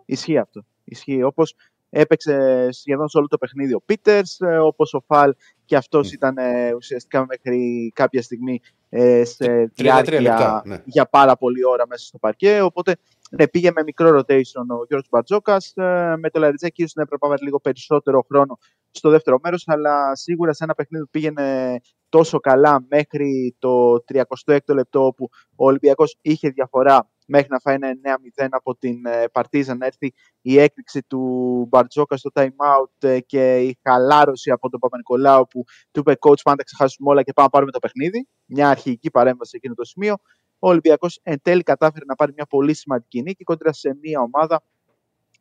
Ισχύει 0.05 0.37
αυτό. 0.37 0.65
Ισχύει. 0.83 1.23
Όπως 1.23 1.55
έπαιξε 1.89 2.67
σχεδόν 2.71 3.07
σε 3.07 3.17
όλο 3.17 3.27
το 3.27 3.37
παιχνίδι 3.37 3.73
ο 3.73 3.81
Πίτερς, 3.85 4.37
όπως 4.61 4.93
ο 4.93 5.03
Φαλ 5.07 5.33
και 5.65 5.75
αυτός 5.75 6.11
ήταν 6.11 6.37
ε, 6.37 6.73
ουσιαστικά 6.73 7.25
μέχρι 7.25 7.91
κάποια 7.95 8.21
στιγμή 8.21 8.61
ε, 8.89 9.23
σε 9.23 9.45
33 9.45 9.67
διάρκεια 9.73 10.21
λεπτά, 10.21 10.61
ναι. 10.65 10.81
για 10.85 11.05
πάρα 11.05 11.37
πολλή 11.37 11.65
ώρα 11.65 11.87
μέσα 11.87 12.05
στο 12.05 12.17
παρκέ. 12.17 12.61
Οπότε 12.61 12.95
ναι, 13.31 13.47
πήγε 13.47 13.71
με 13.75 13.83
μικρό 13.83 14.09
rotation 14.19 14.65
ο 14.69 14.85
Γιώργος 14.87 15.07
Μπαρτζόκας. 15.09 15.73
Ε, 15.75 16.15
με 16.17 16.29
το 16.29 16.39
Λαριτζέκη 16.39 16.81
ίσως 16.81 16.93
να 16.93 17.01
έπρεπε 17.01 17.25
να 17.25 17.31
βάλει 17.31 17.43
λίγο 17.43 17.59
περισσότερο 17.59 18.25
χρόνο 18.27 18.57
στο 18.91 19.09
δεύτερο 19.09 19.39
μέρος, 19.43 19.63
αλλά 19.67 20.15
σίγουρα 20.15 20.53
σε 20.53 20.63
ένα 20.63 20.73
παιχνίδι 20.73 21.03
που 21.03 21.09
πήγαινε 21.09 21.79
τόσο 22.09 22.39
καλά 22.39 22.85
μέχρι 22.89 23.55
το 23.59 23.93
36ο 24.13 24.73
λεπτό 24.73 25.05
όπου 25.05 25.29
ο 25.55 25.65
Ολυμπιακός 25.65 26.17
είχε 26.21 26.49
διαφορά 26.49 27.09
μέχρι 27.27 27.47
να 27.49 27.59
φάει 27.59 27.75
ένα 27.75 28.17
9-0 28.37 28.47
από 28.49 28.75
την 28.77 29.05
ε, 29.05 29.27
Παρτίζα 29.31 29.75
να 29.75 29.85
έρθει 29.85 30.13
η 30.41 30.59
έκρηξη 30.59 31.03
του 31.03 31.21
Μπαρτζόκα 31.69 32.17
στο 32.17 32.29
time 32.33 32.45
out 32.45 33.09
ε, 33.09 33.19
και 33.19 33.57
η 33.57 33.79
χαλάρωση 33.83 34.51
από 34.51 34.69
τον 34.69 34.79
Παπα-Νικολάου 34.79 35.47
που 35.47 35.63
του 35.91 35.99
είπε 35.99 36.15
coach 36.19 36.41
πάντα 36.43 36.63
ξεχάσουμε 36.63 37.09
όλα 37.09 37.23
και 37.23 37.33
πάμε 37.33 37.47
να 37.47 37.53
πάρουμε 37.53 37.71
το 37.71 37.79
παιχνίδι. 37.79 38.27
Μια 38.45 38.69
αρχική 38.69 39.11
παρέμβαση 39.11 39.49
σε 39.49 39.57
εκείνο 39.57 39.73
το 39.73 39.83
σημείο. 39.85 40.15
Ο 40.59 40.69
Ολυμπιακός 40.69 41.19
εν 41.23 41.41
τέλει 41.41 41.63
κατάφερε 41.63 42.05
να 42.05 42.15
πάρει 42.15 42.33
μια 42.35 42.45
πολύ 42.45 42.73
σημαντική 42.73 43.21
νίκη 43.21 43.43
κόντρα 43.43 43.73
σε 43.73 43.97
μια 44.01 44.19
ομάδα 44.19 44.63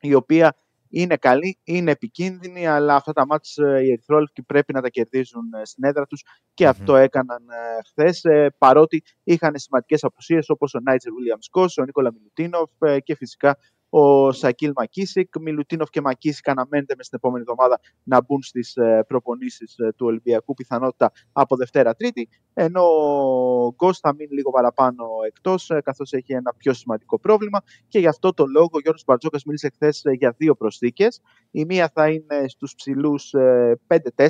η 0.01 0.15
οποία 0.15 0.57
είναι 0.89 1.17
καλή, 1.17 1.59
είναι 1.65 1.91
επικίνδυνη, 1.91 2.67
αλλά 2.67 2.95
αυτά 2.95 3.13
τα 3.13 3.27
μάτς 3.27 3.57
ε, 3.57 3.81
οι 3.85 3.91
Ερυθρόλευκοι 3.91 4.43
πρέπει 4.43 4.73
να 4.73 4.81
τα 4.81 4.89
κερδίζουν 4.89 5.53
ε, 5.53 5.65
στην 5.65 5.85
έδρα 5.85 6.07
τους 6.07 6.25
και 6.55 6.67
αυτό 6.67 6.97
έκαναν 6.97 7.49
ε, 7.49 7.83
χθες, 7.89 8.25
ε, 8.25 8.55
παρότι 8.59 9.03
είχαν 9.25 9.59
σημαντικές 9.59 10.05
απουσίες 10.05 10.49
όπως 10.49 10.75
ο 10.75 10.81
Νάιτζερ 10.81 11.13
Βίλιαμς 11.13 11.49
Κος, 11.49 11.79
ο 11.79 11.85
Νίκολα 11.85 12.13
Μιλουτίνοφ 12.13 12.71
ε, 12.79 13.01
και 13.01 13.15
φυσικά 13.15 13.59
ο 13.97 14.33
Σακίλ 14.33 14.73
Μακίσικ. 14.77 15.39
Μιλουτίνοφ 15.41 15.91
και 15.91 16.01
Μακίσικ 16.01 16.49
αναμένεται 16.49 16.95
μες 16.97 17.07
στην 17.07 17.19
επόμενη 17.23 17.45
εβδομάδα 17.49 17.81
να 18.03 18.23
μπουν 18.23 18.43
στις 18.43 18.77
ε, 18.77 19.05
προπονήσεις 19.07 19.79
ε, 19.79 19.93
του 19.97 20.07
Ολυμπιακού, 20.07 20.55
πιθανότητα 20.55 21.13
από 21.33 21.57
Δευτέρα-Τρίτη, 21.57 22.29
ενώ 22.55 22.83
ο 22.83 23.75
Γκος 23.75 23.99
θα 23.99 24.15
μείνει 24.15 24.35
λίγο 24.35 24.51
παραπάνω 24.51 25.05
εκτός, 25.27 25.71
ε, 25.71 25.81
καθώς 25.81 26.13
έχει 26.13 26.33
ένα 26.33 26.55
πιο 26.57 26.73
σημαντικό 26.73 27.19
πρόβλημα 27.19 27.63
και 27.89 27.99
γι' 27.99 28.07
αυτό 28.07 28.33
το 28.33 28.47
λόγο 28.47 28.71
ο 28.73 28.81
Γιώργος 28.81 29.05
Μπαρτζόκας 29.07 29.45
μίλησε 29.45 29.71
χθες 29.75 30.03
για 30.19 30.35
δύο 30.37 30.55
προσθήκες. 30.55 31.21
Η 31.51 31.65
μία 31.65 31.91
θα 31.95 32.09
είναι 32.11 32.45
στους 32.47 32.75
ψηλούς 32.75 33.33
ε, 33.33 33.79
5-4, 33.87 34.27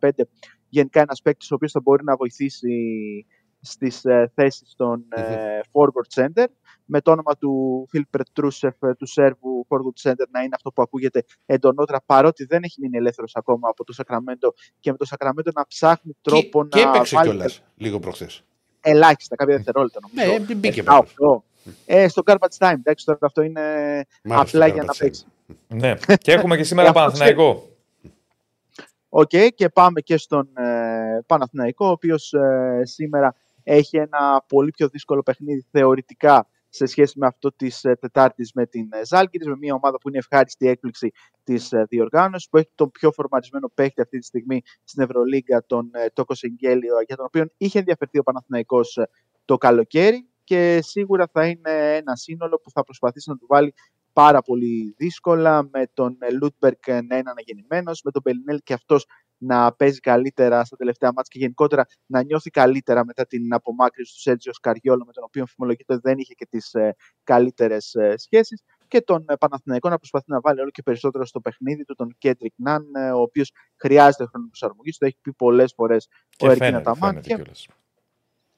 4-5, 0.00 0.10
γενικά 0.68 1.00
ένας 1.00 1.22
παίκτης 1.22 1.50
ο 1.50 1.54
οποίος 1.54 1.72
θα 1.72 1.80
μπορεί 1.80 2.04
να 2.04 2.16
βοηθήσει 2.16 2.76
στις 3.60 4.04
ε, 4.04 4.32
θέσεις 4.34 4.74
των 4.76 5.04
ε, 5.08 5.60
forward 5.72 6.22
center 6.22 6.46
με 6.90 7.00
το 7.00 7.10
όνομα 7.10 7.36
του 7.36 7.86
Φιλ 7.90 8.04
Πετρούσεφ 8.10 8.82
ε, 8.82 8.94
του 8.94 9.06
Σέρβου 9.06 9.66
forward 9.68 10.08
center 10.10 10.26
να 10.30 10.40
είναι 10.40 10.54
αυτό 10.54 10.70
που 10.72 10.82
ακούγεται 10.82 11.24
εντονότερα 11.46 12.02
παρότι 12.06 12.44
δεν 12.44 12.62
έχει 12.62 12.80
μείνει 12.80 12.96
ελεύθερος 12.96 13.36
ακόμα 13.36 13.68
από 13.68 13.84
το 13.84 13.92
Σακραμέντο 13.92 14.54
και 14.80 14.90
με 14.90 14.96
το 14.96 15.04
Σακραμέντο 15.04 15.50
να 15.54 15.66
ψάχνει 15.66 16.16
τρόπο 16.20 16.68
και, 16.68 16.78
να 16.78 16.82
και 16.82 16.88
έπαιξε 16.88 17.16
βάλει 17.16 17.28
κιόλας 17.28 17.62
λίγο 17.76 17.98
προχθές. 17.98 18.42
ελάχιστα 18.80 19.36
κάποια 19.36 19.56
δευτερόλεπτα 19.56 20.00
νομίζω. 20.02 20.44
Ναι, 20.46 20.54
μπήκε 20.54 20.80
Α, 20.80 20.96
αυτό. 20.96 21.44
Ε, 21.86 22.08
στο 22.08 22.22
garbage 22.26 22.66
time, 22.66 22.72
εντάξει, 22.72 23.04
τώρα 23.04 23.18
αυτό 23.22 23.42
είναι 23.42 23.60
Μ' 24.22 24.32
άρεσε 24.32 24.56
απλά 24.56 24.66
το 24.66 24.72
για 24.72 24.82
να 24.82 24.92
garbage 24.92 24.96
time. 24.96 24.98
παίξει. 24.98 25.24
Ναι. 25.68 25.94
και 26.18 26.32
έχουμε 26.32 26.56
και 26.56 26.64
σήμερα 26.64 26.88
Ε, 26.88 26.90
αυτό 26.90 27.00
Παναθηναϊκό. 27.00 27.68
Οκ, 29.08 29.30
και 29.54 29.68
πάμε 29.68 30.00
και 30.00 30.16
στον 30.16 30.48
ε, 30.56 31.20
Παναθηναϊκό, 31.26 31.86
ο 31.86 31.90
οποίος 31.90 32.32
ε, 32.32 32.80
σήμερα 32.84 33.34
έχει 33.62 33.96
ένα 33.96 34.44
πολύ 34.46 34.70
πιο 34.70 34.88
δύσκολο 34.88 35.22
παιχνίδι 35.22 35.66
θεωρητικά 35.70 36.46
σε 36.70 36.86
σχέση 36.86 37.18
με 37.18 37.26
αυτό 37.26 37.52
της 37.52 37.84
ε, 37.84 37.96
Τετάρτης 38.00 38.52
με 38.54 38.66
την 38.66 38.88
ε, 38.92 39.04
Ζαλγκίρις, 39.04 39.46
με 39.46 39.56
μια 39.56 39.74
ομάδα 39.74 39.98
που 39.98 40.08
είναι 40.08 40.18
ευχάριστη 40.18 40.68
έκπληξη 40.68 41.10
της 41.44 41.72
ε, 41.72 41.84
διοργάνωσης, 41.88 42.48
που 42.48 42.56
έχει 42.56 42.70
τον 42.74 42.90
πιο 42.90 43.12
φορμαρισμένο 43.12 43.70
παίκτη 43.74 44.00
αυτή 44.00 44.18
τη 44.18 44.26
στιγμή 44.26 44.62
στην 44.84 45.02
Ευρωλίγκα, 45.02 45.64
τον 45.66 45.90
ε, 45.92 46.06
Τόκο 46.12 46.34
Σενγκέλια, 46.34 47.00
για 47.06 47.16
τον 47.16 47.24
οποίο 47.24 47.44
είχε 47.56 47.78
ενδιαφερθεί 47.78 48.18
ο 48.18 48.22
Παναθηναϊκός 48.22 48.96
ε, 48.96 49.08
το 49.44 49.56
καλοκαίρι 49.56 50.28
και 50.44 50.80
σίγουρα 50.82 51.28
θα 51.32 51.46
είναι 51.46 51.96
ένα 51.96 52.16
σύνολο 52.16 52.60
που 52.62 52.70
θα 52.70 52.84
προσπαθήσει 52.84 53.30
να 53.30 53.36
του 53.36 53.46
βάλει 53.48 53.74
πάρα 54.12 54.42
πολύ 54.42 54.94
δύσκολα, 54.96 55.68
με 55.72 55.86
τον 55.94 56.16
ε, 56.20 56.30
Λούντμπεργκ 56.32 56.88
να 56.88 56.94
είναι 57.16 57.30
αναγεννημένος, 57.30 58.00
με 58.04 58.10
τον 58.10 58.22
Μπελινέλι 58.22 58.58
και 58.64 58.72
αυτός 58.72 59.06
να 59.42 59.72
παίζει 59.72 60.00
καλύτερα 60.00 60.64
στα 60.64 60.76
τελευταία 60.76 61.08
ματς 61.08 61.30
και 61.32 61.38
γενικότερα 61.38 61.86
να 62.06 62.22
νιώθει 62.22 62.50
καλύτερα 62.50 63.04
μετά 63.04 63.26
την 63.26 63.54
απομάκρυνση 63.54 64.12
του 64.12 64.20
Σέρτζιο 64.20 64.52
Σκαριόλο, 64.52 65.04
με 65.06 65.12
τον 65.12 65.24
οποίο 65.24 65.46
φημολογείται 65.46 65.98
δεν 66.02 66.18
είχε 66.18 66.34
και 66.34 66.46
τις 66.46 66.74
ε, 66.74 66.94
καλύτερες 67.24 67.94
ε, 67.94 68.14
σχέσεις 68.16 68.62
και 68.90 69.00
τον 69.00 69.24
ε, 69.28 69.36
Παναθηναϊκό 69.36 69.88
να 69.88 69.96
προσπαθεί 69.96 70.30
να 70.30 70.40
βάλει 70.40 70.60
όλο 70.60 70.70
και 70.70 70.82
περισσότερο 70.82 71.26
στο 71.26 71.40
παιχνίδι 71.40 71.84
του 71.84 71.94
τον 71.94 72.14
Κέντρικ 72.18 72.52
Ναν, 72.56 72.86
ε, 72.94 73.10
ο 73.10 73.20
οποίος 73.20 73.52
χρειάζεται 73.76 74.26
χρόνο 74.26 74.46
προσαρμογής, 74.46 74.98
το 74.98 75.06
έχει 75.06 75.16
πει 75.22 75.32
πολλές 75.32 75.72
φορές 75.72 76.08
ο 76.10 76.10
Και 76.36 76.46
Ερκίνα 76.46 76.66
φαίνεται, 76.66 76.82
Ταμάν 76.82 76.98
φαίνεται 77.10 77.28
και 77.28 77.34
κιόλας. 77.34 77.68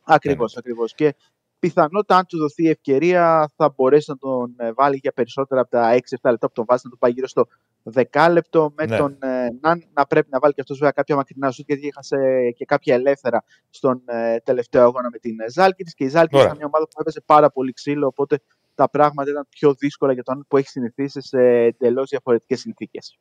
Ακριβώς, 0.05 0.57
ακριβώς. 0.57 0.95
Και 0.95 1.15
πιθανότητα, 1.59 2.17
αν 2.17 2.27
του 2.27 2.39
δοθεί 2.39 2.63
η 2.63 2.69
ευκαιρία, 2.69 3.53
θα 3.57 3.73
μπορέσει 3.77 4.11
να 4.11 4.17
τον 4.17 4.55
ε, 4.57 4.73
βάλει 4.73 4.97
για 4.97 5.13
περισσότερα 5.13 5.61
από 5.61 5.71
τα 5.71 5.99
6-7 6.21 6.31
λεπτά 6.31 6.47
που 6.47 6.53
τον 6.53 6.65
βάζει, 6.69 6.83
να 6.85 6.91
το 6.91 6.97
πάει 6.97 7.11
γύρω 7.11 7.27
στο 7.27 7.47
δεκάλεπτο. 7.83 8.73
Με 8.77 8.87
Ναι. 8.87 8.97
τον 8.97 9.17
ε, 9.23 9.49
Ναν 9.61 9.85
να 9.95 10.07
πρέπει 10.07 10.29
να 10.31 10.39
βάλει 10.39 10.55
και 10.55 10.61
αυτός 10.61 10.77
βέβαια 10.79 10.93
κάποια 10.93 11.17
μακρινά 11.17 11.51
σουτ, 11.51 11.67
γιατί 11.69 11.87
έχασε 11.87 12.17
και 12.57 12.65
κάποια 12.65 12.95
ελεύθερα 12.95 13.45
στον 13.71 14.03
ε, 14.07 14.37
τελευταίο 14.39 14.83
αγώνα 14.83 15.09
με 15.13 15.19
την 15.19 15.37
Ζάλκη 15.53 15.83
Και 15.85 16.05
η 16.05 16.09
Ζάλκη 16.09 16.35
Ωραία. 16.35 16.47
ήταν 16.47 16.57
μια 16.57 16.67
ομάδα 16.67 16.85
που 16.85 17.01
έπαιζε 17.01 17.21
πάρα 17.27 17.51
πολύ 17.51 17.73
ξύλο, 17.73 18.07
οπότε 18.07 18.39
τα 18.75 18.91
πράγματα 18.91 19.31
ήταν 19.31 19.47
πιο 19.49 19.75
δύσκολα 19.75 20.13
για 20.13 20.23
τον 20.23 20.35
Ναν 20.35 20.45
που 20.49 20.57
έχει 20.57 20.69
συνηθίσει 20.69 21.21
σε 21.23 21.39
εντελώς 21.43 22.09
διαφορετικές 22.09 22.61
συνθήκες. 22.61 23.19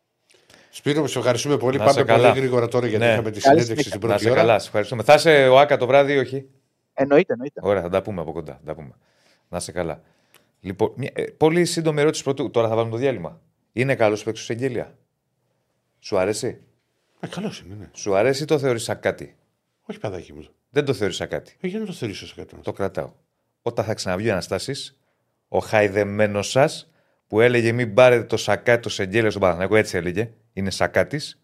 Σπύρο, 0.69 1.07
σε 1.07 1.17
ευχαριστούμε 1.19 1.57
πολύ. 1.57 1.77
Να 1.77 1.83
Πάμε 1.83 1.97
σε 1.97 2.03
καλά. 2.03 2.27
πολύ 2.27 2.39
γρήγορα 2.39 2.67
τώρα 2.67 2.87
γιατί 2.87 3.03
Ναι. 3.05 3.11
είχαμε 3.11 3.31
τη 3.31 3.39
Καλή 3.39 3.61
συνέντευξη 3.61 3.83
συνέχεια. 3.83 3.89
στην 3.91 4.01
Να 4.01 4.07
πρώτη 4.07 4.23
σε 4.23 4.29
ώρα. 4.29 4.39
καλά, 4.39 4.59
σε 4.59 4.65
ευχαριστούμε. 4.67 5.03
Θα 5.03 5.13
είσαι 5.13 5.47
ο 5.47 5.59
Άκα 5.59 5.77
το 5.77 5.87
βράδυ 5.87 6.13
ή 6.13 6.17
όχι; 6.17 6.49
Εννοείται, 6.93 7.33
εννοείται. 7.33 7.59
Ωραία, 7.63 7.81
θα 7.81 7.89
τα 7.89 8.01
πούμε 8.01 8.21
από 8.21 8.31
κοντά. 8.31 8.53
θα 8.53 8.61
τα 8.65 8.75
πούμε. 8.75 8.91
Να 9.49 9.59
σε 9.59 9.71
καλά. 9.71 10.01
Λοιπόν, 10.59 10.93
μια, 10.95 11.09
ε, 11.13 11.23
πολύ 11.23 11.65
σύντομη 11.65 12.01
ερώτηση 12.01 12.23
πρωτού. 12.23 12.49
Τώρα 12.51 12.67
θα 12.67 12.75
βάλουμε 12.75 12.91
το 12.91 12.97
διάλειμμα. 12.97 13.41
Είναι 13.73 13.95
καλός 13.95 14.23
παίξο 14.23 14.53
εγγέλια. 14.53 14.97
Σου 15.99 16.17
αρέσει; 16.17 16.57
Ε, 17.19 17.27
Καλός 17.27 17.59
είναι, 17.65 17.75
ναι. 17.79 17.89
Σου 17.93 18.15
αρέσει 18.15 18.43
ή 18.43 18.45
το 18.45 18.59
θεωρείς 18.59 18.83
σαν 18.83 18.99
κάτι; 18.99 19.35
Όχι, 19.81 19.99
παιδάκι 19.99 20.33
μου. 20.33 20.45
Δεν 20.69 20.85
το 20.85 20.93
θεωρείς 20.93 21.15
σαν 21.15 21.27
κάτι. 21.27 21.55
Ε, 21.61 21.67
για 21.67 21.79
να 21.79 21.85
το 21.85 21.91
θεωρήσω 21.93 22.27
σε 22.27 22.33
κάτι. 22.37 22.55
Το 22.61 22.71
κρατάω. 22.71 23.11
Όταν 23.61 23.85
θα 23.85 23.93
ξαναβγεί 23.93 24.27
ο 24.29 24.31
Αναστάσης, 24.31 24.97
ο 25.47 25.59
χαϊδεμένος 25.59 26.49
σας 26.49 26.91
που 27.27 27.39
έλεγε 27.41 27.71
μην 27.71 27.93
πάρετε 27.93 28.23
το 28.23 28.37
σακάτι 28.37 28.81
το 28.81 28.89
Σεγγέλιο 28.89 29.29
στον 29.29 29.41
Παναθηναϊκό, 29.41 29.75
έτσι 29.75 29.97
έλεγε, 29.97 30.29
είναι 30.53 30.69
σακάτης, 30.71 31.35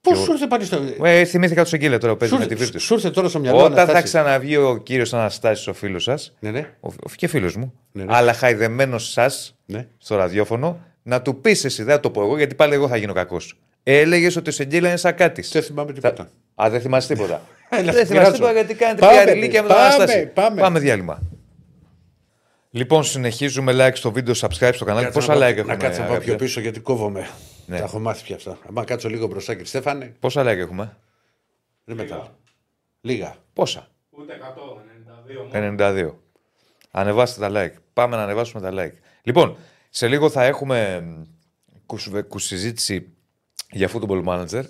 Πώς 0.00 0.18
σου 0.18 0.32
ήρθε 0.32 0.46
πάλι 0.46 0.64
στο. 0.64 0.78
Ε, 1.02 1.24
θυμήθηκα 1.24 1.62
το 1.62 1.68
Σεγγίλε 1.68 1.98
τώρα 1.98 2.12
που 2.12 2.18
παίζει 2.18 2.34
Σου 2.34 2.40
με 2.40 2.46
τη 2.46 2.52
ήρθε- 2.52 2.66
Βίρτου. 2.66 2.80
σου 2.84 2.94
ήρθε 2.94 3.10
τώρα 3.10 3.28
στο 3.28 3.38
μυαλό. 3.38 3.58
Όταν 3.58 3.72
θα 3.72 3.80
Αναστάση. 3.82 4.04
ξαναβγεί 4.04 4.56
ο 4.56 4.76
κύριος 4.76 5.14
Αναστάσης, 5.14 5.66
ο 5.66 5.72
φίλος 5.72 6.02
σας, 6.02 6.34
Ναι, 6.40 6.50
ναι. 6.50 6.74
ο, 6.80 6.88
ο- 6.88 7.10
και 7.16 7.26
φίλος 7.26 7.56
μου, 7.56 7.72
Ναι, 7.92 8.04
ναι. 8.04 8.14
αλλά 8.16 8.32
χαϊδεμένος 8.32 9.10
σας 9.10 9.56
ναι. 9.66 9.88
στο 9.98 10.16
ραδιόφωνο, 10.16 10.80
να 11.08 11.22
του 11.22 11.40
πεις 11.40 11.64
εσύ, 11.64 11.82
δεν 11.82 11.94
θα 11.94 12.00
το 12.00 12.10
πω 12.10 12.22
εγώ, 12.22 12.36
γιατί 12.36 12.54
πάλι 12.54 12.74
εγώ 12.74 12.88
θα 12.88 12.96
γίνω 12.96 13.12
κακός. 13.12 13.58
Έλεγες 13.82 14.36
ότι 14.36 14.48
ο 14.48 14.52
Σεγγίλα 14.52 14.88
είναι 14.88 14.96
σακάτη. 14.96 15.42
Δεν 15.42 15.62
θυμάμαι 15.62 15.92
τίποτα. 15.92 16.28
Α, 16.54 16.70
δεν 16.70 16.80
θυμάσαι 16.80 17.14
τίποτα. 17.14 17.42
Έλα, 17.70 17.82
δεν 17.82 17.92
θυμάσαι 17.92 18.12
πειράζω. 18.12 18.32
τίποτα 18.32 18.52
γιατί 18.52 18.74
κάνετε 18.74 19.00
Πάμε, 19.00 19.22
πια 19.24 19.34
ηλικία 19.34 19.62
με 19.62 19.68
τον 19.68 19.76
πάμε, 19.76 19.94
Αναστάση. 19.94 20.26
πάμε. 20.26 20.60
πάμε 20.60 20.78
διάλειμμα. 20.78 21.20
Λοιπόν, 22.70 23.04
συνεχίζουμε 23.04 23.72
like 23.76 23.94
στο 23.94 24.12
βίντεο, 24.12 24.34
subscribe 24.40 24.70
στο 24.74 24.84
κανάλι. 24.84 25.04
Κάτσε 25.04 25.18
Πόσα 25.18 25.34
να 25.34 25.38
πάω- 25.40 25.48
like 25.50 25.56
έχουμε. 25.56 25.72
Να 25.72 25.78
κάτσω 25.78 26.00
να 26.00 26.06
πάω 26.06 26.14
αγαπητέ; 26.14 26.36
πιο 26.36 26.44
πίσω 26.46 26.60
γιατί 26.60 26.80
κόβομαι. 26.80 27.28
Ναι. 27.66 27.78
Τα 27.78 27.84
έχω 27.84 27.98
μάθει 27.98 28.22
πια 28.24 28.36
αυτά. 28.36 28.58
Αν 28.76 28.84
κάτσω 28.84 29.08
λίγο 29.08 29.26
μπροστά, 29.26 29.52
κύριε 29.52 29.66
Στέφανε, 29.66 30.14
Πόσα 30.20 30.42
like 30.42 30.46
έχουμε; 30.46 30.96
δεν 31.84 31.96
μετά. 31.96 32.36
Λίγα. 33.00 33.34
Πόσα; 33.52 33.88
Ούτε 34.10 34.32
100, 34.32 34.36
92 35.52 35.52
μόνο. 35.52 35.76
92. 35.78 36.10
Ανεβάστε 36.90 37.40
τα 37.40 37.50
like. 37.54 37.78
Πάμε 37.92 38.16
να 38.16 38.22
ανεβάσουμε 38.22 38.70
τα 38.70 38.84
like. 38.84 38.94
Λοιπόν, 39.22 39.56
σε 39.90 40.08
λίγο 40.08 40.30
θα 40.30 40.44
έχουμε 40.44 41.00
μ, 41.00 41.22
κουσ- 41.86 42.22
κουσυζήτηση 42.28 43.08
για 43.70 43.90
football 43.92 44.24
manager. 44.24 44.64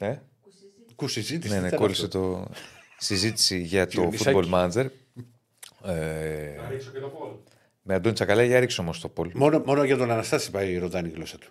Ε, 0.00 0.16
Κουσιζήτηση. 0.96 1.54
ναι, 1.54 1.60
ναι, 1.60 1.70
κόλλησε 1.70 2.08
το 2.08 2.46
συζήτηση 2.98 3.58
για 3.58 3.86
το 3.86 4.00
Διονυσάκη. 4.00 4.38
football 4.42 4.50
manager. 4.54 4.86
Ε, 5.84 6.54
Θα 6.56 6.68
ρίξω 6.68 6.90
και 6.90 6.98
το 6.98 7.06
πόλ. 7.08 7.30
με 7.82 7.94
Αντώνη 7.94 8.14
Τσακαλά, 8.14 8.42
για 8.44 8.60
ρίξω 8.60 8.82
όμως 8.82 9.00
το 9.00 9.08
πόλ. 9.08 9.30
Μόνο, 9.34 9.62
μόνο 9.66 9.84
για 9.84 9.96
τον 9.96 10.10
Αναστάση 10.10 10.50
πάει 10.50 10.70
η 10.72 10.78
ροδάνη 10.78 11.08
γλώσσα 11.08 11.38
του. 11.38 11.48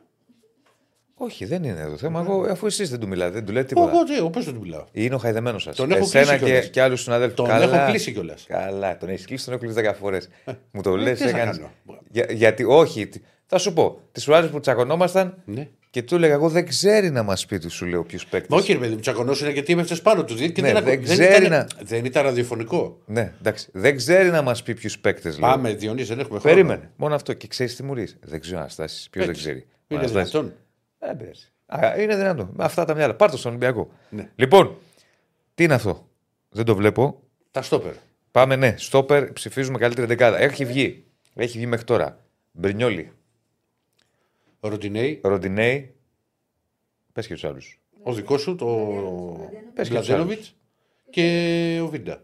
Όχι, 1.20 1.46
δεν 1.46 1.64
είναι 1.64 1.88
το 1.90 1.98
θέμα. 1.98 2.20
Εγώ, 2.20 2.42
αφού 2.50 2.66
εσείς 2.66 2.90
δεν 2.90 3.00
του 3.00 3.08
μιλάτε, 3.08 3.32
δεν 3.32 3.46
του 3.46 3.52
λέτε 3.52 3.66
τίποτα. 3.66 3.92
Εγώ 3.92 4.04
τι, 4.04 4.16
εγώ 4.18 4.30
πώ 4.30 4.42
δεν 4.42 4.54
του 4.54 4.60
μιλάω. 4.60 4.86
Είναι 4.92 5.16
ο 5.16 5.18
χαϊδεμένος 5.18 5.64
σας. 5.64 5.76
Τον 5.76 5.92
έχω 5.92 6.04
Εσένα 6.04 6.24
κλείσει 6.26 6.40
και, 6.40 6.46
κιόλας. 6.46 6.70
και 6.70 6.82
άλλους 6.82 7.02
συναδέλφους. 7.02 7.36
Τον 7.36 7.50
έχω 7.50 7.86
κλείσει 7.90 8.12
κιόλας. 8.12 8.46
Καλά, 8.48 8.98
τον 8.98 9.10
έχεις 9.10 9.26
κλείσει, 9.26 9.46
τον 9.46 9.54
έχω 9.54 9.64
κλείσει 9.64 9.76
10 9.90 9.94
φορές. 10.00 10.30
Μου 10.72 10.82
το 10.82 10.96
λες, 10.96 11.18
τι 11.20 11.24
θα 11.24 11.30
έκανες. 11.38 11.58
κάνω. 11.58 11.70
Για, 12.12 12.26
γιατί, 12.30 12.64
όχι, 12.64 13.08
τι- 13.08 13.22
θα 13.46 13.58
σου 13.58 13.74
πω. 13.74 14.00
Τις 14.12 14.24
φορέ 14.24 14.48
που 14.48 14.60
τσακωνόμασταν 14.60 15.42
Ναι. 15.46 15.68
και 15.90 16.02
του 16.04 16.16
έλεγα, 16.16 16.34
Εγώ 16.34 16.50
δεν 16.50 16.66
ξέρει 16.68 17.10
να 17.12 17.24
μας 17.24 17.46
πει, 17.46 17.60
τους 17.60 17.74
σου 17.74 17.86
λέω, 17.86 18.04
ποιους 18.04 18.26
παίκτες. 18.26 18.50
Μα 18.50 18.58
όχι, 18.58 18.74
ρε 18.74 18.80
παιδί 18.80 18.94
μου, 18.94 19.00
τσακωνό 19.00 19.34
είναι 19.42 19.52
γιατί 19.52 19.72
είμαι 19.72 19.86
πάνω 20.04 20.24
τους. 20.24 20.40
Και 20.52 20.62
Ναι, 20.62 20.72
δεν, 20.74 20.84
δεν 20.84 20.94
ακού- 20.94 21.04
ξέρει 21.04 21.46
ήταν, 21.46 21.50
να- 21.52 21.68
δεν 21.84 22.06
ήταν 22.06 22.24
ραδιοφωνικό. 22.24 22.98
Ναι, 23.06 23.34
εντάξει. 23.40 23.70
Δεν 23.74 23.96
ξέρει 23.98 24.30
να 24.30 24.42
μας 24.42 24.64
πει 24.64 24.74
ποιους 24.74 25.00
παίκτες. 25.00 25.36
Πάμε, 25.36 25.74
Διονύση, 25.74 26.08
δεν 26.08 26.20
έχουμε 26.20 26.40
χρόνο. 26.40 26.56
Περίμενε. 26.56 26.92
Μόνο 26.96 27.16
αυτό. 27.16 27.34
Και 27.34 27.48
ξέρεις 27.48 27.76
τι 27.76 27.84
μου 27.84 27.94
ρίξει. 27.94 28.16
Δεν 28.22 28.40
ξέρω 28.40 28.60
Αναστάσει. 28.60 29.10
Ποιος 29.10 29.26
δεν 29.26 29.34
Έτσι. 29.34 29.46
ξέρει. 29.46 29.66
Ο 29.70 29.74
Είναι 29.88 30.00
Αναστάσης. 30.00 30.32
δυνατόν. 30.32 30.54
Δεν 31.00 31.18
πειράζει. 31.18 31.52
Α, 31.66 32.02
είναι 32.02 32.16
δυνατόν. 32.16 32.50
Με 32.54 32.64
αυτά 32.64 32.86
τα 32.86 32.96
μυαλά. 32.96 33.16
Πάρ' 33.16 33.32
το 33.32 33.38
στον 33.38 33.52
Ολυμπιακό. 33.52 33.92
Ναι. 34.10 34.30
Λοιπόν, 34.36 34.78
τι 35.54 35.64
είναι 35.64 35.74
αυτό; 35.74 36.10
Δεν 36.50 36.66
το 36.66 36.76
βλέπω. 36.76 37.24
Τα 37.52 37.62
στόπερ. 37.62 37.94
Πάμε, 38.32 38.56
ναι. 38.56 38.76
Στόπερ, 38.78 39.32
ψηφίζουμε 39.34 39.78
καλύτερη 39.78 40.08
δεκάδα. 40.08 40.38
Έχει 40.40 40.66
βγει. 40.66 41.06
Έχει 41.36 41.58
βγει 41.58 41.66
μέχρι 41.66 41.86
τώρα. 41.86 42.26
Μπρινιόλι, 42.52 43.12
Ο 44.60 44.68
Ροντινέη, 44.68 45.20
Ροντινέη. 45.24 45.96
Πες 47.14 47.28
και 47.28 47.34
τους 47.34 47.44
άλλους. 47.44 47.80
ο 48.04 48.14
δικός 48.14 48.42
σου, 48.42 48.56
το 48.56 48.66
Πες 49.74 49.88
και 49.88 49.96
τους 49.96 50.08
Μπλαζένοβιτ 50.08 50.44
και 51.10 51.80
ο 51.84 51.88
Βίντα. 51.88 52.22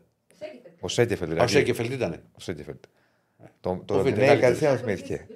Ο 0.80 0.88
Σέκεφελ. 0.88 1.28
Ο 1.28 1.32
Δηλαδή. 1.32 1.51
Σέκεφελτ 1.51 1.91
ήταν. 1.91 2.24
Ο 2.32 2.39
Σέκεφελ. 2.39 2.76
Το, 3.59 3.82
το 3.86 3.93
Ο 3.93 3.97
Ροντινέη 3.97 4.19
Βίντεο, 4.19 4.39
κατευθείαν 4.39 4.78
θυμήθηκε. 4.78 5.28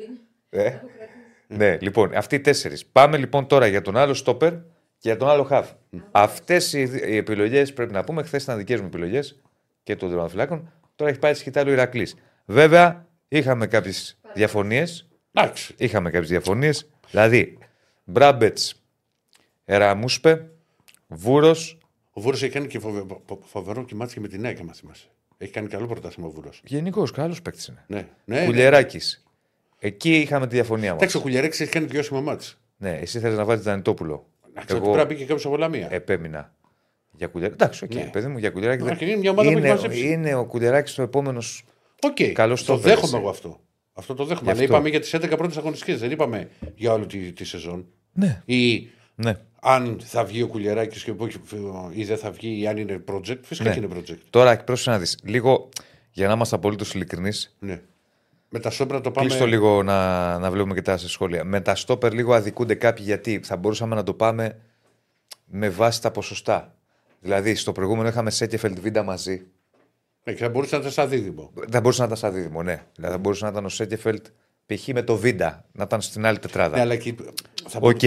Ε; 1.47 1.55
ναι, 1.55 1.77
λοιπόν, 1.81 2.15
αυτοί 2.15 2.35
οι 2.35 2.39
τέσσερις. 2.39 2.85
Πάμε 2.85 3.17
λοιπόν 3.17 3.47
τώρα 3.47 3.67
για 3.67 3.81
τον 3.81 3.97
άλλο 3.97 4.13
στόπερ 4.13 4.51
και 4.97 5.09
για 5.09 5.17
τον 5.17 5.29
άλλο 5.29 5.43
χαφ. 5.43 5.71
Αυτές 6.11 6.73
οι, 6.73 6.81
οι 7.07 7.15
επιλογές 7.15 7.73
πρέπει 7.73 7.93
να 7.93 8.03
πούμε, 8.03 8.23
χθες 8.23 8.43
ήταν 8.43 8.57
δικές 8.57 8.79
μου 8.79 8.85
επιλογές 8.85 9.41
και 9.83 9.95
των 9.95 10.09
τερματοφυλάκων. 10.09 10.71
Τώρα 10.95 11.11
έχει 11.11 11.19
πάει 11.19 11.31
στη 11.31 11.41
σκητάλη 11.41 11.69
ο 11.69 11.73
Ηρακλής. 11.73 12.15
Βέβαια, 12.45 13.07
είχαμε 13.27 13.67
κάποιες 13.67 14.19
διαφωνίες. 14.33 15.07
Εντάξει. 15.33 15.73
Είχαμε 15.77 16.09
κάποιες 16.09 16.29
διαφωνίες. 16.29 16.89
Δηλαδή, 17.09 17.57
Μπράμπετς, 18.03 18.83
Εραμούσπε, 19.65 20.49
Βούρος, 21.07 21.77
Ο 22.11 22.21
Βούρος 22.21 22.43
έχει 22.43 22.51
κάνει 22.51 22.67
και 22.67 22.79
φοβε... 22.79 23.05
φοβερό 23.43 23.85
και 23.85 23.95
ματς 23.95 24.13
και 24.13 24.19
με 24.19 24.27
την 24.27 24.45
ΑΕΚ, 24.45 24.59
αν 24.59 24.71
θυμάσαι. 24.73 25.07
Έχει 25.37 25.51
κάνει 25.51 25.67
καλό 25.67 25.87
πρωτάθλημα 25.87 26.27
ο 26.27 26.31
Βούρος. 26.31 26.61
γενικώς 26.63 27.11
καλός 27.11 27.41
παίκτης 27.41 27.67
είναι. 27.67 27.83
Ναι. 27.87 28.07
ναι. 28.25 28.45
Κουλιεράκη. 28.45 28.99
Εκεί 29.79 30.15
είχαμε 30.15 30.47
τη 30.47 30.55
διαφωνία 30.55 30.87
μας. 30.89 30.97
Εντάξει, 30.97 31.17
ο 31.17 31.19
Κουλιεράκης 31.19 31.59
έχει 31.59 31.71
κάνει 31.71 31.85
δυο 31.85 32.21
ματς. 32.21 32.57
Ναι, 32.77 32.89
εσύ 33.01 33.19
θέλει 33.19 33.35
να 33.35 33.45
βάλεις 33.45 33.63
Δανιτόπουλο. 33.63 34.25
Εντάξει, 34.49 34.73
ότι 34.75 34.81
πρέπει 34.83 34.97
να 34.97 35.05
μπει 35.05 35.15
και 35.15 35.21
κάποιος 35.25 35.45
από 35.45 35.57
Λαμία. 35.57 35.87
επέμεινα 35.91 36.53
για 37.11 37.27
Κουλιεράκη. 37.27 37.63
Εντάξει, 37.63 37.83
οκ, 37.83 37.93
Ναι. 37.93 38.09
παιδί 38.11 38.27
μου, 38.27 38.37
για 38.37 38.49
Κουλιεράκη. 38.49 38.83
Όχι, 38.83 38.95
δεν- 38.95 39.07
είναι 39.07 39.17
μια 39.17 39.31
ομάδα 39.31 39.51
που 39.51 39.57
είναι, 39.57 39.67
έχει 39.67 39.75
μαζέψει. 39.75 40.07
είναι 40.11 40.35
ο 40.35 40.45
Κουλιεράκη 40.45 41.01
ο 41.01 41.03
επόμενος. 41.03 41.63
Οκ. 42.03 42.31
καλός 42.33 42.63
το 42.63 42.73
στόπερ, 42.73 42.89
δέχομαι 42.89 43.07
εσύ. 43.07 43.17
εγώ 43.17 43.29
αυτό. 43.29 43.59
Αυτό 43.93 44.13
το 44.13 44.23
δέχομαι. 44.25 44.45
Γι' 44.45 44.51
Αλλά 44.51 44.59
αυτό. 44.61 44.73
είπαμε 44.73 44.89
για 44.89 44.99
τις 44.99 45.13
11 45.13 45.37
πρώτες 45.37 45.57
αγωνιστικές. 45.57 45.99
Δεν 45.99 46.11
είπαμε 46.11 46.49
για 46.75 46.93
όλη 46.93 47.05
τη, 47.05 47.17
τη 47.31 47.43
σεζόν. 47.45 47.85
Ναι, 48.13 48.41
Ή 48.45 48.89
ναι. 49.15 49.33
αν 49.61 49.99
θα 50.03 50.23
βγει 50.25 50.41
ο 50.41 50.47
Κουλιεράκης 50.47 51.03
και 51.03 51.13
όχι, 51.17 51.37
ή 51.93 52.03
δεν 52.03 52.17
θα 52.17 52.31
βγει, 52.31 52.59
ή 52.61 52.67
αν 52.67 52.77
είναι 52.77 53.03
project. 53.11 53.39
Φυσικά 53.41 53.69
Ναι. 53.69 53.75
και 53.75 53.85
είναι 53.85 53.95
project. 53.99 54.17
Τώρα 54.29 54.57
πρόσεχε 54.57 54.89
να 54.89 54.99
δεις. 54.99 55.17
Λίγο 55.23 55.69
για 56.11 56.27
να 56.27 56.33
είμαστε 56.33 56.55
απολύτως 56.55 56.93
ειλικρινείς, 56.93 57.55
Ναι. 57.59 57.81
Με 58.49 58.59
τα 58.59 58.69
σόμπρα 58.69 59.01
το 59.01 59.11
πάμε. 59.11 59.27
κλείστο 59.27 59.45
λίγο 59.47 59.83
να, 59.83 60.37
να 60.39 60.51
βλέπουμε 60.51 60.73
και 60.73 60.81
τα 60.81 60.97
σε 60.97 61.09
σχόλια. 61.09 61.43
Με 61.43 61.61
τα 61.61 61.75
στόπερ 61.75 62.13
λίγο 62.13 62.33
αδικούνται 62.33 62.75
κάποιοι 62.75 63.03
γιατί 63.07 63.39
θα 63.43 63.57
μπορούσαμε 63.57 63.95
να 63.95 64.03
το 64.03 64.13
πάμε 64.13 64.57
με 65.45 65.69
βάση 65.69 66.01
τα 66.01 66.11
ποσοστά. 66.11 66.75
Δηλαδή, 67.19 67.55
στο 67.55 67.71
προηγούμενο 67.71 68.07
είχαμε 68.07 68.29
Σένκεφελντ 68.29 68.79
Βίντα 68.79 69.03
μαζί. 69.03 69.41
Ναι, 70.23 70.33
και 70.33 70.43
θα 70.43 70.49
μπορούσε 70.49 70.75
να 70.75 70.79
ήταν 70.81 70.91
σαν 70.93 71.09
δίδυμο. 71.09 71.51
Θα 71.71 71.81
μπορούσε 71.81 71.99
να 72.01 72.05
ήταν 72.05 72.17
σαν 72.17 72.33
δίδυμο, 72.33 72.63
ναι. 72.63 72.83
Δηλαδή, 72.95 73.13
θα 73.13 73.19
μπορούσε 73.19 73.43
να 73.45 73.49
ήταν 73.51 73.65
ο 73.65 73.69
Σένκεφελντ 73.69 74.25
π.χ. 74.65 74.87
με 74.87 75.01
το 75.03 75.15
Βίντα, 75.15 75.65
να 75.71 75.83
ήταν 75.83 76.01
στην 76.01 76.25
άλλη 76.25 76.39
τετράδα. 76.39 76.75
Ναι, 76.75 76.81
αλλά 76.81 76.93
εκεί 76.93 77.15
θα 77.67 77.79
Οκ, 77.81 77.99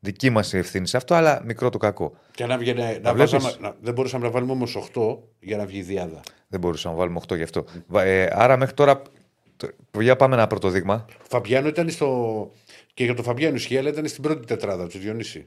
δική 0.00 0.30
μας 0.30 0.54
ευθύνη 0.54 0.86
σε 0.88 0.96
αυτό, 0.96 1.14
αλλά 1.14 1.42
μικρό 1.44 1.68
το 1.70 1.78
κακό. 1.78 2.12
Και 2.30 2.46
να 2.46 2.58
βγαίνει, 2.58 2.98
να 3.02 3.12
βλέπεις; 3.14 3.32
βάζαμε, 3.32 3.54
να, 3.60 3.74
δεν 3.80 3.94
μπορούσαμε 3.94 4.24
να 4.24 4.30
βάλουμε 4.30 4.52
όμως 4.52 4.76
8 4.94 5.18
για 5.40 5.56
να 5.56 5.66
βγει 5.66 5.78
η 5.78 5.82
δυάδα. 5.82 6.20
Δεν 6.48 6.60
μπορούσαμε 6.60 6.94
να 6.94 7.00
βάλουμε 7.00 7.20
8 7.28 7.36
γι' 7.36 7.42
αυτό. 7.42 7.64
Βα- 7.86 8.02
Ε, 8.02 8.30
άρα 8.32 8.56
μέχρι 8.56 8.74
τώρα. 8.74 9.02
Το- 9.60 10.00
Για 10.00 10.16
πάμε 10.16 10.34
ένα 10.34 10.46
πρώτο 10.46 10.68
δείγμα. 10.70 11.04
Φαμπιάνο 11.28 11.68
ήταν 11.68 11.90
στο. 11.90 12.50
Και 12.94 13.04
για 13.04 13.14
τον 13.14 13.24
Φαμπιάνο 13.24 13.54
ισχύει, 13.56 13.78
αλλά 13.78 13.88
ήταν 13.88 14.08
στην 14.08 14.22
πρώτη 14.22 14.46
τετράδα 14.46 14.86
του 14.86 14.98
Διονύση. 14.98 15.46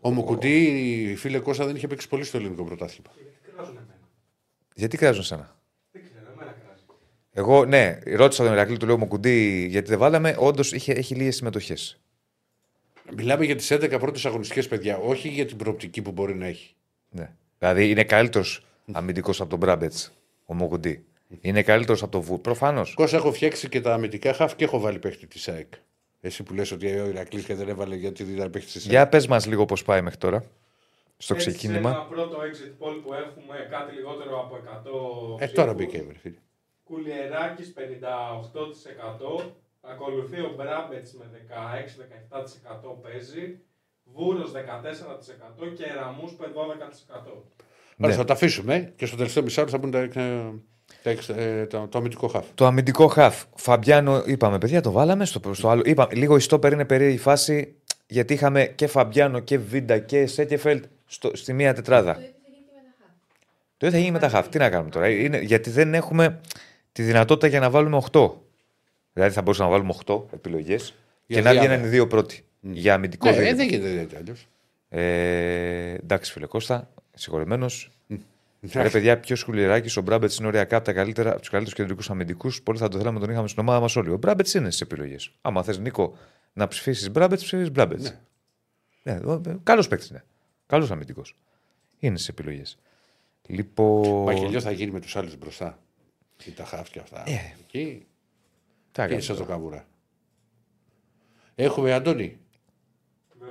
Ο 0.00 0.10
Μουκουντή, 0.10 1.14
φίλε 1.18 1.38
Κώστα, 1.38 1.66
δεν 1.66 1.76
είχε 1.76 1.86
παίξει 1.86 2.08
πολύ 2.08 2.24
στο 2.24 2.36
ελληνικό 2.36 2.64
πρωτάθλημα. 2.64 3.10
Κράζουν 3.56 3.76
εμένα; 3.76 3.98
Γιατί 4.74 4.96
κράζουν 4.96 5.22
σένα; 5.24 5.56
Δεν 5.92 6.02
ξέρω, 6.02 6.32
εμένα 6.32 6.56
κράζει. 6.64 6.82
Εγώ, 7.32 7.64
ναι, 7.64 7.98
ρώτησα 8.16 8.44
τον 8.44 8.52
Ηρακλή, 8.52 8.76
του 8.76 8.86
λέω 8.86 8.98
Μουκουντή 8.98 9.66
γιατί 9.66 9.88
δεν 9.88 9.98
βάλαμε. 9.98 10.34
Όντως 10.38 10.72
έχει 10.72 11.14
λίγες 11.14 11.36
συμμετοχές. 11.36 12.00
Μιλάμε 13.16 13.44
για 13.44 13.56
τις 13.56 13.70
11 13.70 13.98
πρώτες 13.98 14.26
αγωνιστικές 14.26 14.68
παιδιά, 14.68 14.96
όχι 14.98 15.28
για 15.28 15.46
την 15.46 15.56
προοπτική 15.56 16.02
που 16.02 16.10
μπορεί 16.12 16.34
να 16.34 16.46
έχει. 16.46 16.74
Ναι. 17.10 17.30
Δηλαδή 17.58 17.90
είναι 17.90 18.04
καλύτερος 18.04 18.64
αμυντικός 18.92 19.40
από 19.40 19.50
τον 19.50 19.58
Μπράμπετς, 19.58 20.12
ο 20.46 20.54
Μουκουντή. 20.54 21.04
Είναι 21.40 21.62
καλύτερος 21.62 22.02
από 22.02 22.10
τον 22.12 22.20
Βου. 22.20 22.40
Προφανώς. 22.40 22.94
Κώστα, 22.94 23.16
έχω 23.16 23.32
φτιάξει 23.32 23.68
και 23.68 23.80
τα 23.80 23.92
αμυντικά 23.94 24.32
χαφ 24.34 24.56
και 24.56 24.64
έχω 24.64 24.80
βάλει 24.80 24.98
παίχτη 24.98 25.26
της 25.26 25.48
ΑΕΚ. 25.48 25.72
Εσύ 26.20 26.42
που 26.42 26.54
λες 26.54 26.70
ότι 26.70 26.86
ο 26.98 27.06
Ηρακλής 27.06 27.44
και 27.44 27.54
δεν 27.54 27.68
έβαλε 27.68 27.94
γιατί 27.96 28.24
δεν 28.24 28.34
ήταν 28.34 28.50
παίχτης 28.50 28.72
της 28.72 28.82
ΑΕΚ. 28.82 28.90
Για 28.92 29.08
πες 29.08 29.26
μας 29.26 29.46
λίγο 29.46 29.64
πώς 29.64 29.82
πάει 29.82 30.02
μέχρι 30.02 30.18
τώρα. 30.18 30.44
Στο 31.16 31.34
Έτσι, 31.34 31.50
Σε 31.50 31.56
ξεκίνημα. 31.56 31.90
ένα 31.90 32.02
πρώτο 32.04 32.36
exit 32.40 32.84
poll 32.86 33.00
που 33.04 33.12
έχουμε 33.14 33.66
κάτι 33.70 33.94
λιγότερο 33.94 34.40
από 34.40 34.56
100 34.56 35.42
Ε, 35.42 35.46
τώρα 35.48 35.74
ψήφους. 35.74 35.92
μπήκε. 35.92 36.04
βρε 36.08 36.18
φίλε. 36.18 36.36
Κουλιεράκης 36.84 37.72
58%. 37.72 39.52
Ακολουθεί 39.80 40.40
ο 40.40 40.52
Μπράμπετς 40.56 41.12
με 41.14 41.24
16-17% 41.32 42.98
παίζει. 43.02 43.58
Βούρος 44.04 44.50
14% 44.52 45.66
και 45.76 45.84
Ραμούσπε 46.00 46.46
12%. 46.54 47.44
Ναι. 47.96 48.06
Ωραία, 48.06 48.16
θα 48.16 48.24
τα 48.24 48.32
αφήσουμε 48.32 48.92
και 48.96 49.06
στο 49.06 49.16
τελευταίο 49.16 49.42
μισάρο 49.42 49.68
θα 49.68 49.78
μπουν 49.78 49.90
τα, 49.90 49.98
τα, 49.98 50.04
εξ- 50.04 50.16
ε, 50.16 50.52
το, 51.68 51.86
το 51.88 51.98
αμυντικό 51.98 52.28
χαφ. 52.28 52.46
Το 52.54 52.66
αμυντικό 52.66 53.06
χαφ. 53.06 53.44
Φαμπιάνο, 53.54 54.22
είπαμε, 54.26 54.58
παιδιά, 54.58 54.80
το 54.80 54.90
βάλαμε 54.90 55.24
στο, 55.24 55.54
στο 55.54 55.68
άλλο. 55.68 55.82
Είπαμε, 55.84 56.14
λίγο 56.14 56.36
η 56.36 56.40
στόπερ 56.40 56.72
είναι 56.72 56.84
περίεργη 56.84 57.18
φάση 57.18 57.74
γιατί 58.06 58.32
είχαμε 58.34 58.64
και 58.66 58.86
Φαμπιάνο 58.86 59.38
και 59.40 59.58
Βίντα 59.58 59.98
και 59.98 60.26
Σέκεφελτ 60.26 60.84
στο, 61.06 61.30
στη 61.36 61.52
μία 61.52 61.74
τετράδα. 61.74 62.14
Το 63.76 63.86
ίδιο 63.86 63.98
θα 63.98 64.04
γίνει 64.04 64.10
με 64.10 64.18
τα 64.18 64.28
χαφ. 64.28 64.48
Τι 64.48 64.58
να 64.58 64.70
κάνουμε 64.70 64.90
τώρα; 64.90 65.08
Είναι, 65.08 65.38
γιατί 65.38 65.70
δεν 65.70 65.94
έχουμε 65.94 66.40
τη 66.92 67.02
δυνατότητα 67.02 67.46
για 67.46 67.60
να 67.60 67.70
βάλουμε 67.70 68.02
8. 68.12 68.30
Δηλαδή 69.12 69.34
θα 69.34 69.42
μπορούσαμε 69.42 69.70
να 69.70 69.76
βάλουμε 69.76 69.94
8 70.06 70.22
επιλογές 70.34 70.94
και 71.26 71.40
να 71.40 71.50
διάδα. 71.50 71.66
βγαίνουν 71.66 71.84
οι 71.84 71.88
δύο 71.88 72.06
πρώτοι. 72.06 72.44
Για 72.60 72.94
αμυντικό 72.94 73.30
Ναι, 73.30 73.36
ε, 73.36 73.38
δίδυμο. 73.38 73.56
δεν 73.56 73.68
γίνεται 73.68 74.00
έτσι 74.00 74.16
αλλιώ. 74.16 74.34
Ε, 74.88 75.94
εντάξει, 75.94 76.32
φίλε 76.32 76.46
Κώστα, 76.46 76.88
συγχωρεμένος. 77.14 77.90
Ρε 78.60 78.90
παιδιά, 78.90 79.20
ποιος 79.20 79.44
κουλιεράκι, 79.44 79.98
ο 79.98 80.02
Μπράμπετς 80.02 80.36
είναι 80.36 80.46
ωριακά 80.46 80.76
από, 80.76 80.84
τα 80.84 80.92
καλύτερα, 80.92 81.30
από 81.30 81.40
τους 81.40 81.48
καλύτερους 81.48 81.78
κεντρικούς 81.78 82.10
αμυντικούς. 82.10 82.62
Πολύ 82.62 82.78
θα 82.78 82.88
το 82.88 82.98
θέλαμε 82.98 83.18
να 83.18 83.24
τον 83.24 83.32
είχαμε 83.32 83.48
στην 83.48 83.62
ομάδα 83.62 83.80
μας 83.80 83.96
όλοι. 83.96 84.10
Ο 84.10 84.16
Μπράμπετς 84.16 84.54
είναι 84.54 84.66
στις 84.66 84.80
επιλογές. 84.80 85.32
Άμα 85.40 85.62
θες, 85.62 85.78
Νίκο, 85.78 86.16
να 86.52 86.68
ψηφίσεις 86.68 87.10
Μπράμπετς, 87.10 87.44
ψηφίσεις 87.44 87.70
Μπράμπετς. 87.70 88.02
Ναι. 89.02 89.18
Ναι, 89.20 89.40
Καλός 89.62 89.88
παίκτης 89.88 90.08
είναι. 90.08 90.24
Καλός 90.66 90.90
αμυντικός. 90.90 91.36
Είναι 91.98 92.16
στις 92.16 92.28
επιλογές. 92.28 92.78
Λοιπόν. 93.46 94.24
Μακελιό 94.24 94.60
θα 94.60 94.70
γίνει 94.70 94.90
με 94.90 95.00
τους 95.00 95.16
άλλους 95.16 95.36
μπροστά. 95.36 95.78
Ή 96.44 96.50
τα 96.50 96.64
χάφια 96.64 97.02
αυτά. 97.02 97.22
Ε. 97.26 97.54
Εκεί. 97.60 98.06
Τι 98.92 99.06
Και 99.06 99.20
σε 99.20 99.34
το 99.34 99.44
καβούρα. 99.44 99.86
Έχουμε 101.54 101.92
Αντώνη. 101.92 102.38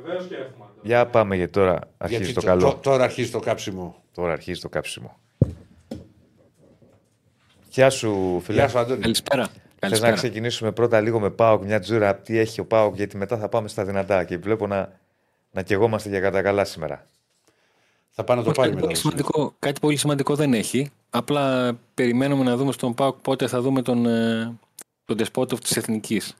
Βεβαίως 0.03 0.25
και 0.27 0.35
έχουμε. 0.35 0.63
Αντώνη. 0.65 0.79
Για 0.83 1.05
πάμε 1.05 1.35
γιατί 1.35 1.51
τώρα 1.51 1.79
αρχίζει 1.97 2.21
Γιατί 2.23 2.35
το 2.35 2.41
τω- 2.41 2.47
καλό. 2.47 2.61
τω- 2.61 2.79
Τώρα 2.81 3.03
αρχίζει 3.03 3.31
το 3.31 3.39
κάψιμο. 3.39 3.95
Τώρα 4.13 4.31
αρχίζει 4.31 4.61
το 4.61 4.69
κάψιμο. 4.69 5.17
Γεια 7.69 7.89
σου, 7.89 8.41
φίλε. 8.43 8.57
Γεια 8.57 8.67
σου, 8.69 8.79
Αντώνη. 8.79 9.01
Καλησπέρα. 9.01 9.43
Θες 9.45 9.53
να 9.53 9.79
Καλησπέρα. 9.79 10.15
ξεκινήσουμε 10.15 10.71
πρώτα 10.71 11.01
λίγο 11.01 11.19
με 11.19 11.29
Πάοκ, 11.29 11.63
μια 11.63 11.79
τζούρα, 11.79 12.15
τι 12.15 12.37
έχει 12.37 12.59
ο 12.59 12.65
Πάοκ, 12.65 12.95
γιατί 12.95 13.17
μετά 13.17 13.37
θα 13.37 13.49
πάμε 13.49 13.67
στα 13.67 13.85
δυνατά. 13.85 14.23
Και 14.23 14.37
βλέπω 14.37 14.67
να, 14.67 14.91
να 15.51 15.61
κεγόμαστε 15.61 16.09
για 16.09 16.19
κατά 16.19 16.41
καλά 16.41 16.65
σήμερα. 16.65 17.05
Θα 18.09 18.23
πάει 18.23 18.37
να 18.37 18.43
το 18.43 18.49
Όχι, 18.49 18.59
πάρει 18.59 18.69
κάτι, 18.71 18.81
μετά. 18.81 18.87
πολύ 18.87 18.97
σημαντικό, 18.97 19.55
κάτι 19.59 19.79
πολύ 19.79 19.95
σημαντικό 19.97 20.35
δεν 20.35 20.53
έχει. 20.53 20.91
Απλά 21.09 21.73
περιμένουμε 21.93 22.43
να 22.43 22.55
δούμε 22.57 22.71
στον 22.71 22.93
ΠΑΟΚ 22.93 23.17
πότε 23.21 23.47
θα 23.47 23.61
δούμε 23.61 23.81
τον, 23.81 24.05
ε, 24.05 24.57
τον 25.05 25.17
Despotov 25.19 25.59
της 25.59 25.77
Εθνικής. 25.77 26.35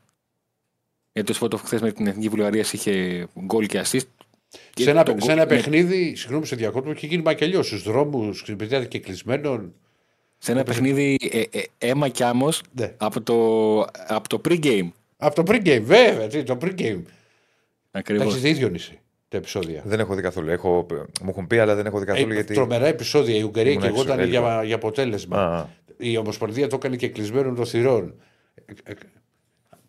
Γιατί 1.14 1.32
ο 1.32 1.36
Despotov 1.39 1.57
χθες 1.64 1.82
με 1.82 1.91
την 1.91 2.07
Εθνική 2.07 2.30
Βουλγαρία 2.30 2.66
είχε 2.72 3.28
γκολ 3.45 3.66
και 3.66 3.82
assist. 3.86 4.07
Και 4.74 4.84
Σε 4.84 4.89
ένα, 4.89 5.03
το 5.03 5.12
γκολ 5.12 5.22
σε 5.22 5.32
ένα 5.32 5.41
είναι- 5.41 5.49
παιχνίδι, 5.55 6.16
συγγνώμη 6.16 6.45
σε 6.45 6.55
διακόπτω, 6.55 6.89
έχει 6.91 7.05
γίνει 7.07 7.22
μακελιό 7.24 7.64
στους 7.64 7.84
δρόμους, 7.84 8.39
στην 8.39 8.55
παιδιά 8.55 8.86
και 8.86 8.99
κλεισμένων. 8.99 9.74
σε 10.38 10.51
ένα 10.51 10.64
παιχνίδι 10.64 11.18
ε, 11.32 11.41
ε, 11.51 11.64
αίμα 11.78 12.07
κι 12.10 12.24
άμμος 12.24 12.62
Ναι. 12.72 12.93
από 12.97 13.22
το, 13.22 13.80
από 14.07 14.30
το 14.30 14.41
pre-game. 14.49 14.89
Από 15.18 15.36
το 15.36 15.43
pre-game, 15.47 15.82
βέβαια, 15.84 16.28
τι, 16.28 16.43
το 16.43 16.57
pre-game. 16.62 17.01
Ακριβώς. 17.91 18.24
Εντάξει, 18.26 18.39
δεν 18.41 18.51
ίδιο 18.51 18.70
νησί 18.70 18.99
τα 19.30 19.38
επεισόδια. 19.38 19.82
Δεν 19.86 19.99
έχω 19.99 20.16
δει 20.16 20.22
καθόλου. 20.22 20.49
Έχω, 20.49 20.86
μου 21.22 21.30
έχουν 21.30 21.47
πει, 21.47 21.57
αλλά 21.60 21.76
δεν 21.76 21.86
έχω 21.86 21.99
δει 21.99 22.05
καθόλου 22.05 22.32
Ε, 22.32 22.34
γιατί. 22.34 22.53
Τρομερά 22.53 22.86
επεισόδια. 22.88 23.36
Η 23.38 23.41
Ουγγαρία 23.43 23.72
Ήμουν 23.72 23.84
και 23.84 23.89
εγώ 23.89 24.01
έξω, 24.01 24.14
ήταν 24.14 24.28
για, 24.30 24.39
έλειπα. 24.39 24.64
για 24.64 24.76
αποτέλεσμα. 24.76 25.38
Α, 25.38 25.57
α. 25.60 25.68
Η 25.97 26.18
Ομοσπονδία 26.18 26.68
το 26.68 26.76
έκανε 26.76 26.95
και 26.95 27.07
κλεισμένο 27.10 27.53
των 27.53 27.66
θυρών. 27.66 28.14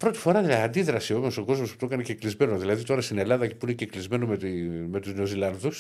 Ε, 0.01 0.07
ε, 0.07 0.09
Πρώτη 0.09 0.19
φορά 0.19 0.43
δηλαδή, 0.43 0.63
αντίδραση 0.63 1.15
όμως 1.15 1.37
ο 1.37 1.45
κόσμος 1.45 1.71
που 1.71 1.77
το 1.77 1.87
έκανε 1.87 2.03
και 2.03 2.15
κλεισμένο. 2.15 2.59
Δηλαδή 2.59 2.83
τώρα 2.83 3.01
στην 3.01 3.19
Ελλάδα 3.19 3.47
που 3.47 3.67
είναι 3.67 3.73
και 3.73 3.87
κλεισμένο 3.87 4.27
με, 4.27 4.37
τη, 4.37 4.49
με 4.65 5.01
τους 5.01 5.15
Νεοζηλανδού, 5.15 5.71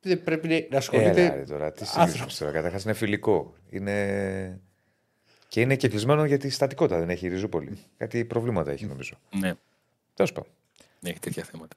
δεν 0.00 0.22
πρέπει 0.22 0.68
να 0.70 0.76
ασχολείται. 0.76 1.24
Έλα, 1.24 1.34
ρε, 1.34 1.44
τώρα, 1.44 1.72
τι 1.72 1.86
συγκρίνεις 1.86 2.38
τώρα. 2.38 2.52
Καταρχάς 2.52 2.84
είναι 2.84 2.92
φιλικό. 2.92 3.54
Είναι... 3.70 4.60
Και 5.48 5.60
είναι 5.60 5.76
και 5.76 5.88
κλεισμένο 5.88 6.24
γιατί 6.24 6.50
στατικότητα 6.50 6.98
δεν 6.98 7.10
έχει 7.10 7.26
η 7.26 7.28
Ριζούπολη. 7.28 7.78
Κάτι 7.96 8.24
προβλήματα 8.24 8.70
έχει 8.70 8.86
νομίζω. 8.86 9.18
Ναι, 9.30 9.52
Τέλος 10.14 10.32
πάντων. 10.32 10.50
έχει 11.02 11.18
τέτοια 11.18 11.44
θέματα. 11.44 11.76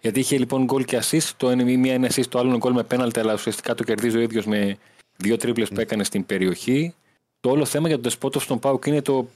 Γιατί 0.00 0.20
είχε 0.20 0.38
λοιπόν 0.38 0.64
γκολ 0.64 0.84
και 0.84 0.98
assist. 1.02 1.30
Το 1.36 1.50
ένα, 1.50 1.64
μία 1.64 1.94
είναι 1.94 2.08
assist, 2.10 2.26
το 2.28 2.38
άλλο 2.38 2.48
είναι 2.48 2.58
γκολ 2.58 2.72
με 2.72 2.82
πέναλτι, 2.82 3.20
αλλά 3.20 3.32
ουσιαστικά 3.32 3.74
το 3.74 3.84
κερδίζει 3.84 4.16
ο 4.16 4.20
ίδιος 4.20 4.46
με 4.46 4.76
δύο 5.16 5.36
τρίπλες 5.36 5.68
που 5.68 5.80
έκανε 5.80 6.04
στην 6.04 6.26
περιοχή. 6.26 6.94
Το 7.40 7.50
όλο 7.50 7.64
θέμα 7.64 7.88
για 7.88 8.00
τον 8.00 8.12
Despotov 8.12 8.40
στον 8.40 8.58
Πάουκ 8.58 8.86
είναι 8.86 9.02
το 9.02 9.28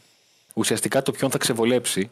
ουσιαστικά 0.55 1.03
το 1.03 1.13
ποιον 1.13 1.31
θα 1.31 1.39
ξεβολέψει. 1.39 2.11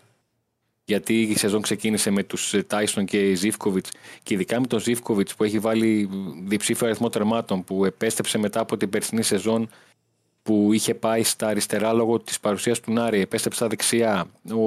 Γιατί 0.84 1.20
η 1.22 1.36
σεζόν 1.36 1.62
ξεκίνησε 1.62 2.10
με 2.10 2.22
τους 2.22 2.54
Τάισον 2.66 3.04
και 3.04 3.34
Ζήφκοβιτ 3.34 3.86
και 4.22 4.34
ειδικά 4.34 4.60
με 4.60 4.66
τον 4.66 4.80
Ζήφκοβιτ 4.80 5.28
που 5.36 5.44
έχει 5.44 5.58
βάλει 5.58 6.08
διψήφιο 6.44 6.86
αριθμό 6.86 7.08
τερμάτων 7.08 7.64
που 7.64 7.84
επέστρεψε 7.84 8.38
μετά 8.38 8.60
από 8.60 8.76
την 8.76 8.88
περσινή 8.88 9.22
σεζόν 9.22 9.68
που 10.42 10.72
είχε 10.72 10.94
πάει 10.94 11.22
στα 11.22 11.46
αριστερά 11.46 11.92
λόγω 11.92 12.18
της 12.18 12.40
παρουσίας 12.40 12.80
του 12.80 12.92
Νάρη, 12.92 13.20
επέστρεψε 13.20 13.58
στα 13.58 13.68
δεξιά. 13.68 14.26
Ο, 14.50 14.62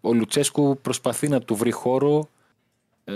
ο 0.00 0.12
Λουτσέσκου 0.12 0.78
προσπαθεί 0.82 1.28
να 1.28 1.40
του 1.40 1.54
βρει 1.54 1.70
χώρο. 1.70 2.28
Ε, 3.04 3.12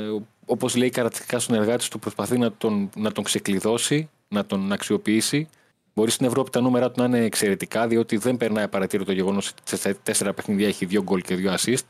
Όπως 0.47 0.77
λέει 0.77 0.91
καρατικά 0.91 1.39
στον 1.39 1.57
εργάτη 1.57 1.89
του, 1.89 1.99
προσπαθεί 1.99 2.39
να 2.39 2.53
τον, 2.53 2.91
να 2.97 3.13
τον 3.13 3.25
ξεκλειδώσει, 3.25 4.09
να 4.29 4.47
τον 4.47 4.73
αξιοποιήσει. 4.73 5.49
Μπορεί 5.97 6.11
στην 6.11 6.27
Ευρώπη 6.27 6.51
τα 6.51 6.61
νούμερα 6.61 6.91
του 6.91 7.01
να 7.01 7.07
είναι 7.07 7.25
εξαιρετικά, 7.25 7.87
διότι 7.87 8.17
δεν 8.17 8.37
περνάει 8.37 8.65
απαρατήρητο 8.65 9.09
το 9.09 9.17
γεγονός 9.17 9.49
ότι 9.49 9.77
σε 9.77 9.95
τέσσερα 9.95 10.33
παιχνίδια 10.35 10.69
έχει 10.69 10.87
δύο 10.87 11.03
γκολ 11.03 11.23
και 11.23 11.35
δύο 11.35 11.55
assist. 11.55 11.83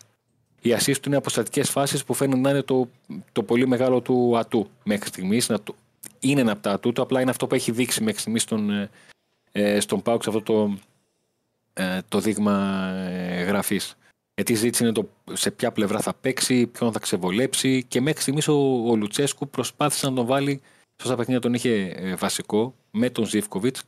Οι 0.61 0.74
assist 0.78 0.96
του 0.96 1.09
είναι 1.09 1.16
αποστατικές 1.16 1.70
φάσεις 1.70 2.04
που 2.04 2.14
φαίνεται 2.14 2.40
να 2.40 2.50
είναι 2.50 2.62
το, 2.62 2.88
το 3.32 3.42
πολύ 3.42 3.66
μεγάλο 3.66 4.00
του 4.00 4.38
ατού 4.38 4.70
μέχρι 4.84 5.09
στιγμής. 5.09 5.50
Είναι 6.18 6.40
ένα 6.40 6.52
από 6.52 6.62
τα 6.62 6.72
ατού 6.72 6.92
του, 6.92 7.02
απλά 7.02 7.20
είναι 7.20 7.30
αυτό 7.30 7.46
που 7.46 7.54
έχει 7.54 7.70
δείξει 7.70 8.02
μέχρι 8.02 8.20
στιγμής 8.20 8.42
στον, 8.42 8.70
ε, 8.70 8.90
ε, 9.52 9.80
στον 9.80 10.02
Πάουξ 10.02 10.26
αυτό 10.26 10.42
το, 10.42 10.78
ε, 11.72 11.98
το 12.09 12.20
δείγμα 12.20 12.86
ε, 13.09 13.42
γραφής. 13.42 13.96
Γιατί 14.34 14.52
η 14.52 14.57
ζήτηση 14.57 14.82
είναι 14.82 14.92
το 14.92 15.09
σε 15.32 15.50
ποια 15.50 15.72
πλευρά 15.72 16.00
θα 16.00 16.14
παίξει, 16.14 16.66
ποιον 16.66 16.92
θα 16.92 16.98
ξεβολέψει 16.98 17.84
και 17.88 18.00
μέχρι 18.00 18.20
στιγμής 18.20 18.48
ο, 18.48 18.54
ο 18.88 18.96
Λουτσέσκου 18.96 19.48
προσπάθησε 19.48 20.09
να 20.09 20.14
τον 20.14 20.26
βάλει. 20.26 20.61
Σε 20.96 21.07
όσα 21.07 21.16
παιχνίδια 21.16 21.40
τον 21.40 21.54
είχε 21.54 21.94
ε, 21.96 22.14
βασικό 22.14 22.74
με 22.90 23.11
τον 23.11 23.26
Ζήφκοβιτς, 23.26 23.82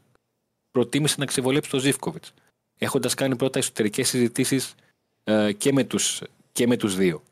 προτίμησε 0.71 1.15
να 1.19 1.25
ξεβολέψει 1.25 1.71
τον 1.71 1.81
Ζήφκοβιτς. 1.81 2.35
Έχοντας 2.79 3.15
κάνει 3.15 3.37
πρώτα 3.37 3.59
εσωτερικές 3.59 4.09
συζητήσεις 4.09 4.75
ε, 5.25 5.53
και, 5.53 5.73
με 5.73 5.85
τους, 5.85 6.23
και 6.53 6.67
με 6.67 6.77
τους 6.77 6.97
δυο 6.97 7.23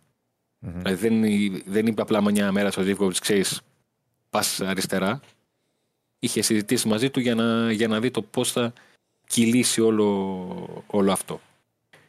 Δηλαδή 0.58 1.08
δεν, 1.08 1.22
δεν 1.66 1.86
είπε 1.86 2.02
απλά 2.02 2.30
μια 2.30 2.52
μέρα 2.52 2.70
στο 2.70 2.82
Ζήφκοβιτς, 2.82 3.18
ξέρεις, 3.18 3.60
πας 4.30 4.60
αριστερά. 4.60 5.20
Είχε 6.18 6.42
συζητήσει 6.42 6.88
μαζί 6.88 7.10
του 7.10 7.20
για 7.20 7.34
να, 7.34 7.72
για 7.72 7.88
να 7.88 8.00
δει 8.00 8.10
το 8.10 8.22
πώς 8.22 8.52
θα 8.52 8.72
κυλήσει 9.26 9.80
όλο, 9.80 10.84
όλο 10.86 11.12
αυτό. 11.12 11.40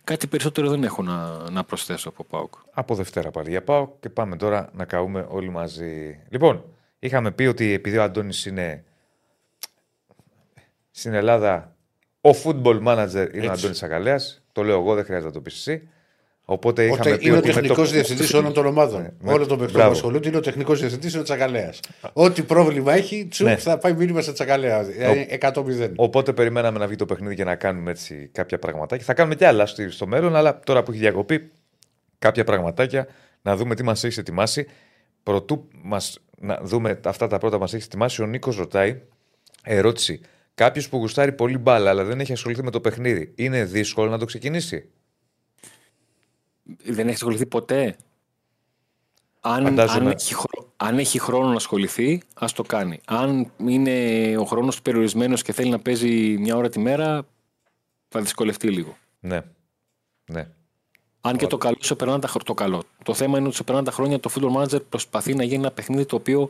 Κάτι 0.04 0.28
περισσότερο 0.28 0.70
δεν 0.70 0.84
έχω 0.84 1.04
να, 1.04 1.50
να 1.50 1.64
προσθέσω 1.64 2.10
από 2.10 2.24
ΠΑΟΚ. 2.24 2.54
Από 2.72 2.96
Δευτέρα 2.96 3.32
πάλι 3.32 3.50
για 3.50 3.64
πάω 3.64 3.90
και 4.00 4.10
πάμε 4.10 4.36
τώρα 4.36 4.70
να 4.74 4.86
καούμε 4.86 5.28
όλοι 5.30 5.50
μαζί. 5.50 6.20
Λοιπόν, 6.30 6.64
είχαμε 7.00 7.32
πει 7.32 7.46
ότι 7.46 7.72
επειδή 7.72 7.98
ο 7.98 8.04
Αντώνης 8.04 8.46
είναι 8.46 8.84
στην 10.98 11.14
Ελλάδα 11.14 11.76
ο 12.22 12.30
football 12.44 12.84
manager 12.88 13.28
είναι 13.34 13.48
ο 13.48 13.52
Αντώνης 13.52 13.84
Αγκαλέα. 13.84 14.20
Το 14.52 14.64
λέω 14.64 14.80
εγώ, 14.80 14.96
δεν 14.96 15.04
χρειάζεται 15.04 15.28
να 15.28 15.34
το 15.34 15.42
πεις 15.42 15.54
εσύ. 15.54 15.90
Οπότε 16.50 16.84
είχαμε 16.86 17.00
Όταν 17.02 17.18
πει 17.18 17.26
είναι 17.26 17.36
ο 17.36 17.38
ότι. 17.38 17.48
με 17.48 17.54
τεχνικός 17.54 17.88
το- 17.88 17.94
διευθυντής 17.94 18.34
όλων 18.34 18.54
των 18.54 18.66
ομάδων. 18.66 19.02
Ναι, 19.02 19.10
με- 19.22 19.34
Όλων 19.34 19.48
των 19.48 19.58
παιχτών 19.58 19.68
που 19.68 19.74
μπράβο. 19.78 19.92
ασχολούνται 19.92 20.28
είναι 20.28 20.38
ο 20.38 20.42
τεχνικός 20.42 20.80
διευθυντής 20.80 21.12
είναι 21.12 21.22
ο 21.22 21.24
Τσακαλέα. 21.24 21.74
Ό,τι 22.14 22.42
πρόβλημα 22.44 22.94
έχει, 22.94 23.28
τσουπ, 23.30 23.48
Ναι. 23.48 23.56
θα 23.56 23.78
πάει 23.78 23.94
μήνυμα 23.94 24.22
σε 24.22 24.34
Τσακαλέα. 24.34 24.80
Ε, 24.98 25.26
100-0. 25.30 25.92
Οπότε 25.96 26.34
περιμέναμε 26.34 26.80
να 26.80 26.88
βγει 26.88 26.96
το 26.96 27.06
παιχνίδι 27.06 27.36
και 27.36 27.44
να 27.44 27.56
κάνουμε 27.56 27.92
έτσι 27.92 28.30
κάποια 28.34 28.60
πραγματάκια. 28.60 29.06
Θα 29.06 29.14
κάνουμε 29.14 29.36
και 29.36 29.48
άλλα 29.48 29.66
στο, 29.66 29.92
στο 29.92 30.08
μέλλον, 30.08 30.36
αλλά 30.36 30.60
τώρα 30.60 30.84
που 30.84 30.92
έχει 30.92 31.00
διακοπεί, 31.00 31.52
κάποια 32.20 32.44
πραγματάκια 32.44 33.08
να 33.42 33.56
δούμε 33.56 33.76
τι 33.76 33.84
μας 33.84 34.04
έχει 34.04 34.20
ετοιμάσει. 34.20 34.68
Προτού 35.24 35.68
μας, 35.82 36.20
να 36.40 36.60
δούμε 36.64 37.00
αυτά 37.06 37.28
τα 37.28 37.38
πρώτα 37.38 37.56
που 37.56 37.62
μας 37.62 37.74
έχει 37.74 37.84
ετοιμάσει, 37.84 38.22
ο 38.22 38.26
Νίκος 38.26 38.58
ρωτάει 38.58 39.02
ερώτηση. 39.64 40.22
Κάποιος 40.58 40.90
που 40.90 40.98
γουστάρει 40.98 41.32
πολύ 41.32 41.58
μπάλα, 41.58 41.90
αλλά 41.90 42.04
δεν 42.04 42.20
έχει 42.20 42.32
ασχοληθεί 42.32 42.64
με 42.64 42.72
το 42.72 42.82
παιχνίδι, 42.82 43.34
είναι 43.36 43.64
δύσκολο 43.64 44.10
να 44.10 44.18
το 44.18 44.26
ξεκινήσει; 44.26 44.90
Δεν 46.84 47.06
έχει 47.06 47.16
ασχοληθεί 47.16 47.46
ποτέ. 47.46 47.96
Αν, 49.40 49.64
Φαντάζομαι. 49.64 50.10
αν, 50.10 50.16
έχει, 50.18 50.34
χρό- 50.34 50.74
αν 50.78 51.00
έχει 51.00 51.20
χρόνο 51.20 51.48
να 51.48 51.56
ασχοληθεί, 51.56 52.22
ας 52.34 52.54
το 52.54 52.64
κάνει. 52.64 53.00
Αν 53.06 53.52
είναι 53.58 54.38
ο 54.38 54.46
χρόνος 54.46 54.76
του 54.76 54.82
περιορισμένος 54.82 55.42
και 55.42 55.54
θέλει 55.54 55.70
να 55.70 55.80
παίζει 55.80 56.38
μια 56.38 56.56
ώρα 56.56 56.70
τη 56.70 56.80
μέρα, 56.80 57.28
θα 58.08 58.22
δυσκολευτεί 58.22 58.70
λίγο. 58.70 58.98
Ναι. 59.20 59.42
Ναι. 60.26 60.48
Αν 61.22 61.38
και 61.38 61.48
το 61.48 61.58
καλό 61.58 61.78
σε 61.80 61.96
περνάνε 61.96 62.20
τα 62.20 62.28
χρόνια. 62.28 62.46
Το 62.46 62.54
καλό. 62.54 62.84
Το 63.04 63.14
θέμα 63.14 63.38
είναι 63.38 63.48
ότι 63.48 63.56
σε 63.56 63.64
περνάνε 63.64 63.86
τα 63.86 63.92
χρόνια 63.92 64.20
το 64.20 64.32
Football 64.36 64.62
Manager 64.62 64.82
προσπαθεί 64.90 65.34
να 65.36 65.44
γίνει 65.44 65.56
ένα 65.56 65.72
παιχνίδι 65.72 66.06
το 66.06 66.16
οποίο 66.16 66.50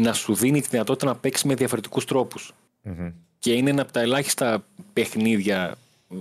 να 0.00 0.12
σου 0.12 0.34
δίνει 0.34 0.60
τη 0.60 0.68
δυνατότητα 0.68 1.06
να 1.06 1.16
παίξει 1.16 1.46
με 1.46 1.54
διαφορετικούς 1.54 2.04
τρόπους. 2.04 2.52
Μμμ. 2.84 3.10
Και 3.38 3.52
είναι 3.52 3.70
ένα 3.70 3.82
από 3.82 3.92
τα 3.92 4.00
ελάχιστα 4.00 4.64
παιχνίδια 4.92 5.76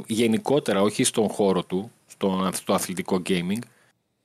γενικότερα, 0.07 0.81
όχι 0.81 1.03
στον 1.03 1.29
χώρο 1.29 1.63
του, 1.63 1.91
στο, 2.07 2.49
στο 2.53 2.73
αθλητικό 2.73 3.21
gaming, 3.29 3.59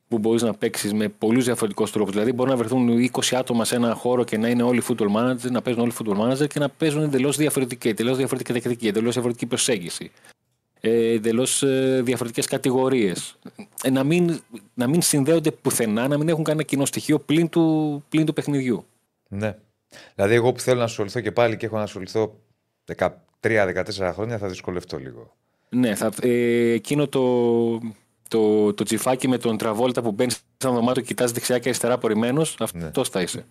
που 0.09 0.19
μπορείς 0.19 0.43
να 0.43 0.55
παίξεις 0.55 0.93
με 0.93 1.09
πολλούς 1.09 1.45
διαφορετικούς 1.45 1.91
τρόπους. 1.91 2.13
Δηλαδή, 2.13 2.33
μπορεί 2.33 2.51
να 2.51 2.57
βρεθούν 2.57 3.11
20 3.13 3.35
άτομα 3.37 3.65
σε 3.65 3.77
ένα 3.77 3.95
χώρο 3.95 4.25
και 4.25 4.39
να 4.39 4.49
είναι 4.49 4.63
όλοι 4.63 4.83
football 4.89 5.13
manager, 5.17 5.51
να 5.51 5.63
παίζουν 5.63 5.83
όλοι 5.83 5.93
football 5.99 6.19
manager 6.19 6.49
και 6.49 6.59
να 6.59 6.69
παίζουν 6.69 7.03
εντελώς 7.03 7.37
διαφορετική, 7.37 7.89
εντελώς 7.89 8.17
διαφορετική 8.17 8.53
τεχνική, 8.53 8.89
εντελώς 8.89 9.13
διαφορετική 9.13 9.47
προσέγγιση. 9.47 10.11
Εντελώς 10.81 11.65
διαφορετικές 12.03 12.47
κατηγορίες. 12.47 13.39
Ε, 13.83 13.91
να, 13.91 14.05
μην, 14.05 14.41
να 14.75 14.87
μην 14.87 15.03
συνδέονται 15.03 15.51
πουθενά, 15.51 16.09
να 16.09 16.19
μην 16.19 16.29
έχουν 16.29 16.45
κανένα 16.45 16.65
κοινό 16.65 16.85
στοιχείο 16.85 17.19
πλην 17.19 17.49
του, 17.49 18.05
πλην 18.09 18.27
του 18.27 18.33
παιχνιδιού. 18.33 18.85
ναι. 19.29 19.57
Δηλαδή, 20.15 20.35
εγώ 20.35 20.53
που 20.53 20.61
θέλω 20.61 20.79
να 20.79 20.85
ασχοληθώ 20.85 21.21
και 21.21 21.33
πάλι 21.33 21.57
και 21.57 21.67
έχω 21.67 21.77
να 21.77 21.83
ασχοληθώ 21.83 22.41
13-14 23.41 24.11
χρόνια, 24.15 24.39
θα 24.39 24.49
δυσκολευτώ 24.49 24.99
λίγο. 24.99 25.37
Ναι, 25.69 25.95
θα, 25.95 26.13
ε, 26.21 26.73
εκείνο 26.73 27.09
το, 27.09 27.79
το, 28.29 28.75
το 28.75 28.85
τσιφάκι 28.85 29.29
με 29.29 29.39
τον 29.39 29.57
Τραβόλτα 29.57 30.03
που 30.03 30.13
μπαίνει 30.13 30.31
σε 30.31 30.41
ένα 30.65 30.73
δωμάτιο 30.73 31.03
και 31.03 31.09
κοιτάζει 31.09 31.33
δεξιά 31.33 31.59
και 31.59 31.69
αριστερά 31.69 31.95
απορριμμένος, 31.95 32.57
αυτός 32.61 33.09
θα 33.09 33.23
είσαι. 33.23 33.47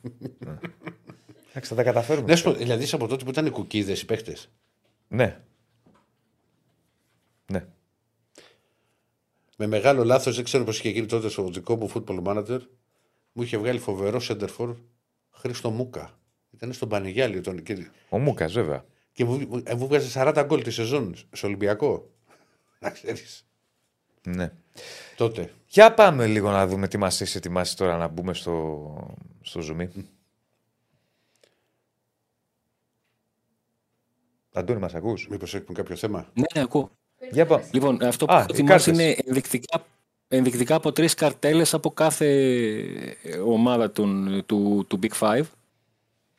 Εντάξει, 1.50 1.70
θα 1.70 1.76
τα 1.76 1.84
καταφέρουμε. 1.84 2.28
Να 2.28 2.36
σου 2.36 2.44
πω, 2.44 2.54
δηλαδή 2.54 2.84
είσαι 2.84 2.96
από 2.96 3.08
τότε 3.08 3.24
που 3.24 3.30
ήταν 3.30 3.52
κουκίδες 3.52 4.02
οι 4.02 4.06
παίχτες; 4.06 4.50
Ναι. 5.08 5.40
Ναι. 7.46 7.66
Με 9.58 9.68
μεγάλο 9.68 10.04
λάθος, 10.04 10.36
δεν 10.36 10.44
ξέρω 10.44 10.64
πώς 10.64 10.80
είχε 10.80 10.90
γίνει 10.90 11.06
τότε 11.06 11.30
στο 11.30 11.50
δικό 11.50 11.76
μου 11.76 11.92
football 11.94 12.24
manager. 12.24 12.60
μου 13.32 13.44
είχε 13.44 13.58
βγάλει 13.58 13.80
φοβερό 13.80 14.20
σέντερφορ 14.20 14.76
Χρήστο 15.32 15.70
Μούκα. 15.70 16.20
Ήταν 16.52 16.74
στον 16.74 16.90
Πανηγιάλιο. 16.90 17.42
Τον, 17.42 17.64
και, 17.64 17.88
Ο 18.10 18.18
Μούκας, 18.20 18.54
βέβαια. 18.54 18.86
και 19.12 19.26
μου, 19.26 19.62
ε, 19.64 19.74
μου 19.76 19.88
βγάζει 19.88 20.12
40 20.14 20.44
γκολ 20.46 20.64
τη 20.64 20.72
σεζόν 20.72 21.16
στο 21.32 21.48
Ολυμπιακό. 21.48 22.10
Να 22.80 22.90
ξέρεις. 22.90 23.46
Ναι. 24.28 24.52
Τότε. 25.16 25.54
Για 25.68 25.94
πάμε 25.94 26.28
λίγο 26.28 26.52
να 26.52 26.68
δούμε 26.68 26.88
τι 26.88 26.98
μας 26.98 27.22
έχει 27.22 27.38
ετοιμάσει 27.38 27.78
τώρα 27.78 27.98
να 27.98 28.08
μπούμε 28.08 28.34
στο, 28.34 29.18
στο 29.42 29.62
zoom. 29.64 29.88
Αντώνη, 34.54 34.80
μας 34.80 34.96
ακούς; 34.96 35.28
Μήπως 35.28 35.54
έχουμε 35.56 35.78
κάποιο 35.78 35.96
θέμα; 35.96 36.30
Ναι, 36.34 36.44
ναι, 36.56 36.62
ακούω. 36.62 36.92
Για 37.32 37.46
πάμε. 37.46 37.70
Λοιπόν, 37.72 38.04
αυτό 38.04 38.26
που 38.26 38.34
Α, 38.34 38.38
έχω 38.38 38.46
οι 38.50 38.54
ετοιμάσει 38.54 38.86
κάρτες. 38.92 39.04
είναι 39.06 39.16
ενδεικτικά, 39.26 39.86
ενδεικτικά 40.28 40.76
από 40.76 40.92
τρεις 40.92 41.14
καρτέλες 41.14 41.74
από 41.74 41.92
κάθε 41.92 42.28
ε, 43.24 43.38
ομάδα 43.38 43.92
των- 43.92 44.44
του, 44.46 44.86
του 44.88 45.00
Big 45.04 45.20
Five. 45.20 45.44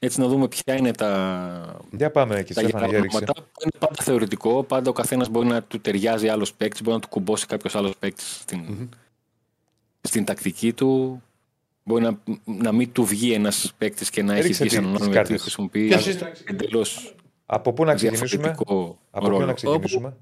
Έτσι 0.01 0.21
να 0.21 0.27
δούμε 0.29 0.49
ποια 0.49 0.75
είναι 0.77 0.91
τα, 0.93 1.81
Για 1.91 2.11
πάμε 2.11 2.37
εκεί, 2.37 2.55
τα 2.55 2.61
Στέφανα, 2.61 2.87
για 2.87 3.01
ρίξε. 3.01 3.17
ονόματα. 3.17 3.43
Είναι 3.63 3.73
πάντα 3.79 4.03
θεωρητικό. 4.03 4.63
Πάντα 4.63 4.91
ο 4.91 4.93
καθένας 4.93 5.29
μπορεί 5.29 5.47
να 5.47 5.63
του 5.63 5.81
ταιριάζει 5.81 6.29
άλλος 6.29 6.55
παίκτης, 6.55 6.83
μπορεί 6.83 6.95
να 6.95 7.01
του 7.03 7.09
κουμπώσει 7.09 7.47
κάποιος 7.47 7.75
άλλος 7.77 7.97
παίκτης 7.99 8.39
στην, 8.41 8.89
στην 10.01 10.25
τακτική 10.25 10.73
του. 10.73 11.23
Μπορεί 11.85 12.03
να, 12.03 12.19
να 12.45 12.73
μην 12.73 12.93
του 12.93 13.05
βγει 13.05 13.33
ένας 13.33 13.73
παίκτης 13.79 14.11
και 14.11 14.23
να 14.23 14.33
έχει 14.35 14.47
Ρίξε 14.47 14.63
βγει 14.65 14.73
σε 14.73 14.77
τι- 14.79 14.83
έναν 14.85 14.97
τις 14.97 15.01
όνομα 15.07 15.15
γιατί 15.15 15.29
κάρτες. 15.29 15.43
χρησιμοποιεί 15.43 15.87
Ποιες 15.89 16.07
είναι- 16.07 16.33
εντελώς 16.45 17.15
Από 17.47 17.73
πού 17.73 17.85
να 17.85 17.95
ξεκινήσουμε; 17.95 18.43
διαφορετικό 18.43 18.99
Από 19.11 19.25
ποιο 19.27 19.35
ρόλο. 19.35 19.47
να 19.47 19.53
ξεκινήσουμε; 19.53 20.07
Από, 20.09 20.17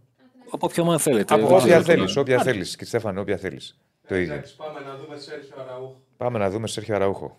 από 0.50 0.66
ποιο 0.68 0.82
ομάδα 0.82 0.98
θέλετε. 0.98 1.34
Από 1.34 1.46
Δεν 1.46 1.56
όποια 1.56 1.66
ξέρω 1.66 1.82
θέλεις, 1.82 2.08
τώρα. 2.12 2.20
όποια 2.20 2.42
θέλεις. 2.42 2.76
Και 2.76 2.84
Στέφανε, 2.84 3.20
όποια 3.20 3.36
θέλεις. 3.36 3.76
Το 4.08 4.16
ίδιο. 4.16 4.32
Εντάξει, 4.34 4.56
πάμε 4.56 4.80
να 4.80 4.96
δούμε 4.96 5.16
Σέρχιο 5.18 5.54
Αραούχο. 5.60 6.00
Πάμε 6.16 6.38
να 6.38 6.50
δούμε 6.50 6.66
Σέρχιο 6.66 6.94
Αραούχο. 6.94 7.38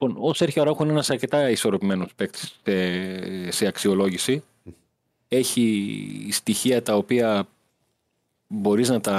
Λοιπόν, 0.00 0.16
ο 0.28 0.34
Σέρχιο 0.34 0.62
Αράουχο 0.62 0.82
είναι 0.82 0.92
ένας 0.92 1.10
αρκετά 1.10 1.50
ισορροπημένος 1.50 2.14
παίκτης 2.16 2.60
σε, 2.62 3.50
σε 3.50 3.66
αξιολόγηση. 3.66 4.42
Έχει 5.28 6.28
στοιχεία 6.30 6.82
τα 6.82 6.96
οποία 6.96 7.48
μπορείς 8.46 8.88
να 8.88 9.00
τα 9.00 9.16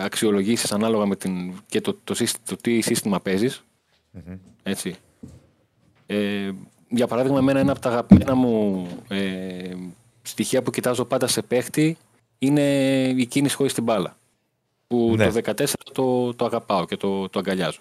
αξιολογήσεις 0.00 0.72
ανάλογα 0.72 1.06
με 1.06 1.16
την, 1.16 1.52
και 1.66 1.80
το, 1.80 1.98
το, 2.04 2.14
σύσ- 2.14 2.36
το 2.48 2.56
τι 2.56 2.80
σύστημα 2.80 3.20
παίζεις. 3.20 3.64
Έτσι. 4.62 4.94
Ε, 6.06 6.50
για 6.88 7.06
παράδειγμα, 7.06 7.38
εμένα 7.38 7.60
ένα 7.60 7.72
από 7.72 7.80
τα 7.80 7.88
αγαπημένα 7.88 8.34
μου 8.34 8.86
ε, 9.08 9.74
στοιχεία 10.22 10.62
που 10.62 10.70
κοιτάζω 10.70 11.04
πάντα 11.04 11.26
σε 11.26 11.42
παίχτη 11.42 11.96
είναι 12.38 12.62
η 13.16 13.26
κίνηση 13.26 13.56
χωρίς 13.56 13.72
την 13.74 13.82
μπάλα. 13.82 14.16
Που 14.86 15.14
Ναι. 15.16 15.30
το 15.32 15.40
14 15.56 15.64
το, 15.92 16.34
το 16.34 16.44
αγαπάω 16.44 16.84
και 16.86 16.96
το, 16.96 17.28
το 17.28 17.38
αγκαλιάζω. 17.38 17.80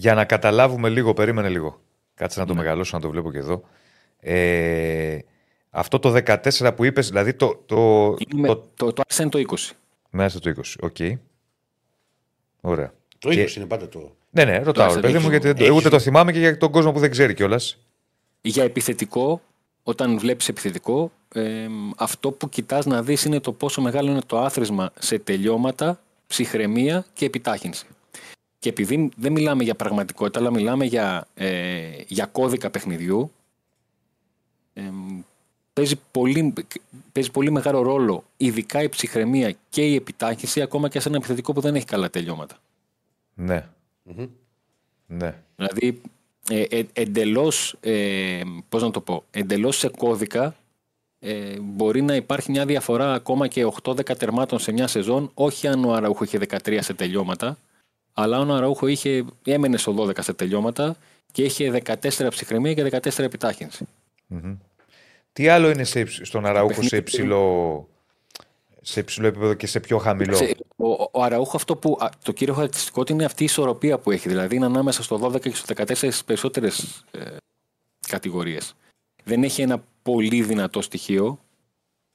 Για 0.00 0.14
να 0.14 0.24
καταλάβουμε 0.24 0.88
λίγο, 0.88 1.12
περίμενε 1.14 1.48
λίγο. 1.48 1.80
Κάτσε 2.14 2.40
να 2.40 2.46
το 2.46 2.54
μεγαλώσω, 2.54 2.96
να 2.96 3.02
το 3.02 3.10
βλέπω 3.10 3.32
και 3.32 3.38
εδώ. 3.38 3.62
Ε, 4.20 5.18
αυτό 5.70 5.98
το 5.98 6.14
14 6.26 6.72
που 6.76 6.84
είπες, 6.84 7.08
δηλαδή 7.08 7.34
το, 7.34 7.62
το, 7.66 7.76
Είναι 8.28 8.40
με- 8.40 8.46
το, 8.48 8.56
το, 8.74 8.92
το, 8.92 9.02
Άρης 9.06 9.18
είναι 9.18 9.28
το 9.28 9.38
20. 9.38 9.70
μέσα 10.10 10.38
στο 10.38 10.50
20. 10.50 10.62
Οκ. 10.80 10.96
Ωραία. 12.60 12.92
Το 13.18 13.28
20 13.30 13.34
Και- 13.34 13.52
είναι 13.56 13.66
πάντα 13.66 13.88
το. 13.88 14.16
Ναι, 14.30 14.44
ναι, 14.44 14.58
ρωτάω, 14.58 14.86
ρε 14.86 14.90
Άρης 14.92 15.00
παιδί 15.00 15.14
έχει- 15.14 15.24
μου, 15.24 15.30
γιατί 15.30 15.46
δεν 15.46 15.56
το- 15.56 15.64
έχει- 15.64 15.72
ούτε 15.74 15.88
το 15.88 15.98
θυμάμαι 15.98 16.32
και 16.32 16.38
για 16.38 16.56
τον 16.56 16.70
κόσμο 16.72 16.92
που 16.92 16.98
δεν 16.98 17.10
ξέρει 17.10 17.34
κιόλας. 17.34 17.78
Για 18.40 18.64
επιθετικό, 18.64 19.40
όταν 19.82 20.18
βλέπεις 20.18 20.48
επιθετικό, 20.48 21.12
ε, 21.34 21.66
αυτό 21.96 22.30
που 22.30 22.48
κοιτάς 22.48 22.86
να 22.86 23.02
δεις 23.02 23.24
είναι 23.24 23.40
το 23.40 23.52
πόσο 23.52 23.80
μεγάλο 23.80 24.10
είναι 24.10 24.22
το 24.26 24.38
άθροισμα 24.38 24.90
σε 24.98 25.18
τελειώματα, 25.18 26.00
ψυχραιμία 26.26 27.04
και 27.12 27.24
επιτάχυνση. 27.24 27.86
Και 28.58 28.68
επειδή 28.68 29.08
δεν 29.16 29.32
μιλάμε 29.32 29.62
για 29.64 29.74
πραγματικότητα, 29.74 30.38
αλλά 30.38 30.50
μιλάμε 30.50 30.84
για, 30.84 31.26
ε, 31.34 32.02
για 32.06 32.26
κώδικα 32.26 32.70
παιχνιδιού, 32.70 33.32
ε, 34.72 34.82
παίζει, 35.72 35.96
πολύ, 36.10 36.54
παίζει 37.12 37.30
πολύ 37.30 37.50
μεγάλο 37.50 37.82
ρόλο, 37.82 38.24
ειδικά 38.36 38.82
η 38.82 38.88
ψυχραιμία 38.88 39.54
και 39.68 39.86
η 39.86 39.94
επιτάχυνση, 39.94 40.62
ακόμα 40.62 40.88
και 40.88 41.00
σε 41.00 41.08
ένα 41.08 41.16
επιθετικό 41.16 41.52
που 41.52 41.60
δεν 41.60 41.74
έχει 41.74 41.84
καλά 41.84 42.10
τελειώματα. 42.10 42.56
Ναι. 43.34 43.68
Ναι. 45.06 45.34
Δηλαδή, 45.56 46.00
ε, 46.50 46.62
ε, 46.62 46.86
εντελώς, 46.92 47.76
ε, 47.80 48.40
πώς 48.68 48.82
να 48.82 48.90
το 48.90 49.00
πω, 49.00 49.24
εντελώς 49.30 49.76
σε 49.76 49.88
κώδικα 49.88 50.56
ε, 51.20 51.60
μπορεί 51.60 52.02
να 52.02 52.14
υπάρχει 52.14 52.50
μια 52.50 52.66
διαφορά 52.66 53.12
ακόμα 53.12 53.48
και 53.48 53.66
8-10 53.82 54.16
τερμάτων 54.18 54.58
σε 54.58 54.72
μια 54.72 54.86
σεζόν, 54.86 55.30
όχι 55.34 55.68
αν 55.68 55.84
ο 55.84 55.92
Αραούχο 55.92 56.24
είχε 56.24 56.38
13 56.48 56.78
σε 56.80 56.94
τελειώματα, 56.94 57.58
αλλά 58.20 58.36
αν 58.38 58.50
ο 58.50 58.54
Αραούχο 58.54 58.86
είχε, 58.86 59.24
έμενε 59.44 59.76
στο 59.76 59.94
12 59.98 60.12
σε 60.22 60.32
τελειώματα 60.32 60.96
και 61.32 61.42
είχε 61.42 61.82
14 61.84 62.26
ψυχραιμία 62.30 62.74
και 62.74 62.88
14 63.02 63.18
επιτάχυνση. 63.18 63.86
Τι 65.32 65.48
άλλο 65.48 65.70
είναι 65.70 65.84
σε, 65.84 66.00
υψ- 66.00 66.24
στον 66.26 66.46
Αραούχο 66.46 66.72
σε 66.72 66.80
παιχνίδι- 66.80 66.98
υψηλό, 67.08 67.88
σε 68.82 69.00
υψηλό 69.00 69.26
επίπεδο 69.26 69.54
και 69.54 69.66
σε 69.66 69.80
πιο 69.80 69.98
χαμηλό; 69.98 70.36
Σε- 70.36 70.56
Ο, 70.76 70.86
ο 71.10 71.22
Αραούχο 71.22 71.56
αυτό 71.56 71.76
που 71.76 71.96
α, 72.00 72.08
το 72.24 72.32
κύριο 72.32 72.54
χαρακτηριστικό 72.54 73.04
του 73.04 73.12
είναι 73.12 73.24
αυτή 73.24 73.42
η 73.42 73.44
ισορροπία 73.44 73.98
που 73.98 74.10
έχει. 74.10 74.28
Δηλαδή 74.28 74.56
είναι 74.56 74.64
ανάμεσα 74.66 75.02
στο 75.02 75.20
12 75.22 75.40
και 75.40 75.54
στο 75.54 75.74
14 75.76 75.94
στι 75.94 76.12
περισσότερες 76.26 77.04
ε, 77.10 77.36
κατηγορίες. 78.08 78.74
Δεν 79.24 79.42
έχει 79.42 79.62
ένα 79.62 79.84
πολύ 80.02 80.42
δυνατό 80.42 80.82
στοιχείο, 80.82 81.38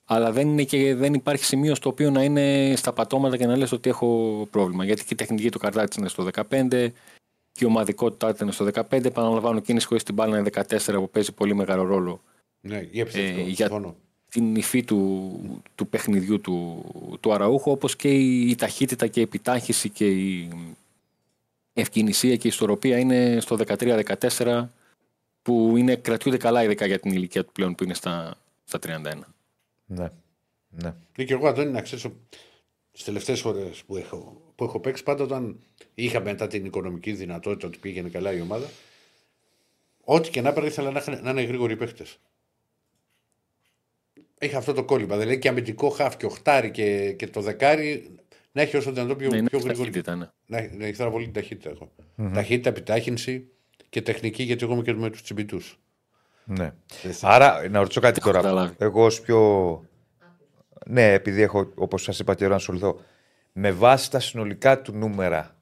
αλλά 0.05 0.31
δεν, 0.31 0.47
είναι 0.47 0.63
και, 0.63 0.95
δεν 0.95 1.13
υπάρχει 1.13 1.43
σημείο 1.45 1.75
στο 1.75 1.89
οποίο 1.89 2.11
να 2.11 2.23
είναι 2.23 2.73
στα 2.75 2.93
πατώματα 2.93 3.37
και 3.37 3.45
να 3.45 3.57
λες 3.57 3.71
ότι 3.71 3.89
έχω 3.89 4.47
πρόβλημα. 4.51 4.85
Γιατί 4.85 5.01
και 5.01 5.13
η 5.13 5.15
τεχνική 5.17 5.51
του 5.51 5.59
καρτάτη 5.59 5.99
είναι 5.99 6.07
στο 6.07 6.27
15, 6.49 6.91
και 7.51 7.63
η 7.63 7.65
ομαδικότητά 7.65 8.33
του 8.33 8.43
είναι 8.43 8.51
στο 8.51 8.65
15. 8.73 9.05
Επαναλαμβάνω, 9.05 9.59
κίνησης 9.59 9.87
χωρίς 9.87 10.03
την 10.03 10.13
μπάλα 10.13 10.37
είναι 10.37 10.49
14 10.53 10.77
που 10.93 11.09
παίζει 11.09 11.31
πολύ 11.31 11.55
μεγάλο 11.55 11.83
ρόλο 11.83 12.21
Ναι, 12.61 12.87
για 12.91 13.01
επιθετικό. 13.01 13.39
Ε, 13.39 13.43
για- 13.43 13.67
συμφωνώ. 13.67 13.95
την 14.29 14.55
υφή 14.55 14.83
του, 14.83 15.31
του 15.75 15.87
παιχνιδιού 15.87 16.41
του, 16.41 16.83
του 17.19 17.33
Αραούχου 17.33 17.71
όπως 17.71 17.95
και 17.95 18.09
η, 18.09 18.49
η 18.49 18.55
ταχύτητα 18.55 19.07
και 19.07 19.19
η 19.19 19.23
επιτάχυση 19.23 19.89
και 19.89 20.07
η 20.11 20.49
ευκαινησία 21.73 22.35
και 22.35 22.47
η 22.47 22.49
ισορροπία 22.53 22.97
είναι 22.97 23.37
στο 23.39 23.57
13-14 24.35 24.65
που 25.41 25.73
είναι, 25.77 25.95
κρατιούνται 25.95 26.37
καλά 26.37 26.63
ειδικά 26.63 26.85
για 26.85 26.99
την 26.99 27.11
ηλικία 27.11 27.43
του 27.45 27.51
πλέον 27.51 27.75
που 27.75 27.83
είναι 27.83 27.93
στα, 27.93 28.35
στα 28.63 28.79
31. 28.87 29.19
Ναι. 29.95 30.09
ναι. 30.69 30.93
Ναι, 31.17 31.23
και 31.23 31.33
εγώ, 31.33 31.47
Αντώνη, 31.47 31.71
να 31.71 31.81
ξέρω, 31.81 32.01
στις 32.91 33.03
τελευταίες 33.05 33.39
φορέ 33.41 33.69
που 33.85 33.97
έχω, 33.97 34.41
που 34.55 34.63
έχω 34.63 34.79
παίξει, 34.79 35.03
πάντα 35.03 35.23
όταν 35.23 35.59
είχα 35.93 36.19
μετά 36.21 36.47
την 36.47 36.65
οικονομική 36.65 37.11
δυνατότητα 37.13 37.67
ότι 37.67 37.77
πήγαινε 37.77 38.09
καλά 38.09 38.33
η 38.33 38.41
ομάδα, 38.41 38.69
ό,τι 40.03 40.29
και 40.29 40.41
να 40.41 40.49
έπαιρνε 40.49 40.69
ήθελα 40.69 40.91
να, 40.91 40.99
είχαν- 40.99 41.21
να 41.23 41.29
είναι 41.29 41.41
γρήγοροι 41.41 41.75
παίχτε. 41.75 42.05
Έχει 44.37 44.55
αυτό 44.55 44.73
το 44.73 44.83
κόλλημα. 44.83 45.17
Δηλαδή 45.17 45.39
και 45.39 45.47
αμυντικό 45.47 45.89
χάφ 45.89 46.17
και 46.17 46.25
οχτάρι 46.25 46.71
και, 46.71 47.11
και 47.13 47.27
το 47.27 47.41
δεκάρι 47.41 48.15
να 48.51 48.61
έχει 48.61 48.77
όσο 48.77 48.91
δυνατόν 48.91 49.17
πιο, 49.17 49.29
Ναι, 49.29 49.37
είναι 49.37 49.49
πιο 49.49 49.59
γρήγορη. 49.59 49.89
ταχύτητα, 49.89 50.15
ναι. 50.15 50.29
Να, 50.45 50.57
έχει- 50.57 50.75
να 50.75 50.85
έχει 50.85 50.97
πάρα 50.97 51.11
πολύ 51.11 51.23
την 51.23 51.33
ταχύτητα 51.33 51.69
έχω. 51.69 51.91
Ταχύτητα, 52.33 52.69
επιτάχυνση 52.69 53.47
και 53.89 54.01
τεχνική, 54.01 54.43
γιατί 54.43 54.63
εγώ 54.63 54.73
είμαι 54.73 54.81
και 54.83 54.93
με 54.93 55.09
τους 55.09 55.21
τσιμπητούς. 55.23 55.79
Ναι. 56.45 56.73
Έτσι. 57.03 57.19
Άρα, 57.25 57.69
να 57.69 57.79
ρωτήσω 57.79 57.99
κάτι 58.01 58.19
Έχω 58.21 58.31
τώρα. 58.31 58.41
καταλάβει. 58.41 58.75
Εγώ 58.77 59.05
ως 59.05 59.21
πιο... 59.21 59.81
Ναι, 60.85 61.13
επειδή 61.13 61.41
έχω, 61.41 61.71
όπως 61.75 62.03
σας 62.03 62.19
είπα 62.19 62.35
καιρό 62.35 62.49
να 62.49 62.55
ασχοληθώ, 62.55 62.99
με 63.53 63.71
βάση 63.71 64.11
τα 64.11 64.19
συνολικά 64.19 64.81
του 64.81 64.91
νούμερα, 64.93 65.55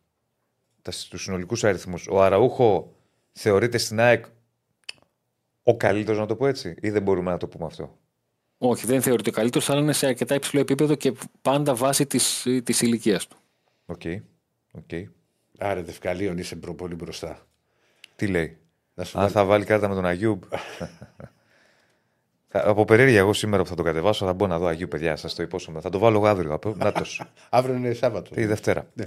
τα, 0.82 0.92
τους 1.10 1.24
συνολικούς 1.24 1.64
αριθμούς, 1.64 2.08
ο 2.08 2.22
Αραούχο 2.24 2.96
θεωρείται 3.32 3.78
στην 3.78 4.00
ΑΕΚ 4.00 4.26
ο 5.64 5.78
καλύτερος, 5.78 6.20
να 6.20 6.26
το 6.26 6.36
πω 6.36 6.48
έτσι, 6.48 6.76
ή 6.82 6.90
δεν 6.90 7.02
μπορούμε 7.02 7.32
να 7.32 7.38
το 7.38 7.48
πούμε 7.48 7.66
αυτό; 7.66 7.98
Όχι, 8.58 8.86
δεν 8.86 9.02
θεωρείται 9.02 9.30
ο 9.30 9.34
καλύτερος, 9.34 9.70
αλλά 9.70 9.80
είναι 9.82 9.94
σε 9.94 10.08
αρκετά 10.08 10.36
υψηλό 10.36 10.62
επίπεδο 10.62 10.96
και 10.96 11.14
πάντα 11.42 11.76
βάσει 11.76 12.06
της 12.06 12.48
της 12.64 12.82
ηλικίας 12.82 13.28
του. 13.28 13.38
Οκ. 13.86 14.02
Οκ. 14.72 14.90
Άρα, 15.58 15.82
Δευκαλίων 15.84 16.38
είσαι 16.38 16.56
προ- 16.56 16.76
πολύ 16.76 16.96
μπροστά. 16.96 17.48
Τι 18.16 18.28
λέει; 18.28 18.58
Να 18.94 19.04
σου 19.04 19.18
Αν 19.20 19.24
βάλω- 19.24 19.32
θα 19.38 19.46
βάλει 19.46 19.66
κάρτα 19.66 19.88
με 19.88 19.96
τον 19.96 20.06
Αγιούμπ. 20.06 20.44
Θα- 22.48 22.68
Από 22.70 22.86
περίεργεια, 22.86 23.20
εγώ 23.20 23.34
σήμερα 23.34 23.64
που 23.64 23.70
θα 23.70 23.76
το 23.76 23.84
κατεβάσω 23.84 24.26
θα 24.26 24.34
μπω 24.34 24.48
να 24.48 24.60
δω 24.60 24.66
Αγιούμπ, 24.66 24.88
παιδιά. 24.88 25.16
Σας 25.16 25.36
το 25.36 25.44
υπόσχομαι. 25.44 25.82
Θα 25.82 25.90
το 25.90 26.00
βάλω 26.00 26.18
εγώ 26.18 26.28
αύριο. 26.28 26.60
Να 26.76 26.92
τος. 26.92 27.22
Αύριο 27.50 27.76
είναι 27.76 27.94
Σάββατο. 27.94 28.34
Τη 28.34 28.46
Δευτέρα. 28.46 28.88
Ναι. 28.94 29.04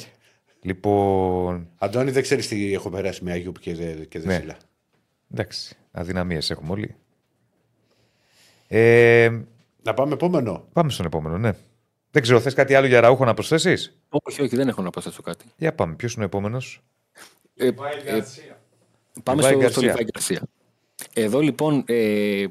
Λοιπόν. 0.61 1.69
Αντώνη, 1.79 2.11
δεν 2.11 2.23
ξέρεις 2.23 2.49
τι 2.49 2.73
έχω 2.75 2.91
περάσει 2.91 3.25
με 3.25 3.33
Αγιούπ 3.33 3.59
και, 3.59 3.75
δε, 3.75 3.93
και 3.93 4.19
Ναι. 4.19 4.25
Δεσίλα. 4.25 4.57
Εντάξει. 5.33 5.77
Αδυναμίες 5.93 6.51
έχουμε 6.51 6.71
όλοι. 6.73 6.97
Ε, 8.69 9.31
Να 9.83 9.95
πάμε 9.95 10.13
επόμενο. 10.13 10.69
πάμε 10.73 10.91
στον 10.91 11.07
επόμενο, 11.07 11.39
ναι. 11.39 11.53
Δεν 12.11 12.23
ξέρω, 12.23 12.41
θες 12.41 12.55
κάτι 12.55 12.75
άλλο 12.75 12.87
για 12.87 13.01
Ραούχο 13.01 13.25
να 13.25 13.35
προσθέσεις; 13.35 13.99
Όχι, 14.09 14.43
όχι, 14.43 14.57
δεν 14.57 14.69
έχω 14.69 14.83
να 14.83 14.91
προσθέσω 14.91 15.23
κάτι. 15.23 15.45
Για 15.57 15.75
πάμε. 15.75 15.95
Ποιος 15.95 16.15
είναι 16.15 16.23
ο 16.23 16.27
επόμενος; 16.27 16.83
Ε, 17.57 17.71
Πάει 17.71 17.93
ε, 18.05 18.13
Γκαρσία. 18.13 18.54
Πάμε 19.23 19.43
Λιβάη 19.43 19.53
στο, 19.53 19.61
Γκαρσία. 19.61 19.71
στο 19.71 19.81
Λιβάη 19.81 20.05
Γκαρσία. 20.13 20.43
Εδώ 21.13 21.41
λοιπόν, 21.41 21.85
ε, 21.87 22.47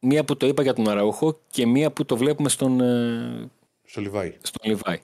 μία 0.00 0.24
που 0.24 0.36
το 0.36 0.46
είπα 0.46 0.62
για 0.62 0.72
τον 0.74 0.88
Αραούχο 0.88 1.40
και 1.50 1.66
μία 1.66 1.90
που 1.90 2.04
το 2.04 2.16
βλέπουμε 2.16 2.48
στον, 2.48 2.80
ε, 2.80 3.50
Στο 3.84 4.00
Λιβάη. 4.00 4.36
στον 4.42 4.70
Λιβάη. 4.70 5.00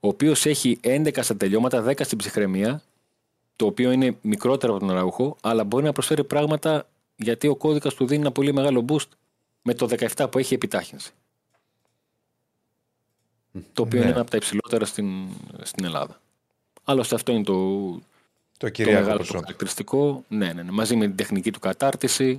ο 0.00 0.08
οποίος 0.08 0.46
έχει 0.46 0.78
11 0.82 1.22
στα 1.22 1.36
τελειώματα, 1.36 1.82
10 1.82 2.04
στην 2.04 2.18
ψυχραιμία, 2.18 2.82
το 3.56 3.66
οποίο 3.66 3.90
είναι 3.90 4.16
μικρότερο 4.20 4.72
από 4.74 4.80
τον 4.86 4.90
Αραούχο, 4.96 5.36
αλλά 5.42 5.64
μπορεί 5.64 5.84
να 5.84 5.92
προσφέρει 5.92 6.24
πράγματα 6.24 6.88
γιατί 7.16 7.46
ο 7.48 7.56
κώδικας 7.56 7.94
του 7.94 8.06
δίνει 8.06 8.20
ένα 8.20 8.32
πολύ 8.32 8.52
μεγάλο 8.52 8.84
boost 8.88 9.08
με 9.62 9.74
το 9.74 9.86
17 10.14 10.30
που 10.30 10.38
έχει 10.38 10.54
επιτάχυνση. 10.54 11.12
Το 13.72 13.82
οποίο 13.82 13.98
Ναι. 13.98 14.04
είναι 14.04 14.12
ένα 14.12 14.20
από 14.20 14.30
τα 14.30 14.36
υψηλότερα 14.36 14.84
στην, 14.84 15.26
στην 15.62 15.84
Ελλάδα. 15.84 16.20
Άλλωστε 16.84 17.14
αυτό 17.14 17.32
είναι 17.32 17.42
το, 17.42 17.54
Το 18.58 18.66
το 18.66 18.72
κυρίαρχο 18.72 19.00
μεγάλο 19.00 19.18
του 19.18 19.24
προσόν. 19.24 19.40
χαρακτηριστικό. 19.40 20.24
Ναι, 20.28 20.52
ναι, 20.52 20.62
ναι. 20.62 20.70
Μαζί 20.70 20.96
με 20.96 21.06
την 21.06 21.16
τεχνική 21.16 21.50
του 21.52 21.58
κατάρτιση, 21.60 22.38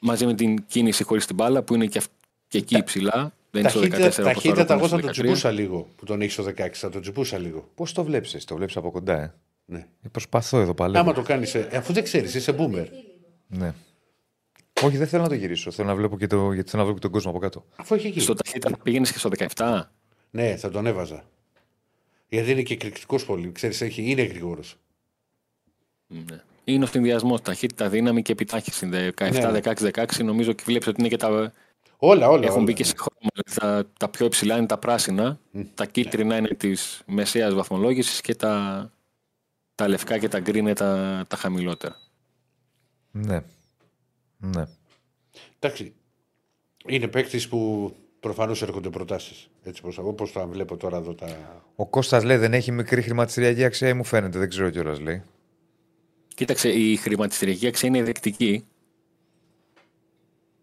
μαζί 0.00 0.26
με 0.26 0.34
την 0.34 0.64
κίνηση 0.66 1.02
χωρίς 1.04 1.26
την 1.26 1.34
μπάλα 1.34 1.62
που 1.62 1.74
είναι 1.74 1.86
και, 1.86 1.98
αυ- 1.98 2.10
και 2.48 2.58
εκεί 2.58 2.76
υψηλά. 2.76 3.32
Δεν 3.50 3.60
είναι 3.60 3.70
στο 3.70 3.80
14 3.80 3.88
Ταχύτητα, 3.90 4.04
όπως 4.04 4.24
τώρα 4.24 4.32
ταχύτητα 4.32 4.64
που 4.66 4.72
είναι 4.72 4.78
εγώ 4.78 4.86
στο 4.86 4.96
θα 4.96 5.02
το 5.02 5.08
13. 5.08 5.12
τσιμπούσα 5.12 5.50
λίγο 5.50 5.88
που 5.96 6.04
τον 6.04 6.20
έχεις 6.20 6.32
στο 6.32 6.44
16. 6.44 6.68
Θα 6.72 6.88
το 6.88 7.00
τσιμπούσα 7.00 7.38
λίγο. 7.38 7.68
Πώς 7.74 7.92
το 7.92 8.04
βλέπεις, 8.04 8.44
το 8.44 8.54
βλέπεις 8.56 8.76
από 8.76 8.90
κοντά, 8.90 9.22
ε; 9.22 9.34
Ναι. 9.64 9.78
Ε, 9.78 10.08
Προσπαθώ 10.12 10.58
εδώ 10.60 10.74
παλεύω. 10.74 11.00
Άμα 11.04 11.12
το 11.12 11.22
κάνεις, 11.22 11.54
αφού 11.54 11.92
δεν 11.92 12.02
ξέρεις, 12.04 12.34
είσαι 12.34 12.54
boomer. 12.58 12.86
Ναι. 13.46 13.72
Όχι, 14.82 14.96
δεν 14.96 15.06
θέλω 15.06 15.22
να 15.22 15.28
το 15.28 15.34
γυρίσω. 15.34 15.70
Θέλω 15.70 15.88
να 15.88 15.94
βλέπω 15.94 16.18
και, 16.18 16.26
το, 16.26 16.52
γιατί 16.52 16.70
θέλω 16.70 16.82
να 16.82 16.88
βλέπω 16.88 16.94
και 16.94 17.06
τον 17.08 17.10
κόσμο 17.10 17.30
από 17.30 17.38
κάτω. 17.40 17.64
Αφού 17.76 17.94
έχει 17.94 18.06
εκεί. 18.06 18.20
Στο 18.20 18.34
ταχύτητα 18.34 18.70
θα 18.70 18.76
πήγαινες 18.82 19.12
και 19.12 19.18
στο 19.18 19.30
17. 19.56 19.80
Ναι, 20.30 20.56
θα 20.56 20.70
τον 20.70 20.86
έβαζα. 20.86 21.24
Γιατί 22.28 22.50
είναι 22.50 22.62
και 22.62 22.74
εκρηκτικό 22.74 23.24
πολύ. 23.24 23.52
Ξέρεις, 23.52 23.80
έχει, 23.80 24.10
είναι 24.10 24.22
γρήγορος. 24.22 24.76
Ναι. 26.06 26.42
Είναι 26.64 26.84
ο 26.84 26.86
συνδυασμός 26.86 27.40
ταχύτητα, 27.40 27.88
δύναμη 27.88 28.22
και 28.22 28.32
επιτάχυνση. 28.32 28.88
17, 29.16 29.30
Ναι. 29.30 29.60
16, 29.62 29.90
16 29.92 30.24
νομίζω 30.24 30.52
και 30.52 30.62
βλέπεις 30.66 30.86
ότι 30.86 31.00
είναι 31.00 31.08
και 31.08 31.16
τα. 31.16 31.52
Όλα, 31.96 32.28
όλα. 32.28 32.44
Έχουν 32.44 32.56
όλα. 32.56 32.64
μπει 32.64 32.72
και 32.72 32.84
σε 32.84 32.94
χρώμα. 32.96 33.30
Δηλαδή 33.32 33.60
τα, 33.60 33.92
τα 33.98 34.08
πιο 34.08 34.26
υψηλά 34.26 34.56
είναι 34.56 34.66
τα 34.66 34.78
πράσινα, 34.78 35.40
τα 35.74 35.86
κίτρινα 35.86 36.36
είναι 36.36 36.48
της 36.48 37.02
μεσαίας 37.06 37.54
βαθμολόγησης 37.54 38.20
και 38.20 38.34
τα, 38.34 38.92
τα 39.74 39.88
λευκά 39.88 40.18
και 40.18 40.28
τα 40.28 40.40
γκρι 40.40 40.58
είναι 40.58 40.74
τα, 40.74 41.24
τα 41.28 41.36
χαμηλότερα. 41.36 41.96
Ναι. 43.10 43.40
Ναι. 44.36 44.64
Εντάξει. 45.58 45.94
Είναι 46.86 47.08
παίκτης 47.08 47.48
που 47.48 47.92
προφανώς 48.20 48.62
έρχονται 48.62 48.90
προτάσεις. 48.90 49.48
Έτσι 49.62 49.82
όπω 49.96 50.28
τα 50.28 50.46
βλέπω 50.46 50.76
τώρα 50.76 50.96
εδώ 50.96 51.14
τα. 51.14 51.26
Ο 51.76 51.86
Κώστας 51.86 52.24
λέει 52.24 52.36
δεν 52.36 52.54
έχει 52.54 52.72
μικρή 52.72 53.02
χρηματιστηριακή 53.02 53.64
αξία, 53.64 53.94
μου 53.94 54.04
φαίνεται, 54.04 54.38
δεν 54.38 54.48
ξέρω 54.48 54.70
κιόλας 54.70 55.00
λέει. 55.00 55.22
Κοίταξε, 56.34 56.68
η 56.68 56.96
χρηματιστηριακή 56.96 57.66
αξία 57.66 57.88
είναι 57.88 58.02
δεκτική. 58.02 58.64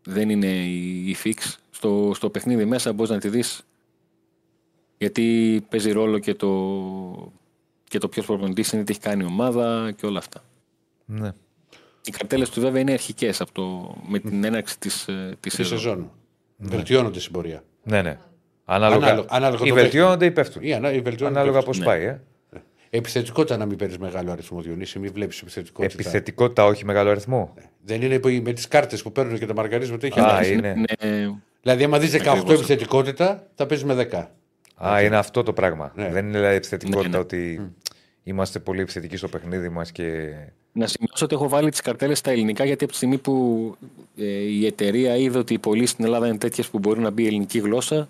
Δεν 0.03 0.29
είναι 0.29 0.47
η, 0.47 1.09
η 1.09 1.15
fix. 1.23 1.55
Στο, 1.71 2.11
στο 2.15 2.29
παιχνίδι 2.29 2.65
μέσα 2.65 2.93
μπορείς 2.93 3.11
να 3.11 3.19
τη 3.19 3.29
δεις. 3.29 3.65
Γιατί 4.97 5.65
παίζει 5.69 5.91
ρόλο 5.91 6.19
και 6.19 6.33
το, 6.33 7.33
και 7.83 7.97
το 7.97 8.07
ποιος 8.07 8.25
προπονητής 8.25 8.71
είναι, 8.71 8.83
τι 8.83 8.91
έχει 8.91 9.01
κάνει 9.01 9.23
η 9.23 9.27
ομάδα 9.27 9.91
και 9.91 10.05
όλα 10.05 10.19
αυτά. 10.19 10.43
Ναι. 11.05 11.31
Οι 12.05 12.11
καρτέλες 12.11 12.49
του 12.49 12.61
βέβαια 12.61 12.81
είναι 12.81 12.91
αρχικές 12.91 13.41
με 14.07 14.19
την 14.19 14.43
έναρξη 14.43 14.79
της 14.79 15.07
Της 15.39 15.53
σεζόν. 15.53 15.77
σεζόν. 15.77 16.11
Βελτιώνονται 16.57 17.19
στην 17.19 17.31
πορεία. 17.33 17.63
Ναι, 17.83 18.01
ναι. 18.01 18.17
Ανάλογα, 18.65 19.05
Ανάλογα- 19.05 19.27
ανάλογα 19.29 19.65
ή 19.65 19.69
το 19.69 19.75
βελτιώνονται 19.75 20.25
ή 20.25 20.31
πέφτουν. 20.31 20.63
Ή 20.63 20.73
ανα- 20.73 20.93
ή 20.93 20.99
βελτιώνονται 21.01 21.39
Ανάλογα 21.39 21.57
πέφτουν. 21.63 21.77
πώς 21.77 21.85
πάει. 21.85 22.03
Ε. 22.03 22.19
Επιθετικότητα 22.89 23.57
να 23.57 23.65
μην 23.65 23.77
παίρνεις 23.77 23.97
μεγάλο 23.97 24.31
αριθμό 24.31 24.61
Διονύση, 24.61 24.99
μην 24.99 25.11
βλέπεις 25.13 25.41
επιθετικότητα. 25.41 25.93
Επιθετικότητα, 25.93 26.65
όχι 26.65 26.85
μεγάλο 26.85 27.09
αριθμό. 27.09 27.53
Δεν 27.83 28.01
είναι 28.01 28.19
που- 28.19 28.41
με 28.43 28.53
τις 28.53 28.67
κάρτες 28.67 29.01
που 29.01 29.11
παίρνουν 29.11 29.37
και 29.39 29.45
τα 29.45 29.53
μαρκαρίσματα 29.53 30.05
έχει 30.07 30.19
Α, 30.19 30.23
αλλάξει. 30.23 30.53
είναι. 30.53 30.73
Είναι, 30.99 31.39
Δηλαδή, 31.61 31.83
άμα 31.83 31.99
δεις 31.99 32.11
18 32.11 32.29
Ακριβώς. 32.39 32.53
επιθετικότητα, 32.59 33.47
θα 33.55 33.65
παίζει 33.65 33.85
με 33.85 33.93
10. 33.93 34.31
Α, 34.85 35.01
είναι 35.01 35.17
αυτό 35.17 35.43
το 35.43 35.53
πράγμα. 35.53 35.91
Ναι. 35.95 36.09
Δεν 36.09 36.27
είναι 36.27 36.37
δηλαδή 36.37 36.55
επιθετικότητα 36.55 37.07
Ναι, 37.09 37.15
ναι. 37.15 37.21
ότι 37.21 37.71
είμαστε 38.23 38.59
πολύ 38.59 38.81
επιθετικοί 38.81 39.17
στο 39.17 39.27
παιχνίδι 39.27 39.69
μας 39.69 39.91
και. 39.91 40.33
Να 40.77 40.87
σημειώσω 40.87 41.25
ότι 41.25 41.35
έχω 41.35 41.49
βάλει 41.49 41.69
τις 41.69 41.81
καρτέλες 41.81 42.17
στα 42.17 42.31
ελληνικά 42.31 42.65
γιατί 42.65 42.83
από 42.83 42.91
τη 42.93 42.97
στιγμή 42.97 43.17
που 43.17 43.75
ε, 44.17 44.23
η 44.25 44.65
εταιρεία 44.65 45.15
είδε 45.15 45.37
ότι 45.37 45.53
οι 45.53 45.59
πωλήσει 45.59 45.91
στην 45.93 46.05
Ελλάδα 46.05 46.27
είναι 46.27 46.37
τέτοιες 46.37 46.67
που 46.69 46.79
μπορεί 46.79 46.99
να 46.99 47.09
μπει 47.09 47.23
η 47.23 47.27
ελληνική 47.27 47.59
γλώσσα, 47.59 48.09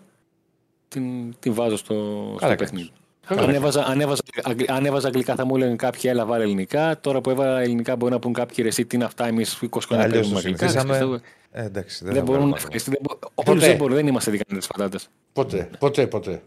την, 0.87 1.35
την 1.39 1.53
βάζω 1.53 1.77
στο, 1.77 1.93
στο 2.29 2.35
κάνεις. 2.39 2.55
παιχνίδι. 2.57 2.89
Αν 3.27 3.49
έβαζα, 3.49 3.85
αν, 3.85 4.01
έβαζα, 4.01 4.21
αγγλ- 4.43 4.71
αν 4.71 4.85
έβαζα 4.85 5.07
αγγλικά 5.07 5.35
θα 5.35 5.45
μου 5.45 5.55
έλεγαν 5.55 5.77
κάποιοι 5.77 6.01
έλα 6.03 6.25
βάλε 6.25 6.43
ελληνικά. 6.43 6.99
Τώρα 6.99 7.21
που 7.21 7.29
έβαλα 7.29 7.59
ελληνικά 7.61 7.95
μπορεί 7.95 8.11
να 8.11 8.19
πούν 8.19 8.33
κάποιοι 8.33 8.55
ρε 8.61 8.67
εσύ 8.67 8.85
τι 8.85 8.95
είναι 8.95 9.05
αυτά, 9.05 9.27
εμείς 9.27 9.59
20 9.61 9.67
χρόνια 9.81 10.05
Αλλιώς 10.05 10.19
παίζουμε 10.31 10.41
το 10.41 10.47
αγγλικά. 10.47 10.67
συνηθίσαμε. 10.79 11.19
Ε, 11.51 11.63
εντάξει, 11.65 12.03
δεν, 12.03 12.13
Δεν 12.13 12.23
θα 12.25 12.31
μπορούν 12.31 12.49
να 12.49 12.55
βγάλουμε 12.55 12.57
ευχαριστεί. 12.57 12.89
δεν 12.89 12.99
μπο- 13.01 13.15
Ποτέ. 13.33 13.49
Όλους 13.51 13.63
δεν 13.65 13.75
μπορούν, 13.75 13.95
δεν 13.95 14.07
είμαστε 14.07 14.31
δίκανοι 14.31 14.59
πατάτε. 14.77 14.97
Ποτέ, 15.33 15.69
ποτέ, 15.79 16.07
ποτέ. 16.07 16.41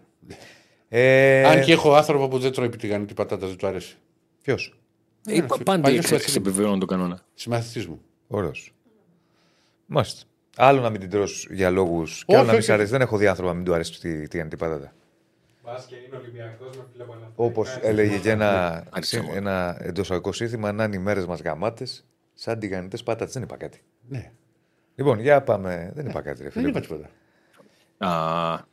Ε, 0.89 1.45
Αν 1.45 1.61
και 1.63 1.73
έχω 1.73 1.95
άνθρωπο 1.95 2.29
που 2.29 2.39
δεν 2.39 2.53
τρώει 2.53 2.69
τηγανιτή 2.69 3.15
πατάτα, 3.15 3.47
δεν 3.47 3.57
του 3.57 3.67
αρέσει. 3.67 3.97
Ποιος; 4.43 4.79
Ε, 5.29 5.41
πάντα 5.65 5.79
οι 5.79 5.83
παλιός 5.83 5.99
εξαιρέσει 5.99 6.13
Βασίλη. 6.27 6.37
επιβεβαιώνουν 6.47 6.79
τον 6.79 6.89
κανόνα. 6.89 7.21
Συμμαθητής 7.35 7.87
μου. 7.87 8.01
Ωραίος. 8.29 8.73
Μάλιστα. 9.87 10.23
Άλλο 10.57 10.81
να 10.81 10.91
μην 10.91 11.01
την 11.01 11.11
τρως 11.11 11.49
για 11.51 11.71
λόγους. 11.71 12.25
Και 12.27 12.35
άλλο 12.35 12.45
να 12.45 12.51
μην 12.51 12.59
όχι. 12.59 12.67
σ' 12.67 12.71
αρέσει. 12.71 12.91
Δεν 12.91 13.01
έχω 13.01 13.17
δει 13.17 13.27
άνθρωπο 13.27 13.49
να 13.51 13.57
μην 13.57 13.65
του 13.65 13.75
αρέσει 13.75 14.01
τη, 14.01 14.29
τη 14.29 14.41
αντιπάτατα. 14.41 14.93
Μπας 15.65 15.87
και 15.87 15.95
είναι 15.95 16.17
Ολυμπιακός 16.17 16.77
με 16.77 16.83
φιλοπαναθηναϊκά. 16.93 17.33
Όπως 17.37 17.79
έλεγε 17.83 18.19
και 18.19 18.31
ένα, 18.31 18.83
Άρχισε 18.91 19.21
μόνο. 19.21 19.37
ένα 19.37 19.77
εντός 19.81 20.11
σύνθημα, 20.31 20.73
να 20.73 20.85
είναι 20.85 20.97
οι 20.97 20.99
μέρες 20.99 21.27
μας 21.27 21.41
γαμάτες, 21.41 22.05
σαν 22.35 22.59
τηγανιτές 22.59 23.03
πάτατε. 23.03 23.31
Δεν 23.31 23.43
είπα 23.43 23.57
κάτι. 23.57 23.83
Ναι. 24.09 24.31
Λοιπόν, 24.95 25.21
για 25.21 25.43
πάμε. 25.43 25.93
Δεν 25.95 26.07
είπα 26.07 26.21
κάτι, 26.21 26.39
ρε 26.43 26.49
Δεν 26.49 26.53
φίλε. 26.53 26.69
είπα 26.69 26.81
τίποτα. 26.81 27.11
Α, 27.99 28.67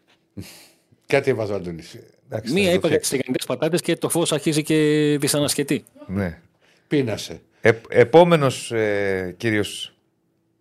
Κάτι 1.07 1.29
έβαζε 1.29 1.51
ο 1.51 1.55
Αντώνη. 1.55 1.83
Εντάξει, 2.29 2.53
μία 2.53 2.63
θα 2.63 2.69
το 2.69 2.75
είπα 2.75 2.87
για 2.87 2.97
τις 2.97 3.07
φτιάξω. 3.07 3.09
τηγανιτές 3.09 3.45
πατάτες 3.45 3.81
και 3.81 3.95
το 3.95 4.09
φως 4.09 4.31
αρχίζει 4.31 4.63
και 4.63 4.75
δυσανασχετεί. 5.19 5.83
Ναι. 6.07 6.41
Πείνασε. 6.87 7.41
Ε, 7.61 7.71
Επόμενος 7.89 8.71
ε, 8.71 9.35
κύριος 9.37 9.95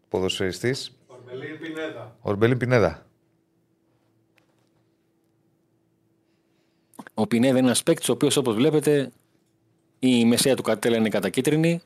ποδοσφαιριστής, 0.09 0.99
Ορμπελίν 1.07 1.59
Πινέδα. 1.59 2.17
Ορμπελίν 2.21 2.59
Πινέδα. 2.59 3.07
Ο 7.15 7.27
Πινέδα 7.27 7.59
είναι 7.59 7.67
ένας 7.67 7.83
παίκτης, 7.83 8.09
ο 8.09 8.13
οποίος 8.13 8.37
όπως 8.37 8.55
βλέπετε 8.55 9.11
η 9.99 10.25
μεσαία 10.25 10.55
του 10.55 10.63
καρτέλα 10.63 10.97
είναι 10.97 11.09
κατακίτρινη. 11.09 11.81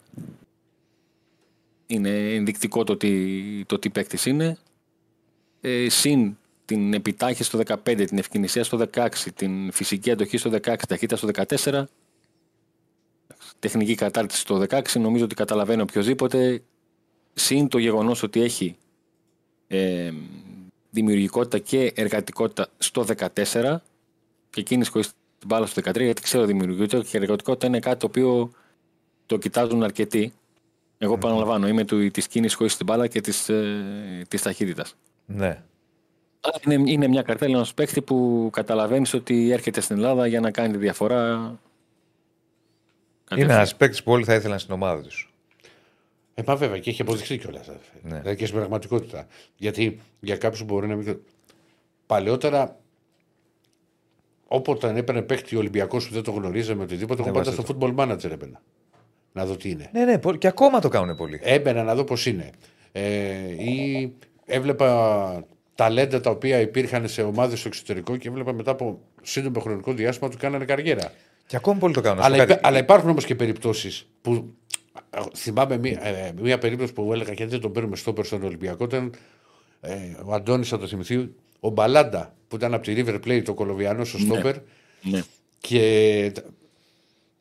Είναι 1.86 2.34
ενδεικτικό 2.34 2.84
το 2.84 2.96
τι, 2.96 3.64
το 3.64 3.78
τι 3.78 3.90
παίκτης 3.90 4.26
είναι. 4.26 4.58
Ε, 5.60 5.88
συν 5.88 6.36
την 6.64 6.94
επιτάχυση 6.94 7.42
στο 7.42 7.60
15, 7.66 8.04
την 8.06 8.18
ευκαινησία 8.18 8.64
στο 8.64 8.86
16, 8.94 9.08
την 9.34 9.72
φυσική 9.72 10.10
αντοχή 10.10 10.36
στο 10.36 10.50
16, 10.50 10.76
ταχύτητα 10.88 11.16
στο 11.16 11.28
14. 11.62 11.84
Τεχνική 13.58 13.94
κατάρτιση 13.94 14.40
στο 14.40 14.64
16, 14.68 14.82
νομίζω 14.94 15.24
ότι 15.24 15.34
καταλαβαίνει 15.34 15.82
οποιοδήποτε. 15.82 16.62
Συν 17.34 17.68
το 17.68 17.78
γεγονός 17.78 18.22
ότι 18.22 18.42
έχει 18.42 18.76
ε, 19.66 20.12
δημιουργικότητα 20.90 21.58
και 21.58 21.92
εργατικότητα 21.94 22.68
στο 22.78 23.04
14 23.52 23.76
και 24.50 24.62
κίνηση 24.62 24.90
χωρίς 24.90 25.08
την 25.38 25.48
μπάλα 25.48 25.66
στο 25.66 25.82
13, 25.84 26.00
γιατί 26.00 26.22
ξέρω 26.22 26.44
δημιουργικότητα 26.44 27.02
και 27.10 27.16
εργατικότητα 27.16 27.66
είναι 27.66 27.78
κάτι 27.78 27.98
το 27.98 28.06
οποίο 28.06 28.50
το 29.26 29.36
κοιτάζουν 29.36 29.82
αρκετοί. 29.82 30.32
Εγώ 30.98 31.14
mm. 31.14 31.20
παραλαμβάνω, 31.20 31.68
είμαι 31.68 31.84
του, 31.84 32.10
της 32.10 32.26
κίνησης 32.28 32.56
χωρίς 32.56 32.76
την 32.76 32.86
μπάλα 32.86 33.06
και 33.06 33.20
της, 33.20 33.48
ε, 33.48 34.24
της 34.28 34.42
ταχύτητας. 34.42 34.94
Ναι. 35.26 35.62
Αλλά 36.40 36.60
είναι, 36.64 36.90
είναι 36.90 37.08
μια 37.08 37.22
καρτέλα 37.22 37.54
ενός 37.54 37.74
παίκτη 37.74 38.02
που 38.02 38.48
καταλαβαίνεις 38.52 39.14
ότι 39.14 39.50
έρχεται 39.50 39.80
στην 39.80 39.96
Ελλάδα 39.96 40.26
για 40.26 40.40
να 40.40 40.50
κάνει 40.50 40.72
τη 40.72 40.78
διαφορά. 40.78 41.58
Είναι 43.30 43.40
κατευθείαν. 43.40 43.50
ένας 43.50 43.76
παίκτης 43.76 44.02
που 44.02 44.12
όλοι 44.12 44.24
θα 44.24 44.34
ήθελαν 44.34 44.58
στην 44.58 44.74
ομάδα 44.74 45.02
τους. 45.02 45.32
Ε, 46.34 46.42
μα 46.46 46.56
βέβαια 46.56 46.78
και 46.78 46.90
έχει 46.90 47.02
αποδειχθεί 47.02 47.38
κιόλας. 47.38 47.68
Ναι. 48.02 48.18
Δηλαδή 48.18 48.36
και 48.36 48.46
στην 48.46 48.58
πραγματικότητα. 48.58 49.26
Γιατί 49.56 50.00
για 50.20 50.36
κάποιους 50.36 50.62
μπορεί 50.62 50.86
να 50.86 50.94
μην. 50.94 51.18
Παλαιότερα, 52.06 52.78
όποτε 54.46 54.92
έπαιρνε 54.96 55.22
παίχτη 55.22 55.56
ο 55.56 55.58
Ολυμπιακός 55.58 56.08
που 56.08 56.14
δεν 56.14 56.22
το 56.22 56.30
γνωρίζαμε 56.30 56.82
οτιδήποτε, 56.82 57.22
εγώ 57.22 57.30
πάντα 57.32 57.50
βάζε 57.50 57.62
στο 57.62 57.76
football 57.80 57.94
manager 57.96 58.30
έμπαινα. 58.30 58.62
Να 59.32 59.46
δω 59.46 59.56
τι 59.56 59.70
είναι. 59.70 59.90
Ναι, 59.92 60.04
ναι, 60.04 60.18
πο- 60.18 60.34
και 60.34 60.46
ακόμα 60.46 60.80
το 60.80 60.88
κάνουν 60.88 61.16
πολύ. 61.16 61.40
Έμπαινα 61.42 61.82
να 61.82 61.94
δω 61.94 62.04
πώς 62.04 62.26
είναι. 62.26 62.50
Ε, 62.92 63.64
ή 63.64 64.12
έβλεπα 64.44 65.44
ταλέντα 65.74 66.20
τα 66.20 66.30
οποία 66.30 66.60
υπήρχαν 66.60 67.08
σε 67.08 67.22
ομάδες 67.22 67.58
στο 67.58 67.68
εξωτερικό 67.68 68.16
και 68.16 68.28
έβλεπα 68.28 68.52
μετά 68.52 68.70
από 68.70 69.00
σύντομο 69.22 69.60
χρονικό 69.60 69.92
διάστημα 69.92 70.28
ότι 70.28 70.36
κάνανε 70.36 70.64
καριέρα. 70.64 71.12
Και 71.48 71.56
ακόμα 71.56 71.78
πολύ 71.78 71.94
το 71.94 72.00
κάνουν. 72.00 72.18
Να 72.18 72.22
σου 72.24 72.28
Αλλά, 72.28 72.36
πω 72.36 72.48
κάτι. 72.48 72.52
υπά- 72.58 72.66
αλλά 72.66 72.78
υπάρχουν 72.78 73.10
όμως 73.10 73.24
και 73.24 73.34
περιπτώσεις 73.34 74.06
που. 74.20 74.54
ε, 75.10 75.20
Θυμάμαι 75.36 75.78
μία, 75.78 76.06
ε, 76.06 76.32
μία 76.40 76.58
περίπτωση 76.58 76.92
που 76.92 77.12
έλεγα 77.12 77.32
γιατί 77.32 77.50
δεν 77.50 77.60
τον 77.60 77.72
παίρνουμε 77.72 77.96
στο 77.96 78.14
στον 78.22 78.42
Ολυμπιακό. 78.42 78.84
Ήταν 78.84 79.14
ε, 79.80 79.94
ο 80.24 80.32
Αντώνης, 80.34 80.68
θα 80.68 80.78
το 80.78 80.86
θυμηθεί, 80.86 81.30
ο 81.60 81.68
Μπαλάντα 81.70 82.34
που 82.48 82.56
ήταν 82.56 82.74
από 82.74 82.82
τη 82.84 82.94
River 82.96 83.14
Plate, 83.26 83.42
το 83.44 83.54
Κολοβιανός, 83.54 84.14
ο 84.14 84.18
Στόπερ. 84.18 84.56
Ναι. 85.02 85.22
Και. 85.58 86.32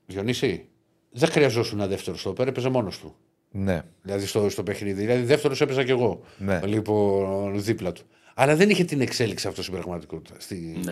Διονύση, 0.05 0.65
δεν 1.11 1.29
χρειαζόσουν 1.29 1.79
ένα 1.79 1.87
δεύτερο 1.87 2.17
στόπερ, 2.17 2.47
έπαιζε 2.47 2.69
μόνος 2.69 2.99
του. 2.99 3.15
Ναι. 3.51 3.81
Δηλαδή 4.01 4.25
στο, 4.25 4.49
στο 4.49 4.63
παιχνίδι. 4.63 5.01
Δηλαδή 5.01 5.23
δεύτερος 5.23 5.61
έπαιζα 5.61 5.83
κι 5.83 5.91
εγώ. 5.91 6.21
Ναι. 6.37 6.59
Λοιπόν, 6.65 7.61
δίπλα 7.61 7.91
του. 7.91 8.01
Αλλά 8.33 8.55
δεν 8.55 8.69
είχε 8.69 8.83
την 8.83 9.01
εξέλιξη 9.01 9.47
αυτό 9.47 9.61
στην 9.61 9.73
πραγματικότητα. 9.73 10.35
Στη... 10.39 10.79
Ναι. 10.83 10.91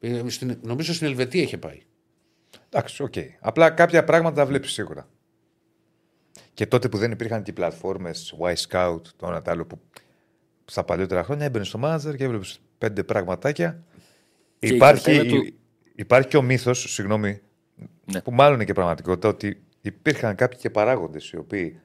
Ε, 0.00 0.28
στην- 0.28 0.58
νομίζω 0.62 0.94
στην 0.94 1.06
Ελβετία 1.06 1.42
είχε 1.42 1.58
πάει. 1.58 1.80
Εντάξει, 2.76 3.02
οκ. 3.02 3.14
Απλά 3.40 3.70
κάποια 3.70 4.04
πράγματα 4.04 4.36
τα 4.36 4.46
βλέπεις 4.46 4.72
σίγουρα. 4.72 5.08
Και 6.54 6.66
τότε 6.66 6.88
που 6.88 6.98
δεν 6.98 7.10
υπήρχαν 7.10 7.42
και 7.42 7.50
οι 7.50 7.54
πλατφόρμες, 7.54 8.34
Wyscout, 8.40 9.00
το 9.16 9.26
ένα 9.26 9.42
το 9.42 9.50
άλλο 9.50 9.64
που 9.64 9.80
στα 10.64 10.84
παλιότερα 10.84 11.24
χρόνια 11.24 11.44
έμπαινε 11.44 11.64
στο 11.64 11.80
manager 11.84 12.16
και 12.16 12.24
έβλεπες 12.24 12.60
πέντε 12.78 13.04
πραγματάκια. 13.04 13.82
Και 14.58 14.66
η 14.72 14.74
υπάρχει, 14.74 15.04
καρτέλα 15.04 15.30
του- 15.30 15.44
υ- 15.46 15.54
υπάρχει 15.94 16.28
και 16.28 16.36
ο 16.36 16.42
μύθος, 16.42 16.92
συγγνώμη, 16.92 17.40
Ναι. 18.04 18.20
που 18.22 18.32
μάλλον 18.32 18.54
είναι 18.54 18.64
και 18.64 18.72
πραγματικότητα, 18.72 19.28
ότι 19.28 19.62
υπήρχαν 19.80 20.34
κάποιοι 20.34 20.58
και 20.58 20.70
παράγοντες 20.70 21.30
οι 21.30 21.36
οποίοι 21.36 21.80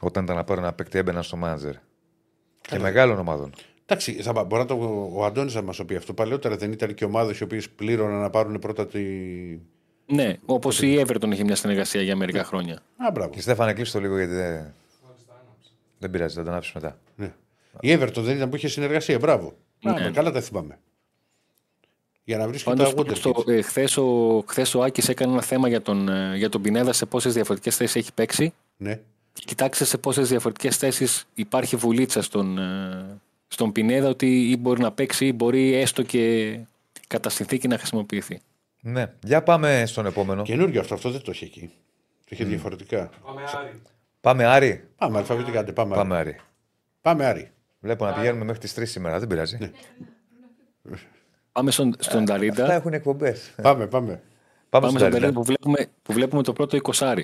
όταν 0.00 0.24
ήταν 0.24 0.36
να 0.36 0.44
πάρουν 0.44 0.62
ένα 0.64 0.72
παίκτη 0.72 0.98
έμπαιναν 0.98 1.22
στο 1.22 1.38
manager. 1.44 1.74
Και 2.60 2.78
μεγάλων 2.78 3.18
ομάδων. 3.18 3.52
Εντάξει, 3.86 4.12
θα, 4.22 4.32
πά- 4.32 4.46
μπορεί 4.46 4.62
να 4.62 4.68
το, 4.68 5.08
ο 5.14 5.24
Αντώνης 5.24 5.54
να 5.54 5.62
μας 5.62 5.76
το 5.76 5.84
πει 5.84 5.94
αυτό. 5.96 6.14
Παλαιότερα 6.14 6.56
δεν 6.56 6.72
ήταν 6.72 6.94
και 6.94 7.04
ομάδες 7.04 7.38
οι 7.38 7.42
οποίες 7.42 7.70
πλήρωναν 7.70 8.20
να 8.20 8.30
πάρουν 8.30 8.58
πρώτα 8.58 8.86
τη. 8.86 9.00
Ναι, 10.10 10.36
όπως 10.46 10.82
η 10.82 11.02
Everton 11.06 11.30
είχε 11.32 11.44
μια 11.44 11.56
συνεργασία 11.56 12.02
για 12.02 12.16
μερικά 12.16 12.44
χρόνια. 12.44 12.74
Α, 12.74 13.10
μπράβο. 13.12 13.30
Και 13.30 13.40
Στέφανε, 13.40 13.72
κλείσει 13.72 13.92
το 13.92 14.00
λίγο 14.00 14.16
γιατί 14.16 14.32
δεν, 14.32 14.74
δεν 15.98 16.10
πειράζει, 16.10 16.34
θα 16.34 16.42
το 16.42 16.50
ανάψεις 16.50 16.72
μετά. 16.72 16.98
Ναι. 17.16 17.32
Η 17.80 17.94
Everton 17.94 18.12
δεν 18.16 18.36
ήταν 18.36 18.48
που 18.48 18.56
είχε 18.56 18.68
συνεργασία, 18.68 19.18
μπράβο. 19.18 19.54
Ναι. 19.80 19.90
Α, 19.90 20.10
καλά 20.10 20.30
τα 20.30 20.40
θυμάμαι. 20.40 20.78
Για 22.24 22.38
να 22.38 22.48
βρει 22.48 22.56
και 22.56 22.64
τα 22.64 22.70
Πάντω, 22.70 22.92
Wonder 22.96 23.48
ε, 23.48 23.62
χθες 23.62 23.96
ο, 23.96 24.44
χθες 24.46 24.74
ο 24.74 24.82
Άκης 24.82 25.08
έκανε 25.08 25.32
ένα 25.32 25.42
θέμα 25.42 25.68
για 25.68 25.82
τον, 25.82 26.08
ε, 26.08 26.36
για 26.36 26.48
τον 26.48 26.62
Πινέδα 26.62 26.92
σε 26.92 27.06
πόσες 27.06 27.32
διαφορετικές 27.34 27.76
θέσεις 27.76 27.96
έχει 27.96 28.12
παίξει. 28.12 28.52
Ναι. 28.76 29.00
Και 29.32 29.42
κοιτάξτε 29.44 29.84
σε 29.84 29.98
πόσες 29.98 30.28
διαφορετικές 30.28 30.76
θέσεις 30.76 31.24
υπάρχει 31.34 31.76
βουλίτσα 31.76 32.22
στον, 32.22 32.58
ε, 32.58 33.20
στον 33.48 33.72
Πινέδα 33.72 34.08
ότι 34.08 34.50
ή 34.50 34.56
μπορεί 34.56 34.80
να 34.80 34.92
παίξει 34.92 35.26
ή 35.26 35.32
μπορεί 35.32 35.74
έστω 35.74 36.02
και 36.02 36.56
κατά 37.06 37.28
συνθήκη 37.28 37.68
να 37.68 37.78
χρησιμοποιηθεί. 37.78 38.40
Ναι, 38.80 39.12
για 39.24 39.42
πάμε 39.42 39.86
στον 39.86 40.06
επόμενο. 40.06 40.42
Καινούριο 40.42 40.80
αυτό, 40.80 40.94
αυτό 40.94 41.10
δεν 41.10 41.22
το 41.22 41.30
είχε 41.30 41.44
εκεί. 41.44 41.70
Το 42.24 42.28
είχε 42.28 42.44
διαφορετικά. 42.44 43.10
Πάμε 43.24 43.42
Άρη. 43.42 43.82
Πάμε 44.20 44.44
Άρη. 44.44 44.88
Πάμε, 44.96 45.18
αλφαβητικά, 45.18 45.60
άντε, 45.60 45.72
πάμε. 45.72 45.94
Πάμε 45.94 46.16
Άρη. 46.16 46.28
Άρη. 46.28 46.40
Πάμε 47.02 47.24
Άρη. 47.24 47.50
Βλέπω 47.80 48.04
να 48.04 48.12
πηγαίνουμε 48.12 48.44
μέχρι 48.44 48.60
τις 48.60 48.78
3 48.78 48.82
σήμερα, 48.86 49.18
δεν 49.18 49.28
πειράζει. 49.28 49.58
Πάμε 51.52 51.70
στον, 51.70 51.94
στον 51.98 52.20
Αυτά 52.22 52.32
Ταρίντα. 52.32 52.72
έχουν 52.72 52.92
εκπομπές. 52.92 53.54
Πάμε, 53.62 53.86
πάμε. 53.86 54.22
Πάμε 54.70 54.86
Πάμε 54.86 54.88
στον 54.88 54.98
στον 54.98 55.10
Ταρίντα 55.10 55.18
Ταρίντα. 55.20 55.32
που 55.40 55.44
βλέπουμε, 55.44 55.86
που 56.02 56.12
βλέπουμε 56.12 56.42
το 56.42 56.52
πρώτο 56.52 56.78
20 56.82 57.22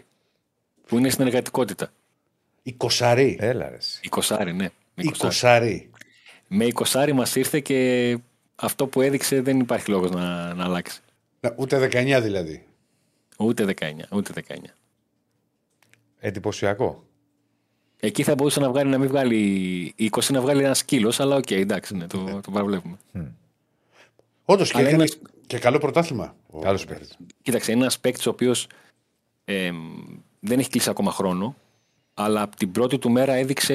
που 0.87 0.99
είναι 0.99 1.09
συνεργατικότητα. 1.09 1.89
Η 2.63 2.73
Κοσαρή. 2.73 3.37
Έλα 3.41 3.69
ρε. 3.69 3.77
εσύ. 3.77 4.01
20 4.11 4.55
ναι. 4.55 4.65
Η 4.95 5.11
20. 5.13 5.13
Κοσαρή. 5.19 5.91
Με 6.49 6.67
20 6.75 7.13
μας 7.15 7.37
ήρθε 7.37 7.61
και 7.61 8.19
αυτό 8.57 8.87
που 8.87 9.01
έδειξε 9.01 9.41
δεν 9.41 9.61
υπάρχει 9.61 9.91
λόγος 9.91 10.11
να, 10.11 10.55
να 10.55 10.65
αλλάξει. 10.65 11.01
Να, 11.49 11.55
Ούτε 11.59 11.89
19 11.93 12.21
δηλαδή. 12.23 12.67
Ούτε 13.39 13.65
19, 13.81 13.85
ούτε 14.13 14.33
19. 14.49 14.55
Εντυπωσιακό. 16.19 17.05
Εκεί 18.01 18.23
θα 18.23 18.35
μπορούσε 18.35 18.61
να 18.61 18.69
βγάλει 18.71 18.91
να 18.91 18.99
μην 18.99 19.09
βγάλει 19.09 19.95
20, 19.99 20.09
να 20.29 20.41
βγάλει 20.41 20.63
ένας 20.63 20.79
σκύλος, 20.79 21.21
αλλά 21.21 21.37
οκ, 21.37 21.51
εντάξει, 21.51 21.97
ναι, 21.97 22.07
το, 22.07 22.41
το 22.43 22.51
παραβλέπουμε. 22.51 22.97
Όντως 24.45 24.71
και, 24.71 24.79
Αλλά 24.79 24.89
έκανε 24.89 25.03
ένας- 25.03 25.19
και 25.47 25.59
καλό 25.59 25.79
πρωτάθλημα. 25.79 26.37
Ο- 26.51 26.59
Καλός 26.61 26.85
παίκτης. 26.85 27.17
Κοίταξε, 27.43 27.73
είναι 27.73 27.81
ένας 27.81 27.99
παίκτης 27.99 28.27
ο 28.27 28.31
οποίος 28.31 28.67
δεν 30.41 30.59
έχει 30.59 30.71
κλείσει 30.71 30.91
ακόμα 30.91 31.11
χρόνο, 31.13 31.57
αλλά 32.15 32.43
από 32.43 32.57
την 32.57 32.73
πρώτη 32.73 32.99
του 32.99 33.11
μέρα 33.11 33.33
έδειξε. 33.35 33.75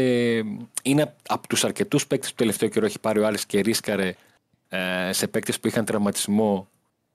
Είναι 0.84 1.16
από 1.28 1.48
τους 1.48 1.64
αρκετούς 1.64 2.08
παίκτες 2.08 2.30
που 2.30 2.36
τελευταίο 2.36 2.70
καιρό 2.70 2.86
έχει 2.86 3.00
πάρει 3.00 3.20
ο 3.20 3.26
Άρης 3.28 3.46
και 3.46 3.60
ρίσκαρε 3.60 4.16
ε, 4.70 5.10
σε 5.14 5.28
παίκτες 5.28 5.60
που 5.60 5.68
είχαν 5.68 5.86
τραυματισμό, 5.86 6.68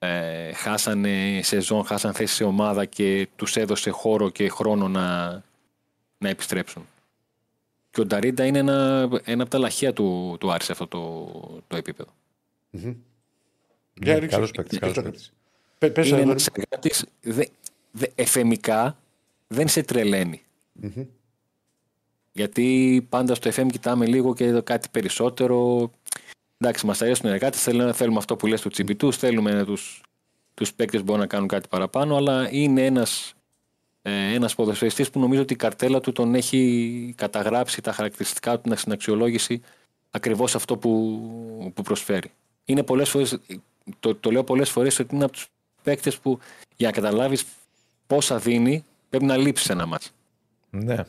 ε, 0.07 0.53
χάσανε 0.53 1.41
σεζόν, 1.43 1.85
χάσαν 1.85 2.15
θέση 2.15 2.35
σε 2.35 2.45
ομάδα 2.45 2.85
και 2.85 3.28
τους 3.37 3.57
έδωσε 3.57 3.91
χώρο 3.91 4.31
και 4.31 4.49
χρόνο 4.49 4.89
να, 4.89 5.27
να 6.19 6.28
επιστρέψουν. 6.28 6.87
Και 7.91 8.01
ο 8.01 8.07
Νταρίντα 8.07 8.45
είναι 8.47 8.59
ένα, 8.59 9.09
ένα 9.24 9.43
από 9.43 9.51
τα 9.51 9.59
λαχεία 9.59 9.93
του, 9.93 10.37
του 10.41 10.53
Άρη 10.53 10.65
σε 10.65 10.73
αυτό 10.73 10.87
το, 10.87 11.31
το 11.66 11.77
επίπεδο. 11.77 12.11
Για 13.95 14.19
ρίξε. 14.19 14.27
Καλός 14.37 14.51
παίκτης. 14.51 14.78
Καλός 14.78 14.95
Πες- 14.95 15.05
παίκτης. 15.05 15.33
πε- 15.78 15.93
πες, 15.93 16.07
είναι 16.07 16.16
Αντώνη. 16.16 16.31
ένας 16.31 16.47
εργάτη. 16.53 16.91
Δε, 17.20 17.45
δε, 17.91 18.07
εφεμικά 18.15 18.99
δεν 19.47 19.69
σε 19.69 19.83
τρελαίνει. 19.83 20.43
Γιατί 22.33 23.07
πάντα 23.09 23.35
στο 23.35 23.51
FM 23.51 23.66
κοιτάμε 23.70 24.07
λίγο 24.07 24.35
και 24.35 24.61
κάτι 24.61 24.89
περισσότερο. 24.91 25.91
Εντάξει, 26.59 26.87
μας 26.87 27.03
αρέσουν 27.03 27.28
οι 27.31 27.33
εργάτες. 27.33 27.62
Θέλουμε, 27.62 27.93
θέλουμε 27.93 28.19
αυτό 28.19 28.37
που 28.37 28.47
λες 28.47 28.61
του 28.61 28.69
τσιμπητούς. 28.69 29.16
Θέλουμε 29.16 29.65
τους 29.65 30.01
τους 30.55 30.74
παίκτες 30.74 31.01
που 31.01 31.07
μπορούν 31.07 31.20
να 31.20 31.27
κάνουν 31.27 31.49
κάτι 31.49 31.69
παραπάνω. 31.69 32.16
Αλλά 32.16 32.49
είναι 32.53 32.85
ένας 32.85 33.35
ε, 34.03 34.35
ένας 34.35 34.55
ποδοσφαιριστής 34.55 35.11
που 35.11 35.20
νομίζω 35.20 35.43
ότι 35.43 35.53
η 35.53 35.57
καρτέλα 35.57 36.01
του 36.01 36.12
τον 36.12 36.35
έχει 36.35 37.15
καταγράψει 37.16 37.81
τα 37.83 37.93
χαρακτηριστικά 37.93 38.61
του 38.61 38.77
στην 38.77 38.93
αξιολόγηση 38.93 39.62
ακριβώς 40.11 40.55
αυτό 40.55 40.77
που, 40.77 41.73
που 41.74 41.83
προσφέρει. 41.83 42.31
Είναι 42.65 42.83
πολλές 42.83 43.09
φορές, 43.09 43.39
το, 44.01 44.15
το 44.15 44.31
λέω 44.31 44.45
πολλές 44.45 44.70
φορές 44.70 44.99
ότι 44.99 45.15
είναι 45.15 45.24
από 45.24 45.33
τους 45.33 45.49
παίκτες 45.83 46.19
που 46.19 46.39
για 46.77 46.87
να 46.87 46.93
καταλάβεις 46.93 47.45
πόσα 48.07 48.39
δίνει 48.39 48.85
πρέπει 49.09 49.24
να 49.24 49.37
λείψεις 49.37 49.69
ένα 49.69 49.87
μάτς 49.87 50.12
Ναι. 50.70 51.05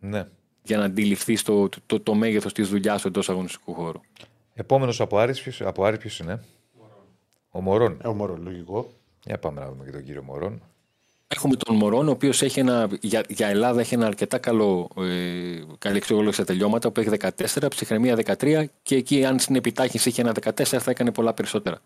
Ναι. 0.00 0.26
για 0.62 0.76
να 0.78 0.84
αντιληφθείς 0.84 1.42
το, 1.42 1.68
το, 1.68 1.78
το, 1.86 2.00
το 2.00 2.14
μέγεθος 2.14 2.52
της 2.52 2.68
δουλειάς 2.68 3.02
του 3.02 3.08
εντός 3.08 3.28
αγωνιστικού 3.28 3.74
χώρου. 3.74 4.00
Επόμενος 4.60 5.00
από 5.00 5.18
Άρης 5.18 5.40
ποιος, 5.40 5.60
από 5.60 5.84
Άρη 5.84 5.98
ποιος 5.98 6.18
είναι; 6.18 6.44
Ο 7.50 7.60
Μωρόν. 7.60 7.98
Ε, 8.02 8.08
ο 8.08 8.14
Μωρό, 8.14 8.36
λογικό. 8.36 8.90
Για 9.24 9.38
πάμε 9.38 9.60
να 9.60 9.68
δούμε 9.68 9.84
και 9.84 9.90
τον 9.90 10.04
κύριο 10.04 10.22
Μωρόν. 10.22 10.62
Έχουμε 11.28 11.54
τον 11.56 11.76
Μωρόν, 11.76 12.08
ο 12.08 12.10
οποίος 12.10 12.42
έχει 12.42 12.60
ένα, 12.60 12.88
για, 13.00 13.24
για 13.28 13.48
Ελλάδα 13.48 13.80
έχει 13.80 13.94
ένα 13.94 14.06
αρκετά 14.06 14.38
καλό, 14.38 14.88
ε, 14.96 15.62
καλή 15.78 15.96
αξιολόγηση 15.96 16.34
στα 16.34 16.44
τελειώματα, 16.44 16.90
που 16.90 17.00
έχει 17.00 17.10
14, 17.10 17.68
ψυχραιμία 17.68 18.16
13 18.16 18.64
και 18.82 18.96
εκεί 18.96 19.24
αν 19.24 19.38
στην 19.38 19.56
επιτάχυνση 19.56 20.08
είχε 20.08 20.20
ένα 20.20 20.34
14 20.44 20.62
θα 20.64 20.90
έκανε 20.90 21.12
πολλά 21.12 21.34
περισσότερα. 21.34 21.78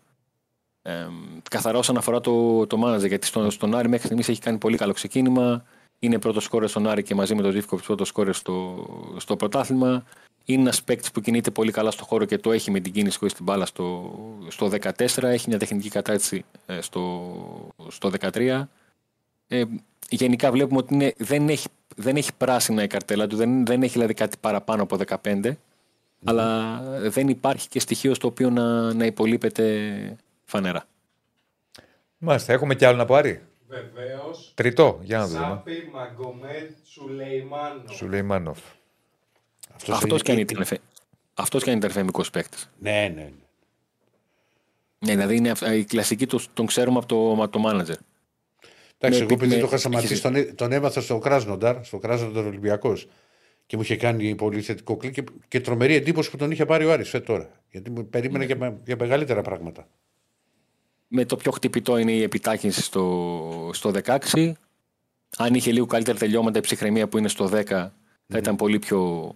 Ε, 0.81 1.07
καθαρά 1.49 1.77
όσον 1.77 1.97
αφορά 1.97 2.21
το, 2.21 2.67
το 2.67 2.81
manager, 2.85 3.07
γιατί 3.07 3.25
στον, 3.27 3.51
στον 3.51 3.75
Άρη 3.75 3.87
μέχρι 3.87 4.05
στιγμής 4.05 4.29
έχει 4.29 4.39
κάνει 4.39 4.57
πολύ 4.57 4.77
καλό 4.77 4.93
ξεκίνημα. 4.93 5.65
Είναι 5.99 6.19
πρώτος 6.19 6.43
σκόρε 6.43 6.67
στον 6.67 6.87
Άρη 6.87 7.03
και 7.03 7.15
μαζί 7.15 7.35
με 7.35 7.41
τον 7.41 7.51
Ζήφκοβιτς 7.51 7.87
πρώτος 7.87 8.07
σκόρε 8.07 8.31
στο, 8.31 8.85
στο 9.17 9.35
πρωτάθλημα. 9.35 10.03
Είναι 10.45 10.61
ένας 10.61 10.83
παίκτης 10.83 11.11
που 11.11 11.21
κινείται 11.21 11.51
πολύ 11.51 11.71
καλά 11.71 11.91
στο 11.91 12.03
χώρο 12.03 12.25
και 12.25 12.37
το 12.37 12.51
έχει 12.51 12.71
με 12.71 12.79
την 12.79 12.93
κίνηση 12.93 13.17
χωρίς 13.17 13.33
την 13.33 13.43
μπάλα 13.43 13.65
στο, 13.65 14.11
στο 14.47 14.69
14. 14.81 15.23
Έχει 15.23 15.49
μια 15.49 15.59
τεχνική 15.59 15.89
κατάρτιση 15.89 16.45
ε, 16.65 16.81
στο, 16.81 17.33
στο 17.87 18.11
13. 18.19 18.63
Ε, 19.47 19.63
γενικά 20.09 20.51
βλέπουμε 20.51 20.77
ότι 20.77 20.93
είναι, 20.93 21.13
δεν, 21.17 21.49
έχει, 21.49 21.67
δεν 21.95 22.15
έχει 22.15 22.33
πράσινα 22.37 22.83
η 22.83 22.87
καρτέλα 22.87 23.27
του, 23.27 23.35
δεν, 23.35 23.65
δεν 23.65 23.83
έχει 23.83 23.93
δηλαδή 23.93 24.13
κάτι 24.13 24.37
παραπάνω 24.39 24.83
από 24.83 24.97
15, 25.23 25.51
αλλά 26.25 26.79
δεν 27.09 27.27
υπάρχει 27.27 27.67
και 27.67 27.79
στοιχείο 27.79 28.13
στο 28.13 28.27
οποίο 28.27 28.49
να, 28.49 28.93
να 28.93 29.05
υπολείπεται 29.05 30.17
φανερά. 30.45 30.85
Μάλιστα, 32.17 32.53
έχουμε 32.53 32.75
κι 32.75 32.85
άλλο 32.85 32.97
να 32.97 33.05
πάρει. 33.05 33.41
Βεβαίως. 33.67 34.51
Τριτό, 34.55 34.99
για 35.03 35.17
να 35.17 35.27
δούμε. 35.27 35.39
Σάπι 35.39 35.89
Μαγκομέντ 35.93 36.71
Σουλεϊμάνο. 36.83 37.91
Σουλεϊμάνοφ. 37.91 38.59
Αυτός 39.75 39.95
Αυτός 39.95 40.09
είναι- 40.11 40.19
και 40.21 40.31
αν 40.31 40.37
ήταν, 40.37 40.61
εφε- 40.61 40.81
αυτός 41.33 41.63
και 41.63 41.69
αν 41.71 41.77
ήταν 41.77 41.89
εφημικό 41.89 42.23
παίκτης. 42.31 42.69
Ναι, 42.79 42.91
ναι. 43.15 43.21
ναι. 43.21 43.29
Ναι, 44.99 45.11
δηλαδή 45.11 45.35
είναι, 45.35 45.49
αυ- 45.49 45.67
η 45.75 45.83
κλασική 45.83 46.27
του, 46.27 46.39
τον 46.53 46.65
ξέρουμε 46.65 46.97
από 46.97 47.05
το, 47.07 47.43
από 47.43 47.47
το 47.49 47.59
manager. 47.69 47.95
Εντάξει, 48.97 49.19
Ναι, 49.19 49.25
εγώ 49.25 49.33
επειδή 49.33 49.55
ναι, 49.55 49.59
το 49.61 49.65
είχα 49.67 49.77
σταματήσει, 49.77 50.13
έχεις- 50.13 50.23
τον, 50.23 50.55
τον 50.55 50.71
έμαθα 50.71 51.01
στο 51.01 51.17
Κράσνονταρ, 51.17 51.85
στο 51.85 51.97
Κράσνονταρ 51.97 52.45
Ολυμπιακός. 52.45 53.07
Και 53.65 53.75
μου 53.75 53.81
είχε 53.81 53.95
κάνει 53.95 54.35
πολύ 54.35 54.61
θετικό 54.61 54.97
κλικ 54.97 55.13
και, 55.13 55.23
και 55.47 55.59
τρομερή 55.61 55.95
εντύπωση 55.95 56.29
που 56.31 56.37
τον 56.37 56.51
είχε 56.51 56.65
πάρει 56.65 56.85
ο 56.85 56.91
Άρης 56.91 57.13
ε, 57.13 57.19
τώρα. 57.19 57.49
Γιατί 57.71 57.89
μου 57.89 58.05
περίμενε 58.09 58.45
για, 58.45 58.55
με- 58.57 58.77
για 58.85 58.95
μεγαλύτερα 58.99 59.41
πράγματα. 59.41 59.87
Με 61.07 61.25
το 61.25 61.35
πιο 61.35 61.51
χτυπητό 61.51 61.97
είναι 61.97 62.11
η 62.11 62.21
επιτάχυνση 62.21 62.81
στο, 62.81 63.69
στο 63.73 63.91
16. 64.33 64.51
Αν 65.37 65.53
είχε 65.53 65.71
λίγο 65.71 65.85
καλύτερα 65.85 66.17
τελειώματα 66.17 66.57
η 66.57 66.61
ψυχραιμία 66.61 67.07
που 67.07 67.17
είναι 67.17 67.27
στο 67.27 67.45
10 67.53 67.63
θα 68.27 68.37
ήταν 68.37 68.55
πολύ 68.55 68.79
πιο, 68.79 69.33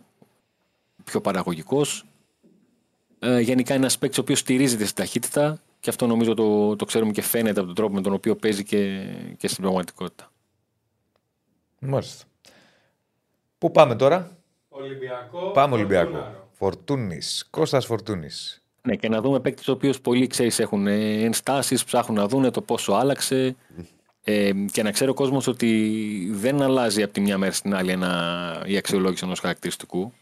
πιο 1.07 1.21
παραγωγικός. 1.21 2.05
Ε, 3.19 3.39
γενικά 3.39 3.73
είναι 3.73 3.83
ένας 3.83 3.97
παίκτης 3.97 4.17
ο 4.17 4.21
οποίος 4.21 4.39
στηρίζεται 4.39 4.83
στην 4.83 4.95
ταχύτητα 4.95 5.61
και 5.79 5.89
αυτό 5.89 6.07
νομίζω 6.07 6.33
το, 6.33 6.75
το 6.75 6.85
ξέρουμε 6.85 7.11
και 7.11 7.21
φαίνεται 7.21 7.59
από 7.59 7.65
τον 7.65 7.75
τρόπο 7.75 7.93
με 7.93 8.01
τον 8.01 8.13
οποίο 8.13 8.35
παίζει 8.35 8.63
και, 8.63 9.07
και 9.37 9.47
στην 9.47 9.63
πραγματικότητα. 9.63 10.31
Μάλιστα. 11.79 12.25
Πού 13.57 13.71
πάμε 13.71 13.95
τώρα; 13.95 14.37
Ολυμπιακό. 14.69 15.51
Πάμε 15.51 15.73
Ολυμπιακό. 15.75 16.09
Φορτούναρο. 16.11 16.49
Φορτούνης. 16.51 17.47
Κώστας 17.49 17.85
Φορτούνης. 17.85 18.61
Ναι, 18.81 18.95
και 18.95 19.09
να 19.09 19.21
δούμε 19.21 19.39
παίκτες 19.39 19.67
ο 19.67 19.71
οποίο 19.71 19.93
πολλοί 20.01 20.27
ξέρεις 20.27 20.59
έχουν 20.59 20.87
ε, 20.87 21.23
ενστάσεις, 21.23 21.83
ψάχνουν 21.83 22.17
να 22.17 22.27
δούνε 22.27 22.51
το 22.51 22.61
πόσο 22.61 22.93
άλλαξε. 22.93 23.55
Ε, 24.23 24.51
και 24.71 24.83
να 24.83 24.91
ξέρει 24.91 25.09
ο 25.09 25.13
κόσμος 25.13 25.47
ότι 25.47 26.29
δεν 26.31 26.61
αλλάζει 26.61 27.03
από 27.03 27.13
τη 27.13 27.21
μια 27.21 27.37
μέρα 27.37 27.51
στην 27.51 27.75
άλλη 27.75 27.91
ένα, 27.91 28.63
η 28.65 28.77
αξιολόγηση 28.77 29.25
ενός 29.25 29.39
χαρακτηριστικού. 29.39 30.13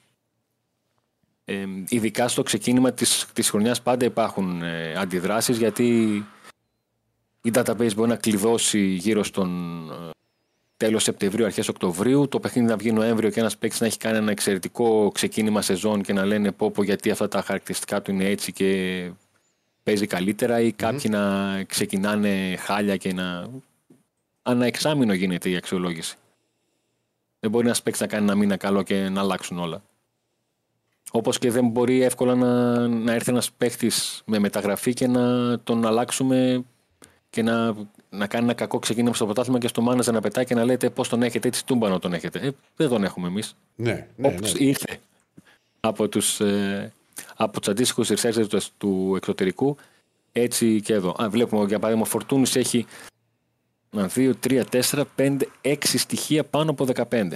Ε, 1.46 1.66
ειδικά 1.88 2.28
στο 2.28 2.44
ξεκίνημα 2.44 2.92
της, 2.92 3.28
της 3.34 3.50
χρονιάς 3.50 3.82
πάντα 3.82 4.06
υπάρχουν 4.06 4.62
ε, 4.62 4.96
αντιδράσεις 4.96 5.58
γιατί 5.58 6.14
η 7.42 7.52
database 7.54 7.96
μπορεί 7.96 8.10
να 8.10 8.16
κλειδώσει 8.16 8.80
γύρω 8.80 9.24
στον 9.24 9.50
ε, 9.92 10.10
τέλος 10.78 11.04
Σεπτεμβρίου, 11.04 11.46
αρχές 11.46 11.68
Οκτωβρίου, 11.68 12.28
το 12.28 12.40
παιχνίδι 12.40 12.68
να 12.68 12.78
βγει 12.78 12.92
Νοέμβριο 12.92 13.30
και 13.30 13.40
ένας 13.40 13.58
παίκτης 13.58 13.80
να 13.80 13.86
έχει 13.86 13.98
κάνει 13.98 14.18
ένα 14.18 14.32
εξαιρετικό 14.32 15.12
ξεκίνημα 15.14 15.62
σεζόν 15.62 16.02
και 16.02 16.14
να 16.14 16.26
λένε 16.26 16.52
πω, 16.52 16.72
πω 16.72 16.84
γιατί 16.84 17.12
αυτά 17.12 17.28
τα 17.28 17.42
χαρακτηριστικά 17.42 18.02
του 18.02 18.12
είναι 18.12 18.26
έτσι 18.26 18.52
και 18.52 19.12
παίζει 19.84 20.08
καλύτερα 20.08 20.60
ή 20.60 20.72
κάποιοι 20.72 21.10
να 21.14 21.64
ξεκινάνε 21.64 22.56
χάλια 22.56 22.98
και 22.98 23.14
να... 23.14 23.48
Ανά 24.42 24.66
εξάμεινο 24.66 25.14
γίνεται 25.14 25.50
η 25.50 25.56
αξιολόγηση. 25.56 26.16
Δεν 27.40 27.52
μπορεί 27.52 27.66
ένας 27.66 27.82
παίκτης 27.82 28.02
να 28.02 28.08
κάνει 28.08 28.24
ένα 28.24 28.36
μήνα 28.36 28.58
καλό 28.58 28.84
και 28.84 29.10
να 29.10 29.22
αλλάξουν 29.22 29.60
όλα. 29.60 29.84
Όπως 31.16 31.38
και 31.40 31.52
δεν 31.52 31.68
μπορεί 31.68 32.02
εύκολα 32.02 32.36
να, 32.36 32.88
να 32.88 33.14
έρθει 33.14 33.30
ένας 33.32 33.52
παίκτη 33.52 33.92
με 34.26 34.40
μεταγραφή 34.40 34.94
και 34.94 35.08
να 35.08 35.60
τον 35.60 35.86
αλλάξουμε 35.86 36.64
και 37.30 37.42
να, 37.42 37.76
να 38.10 38.28
κάνει 38.28 38.44
ένα 38.44 38.54
κακό 38.54 38.80
ξεκίνημα 38.80 39.14
στο 39.14 39.26
πρωτάθλημα 39.26 39.60
και 39.60 39.68
στο 39.68 39.82
μάναζα 39.82 40.12
να 40.12 40.22
πετάει 40.22 40.46
και 40.46 40.56
να 40.56 40.66
λέτε 40.66 40.90
πώς 40.90 41.10
τον 41.10 41.24
έχετε, 41.24 41.48
έτσι 41.48 41.66
τούμπανο 41.66 42.00
τον 42.00 42.14
έχετε. 42.14 42.40
Ε, 42.40 42.50
δεν 42.76 42.90
τον 42.90 43.04
έχουμε 43.04 43.28
εμείς. 43.28 43.56
Ναι, 43.76 44.08
ναι, 44.16 44.28
Όπως 44.28 44.54
ναι. 44.54 44.66
ήρθε 44.66 45.00
από 45.80 46.08
τους, 46.08 46.40
ε, 46.40 46.94
από 47.36 47.60
τους 47.60 47.70
αντίστοιχους 47.70 48.10
researchers 48.10 48.48
του, 48.50 48.60
του 48.78 49.14
εξωτερικού, 49.16 49.78
έτσι 50.32 50.82
και 50.82 50.94
εδώ. 50.94 51.16
Α, 51.22 51.30
βλέπουμε 51.30 51.66
για 51.66 51.80
παράδειγμα 51.80 52.06
ο 52.08 52.10
Φορτούνης 52.10 52.56
έχει 52.56 52.86
2, 54.16 54.34
3, 54.48 54.64
4, 54.72 55.04
5, 55.16 55.38
6 55.62 55.76
στοιχεία 55.82 56.44
πάνω 56.44 56.72
από 56.72 56.86
15. 57.10 57.28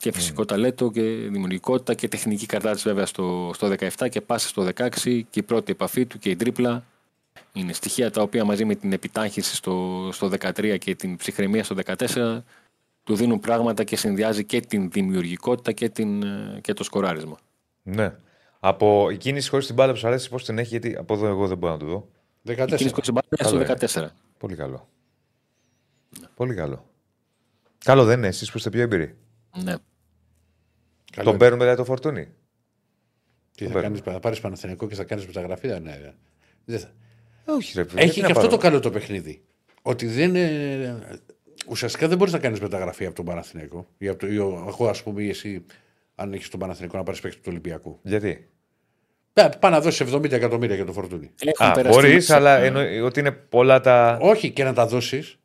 Και 0.00 0.12
φυσικό 0.12 0.44
ταλέντο 0.44 0.90
και 0.90 1.02
δημιουργικότητα 1.02 1.94
και 1.94 2.08
τεχνική 2.08 2.46
κατάρτιση 2.46 2.88
βέβαια 2.88 3.06
στο, 3.06 3.50
στο 3.54 3.74
17 3.98 4.08
και 4.10 4.20
πάση 4.20 4.48
στο 4.48 4.68
16 4.76 4.88
και 5.02 5.38
η 5.38 5.42
πρώτη 5.42 5.72
επαφή 5.72 6.06
του 6.06 6.18
και 6.18 6.30
η 6.30 6.36
τρίπλα. 6.36 6.84
Είναι 7.52 7.72
στοιχεία 7.72 8.10
τα 8.10 8.22
οποία 8.22 8.44
μαζί 8.44 8.64
με 8.64 8.74
την 8.74 8.92
επιτάχυνση 8.92 9.54
στο, 9.54 10.08
στο 10.12 10.30
13 10.40 10.78
και 10.78 10.94
την 10.94 11.16
ψυχραιμία 11.16 11.64
στο 11.64 11.76
14 11.84 12.42
του 13.04 13.14
δίνουν 13.14 13.40
πράγματα 13.40 13.84
και 13.84 13.96
συνδυάζει 13.96 14.44
και 14.44 14.60
την 14.60 14.90
δημιουργικότητα 14.90 15.72
και, 15.72 15.88
την, 15.88 16.22
ε, 16.22 16.58
και 16.60 16.72
το 16.72 16.84
σκοράρισμα. 16.84 17.38
Ναι. 17.82 18.14
Από 18.60 19.10
η 19.10 19.16
κίνηση 19.16 19.48
χωρίς 19.48 19.66
την 19.66 19.74
μπάλα 19.74 19.92
που 19.92 19.98
σου 19.98 20.06
αρέσει, 20.06 20.28
πώς 20.28 20.44
την 20.44 20.58
έχει, 20.58 20.68
γιατί 20.68 20.96
από 20.96 21.14
εδώ 21.14 21.26
εγώ 21.26 21.46
δεν 21.46 21.58
μπορώ 21.58 21.72
να 21.72 21.78
το 21.78 21.86
δω. 21.86 22.08
14. 22.46 22.50
Η 22.50 22.64
κίνηση 22.64 22.90
κοτσιμπάλα 22.90 23.26
Καλό, 23.36 23.56
είναι 23.56 23.76
στο 23.76 24.02
14. 24.02 24.06
Πολύ 24.38 24.56
καλό. 24.56 24.88
Πολύ 26.34 26.54
καλό. 26.54 26.84
Καλό 27.84 28.04
δεν 28.04 28.18
είναι, 28.18 28.26
εσείς 28.26 28.50
που 28.50 28.58
είστε 28.58 28.70
πιο 28.70 28.80
έμπειροι. 28.80 29.16
Ναι. 29.62 29.74
Καλό 31.20 31.24
Τον 31.24 31.32
είναι. 31.32 31.38
παίρνουμε 31.38 31.62
δηλαδή 31.62 31.78
το 31.82 31.84
φορτούνι. 31.84 32.28
Τι 33.56 33.64
θα, 33.66 33.72
παίρνω. 33.72 33.80
κάνεις, 33.82 34.00
θα 34.00 34.20
πάρεις 34.20 34.40
Παναθηναϊκό 34.40 34.86
και 34.88 34.94
θα 34.94 35.04
κάνεις 35.04 35.26
μεταγραφή. 35.26 35.68
Δεν, 35.68 35.82
ναι. 35.82 36.12
Δεν 36.64 36.78
θα- 36.78 36.92
Όχι, 37.44 37.72
ρε, 37.76 37.82
γιατί 37.82 38.02
Έχει 38.02 38.20
να 38.20 38.26
και 38.26 38.32
αυτό 38.32 38.46
πάρω. 38.46 38.56
το 38.56 38.62
καλό 38.62 38.80
το 38.80 38.90
παιχνίδι. 38.90 39.42
Ότι 39.82 40.06
δεν 40.06 40.34
είναι... 40.34 40.98
Ουσιαστικά 41.68 42.08
δεν 42.08 42.16
μπορείς 42.18 42.32
να 42.32 42.38
κάνεις 42.38 42.60
μεταγραφή 42.60 43.06
από 43.06 43.14
τον 43.14 43.24
Παναθηναϊκό. 43.24 43.86
Ή 43.98 44.08
από 44.08 44.18
το, 44.18 44.26
ή 44.26 44.38
ο- 44.38 44.64
εγώ, 44.68 44.88
ας 44.88 45.02
πούμε, 45.02 45.22
ή 45.22 45.28
εσύ, 45.28 45.64
αν 46.14 46.32
έχεις 46.32 46.48
τον 46.48 46.60
Παναθηναϊκό 46.60 46.96
να 46.96 47.02
πάρεις 47.02 47.20
παίκτη 47.20 47.36
του 47.36 47.42
Ολυμπιακού. 47.48 47.98
Γιατί; 48.02 48.48
Ε, 49.32 49.48
Πάει 49.60 49.70
να 49.72 49.80
δώσεις 49.80 50.00
70 50.14 50.32
εκατομμύρια 50.32 50.74
για 50.76 50.84
τον 50.84 50.92
Φορτούνη. 50.92 51.30
Έχουν 51.40 51.66
Α, 51.66 51.72
περάσει 51.72 51.94
μπορείς, 51.98 52.14
μέσα- 52.14 52.36
αλλά 52.36 52.56
εννοεί 52.58 53.00
ότι 53.00 53.20
είναι 53.20 53.30
πολλά 53.32 53.80
τα. 53.80 54.18
Όχι 54.20 54.50
και 54.50 54.64
να 54.64 54.72
τα 54.72 54.86
δώσεις. 54.86 55.38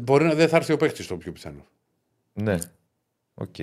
Μπορεί 0.00 0.24
να 0.24 0.34
δεν 0.34 0.48
θα 0.48 0.56
έρθει 0.56 0.72
ο 0.72 0.76
παίκτης 0.76 1.06
το 1.06 1.16
πιο 1.16 1.32
πιθανό. 1.32 1.66
Ναι. 2.32 2.56
Οκ. 3.34 3.54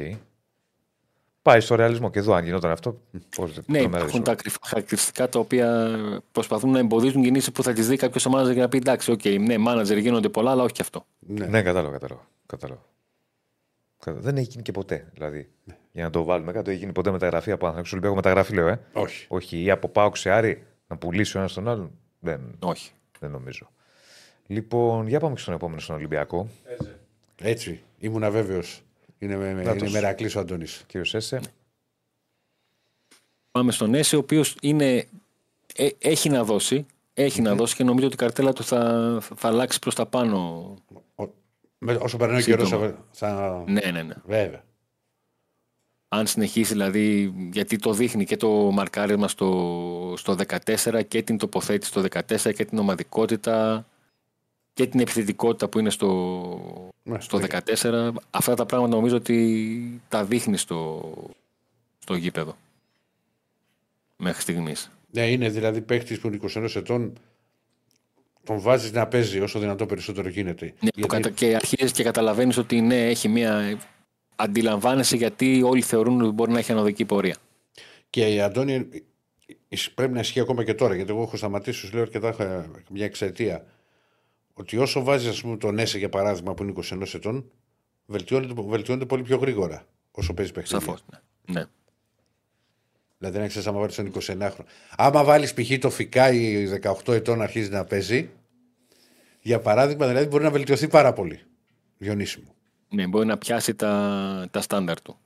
Πάει 1.41 1.59
στο 1.59 1.75
ρεαλισμό 1.75 2.09
και 2.09 2.19
εδώ, 2.19 2.33
αν 2.33 2.43
γινόταν 2.45 2.71
αυτό. 2.71 3.01
Πώς 3.35 3.53
δεν 3.53 3.63
Ναι, 3.67 3.77
το 3.77 3.83
υπάρχουν 3.83 3.99
μερίζω. 4.05 4.21
τα 4.21 4.35
κρυφά 4.35 4.57
χαρακτηριστικά 4.65 5.29
τα 5.29 5.39
οποία 5.39 5.89
προσπαθούν 6.31 6.71
να 6.71 6.79
εμποδίζουν 6.79 7.23
κινήσεις 7.23 7.51
που 7.51 7.63
θα 7.63 7.73
τις 7.73 7.87
δει 7.87 7.95
κάποιος 7.97 8.25
ο 8.25 8.29
μάνατζερ 8.29 8.53
για 8.53 8.63
να 8.63 8.69
πει 8.69 8.77
εντάξει, 8.77 9.11
οκ, 9.11 9.21
ναι, 9.25 9.57
μάνατζερ 9.57 9.97
γίνονται 9.97 10.29
πολλά, 10.29 10.51
αλλά 10.51 10.63
όχι 10.63 10.73
και 10.73 10.81
αυτό. 10.81 11.05
Ναι. 11.19 11.45
Ναι, 11.45 11.61
κατάλαβα, 11.61 11.91
κατάλαβα. 11.97 12.27
κατάλαβα. 12.45 12.81
Κατα- 13.99 14.19
Δεν 14.19 14.37
έχει 14.37 14.47
γίνει 14.49 14.61
και 14.63 14.71
ποτέ. 14.71 15.07
Δηλαδή, 15.13 15.49
για 15.91 16.03
να 16.03 16.09
το 16.09 16.23
βάλουμε 16.23 16.51
κάτω, 16.51 16.69
έχει 16.69 16.79
γίνει 16.79 16.91
ποτέ 16.91 17.11
μεταγραφή 17.11 17.51
από 17.51 17.65
άνθρωπος. 17.65 17.91
Ολυμπιακό 17.91 18.15
μεταγραφή, 18.15 18.53
λέω, 18.53 18.67
ε. 18.67 18.79
Όχι. 18.93 19.25
Όχι, 19.29 19.63
ή 19.63 19.71
από 19.71 19.87
πάω 19.87 20.09
ξεάρι 20.09 20.63
να 20.87 20.97
πουλήσει 20.97 21.37
ο 21.37 21.39
ένας 21.39 21.53
τον 21.53 21.67
άλλον. 21.67 21.91
Δεν, 22.19 22.41
Όχι. 22.59 22.91
δεν 23.19 23.31
νομίζω. 23.31 23.69
Λοιπόν, 24.47 25.07
για 25.07 25.19
πάμε 25.19 25.33
και 25.35 25.41
στον 25.41 25.53
επόμενο, 25.53 25.79
στον 25.79 25.95
Ολυμπιακό. 25.95 26.47
Έτσι. 27.41 27.81
Ήμουν 27.99 28.23
αβέβαιο. 28.23 28.61
Είναι, 29.21 29.35
με, 29.35 29.53
με, 29.53 29.63
Νάτος. 29.63 29.81
είναι 29.81 29.89
μερακλής 29.89 30.35
ο 30.35 30.39
Αντώνης. 30.39 30.83
Κύριο 30.87 31.05
Σέσε. 31.05 31.41
Πάμε 33.51 33.71
στον 33.71 33.93
Έση, 33.93 34.15
ο 34.15 34.19
οποίος 34.19 34.57
έχει 35.97 36.29
να 36.29 36.43
δώσει. 36.43 36.85
Έχει 37.13 37.41
να 37.41 37.55
δώσει 37.55 37.75
και 37.75 37.83
νομίζω 37.83 38.05
ότι 38.05 38.15
η 38.15 38.17
καρτέλα 38.17 38.53
του 38.53 38.63
θα, 38.63 39.17
θα 39.35 39.47
αλλάξει 39.47 39.79
προς 39.79 39.95
τα 39.95 40.05
πάνω. 40.05 40.73
Όσο 41.99 42.17
περνάει 42.17 42.41
ο 42.41 42.43
καιρός 42.43 42.67
Σύντομα. 42.67 42.87
θα. 42.87 43.05
θα... 43.11 43.63
Ναι, 43.67 43.91
ναι, 43.91 44.03
ναι. 44.03 44.13
Βέβαια. 44.25 44.63
Αν 46.07 46.27
συνεχίσει 46.27 46.71
δηλαδή, 46.71 47.33
γιατί 47.51 47.77
το 47.77 47.93
δείχνει 47.93 48.25
και 48.25 48.37
το 48.37 48.49
μαρκάρισμα 48.49 49.27
στο, 49.27 50.13
στο 50.17 50.35
14 50.47 51.01
και 51.07 51.21
την 51.21 51.37
τοποθέτηση 51.37 51.91
στο 51.91 52.03
14 52.11 52.53
και 52.53 52.65
την 52.65 52.77
ομαδικότητα 52.77 53.87
και 54.73 54.87
την 54.87 54.99
επιθετικότητα 54.99 55.69
που 55.69 55.79
είναι 55.79 55.89
στο, 55.89 56.90
Ναι, 57.03 57.19
στο 57.19 57.39
ναι. 57.39 57.47
14. 57.81 58.11
Αυτά 58.29 58.55
τα 58.55 58.65
πράγματα 58.65 58.95
νομίζω 58.95 59.15
ότι 59.15 60.01
τα 60.07 60.23
δείχνει 60.23 60.57
στο, 60.57 61.13
στο 61.99 62.15
γήπεδο. 62.15 62.55
Μέχρι 64.17 64.41
στιγμής. 64.41 64.91
Ναι, 65.11 65.31
είναι 65.31 65.49
δηλαδή 65.49 65.81
παίκτης 65.81 66.19
που 66.19 66.27
είναι 66.27 66.39
21 66.55 66.75
ετών. 66.75 67.13
Τον 68.43 68.59
βάζεις 68.59 68.91
να 68.91 69.07
παίζει 69.07 69.39
όσο 69.39 69.59
δυνατό 69.59 69.85
περισσότερο 69.85 70.29
γίνεται. 70.29 70.73
Ναι, 70.79 71.01
που 71.01 71.07
κατα... 71.07 71.29
Και 71.29 71.55
αρχίζεις 71.55 71.91
και 71.91 72.03
καταλαβαίνεις 72.03 72.57
ότι 72.57 72.81
ναι, 72.81 73.09
έχει 73.09 73.27
μία. 73.27 73.79
Αντιλαμβάνεσαι 74.35 75.15
γιατί 75.15 75.61
όλοι 75.63 75.81
θεωρούν 75.81 76.21
ότι 76.21 76.31
μπορεί 76.31 76.51
να 76.51 76.59
έχει 76.59 76.71
ανωδική 76.71 77.05
πορεία. 77.05 77.35
Και 78.09 78.33
η 78.33 78.41
Αντώνη 78.41 78.89
πρέπει 79.95 80.13
να 80.13 80.19
ισχύει 80.19 80.39
ακόμα 80.39 80.63
και 80.63 80.73
τώρα, 80.73 80.95
γιατί 80.95 81.11
εγώ 81.11 81.21
έχω 81.21 81.37
σταματήσει, 81.37 81.85
σου 81.85 81.93
λέω 81.93 82.01
αρκετά 82.01 82.43
ε, 82.43 82.69
μια 82.89 83.05
εξαετία. 83.05 83.65
Ότι 84.61 84.77
όσο 84.77 85.03
βάζει, 85.03 85.27
ας 85.27 85.41
πούμε, 85.41 85.57
τον 85.57 85.79
Έσε 85.79 85.97
για 85.97 86.09
παράδειγμα 86.09 86.53
που 86.53 86.63
είναι 86.63 86.73
21 86.75 87.13
ετών, 87.13 87.51
βελτιώνεται, 88.05 88.61
βελτιώνεται 88.61 89.05
πολύ 89.05 89.23
πιο 89.23 89.37
γρήγορα 89.37 89.85
όσο 90.11 90.33
παίζει 90.33 90.51
παιχνίδι. 90.51 90.83
Σαφώς. 90.83 91.03
Ναι. 91.45 91.59
ναι. 91.59 91.65
Δηλαδή, 93.17 93.39
να 93.39 93.47
ξέρεις, 93.47 93.67
άμα 93.67 93.79
βάλεις 93.79 93.95
τον 93.95 94.11
29χρονο. 94.21 94.65
Άμα 94.97 95.23
βάλεις 95.23 95.53
π.χ. 95.53 95.77
το 95.79 95.89
Φικάι 95.89 96.67
18 96.81 97.13
ετών 97.13 97.37
να 97.37 97.43
αρχίζει 97.43 97.69
να 97.69 97.83
παίζει, 97.85 98.29
για 99.41 99.59
παράδειγμα, 99.59 100.07
δηλαδή 100.07 100.25
μπορεί 100.25 100.43
να 100.43 100.51
βελτιωθεί 100.51 100.87
πάρα 100.87 101.13
πολύ. 101.13 101.39
Διονύσιμο. 101.97 102.55
Ναι, 102.89 103.07
μπορεί 103.07 103.25
να 103.25 103.37
πιάσει 103.37 103.75
τα, 103.75 104.47
τα 104.51 104.61
στάνταρ 104.61 105.01
του. 105.01 105.17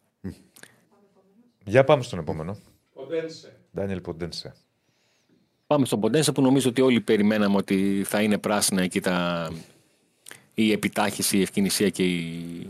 Για 1.66 1.84
πάμε 1.84 2.04
στον 2.04 2.20
επόμενο. 2.20 2.58
Ποντένσε. 2.94 3.60
Ντάνιελ 3.76 4.02
Ποντένσε. 4.02 4.56
Πάμε 5.68 5.86
στον 5.86 6.00
Ποντένσε 6.00 6.32
που 6.32 6.42
νομίζω 6.42 6.70
ότι 6.70 6.82
όλοι 6.82 7.02
περιμέναμε 7.02 7.56
ότι 7.56 8.04
θα 8.08 8.22
είναι 8.22 8.38
πράσινα 8.38 8.82
εκεί 8.82 9.00
τα, 9.02 9.50
η 10.54 10.72
επιτάχυση, 10.72 11.38
η 11.38 11.42
ευκαινησία 11.42 11.90
και 11.90 12.04
η, 12.04 12.68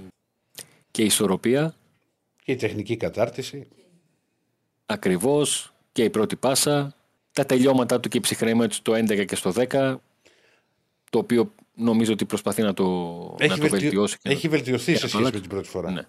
και 0.91 1.01
η 1.01 1.05
ισορροπία. 1.05 1.75
Και 2.43 2.51
η 2.51 2.55
τεχνική 2.55 2.97
κατάρτιση. 2.97 3.67
Ακριβώς 4.85 5.73
και 5.91 6.03
η 6.03 6.09
πρώτη 6.09 6.35
πάσα. 6.35 6.95
Τα 7.31 7.45
τελειώματά 7.45 7.99
του 7.99 8.09
και 8.09 8.17
η 8.17 8.21
ψυχρέμια 8.21 8.67
του 8.67 8.73
στο 8.75 8.93
11 8.93 9.25
και 9.25 9.35
στο 9.35 9.51
10. 9.55 9.95
Το 11.09 11.17
οποίο 11.19 11.53
νομίζω 11.75 12.13
ότι 12.13 12.25
προσπαθεί 12.25 12.61
να 12.61 12.73
το, 12.73 12.83
να 12.83 13.47
το 13.47 13.55
βελτιω- 13.55 13.69
βελτιώσει. 13.69 14.15
και 14.15 14.29
να- 14.29 14.31
έχει 14.35 14.47
βελτιωθεί 14.47 14.91
και 14.91 14.97
σε 14.97 15.05
να 15.05 15.07
το 15.07 15.07
σχέση 15.07 15.15
με 15.15 15.21
αλλάξει. 15.21 15.41
την 15.41 15.49
πρώτη 15.49 15.67
φορά. 15.69 15.91
Ναι. 15.91 16.01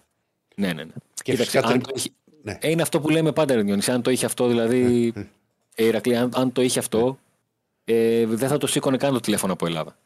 Ναι, 0.55 0.67
ναι, 0.73 0.83
ναι. 0.83 0.91
Και 1.13 1.21
Κοίταξε, 1.31 1.43
φυσικά 1.43 1.67
αν 1.67 1.73
τον- 1.73 1.81
το 1.81 1.93
έχει... 1.95 2.09
Ναι. 2.43 2.57
Ε, 2.61 2.69
είναι 2.69 2.81
αυτό 2.81 2.99
που 2.99 3.09
λέμε 3.09 3.31
πάντα, 3.31 3.55
ρε 3.55 3.61
Διονύση. 3.61 3.91
Αν 3.91 4.01
το 4.01 4.11
είχε 4.11 4.25
αυτό, 4.25 4.47
δηλαδή. 4.47 5.13
Ε, 5.79 5.85
Ηρακλή, 5.85 6.15
αν, 6.17 6.31
αν 6.35 6.51
το 6.51 6.61
είχε 6.61 6.79
αυτό, 6.79 7.19
ε, 7.85 8.25
δεν 8.25 8.49
θα 8.49 8.57
το 8.57 8.67
σήκωνε 8.67 8.97
καν 8.97 9.13
το 9.13 9.19
τηλέφωνο 9.19 9.53
από 9.53 9.65
Ελλάδα. 9.65 9.97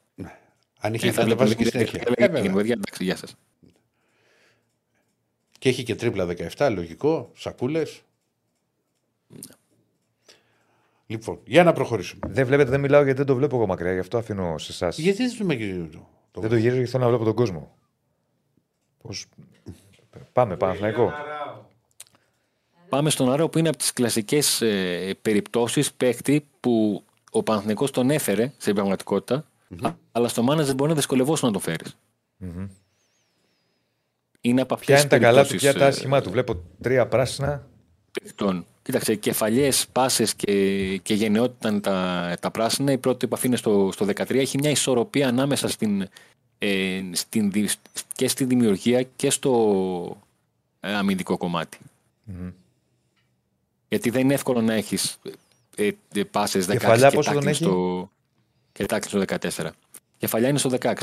Αν 0.80 0.94
είχε 0.94 1.08
Ε, 1.08 1.12
θα 1.12 1.22
κατεβάσει 1.22 1.52
έβλεπε 1.52 1.70
και 1.70 1.78
λέει, 1.78 1.86
συνέχεια. 1.88 2.14
λέει, 2.18 2.28
Ε, 2.30 2.32
βέβαια. 2.32 2.54
παιδιά, 2.54 2.74
εντάξει, 2.74 3.04
γεια 3.04 3.16
σας. 3.16 3.36
Και 5.60 5.70
έχει 5.70 5.84
και 5.84 5.96
τρίπλα 5.96 6.26
17, 6.26 6.70
λογικό, 6.72 7.32
σακούλες. 7.36 8.02
Λοιπόν, 11.08 11.40
για 11.46 11.64
να 11.64 11.74
προχωρήσουμε. 11.74 12.22
Δεν 12.34 12.46
βλέπετε, 12.46 12.70
δεν 12.70 12.80
μιλάω 12.80 13.02
γιατί 13.04 13.18
δεν 13.18 13.28
το 13.28 13.36
βλέπω 13.36 13.56
εγώ 13.56 13.66
μακριά, 13.68 13.94
γι' 13.94 14.00
αυτό 14.00 14.18
αφήνω 14.18 14.58
σε 14.58 14.72
εσάς. 14.72 14.98
Γιατί 14.98 15.28
δεν 15.28 15.46
με 15.46 15.54
γυρίζει 15.54 15.88
το. 15.88 16.08
το- 16.32 16.42
Δεν 16.42 16.50
το 16.50 16.56
γυρίζω 16.56 16.76
γιατί 16.76 16.92
θέλω 16.92 17.04
να 17.04 17.10
βλέπω 17.10 17.24
τον 17.24 17.34
κόσμο. 17.36 17.76
Πώς... 19.02 19.26
Πάμε, 20.34 20.58
Παναθηναϊκό. 20.58 21.12
Πάμε 22.92 23.10
στον 23.10 23.32
Άραο 23.32 23.50
που 23.50 23.58
είναι 23.58 23.68
από 23.70 23.78
τις 23.78 23.94
κλασικές 23.94 24.62
ε, 24.62 25.18
περιπτώσεις 25.22 25.94
παίκτη 25.94 26.46
που 26.60 27.04
ο 27.32 27.44
Παναθηναϊκός 27.44 27.92
τον 27.92 28.10
έφερε 28.10 28.54
στην 28.58 28.74
πραγματικότητα, 28.76 29.46
αλλά 30.12 30.28
στο 30.28 30.44
μάναζερ 30.44 30.76
μπορεί 30.76 30.90
να 30.90 30.96
δυσκολευόσουν 30.96 31.48
να 31.48 31.54
το 31.54 31.60
φέρεις. 31.60 31.98
Είναι 34.42 34.62
από 34.62 34.74
αυτές 34.74 34.88
Ποια 34.88 35.00
είναι 35.00 35.10
τα 35.10 35.20
καλά 35.20 35.42
του, 35.42 35.48
περιπτώσεις, 35.48 35.72
ποια 35.72 35.80
τα 35.80 35.86
ε, 35.86 35.88
άσχημά 35.88 36.22
του. 36.22 36.30
Βλέπω 36.32 36.62
τρία 36.82 37.08
πράσινα. 37.08 37.68
παιχτών. 38.22 38.66
Κοίταξε, 38.82 39.16
κεφαλιές, 39.16 39.88
πάσες 39.92 40.34
και, 40.34 40.98
και 40.98 41.14
γενναιότητα 41.14 41.70
είναι 41.70 41.80
τα, 41.80 42.34
τα 42.40 42.52
πράσινα. 42.52 42.92
Η 42.92 42.98
πρώτη 42.98 43.26
επαφή 43.26 43.48
είναι 43.48 43.56
στο, 43.56 43.90
στο 43.94 44.06
13. 44.06 44.36
Έχει 44.36 44.58
μια 44.58 44.70
ισορροπία 44.70 45.28
ανάμεσα 45.28 45.68
στην, 45.68 46.08
ε, 46.58 47.02
στην, 47.12 47.52
δι- 47.52 47.80
και 48.16 48.28
στη 48.28 48.46
δημιουργία 48.46 49.04
και 49.04 49.30
στο 49.30 50.18
ε, 50.80 50.94
αμυντικό 50.94 51.38
κομμάτι. 51.38 51.78
Γιατί 53.92 54.10
δεν 54.10 54.22
είναι 54.22 54.34
εύκολο 54.34 54.62
να 54.62 54.74
έχεις 54.74 55.20
ε, 55.76 55.90
ε, 56.14 56.24
πάσες 56.24 56.66
16 56.66 56.72
Κεφαλιά 56.72 57.10
και 57.10 57.16
πόσο 57.16 57.32
τον 57.34 57.44
tackling 57.44 57.48
έχει; 57.48 57.64
στο, 57.64 58.12
και 58.72 58.86
tackling 58.88 59.06
στο 59.06 59.24
14. 59.28 59.70
Κεφαλιά 60.18 60.50
είναι 60.50 60.58
στο 60.58 60.70
16. 60.80 60.94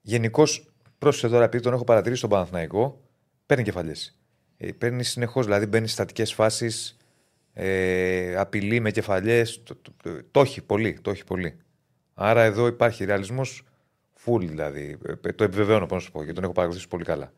Γενικώς, 0.00 0.66
πρόσεχε 0.98 1.28
τώρα, 1.28 1.44
επειδή 1.44 1.62
τον 1.62 1.72
έχω 1.72 1.84
παρατηρήσει 1.84 2.18
στον 2.18 2.30
Παναθηναϊκό, 2.30 3.00
παίρνει 3.46 3.64
κεφαλιές. 3.64 4.18
Ε, 4.56 4.72
παίρνεις 4.72 5.10
συνεχώς, 5.10 5.44
δηλαδή 5.44 5.66
μπαίνεις 5.66 5.92
στι 5.92 6.00
στατικές 6.00 6.32
φάσεις, 6.32 6.96
ε, 7.52 8.36
απειλεί 8.36 8.80
με 8.80 8.90
κεφαλιές. 8.90 9.62
Το, 9.62 9.76
το, 9.82 9.92
το, 10.02 10.24
το 10.30 10.40
έχει 10.40 10.62
πολύ, 10.62 10.98
το 11.02 11.10
έχει 11.10 11.24
πολύ. 11.24 11.56
Άρα 12.14 12.42
εδώ 12.42 12.66
υπάρχει 12.66 13.04
ρεαλισμός 13.04 13.62
full 14.24 14.40
δηλαδή. 14.40 14.98
Ε, 15.22 15.32
το 15.32 15.44
επιβεβαιώνω, 15.44 15.86
πώς 15.86 15.98
να 15.98 16.04
σου 16.04 16.10
πω, 16.12 16.18
γιατί 16.18 16.34
τον 16.34 16.44
έχω 16.44 16.52
παρακολουθήσει 16.52 16.90
πολύ 16.90 17.04
καλά. 17.04 17.32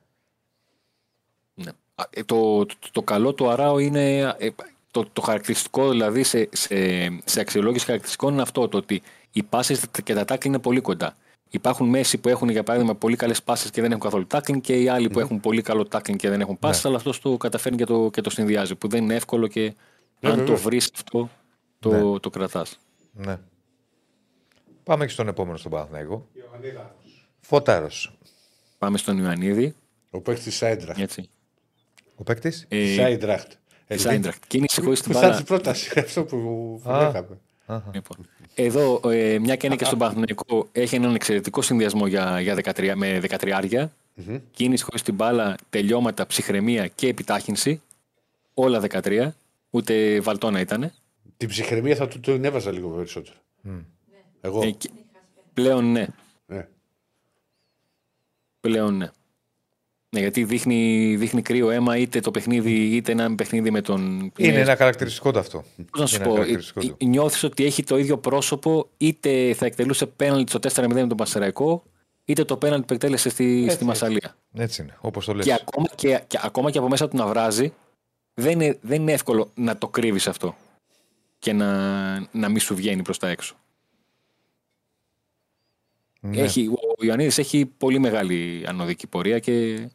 Ναι. 1.97 2.05
Α, 2.05 2.09
ε, 2.11 2.23
Το, 2.25 2.67
το, 2.67 2.75
το 2.93 3.03
καλό 3.03 3.35
του 3.35 3.49
Αράου 3.49 3.79
είναι 3.79 4.35
ε, 4.39 4.51
το, 4.91 5.07
το 5.13 5.21
χαρακτηριστικό 5.21 5.91
δηλαδή 5.91 6.23
σε, 6.23 6.49
σε, 6.53 6.77
σε 7.25 7.41
αξιολόγηση 7.41 7.85
χαρακτηριστικών 7.85 8.33
είναι 8.33 8.43
αυτό 8.43 8.69
το 8.69 8.77
ότι 8.77 9.03
οι 9.33 9.43
πάσει 9.43 9.79
και 10.05 10.15
τα 10.15 10.25
tackling 10.29 10.45
είναι 10.45 10.59
πολύ 10.59 10.81
κοντά. 10.81 11.17
Υπάρχουν 11.51 11.89
μέση 11.89 12.19
που 12.19 12.29
έχουν 12.29 12.49
για 12.49 12.63
παράδειγμα 12.63 12.95
πολύ 12.95 13.17
καλές 13.17 13.43
πάσει 13.43 13.71
και 13.71 13.81
δεν 13.81 13.91
έχουν 13.91 14.03
καθόλου 14.03 14.27
tackling 14.31 14.61
και 14.61 14.81
οι 14.81 14.89
άλλοι 14.89 15.09
που 15.11 15.21
έχουν 15.21 15.41
πολύ 15.41 15.63
καλό 15.63 15.87
tackling 15.91 16.17
και 16.17 16.29
δεν 16.29 16.41
έχουν 16.41 16.59
πάσει, 16.59 16.87
αλλά 16.87 16.97
αυτός 16.97 17.21
το 17.21 17.37
καταφέρνει 17.37 17.79
και 17.79 17.85
το, 17.85 18.11
και 18.13 18.21
το 18.21 18.31
συνδυάζει 18.31 18.75
που 18.75 18.89
δεν 18.89 19.03
είναι 19.03 19.15
εύκολο 19.15 19.47
και 19.47 19.75
αν 20.21 20.37
το 20.37 20.37
βέβαια. 20.37 20.57
βρεις 20.57 20.91
αυτό 20.95 21.31
το, 21.79 22.21
το 22.21 22.31
κρατάς. 22.31 22.79
Ναι. 23.13 23.39
Πάμε 24.83 25.07
και 25.07 25.13
στον 25.13 25.29
επόμενο 25.29 25.57
στον 25.57 25.71
Παναθηναϊκό. 25.71 26.27
Ιωαννίδαρος. 26.33 27.29
Φωτάρος. 27.41 28.19
Πάμε 28.79 28.99
στον 28.99 29.19
Ιωαννίδη. 29.19 29.75
Ο 30.11 30.21
παίκτης 30.21 30.57
Σάιντραχτ. 30.57 31.01
Έτσι. 31.01 31.31
Ο 32.17 32.23
παίκτης; 32.23 32.65
Ε, 32.69 32.95
Σάιντραχτ. 32.95 33.53
Σάιντραχτ. 33.89 34.43
Κίνηση 34.47 34.81
χωρί 34.83 34.95
την 34.97 35.05
Που 35.05 35.13
θα 35.13 35.21
μπάλα. 35.21 35.33
έρθει 35.33 35.45
πρότασης 35.45 35.97
αυτό 36.05 36.25
που 36.25 36.37
που 36.83 36.91
Α. 36.91 36.99
λέγαμε. 37.07 37.39
Λοιπόν, 37.93 38.27
εδώ, 38.55 39.01
ε, 39.11 39.39
μια 39.39 39.57
και 39.57 39.67
είναι 39.67 39.77
και 39.77 39.85
στον 39.85 39.99
Παναθηναϊκό, 39.99 40.69
έχει 40.73 40.95
έναν 40.95 41.15
εξαιρετικό 41.15 41.63
συνδυασμό 41.63 42.07
για, 42.07 42.41
για 42.41 42.55
13, 42.55 42.93
με 42.97 43.21
13 43.29 43.51
άρια. 43.51 43.93
Κίνηση 44.51 44.85
χωρί 44.85 45.01
την 45.01 45.15
μπάλα, 45.15 45.57
τελειώματα, 45.71 46.27
ψυχραιμία 46.27 46.87
και 46.87 47.09
επιτάχυνση. 47.09 47.83
Όλα 48.55 48.81
13. 48.91 49.29
Ούτε 49.71 50.21
βαλτόνα 50.21 50.61
ήταν. 50.61 50.93
Την 51.37 51.49
ψυχραιμία 51.49 51.97
θα 51.97 52.09
του 52.09 52.21
την 52.21 52.45
έβαζα 52.45 52.73
λίγο 52.73 52.89
περισσότερο. 52.89 53.37
Εγώ. 54.41 54.63
Ε, 54.63 54.71
και- 54.71 54.91
πλέον 55.55 55.93
ναι. 55.93 56.07
ναι. 56.47 56.69
Πλέον 58.61 58.97
ναι. 58.97 59.11
Ναι, 60.09 60.21
γιατί 60.21 60.45
δείχνει, 60.45 61.15
δείχνει 61.17 61.43
κρύο 61.43 61.71
αίμα 61.71 61.97
είτε 61.97 62.21
το 62.21 62.31
παιχνίδι 62.31 62.97
είτε 62.97 63.13
ένα 63.13 63.35
παιχνίδι 63.35 63.71
με 63.71 63.81
τον. 63.81 64.33
Είναι 64.37 64.61
ένα 64.61 64.77
χαρακτηριστικό 64.77 65.31
το 65.31 65.39
αυτό. 65.39 65.65
Πώς 65.91 66.01
να 66.01 66.07
σου 66.07 66.15
Είναι 66.15 66.25
ένα 66.25 66.33
πω, 66.33 66.39
χαρακτηριστικό 66.39 66.81
του. 66.81 67.07
νιώθεις 67.07 67.43
ότι 67.43 67.65
έχει 67.65 67.83
το 67.83 67.99
ίδιο 67.99 68.19
πρόσωπο, 68.19 68.89
είτε 68.97 69.55
θα 69.55 69.67
εκτελούσε 69.67 70.07
πέναλτι 70.07 70.51
στο 70.51 70.83
4-0 70.83 70.89
με 70.89 71.07
τον 71.07 71.17
Πασεραϊκό, 71.17 71.83
είτε 72.25 72.45
το 72.45 72.57
πέναλτι 72.57 72.87
που 72.87 72.93
εκτέλεσε 72.93 73.29
στη, 73.29 73.69
στη 73.71 73.85
Μασαλία. 73.85 74.37
Έτσι 74.55 74.83
είναι, 74.83 74.97
όπως 75.01 75.25
το 75.25 75.35
λες. 75.35 75.45
Και 75.45 75.53
ακόμα 75.53 75.89
και, 75.95 76.23
και 76.27 76.39
ακόμα 76.43 76.71
και 76.71 76.79
από 76.79 76.89
μέσα 76.89 77.09
του 77.09 77.17
να 77.17 77.27
βράζει, 77.27 77.73
δεν 78.35 78.61
είναι, 78.61 78.79
δεν 78.81 79.01
είναι 79.01 79.13
εύκολο 79.13 79.51
να 79.55 79.79
το 79.79 79.89
κρύβεις 79.89 80.29
αυτό 80.29 80.57
και 81.39 81.53
να, 81.53 81.69
να 82.31 82.49
μην 82.49 82.61
σου 82.61 82.75
βγαίνει 82.75 83.03
προς 83.03 83.19
τα 83.19 83.29
έξω. 83.29 83.57
Ναι. 86.21 86.41
Έχει, 86.41 86.67
ο 86.99 87.05
Ιωαννίδης 87.05 87.39
έχει 87.39 87.67
πολύ 87.67 87.99
μεγάλη 87.99 88.65
ανωδική 88.67 89.07
πορεία 89.07 89.39
και, 89.39 89.89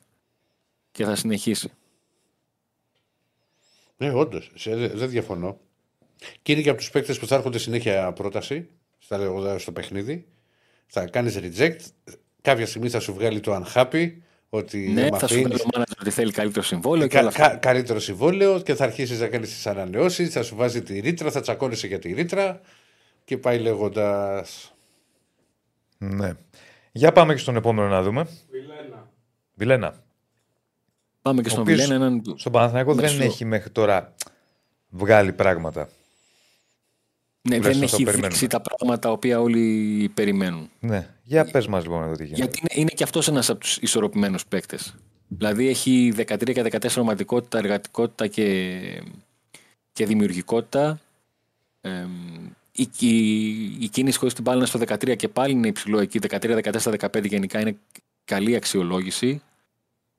και 0.91 1.05
θα 1.05 1.15
συνεχίσει. 1.15 1.71
Ναι, 3.97 4.11
όντως. 4.13 4.51
Δεν 4.93 5.09
διαφωνώ. 5.09 5.59
Και 6.41 6.51
είναι 6.51 6.61
και 6.61 6.69
από 6.69 6.77
τους 6.77 6.89
παίκτες 6.89 7.19
που 7.19 7.27
θα 7.27 7.35
έρχονται 7.35 7.57
συνέχεια 7.57 8.13
πρόταση 8.13 8.67
στα 8.99 9.17
λέγοντα 9.17 9.59
στο 9.59 9.71
παιχνίδι. 9.71 10.25
Θα 10.87 11.05
κάνεις 11.05 11.39
reject. 11.39 11.79
Κάποια 12.41 12.65
στιγμή 12.65 12.89
θα 12.89 12.99
σου 12.99 13.13
βγάλει 13.13 13.39
το 13.39 13.63
unhappy. 13.65 14.11
Ότι 14.49 14.77
Ναι, 14.77 15.05
μ' 15.05 15.17
θα 15.17 15.27
σου 15.27 15.35
αφήνεις. 15.35 15.61
πει 15.61 15.61
ο 15.61 15.79
manager 15.79 15.97
ότι 16.01 16.09
θέλει 16.09 16.31
καλύτερο 16.31 16.65
συμβόλαιο 16.65 17.07
και 17.07 17.13
Κα, 17.13 17.19
όλα 17.19 17.29
αυτά. 17.29 17.47
κα, 17.49 17.55
καλύτερο 17.55 17.99
συμβόλαιο 17.99 18.61
και 18.61 18.75
θα 18.75 18.83
αρχίσεις 18.83 19.19
να 19.19 19.27
κάνεις 19.27 19.49
τις 19.49 19.67
ανανεώσεις. 19.67 20.31
Θα 20.33 20.43
σου 20.43 20.55
βάζει 20.55 20.81
τη 20.83 20.99
ρήτρα, 20.99 21.31
θα 21.31 21.41
τσακώνεσαι 21.41 21.87
για 21.87 21.99
τη 21.99 22.13
ρήτρα 22.13 22.61
και 23.25 23.37
πάει 23.37 23.59
λέγοντα. 23.59 24.45
Ναι. 26.01 26.31
Για 26.91 27.11
πάμε 27.11 27.33
και 27.33 27.39
στον 27.39 27.55
επόμενο 27.55 27.87
να 27.87 28.01
δούμε. 28.03 28.27
Βιλένα. 28.51 29.09
Βιλένα. 29.53 29.95
Πάμε 31.21 31.41
και 31.41 31.47
Ο 31.47 31.51
στον 31.51 31.61
οποίος 31.63 31.81
Βιλένα. 31.81 32.05
Έναν... 32.05 32.23
Στον 32.35 32.51
Παναθηναϊκό 32.51 32.93
δεν 32.93 33.03
Μεσό. 33.03 33.23
έχει 33.23 33.45
μέχρι 33.45 33.69
τώρα 33.69 34.13
βγάλει 34.89 35.33
πράγματα. 35.33 35.89
Ναι, 37.41 37.59
δεν 37.59 37.61
τουλάχιστον 37.61 37.83
έχει 37.83 37.97
το 37.97 38.03
περιμένουμε. 38.03 38.27
δείξει 38.27 38.47
τα 38.47 38.61
πράγματα 38.61 38.99
τα 38.99 39.11
οποία 39.11 39.39
όλοι 39.41 40.11
περιμένουν. 40.13 40.69
Ναι. 40.79 41.07
Για 41.23 41.45
πες 41.45 41.67
μας 41.67 41.83
λοιπόν 41.83 42.03
εδώ 42.03 42.13
τι 42.13 42.23
γίνεται. 42.23 42.41
Γιατί 42.41 42.59
είναι, 42.59 42.81
είναι 42.81 42.91
και 42.95 43.03
αυτός 43.03 43.27
ένας 43.27 43.49
από 43.49 43.59
τους 43.59 43.77
ισορροπημένους 43.77 44.45
παίκτες. 44.45 44.95
Δηλαδή 45.27 45.67
έχει 45.67 46.13
13 46.17 46.53
και 46.53 46.63
14 46.71 46.87
ομαδικότητα, 46.97 47.57
εργατικότητα 47.57 48.27
και, 48.27 48.79
και 49.91 50.05
δημιουργικότητα. 50.05 50.99
Ε, 51.81 52.05
η, 52.71 52.89
η, 52.99 53.77
η 53.79 53.87
κίνηση 53.87 54.17
χωρίς 54.17 54.33
την 54.33 54.43
μπάλα 54.43 54.57
είναι 54.57 54.65
στο 54.65 54.79
13 54.79 55.15
και 55.15 55.27
πάλι 55.27 55.53
είναι 55.53 55.67
υψηλό 55.67 55.99
εκεί. 55.99 56.19
13, 56.29 56.71
14, 56.71 56.93
15 56.99 57.25
γενικά 57.27 57.59
είναι 57.59 57.77
καλή 58.25 58.55
αξιολόγηση. 58.55 59.41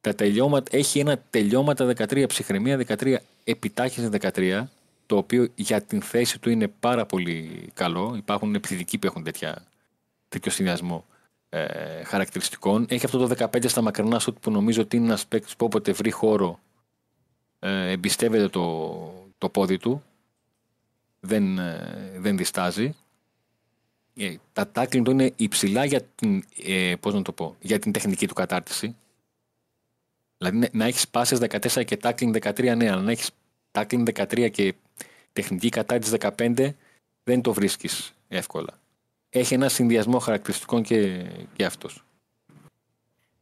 Τα 0.00 0.14
τελειώματα, 0.14 0.76
έχει 0.76 0.98
ένα 0.98 1.22
τελειώματα 1.30 1.92
13 1.96 2.24
ψυχραιμία, 2.28 2.84
13 2.86 3.16
επιτάχυνση 3.44 4.18
13, 4.34 4.64
το 5.06 5.16
οποίο 5.16 5.48
για 5.54 5.82
την 5.82 6.02
θέση 6.02 6.38
του 6.38 6.50
είναι 6.50 6.68
πάρα 6.68 7.06
πολύ 7.06 7.68
καλό. 7.74 8.14
Υπάρχουν 8.16 8.54
επιθετικοί 8.54 8.98
που 8.98 9.06
έχουν 9.06 9.22
τέτοια, 9.22 9.64
τέτοιο 10.28 10.50
συνδυασμό 10.50 11.04
ε, 11.48 12.04
χαρακτηριστικών. 12.04 12.86
Έχει 12.88 13.04
αυτό 13.04 13.26
το 13.26 13.48
15 13.52 13.68
στα 13.68 13.80
μακρινά 13.80 14.18
σουτ 14.18 14.36
που 14.40 14.50
νομίζω 14.50 14.82
ότι 14.82 14.96
είναι 14.96 15.06
ένας 15.06 15.26
παίκτης 15.26 15.56
που 15.56 15.66
όποτε 15.66 15.92
βρει 15.92 16.10
χώρο 16.10 16.58
ε, 17.58 17.90
εμπιστεύεται 17.90 18.48
το, 18.48 19.14
το 19.38 19.48
πόδι 19.48 19.78
του. 19.78 20.02
Δεν, 21.24 21.59
ε, 21.59 22.12
δεν 22.19 22.36
διστάζει. 22.36 22.94
Ε, 24.15 24.35
τα 24.53 24.70
tackling 24.74 25.03
του 25.05 25.11
είναι 25.11 25.32
υψηλά 25.36 25.85
για 25.85 26.03
την, 26.03 26.44
ε, 26.65 26.94
πώς 27.01 27.15
να 27.15 27.23
το 27.23 27.32
πω, 27.32 27.57
για 27.61 27.78
την 27.78 27.93
τεχνική 27.93 28.27
του 28.27 28.35
κατάρτιση. 28.35 28.97
Δηλαδή 30.39 30.59
να- 30.59 30.69
να 30.73 30.85
έχεις 30.85 31.09
πάσες 31.09 31.39
14 31.39 31.85
και 31.85 31.99
tackling 32.03 32.31
13 32.32 32.74
ναι, 32.77 32.90
αλλά 32.90 33.03
να 33.03 33.11
έχεις 33.11 33.31
tackling 33.73 34.03
13 34.05 34.49
και 34.51 34.74
τεχνική 35.32 35.69
κατάρτιση 35.69 36.11
15 36.11 36.77
δεν 37.24 37.40
το 37.43 37.53
βρίσκεις 37.53 38.12
εύκολα. 38.28 38.81
Έχει 39.31 39.55
ένα 39.55 39.69
συνδυασμό 39.69 40.19
χαρακτηριστικών 40.19 40.82
και, 40.82 41.24
και 41.57 41.65
αυτός. 41.65 42.05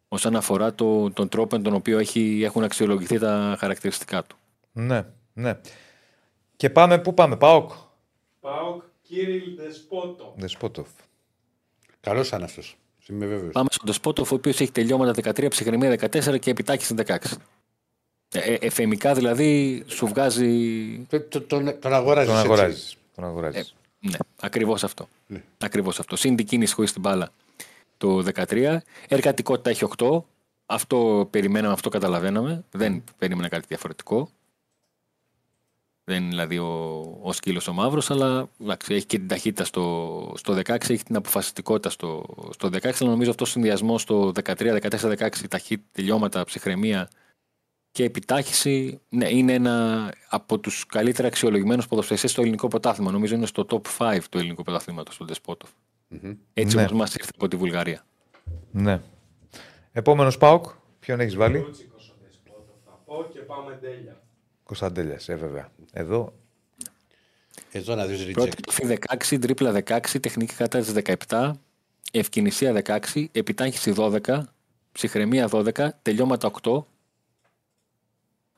Όσον 0.08 0.36
αφορά 0.36 0.74
το, 0.74 1.10
τον 1.10 1.28
τρόπο 1.28 1.56
με 1.56 1.62
τον 1.62 1.74
οποίο 1.74 1.98
έχει, 1.98 2.40
έχουν 2.44 2.62
αξιολογηθεί 2.62 3.18
τα 3.18 3.56
χαρακτηριστικά 3.58 4.22
του. 4.24 4.36
Ναι, 4.72 5.04
ναι. 5.32 5.60
Και 6.60 6.70
πάμε, 6.70 6.98
πού 6.98 7.14
πάμε, 7.14 7.36
Πάοκ. 7.36 7.70
Πάοκ, 8.40 8.82
Κύριλ 9.02 9.56
Δεσπότο. 9.56 10.34
Δεσπότοφ. 10.36 10.88
Καλός 12.00 12.28
ήταν 12.28 12.42
αυτός. 12.42 12.76
Είμαι 13.08 13.26
βέβαιος. 13.26 13.52
Πάμε 13.52 13.68
στον 13.70 13.86
Τεσπότοφ, 13.86 14.32
ο 14.32 14.34
οποίος 14.34 14.60
έχει 14.60 14.72
τελειώματα 14.72 15.32
13, 15.34 15.48
ψυχραιμία 15.50 15.90
14 15.90 16.38
και 16.38 16.50
επιτάχυνση 16.50 16.94
16. 17.06 17.16
Ε, 18.28 18.38
ε, 18.38 18.58
εφημικά 18.60 19.14
δηλαδή 19.14 19.82
σου 19.86 20.06
βγάζει. 20.06 20.48
Τον, 21.28 21.46
τον, 21.46 21.78
τον 21.80 21.92
αγοράζεις. 21.92 22.32
Τον 22.32 22.42
αγοράζεις. 22.42 22.96
Τον 23.14 23.24
αγοράζεις. 23.24 23.74
Ναι, 23.98 24.18
ακριβώς 24.40 24.84
αυτό. 24.84 25.08
Ακριβώς 25.58 25.98
αυτό. 25.98 26.16
Συν 26.16 26.36
την 26.36 26.46
κίνηση 26.46 26.74
χωρίς 26.74 26.92
την 26.92 27.00
μπάλα 27.00 27.28
το 27.96 28.24
13. 28.34 28.76
Εργατικότητα 29.08 29.70
έχει 29.70 29.86
8. 29.96 30.22
Αυτό 30.66 31.28
περιμέναμε, 31.30 31.72
αυτό 31.72 31.88
καταλαβαίναμε. 31.88 32.64
Δεν 32.70 33.04
περίμενα 33.18 33.48
κάτι 33.48 33.64
διαφορετικό. 33.68 34.30
Δεν 36.10 36.20
είναι 36.22 36.28
δηλαδή 36.30 36.58
ο, 36.58 37.00
ο 37.22 37.32
σκύλος 37.32 37.68
ο 37.68 37.72
μαύρος, 37.72 38.10
αλλά 38.10 38.48
εντάξει, 38.60 38.94
έχει 38.94 39.06
και 39.06 39.18
την 39.18 39.28
ταχύτητα 39.28 39.64
στο, 39.64 40.32
στο 40.36 40.54
16, 40.54 40.68
έχει 40.68 41.02
την 41.02 41.16
αποφασιστικότητα 41.16 41.90
στο, 41.90 42.24
στο 42.50 42.68
16, 42.68 42.90
αλλά 43.00 43.10
νομίζω 43.10 43.30
αυτός 43.30 43.48
ο 43.48 43.52
συνδυασμός 43.52 44.02
στο 44.02 44.32
13, 44.44 44.80
14, 44.80 44.88
16, 44.90 45.28
ταχύτητα, 45.48 45.88
τελειώματα, 45.92 46.44
ψυχραιμία 46.44 47.08
και 47.90 48.04
επιτάχυση, 48.04 49.00
ναι, 49.08 49.28
είναι 49.28 49.52
ένα 49.52 50.08
από 50.28 50.58
τους 50.58 50.86
καλύτερα 50.86 51.28
αξιολογημένους 51.28 51.86
ποδοσφαιριστές 51.88 52.30
στο 52.30 52.40
ελληνικό 52.40 52.68
πρωτάθλημα. 52.68 53.10
Νομίζω 53.10 53.34
είναι 53.34 53.46
στο 53.46 53.66
top 53.68 53.80
5 53.98 54.18
του 54.30 54.38
ελληνικού 54.38 54.62
πρωταθλήματος, 54.62 55.16
του 55.16 55.24
Ντεσπότοφ. 55.24 55.70
Έτσι 56.54 56.76
Ναι. 56.76 56.82
όπως 56.82 56.96
μας 56.96 57.14
ήρθε 57.14 57.30
από 57.34 57.48
τη 57.48 57.56
Βουλγαρία. 57.56 58.04
Ναι. 58.70 59.00
Επόμενος 59.92 60.38
Πάοκ. 60.38 60.64
Ποιον 60.98 61.20
έχεις 61.20 61.36
βάλει; 61.36 61.58
Κούτσικος 61.60 62.08
ο 62.08 62.14
Δεσπότο 62.24 62.78
θα 62.84 63.00
πω 63.04 63.26
και 63.32 63.38
πάμε 63.38 63.78
τέλεια. 63.80 64.20
Κωνσταντέλιας, 64.70 65.28
ε, 65.28 65.34
βέβαια. 65.34 65.70
Εδώ 65.92 66.32
Εδώ 67.72 67.94
να 67.94 68.06
δεις 68.06 68.32
Πρώτη 68.32 68.50
reject. 68.50 68.60
τοφή 68.62 68.86
16, 68.86 69.38
τρίπλα 69.38 69.72
16, 69.72 70.20
τεχνική 70.20 70.54
κατάσταση 70.54 71.02
17, 71.28 71.52
ευκαινησία 72.12 72.72
16, 72.72 73.28
επιτάχυση 73.32 73.92
12, 73.96 74.42
ψυχραιμία 74.92 75.48
12, 75.48 75.88
τελειώματα 76.02 76.50
8. 76.62 76.86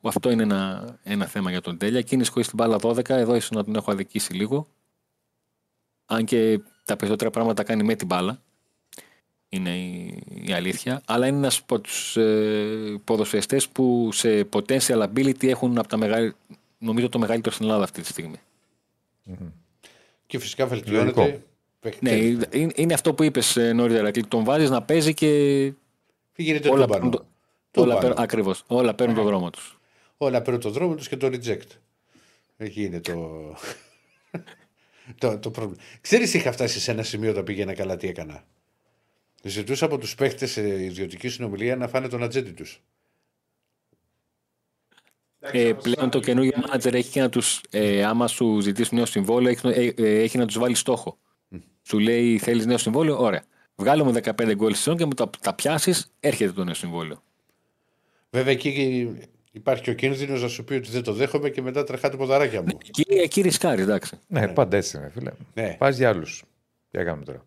Αυτό 0.02 0.30
είναι 0.30 0.43
ένα, 0.43 0.98
ένα 1.02 1.26
θέμα 1.26 1.51
για 1.51 1.60
τον 1.60 1.78
Τέλεια. 1.78 2.02
Κίνηση 2.02 2.30
χωρίς 2.30 2.47
την 2.48 2.56
μπάλα 2.56 2.78
12, 2.80 3.09
εδώ 3.09 3.34
ίσως 3.34 3.51
να 3.51 3.64
τον 3.64 3.74
έχω 3.74 3.90
αδικήσει 3.90 4.32
λίγο. 4.32 4.68
Αν 6.06 6.24
και 6.24 6.60
τα 6.84 6.97
περισσότερα 6.97 7.30
πράγματα 7.30 7.62
κάνει 7.62 7.82
με 7.82 7.94
την 7.94 8.06
μπάλα. 8.06 8.43
Είναι 9.54 9.76
η, 9.76 10.22
η 10.46 10.52
αλήθεια. 10.52 11.02
Αλλά 11.06 11.26
είναι 11.26 11.36
ένας 11.36 11.58
από 11.58 11.80
τους 11.80 12.16
ε, 12.16 13.00
ποδοσφαιριστές 13.04 13.68
που 13.68 14.08
σε 14.12 14.48
potential 14.52 15.02
ability 15.08 15.46
έχουν 15.46 15.78
από 15.78 15.88
τα 15.88 15.96
μεγαλύτερα. 15.96 16.36
Νομίζω 16.78 17.08
το 17.08 17.18
μεγαλύτερο 17.18 17.54
στην 17.54 17.66
Ελλάδα 17.66 17.84
αυτή 17.84 18.00
τη 18.02 18.06
στιγμή. 18.08 18.36
Και 20.26 20.38
φυσικά 20.38 20.66
βελτιώνεται. 20.66 21.20
Λογικό. 21.20 21.40
Παίχτη- 21.80 22.02
Ναι, 22.02 22.10
είναι- 22.10 22.72
είναι 22.74 22.94
αυτό 22.94 23.14
που 23.14 23.22
είπες 23.22 23.56
νωρίτερα. 23.74 24.10
Κλικ. 24.10 24.26
Τον 24.26 24.44
βάζεις 24.44 24.70
να 24.70 24.82
παίζει 24.82 25.14
και 25.14 25.26
Τι 26.32 26.42
γίνεται 26.42 26.68
όλα 26.68 26.84
τούμπανο. 26.84 26.92
παίρνουν, 26.92 27.10
το, 27.10 27.26
Τούμπανο. 27.70 27.92
όλα, 27.92 28.00
παίρνουν, 28.00 28.18
ακριβώς, 28.22 28.62
όλα 28.66 28.94
παίρνουν 28.94 29.16
τον 29.16 29.24
δρόμο 29.24 29.50
τους. 29.50 29.78
Όλα 30.16 30.42
παίρνουν 30.42 30.60
το 30.60 30.70
δρόμο 30.70 30.94
τους 30.94 31.08
και 31.08 31.16
το 31.16 31.26
reject. 31.26 31.68
Εκεί 32.56 32.84
είναι 32.84 33.00
το. 33.00 33.12
το, 35.20 35.38
το 35.38 35.50
πρόβλημα. 35.50 35.82
Ξέρεις, 36.00 36.34
είχα 36.34 36.52
φτάσει 36.52 36.80
σε 36.80 36.90
ένα 36.90 37.02
σημείο 37.02 37.30
όταν 37.30 37.44
πήγαινα 37.44 37.74
καλά 37.74 37.96
τι 37.96 38.08
έκανα. 38.08 38.44
Ζητούσα 39.44 39.85
από 39.85 39.98
τους 39.98 40.14
παίχτες 40.14 40.51
σε 40.51 40.85
ιδιωτική 40.85 41.28
συνομιλία 41.28 41.77
να 41.77 41.89
φάνε 41.89 42.09
τον 42.09 42.23
ατζέντη 42.23 42.51
τους. 42.51 42.82
Ε, 45.40 45.73
πλέον 45.73 46.10
το 46.10 46.20
καινούργιο 46.20 46.52
manager 46.56 46.93
έχει 46.93 47.10
και 47.10 47.20
να 47.20 47.28
τους, 47.28 47.60
ε, 47.70 48.05
άμα 48.05 48.27
σου 48.27 48.60
ζητήσει 48.60 48.94
νέο 48.94 49.06
συμβόλαιο, 49.06 49.51
έχει, 49.51 49.69
ε, 49.69 49.93
ε, 49.97 50.23
έχει 50.23 50.39
να 50.39 50.47
τους 50.47 50.59
βάλει 50.59 50.74
στόχο. 50.74 51.19
Σου 51.82 51.98
λέει, 51.98 52.39
θέλεις 52.39 52.66
νέο 52.66 52.78
συμβόλαιο, 52.78 53.19
ωραία. 53.19 53.44
Βγάλε 53.74 54.02
μου 54.02 54.12
15 54.12 54.55
γκολ 54.55 54.73
στη 54.73 54.82
σεζόν 54.82 54.97
και 54.97 55.05
μου 55.05 55.12
τα, 55.12 55.31
τα 55.40 55.55
πιάσεις, 55.55 56.12
έρχεται 56.20 56.52
το 56.52 56.64
νέο 56.64 56.74
συμβόλαιο. 56.74 57.23
Βέβαια 58.31 58.52
εκεί 58.52 59.10
υπάρχει 59.52 59.82
και 59.82 59.90
ο 59.90 59.94
κίνδυνος 59.94 60.43
να 60.43 60.48
σου 60.48 60.64
πει 60.64 60.74
ότι 60.74 60.90
δεν 60.90 61.02
το 61.02 61.12
δέχομαι 61.12 61.51
και 61.51 61.62
μετά 61.62 61.85
τρεχάτε 61.85 62.16
ποδαράκια 62.16 62.62
μου. 62.62 62.78
Εκεί, 62.86 63.05
εκεί 63.09 63.40
ρισκάρεις, 63.40 63.85
εντάξει. 63.85 64.19
Ναι, 64.27 64.48
πάντα 64.48 64.77
έτσι 64.77 64.97
είναι, 64.97 65.10
φίλε. 65.10 65.32
Ναι. 65.55 65.77
Πα 65.78 65.90
για 65.90 66.09
άλλους. 66.09 66.44
Τι 66.90 66.98
έκαμε 66.98 67.24
τώρα. 67.24 67.44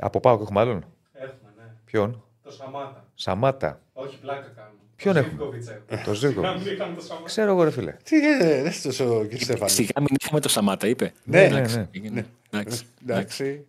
Από 0.00 0.20
πάω 0.20 0.36
και 0.36 0.42
έχουμε 0.42 0.60
άλλον; 0.60 0.84
Έχουμε, 1.12 1.50
ναι. 1.56 1.62
Ποιον; 1.84 2.24
Το 2.42 2.50
Σαμάτα. 2.50 3.04
Σαμάτα. 3.14 3.80
Όχι, 3.92 4.18
πλάκα 4.18 4.52
κάνουμε. 4.56 4.78
Ποιον 4.96 5.14
Το 5.14 5.18
έχουμε; 5.20 5.32
Ζίβκοβιτς 5.32 5.68
έχουμε. 5.68 6.02
Το 6.04 6.14
Ζίγκο. 6.14 6.40
Να 6.40 6.52
μην 6.58 6.66
είχαμε 6.72 6.94
το 6.94 7.00
Σαμάτα. 7.00 7.24
Ξέρω 7.26 7.50
εγώ, 7.50 7.62
ρε 7.64 7.70
φίλε. 7.70 7.92
Τι 8.02 8.16
είναι, 8.16 8.36
δεν 8.36 8.66
είσαι 8.66 8.82
τόσο 8.88 9.22
κύριε 9.24 9.44
Στέφανη. 9.44 9.70
Σιγά 9.70 9.92
μην 10.00 10.14
είχαμε 10.20 10.40
το 10.40 10.48
Σαμάτα, 10.48 10.86
είπε. 10.86 11.12
Ναι, 11.24 11.38
ναι, 11.40 11.44
Εντάξει, 11.46 11.76
ναι. 11.76 11.88
έγινε. 11.90 12.26
Εντάξει. 12.50 12.84
Εντάξει. 13.02 13.66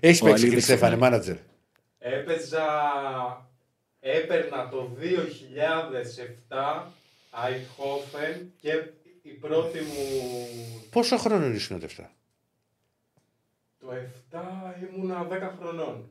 Έχεις 0.00 0.20
Ο 0.20 0.24
παίξει 0.24 0.38
κύριε 0.40 0.50
Αλίδης 0.50 0.64
Στέφανη, 0.64 0.92
είναι. 0.92 1.02
μάνατζερ. 1.02 1.36
Έπαιζα, 1.98 2.66
έπαιρνα 4.00 4.68
το 4.68 4.90
2007 5.00 6.82
Αιτχόφεν 7.48 8.52
και 8.60 8.70
η 9.22 9.30
πρώτη 9.30 9.78
μου 9.78 10.46
Πόσο 10.90 11.16
χρόνο 11.16 11.46
ήσουν 11.46 11.74
τότε 11.76 11.86
αυτά; 11.86 12.10
Το 13.82 13.88
7 14.30 14.38
ήμουνα 14.94 15.26
10 15.30 15.30
χρονών. 15.58 16.10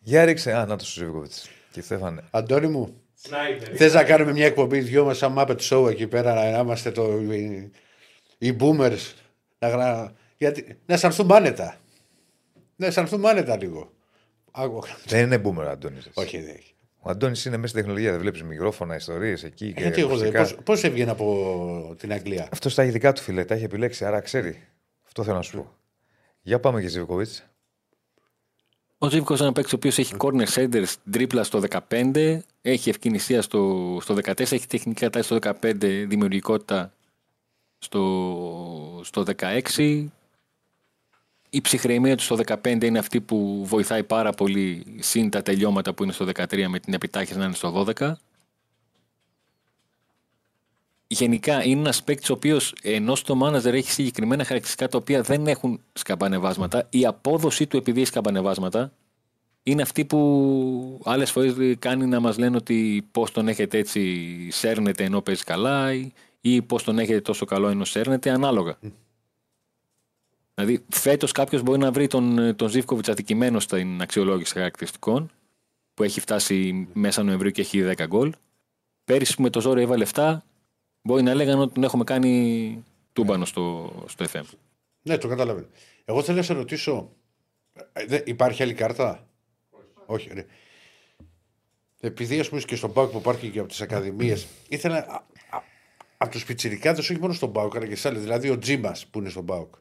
Για 0.00 0.24
ρίξε. 0.24 0.52
Α, 0.52 0.66
να 0.66 0.76
το 0.76 0.84
Σουζίβκοβιτ. 0.84 1.32
Και 1.70 1.80
Στέφανε. 1.80 2.24
Αντώνη 2.30 2.66
μου, 2.66 3.02
Σνάιτερ. 3.14 3.76
θες 3.76 3.94
να 3.94 4.04
κάνουμε 4.04 4.32
μια 4.32 4.46
εκπομπή 4.46 4.80
δυο 4.80 5.04
μας 5.04 5.16
σαν 5.18 5.34
Muppet 5.38 5.56
Show 5.58 5.90
εκεί 5.90 6.06
πέρα 6.06 6.34
να 6.34 6.58
είμαστε 6.58 6.90
το, 6.90 7.18
οι, 7.18 7.70
οι 8.38 8.56
boomers. 8.60 9.12
Να, 9.58 9.68
γρα... 9.68 10.12
Γιατί, 10.38 10.78
να 10.86 10.94
αισθανθούμε 10.94 11.36
άνετα. 11.36 11.76
Να 12.76 12.86
αισθανθούμε 12.86 13.28
άνετα 13.28 13.56
λίγο. 13.56 13.92
Άκου. 14.50 14.82
Δεν 15.04 15.24
είναι 15.24 15.42
boomer, 15.44 15.66
Αντώνη. 15.66 15.98
Όχι, 16.14 16.38
δεν 16.40 16.54
έχει. 16.54 16.71
Ο 17.04 17.10
Αντώνης 17.10 17.44
είναι 17.44 17.56
μέσα 17.56 17.68
στην 17.68 17.80
τεχνολογία. 17.80 18.10
Δεν 18.10 18.20
βλέπεις 18.20 18.42
μικρόφωνα, 18.42 18.94
ιστορίες 18.94 19.44
εκεί. 19.44 19.72
Και 19.72 19.80
Γιατί 19.80 20.00
εγώ 20.00 20.16
δεν. 20.16 20.36
ακουστικά. 20.36 20.62
Πώ 20.62 20.72
έβγαινε 20.72 21.10
από 21.10 21.94
την 21.98 22.12
Αγγλία; 22.12 22.48
Αυτό 22.52 22.68
στα 22.68 22.84
ειδικά 22.84 23.12
του 23.12 23.20
φίλε, 23.22 23.44
τα 23.44 23.54
έχει 23.54 23.64
επιλέξει, 23.64 24.04
άρα 24.04 24.20
ξέρει. 24.20 24.62
Αυτό 25.06 25.22
θέλω 25.22 25.36
να 25.36 25.42
σου 25.42 25.56
πω. 25.56 25.76
Για 26.42 26.60
πάμε 26.60 26.80
και 26.80 26.88
Ζιβκοβιτ. 26.88 27.28
Ο 28.98 29.08
Ζήβκο 29.10 29.34
είναι 29.34 29.42
ένα 29.42 29.52
παίκτης 29.52 29.72
ο 29.72 29.76
οποίος 29.76 29.98
έχει 29.98 30.14
corner 30.18 30.46
center 30.54 30.84
τρίπλα 31.10 31.44
στο 31.44 31.62
15, 31.88 32.38
έχει 32.62 32.90
ευκαινησία 32.90 33.42
στο, 33.42 33.98
στο 34.00 34.14
14, 34.14 34.40
έχει 34.40 34.66
τεχνική 34.66 35.00
κατάσταση 35.00 35.40
στο 35.40 35.56
15, 35.62 35.74
δημιουργικότητα 36.08 36.92
στο, 37.78 39.00
στο 39.04 39.24
16. 39.72 40.06
Η 41.54 41.60
ψυχραιμία 41.60 42.16
του 42.16 42.22
στο 42.22 42.38
15 42.46 42.82
είναι 42.84 42.98
αυτή 42.98 43.20
που 43.20 43.64
βοηθάει 43.66 44.02
πάρα 44.02 44.30
πολύ 44.30 44.84
συν 44.98 45.30
τα 45.30 45.42
τελειώματα 45.42 45.94
που 45.94 46.02
είναι 46.02 46.12
στο 46.12 46.26
13 46.34 46.66
με 46.68 46.78
την 46.78 46.94
επιτάχυνση 46.94 47.38
να 47.38 47.44
είναι 47.44 47.54
στο 47.54 47.86
12. 47.98 48.12
Γενικά 51.06 51.64
είναι 51.64 51.80
ένας 51.80 52.02
παίκτης 52.02 52.30
ο 52.30 52.32
οποίος 52.32 52.74
ενώ 52.82 53.14
στο 53.14 53.38
manager 53.42 53.72
έχει 53.72 53.90
συγκεκριμένα 53.90 54.44
χαρακτηριστικά 54.44 54.88
τα 54.88 54.98
οποία 54.98 55.22
δεν 55.22 55.46
έχουν 55.46 55.80
σκαμπανεβάσματα, 55.92 56.86
η 56.90 57.06
απόδοσή 57.06 57.66
του 57.66 57.76
επειδή 57.76 57.98
έχει 57.98 58.08
σκαμπανεβάσματα 58.08 58.92
είναι 59.62 59.82
αυτή 59.82 60.04
που 60.04 61.00
άλλες 61.04 61.30
φορές 61.30 61.54
κάνει 61.78 62.06
να 62.06 62.20
μας 62.20 62.38
λένε 62.38 62.56
ότι 62.56 63.08
πώς 63.10 63.30
τον 63.30 63.48
έχετε 63.48 63.78
έτσι 63.78 64.26
σέρνετε 64.50 65.04
ενώ 65.04 65.20
παίζει 65.20 65.44
καλά 65.44 65.94
ή, 65.94 66.12
ή 66.40 66.62
πώς 66.62 66.82
τον 66.84 66.98
έχετε 66.98 67.20
τόσο 67.20 67.44
καλό 67.44 67.68
ενώ 67.68 67.84
σέρνετε, 67.84 68.30
ανάλογα. 68.30 68.78
Δηλαδή, 70.54 70.84
φέτος 70.88 71.32
κάποιος 71.32 71.62
μπορεί 71.62 71.78
να 71.78 71.92
βρει 71.92 72.06
τον, 72.06 72.56
τον 72.56 72.68
Ζήφκοβιτς 72.68 73.08
αδικημένο 73.08 73.60
στην 73.60 74.00
αξιολόγηση 74.02 74.52
χαρακτηριστικών, 74.52 75.30
που 75.94 76.02
έχει 76.02 76.20
φτάσει 76.20 76.88
μέσα 76.92 77.22
Νοεμβρίου 77.22 77.50
και 77.50 77.60
έχει 77.60 77.82
10 77.96 78.04
γκολ. 78.06 78.32
Πέρυσι 79.04 79.34
που 79.36 79.42
με 79.42 79.50
το 79.50 79.60
ζόρο 79.60 79.80
έβαλε 79.80 80.06
7, 80.14 80.36
μπορεί 81.02 81.22
να 81.22 81.34
λέγανε 81.34 81.60
ότι 81.60 81.74
τον 81.74 81.82
έχουμε 81.82 82.04
κάνει 82.04 82.84
τούμπανο 83.12 83.44
στο, 83.44 83.92
στο 84.08 84.24
FM. 84.32 84.42
Ναι, 85.02 85.18
το 85.18 85.28
καταλαβαίνω. 85.28 85.66
Εγώ 86.04 86.22
θέλω 86.22 86.36
να 86.36 86.42
σε 86.42 86.52
ρωτήσω. 86.52 87.10
ε, 87.92 88.04
δεν- 88.06 88.22
υπάρχει 88.24 88.62
άλλη 88.62 88.74
κάρτα; 88.74 89.26
Όχι. 90.06 90.30
ρε. 90.32 90.46
Επειδή 92.00 92.40
ας 92.40 92.48
πούμε 92.48 92.60
και 92.60 92.76
στον 92.76 92.92
Πάουκ 92.92 93.10
που 93.10 93.18
υπάρχει 93.18 93.48
και 93.48 93.58
από 93.58 93.68
τις 93.68 93.80
Ακαδημίες, 93.80 94.46
ήθελα. 94.68 94.96
α- 94.96 95.24
α- 95.56 95.62
Από 96.16 96.30
τους 96.30 96.44
πιτσιρικάδε, 96.44 97.00
όχι 97.00 97.18
μόνο 97.18 97.32
στον 97.32 97.52
Πάουκ, 97.52 97.76
αλλά 97.76 97.86
και 97.86 97.96
σε 97.96 98.08
άλλες. 98.08 98.22
Δηλαδή 98.22 98.50
ο 98.50 98.58
Τζίμα 98.58 98.94
που 99.10 99.18
είναι 99.18 99.28
στον 99.28 99.44
Πάουκ. 99.46 99.74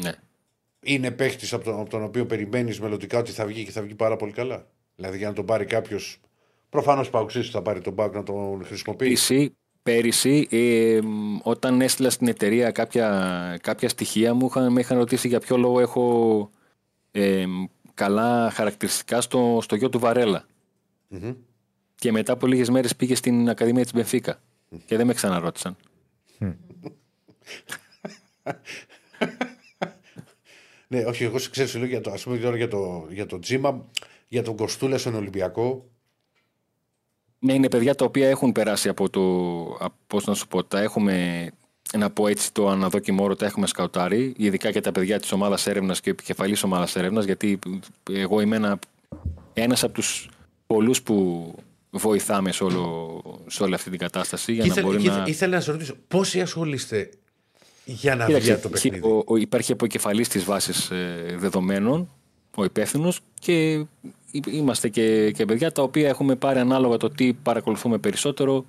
Ναι. 0.00 0.12
Είναι 0.80 1.10
παίχτης 1.10 1.52
από, 1.52 1.64
τον- 1.64 1.80
από 1.80 1.90
τον 1.90 2.02
οποίο 2.02 2.26
περιμένεις 2.26 2.80
μελλοντικά 2.80 3.18
ότι 3.18 3.30
θα 3.32 3.46
βγει 3.46 3.64
και 3.64 3.70
θα 3.70 3.82
βγει 3.82 3.94
πάρα 3.94 4.16
πολύ 4.16 4.32
καλά. 4.32 4.66
Δηλαδή 4.96 5.16
για 5.18 5.28
να 5.28 5.34
τον 5.34 5.44
πάρει 5.46 5.64
κάποιος. 5.64 6.20
Προφανώς 6.68 7.10
Παουξή 7.10 7.42
θα 7.42 7.62
πάρει 7.62 7.80
τον 7.80 7.94
Πάουκ 7.94 8.14
να 8.14 8.22
τον 8.22 8.64
χρησιμοποιήσει. 8.64 9.34
Πέρυσι, 9.34 9.56
πέρυσι 9.82 10.46
ε, 10.50 11.00
μ, 11.04 11.36
όταν 11.42 11.80
έστειλα 11.80 12.10
στην 12.10 12.28
εταιρεία 12.28 12.70
κάποια, 12.70 13.58
κάποια 13.62 13.88
στοιχεία 13.88 14.34
μου, 14.34 14.46
είχαν, 14.46 14.72
με 14.72 14.80
είχαν 14.80 14.98
ρωτήσει 14.98 15.28
για 15.28 15.40
ποιο 15.40 15.56
λόγο 15.56 15.80
έχω 15.80 16.50
ε, 17.10 17.46
μ, 17.46 17.64
καλά 17.94 18.50
χαρακτηριστικά 18.50 19.20
στο, 19.20 19.58
στο 19.62 19.76
γιο 19.76 19.88
του 19.88 19.98
Βαρέλα. 19.98 20.44
Μμμ. 21.08 21.32
Και 21.94 22.12
μετά 22.12 22.32
από 22.32 22.46
λίγες 22.46 22.68
μέρες 22.70 22.96
πήγε 22.96 23.14
στην 23.14 23.48
Ακαδημία 23.48 23.82
της 23.82 23.92
Μπενφίκα. 23.92 24.40
Και 24.86 24.96
δεν 24.96 25.06
με 25.06 25.14
ξαναρώτησαν. 25.14 25.76
Ναι, 30.88 31.04
όχι, 31.04 31.24
εγώ 31.24 31.38
σε 31.38 31.50
ξέρω, 31.50 31.68
σου 31.68 31.78
λέω 31.78 31.86
για 31.86 32.00
το, 32.00 32.10
ας 32.10 32.22
πούμε 32.22 32.38
τώρα 32.38 32.56
για 32.56 32.68
το, 32.68 33.06
για 33.10 33.26
το 33.26 33.38
Τζίμα, 33.38 33.84
για 34.28 34.42
τον 34.42 34.56
Κοστούλα 34.56 34.98
στον 34.98 35.14
Ολυμπιακό. 35.14 35.90
Ναι, 37.38 37.52
είναι 37.52 37.68
παιδιά 37.68 37.94
τα 37.94 38.04
οποία 38.04 38.28
έχουν 38.28 38.52
περάσει 38.52 38.88
από 38.88 39.10
το. 39.10 39.20
από- 39.80 39.96
Πώς 40.06 40.26
να 40.26 40.34
σου 40.34 40.48
πω, 40.48 40.64
τα 40.64 40.80
έχουμε. 40.80 41.46
Να 41.96 42.10
πω 42.10 42.26
έτσι 42.26 42.52
το 42.52 42.68
αναδόκιμο 42.68 43.24
όρο, 43.24 43.36
τα 43.36 43.46
έχουμε 43.46 43.66
σκαουτάρει, 43.66 44.34
ειδικά 44.36 44.70
και 44.70 44.80
τα 44.80 44.92
παιδιά 44.92 45.20
της 45.20 45.32
ομάδας 45.32 45.66
έρευνας 45.66 46.00
και 46.00 46.10
επικεφαλής 46.10 46.62
ομάδας 46.62 46.96
έρευνας, 46.96 47.24
γιατί 47.24 47.58
εγώ 48.10 48.40
είμαι 48.40 48.56
ένα, 48.56 48.78
ένας 49.52 49.84
από 49.84 49.92
τους 49.92 50.28
πολλούς 50.66 51.02
που 51.02 51.54
βοηθάμε 51.90 52.52
σε, 52.52 52.64
όλο, 52.64 53.22
σε 53.46 53.62
όλη 53.62 53.74
αυτή 53.74 53.90
την 53.90 53.98
κατάσταση 53.98 54.52
για 54.52 54.66
να 54.66 54.82
μπορεί 54.82 55.02
να. 55.02 55.24
ήθελα 55.26 55.54
να 55.56 55.60
σε 55.62 55.70
ρωτήσω, 55.70 55.94
πόσοι 56.08 56.40
ασχολείστε 56.40 57.10
για 57.88 58.14
να 58.16 58.26
Κοίταξε, 58.26 58.46
βγει 58.46 58.52
από 58.52 58.62
το 58.62 58.68
υπάρχει, 58.68 58.90
παιχνίδι. 58.90 59.14
ο, 59.14 59.22
ο, 59.26 59.36
υπάρχει 59.36 59.72
αποκεφαλής 59.72 60.28
της 60.28 60.44
βάσης 60.44 60.90
ε, 60.90 61.34
δεδομένων, 61.38 62.08
ο 62.56 62.64
υπεύθυνος 62.64 63.20
και 63.40 63.72
εί- 64.30 64.46
είμαστε 64.50 64.88
και, 64.88 65.30
και 65.30 65.44
παιδιά 65.44 65.72
τα 65.72 65.82
οποία 65.82 66.08
έχουμε 66.08 66.34
πάρει 66.36 66.58
ανάλογα 66.58 66.96
το 66.96 67.10
τι 67.10 67.32
παρακολουθούμε 67.32 67.98
περισσότερο. 67.98 68.64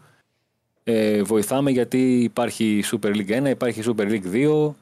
Ε, 0.84 1.22
βοηθάμε 1.24 1.72
γιατί 1.72 2.20
υπάρχει 2.24 2.84
Super 2.92 3.16
League 3.16 3.44
1, 3.46 3.50
υπάρχει 3.50 3.82
Super 3.86 4.02
League 4.10 4.34
2. 4.68 4.74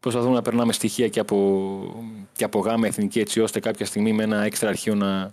Προσπαθούμε 0.00 0.34
να 0.34 0.42
περνάμε 0.42 0.72
στοιχεία 0.72 1.08
και 1.08 1.20
από, 1.20 1.80
και 2.32 2.44
από 2.44 2.58
γάμα 2.58 2.86
εθνική 2.86 3.20
έτσι 3.20 3.40
ώστε 3.40 3.60
κάποια 3.60 3.86
στιγμή 3.86 4.12
με 4.12 4.22
ένα 4.22 4.44
έξτρα 4.44 4.68
αρχείο 4.68 4.94
να, 4.94 5.32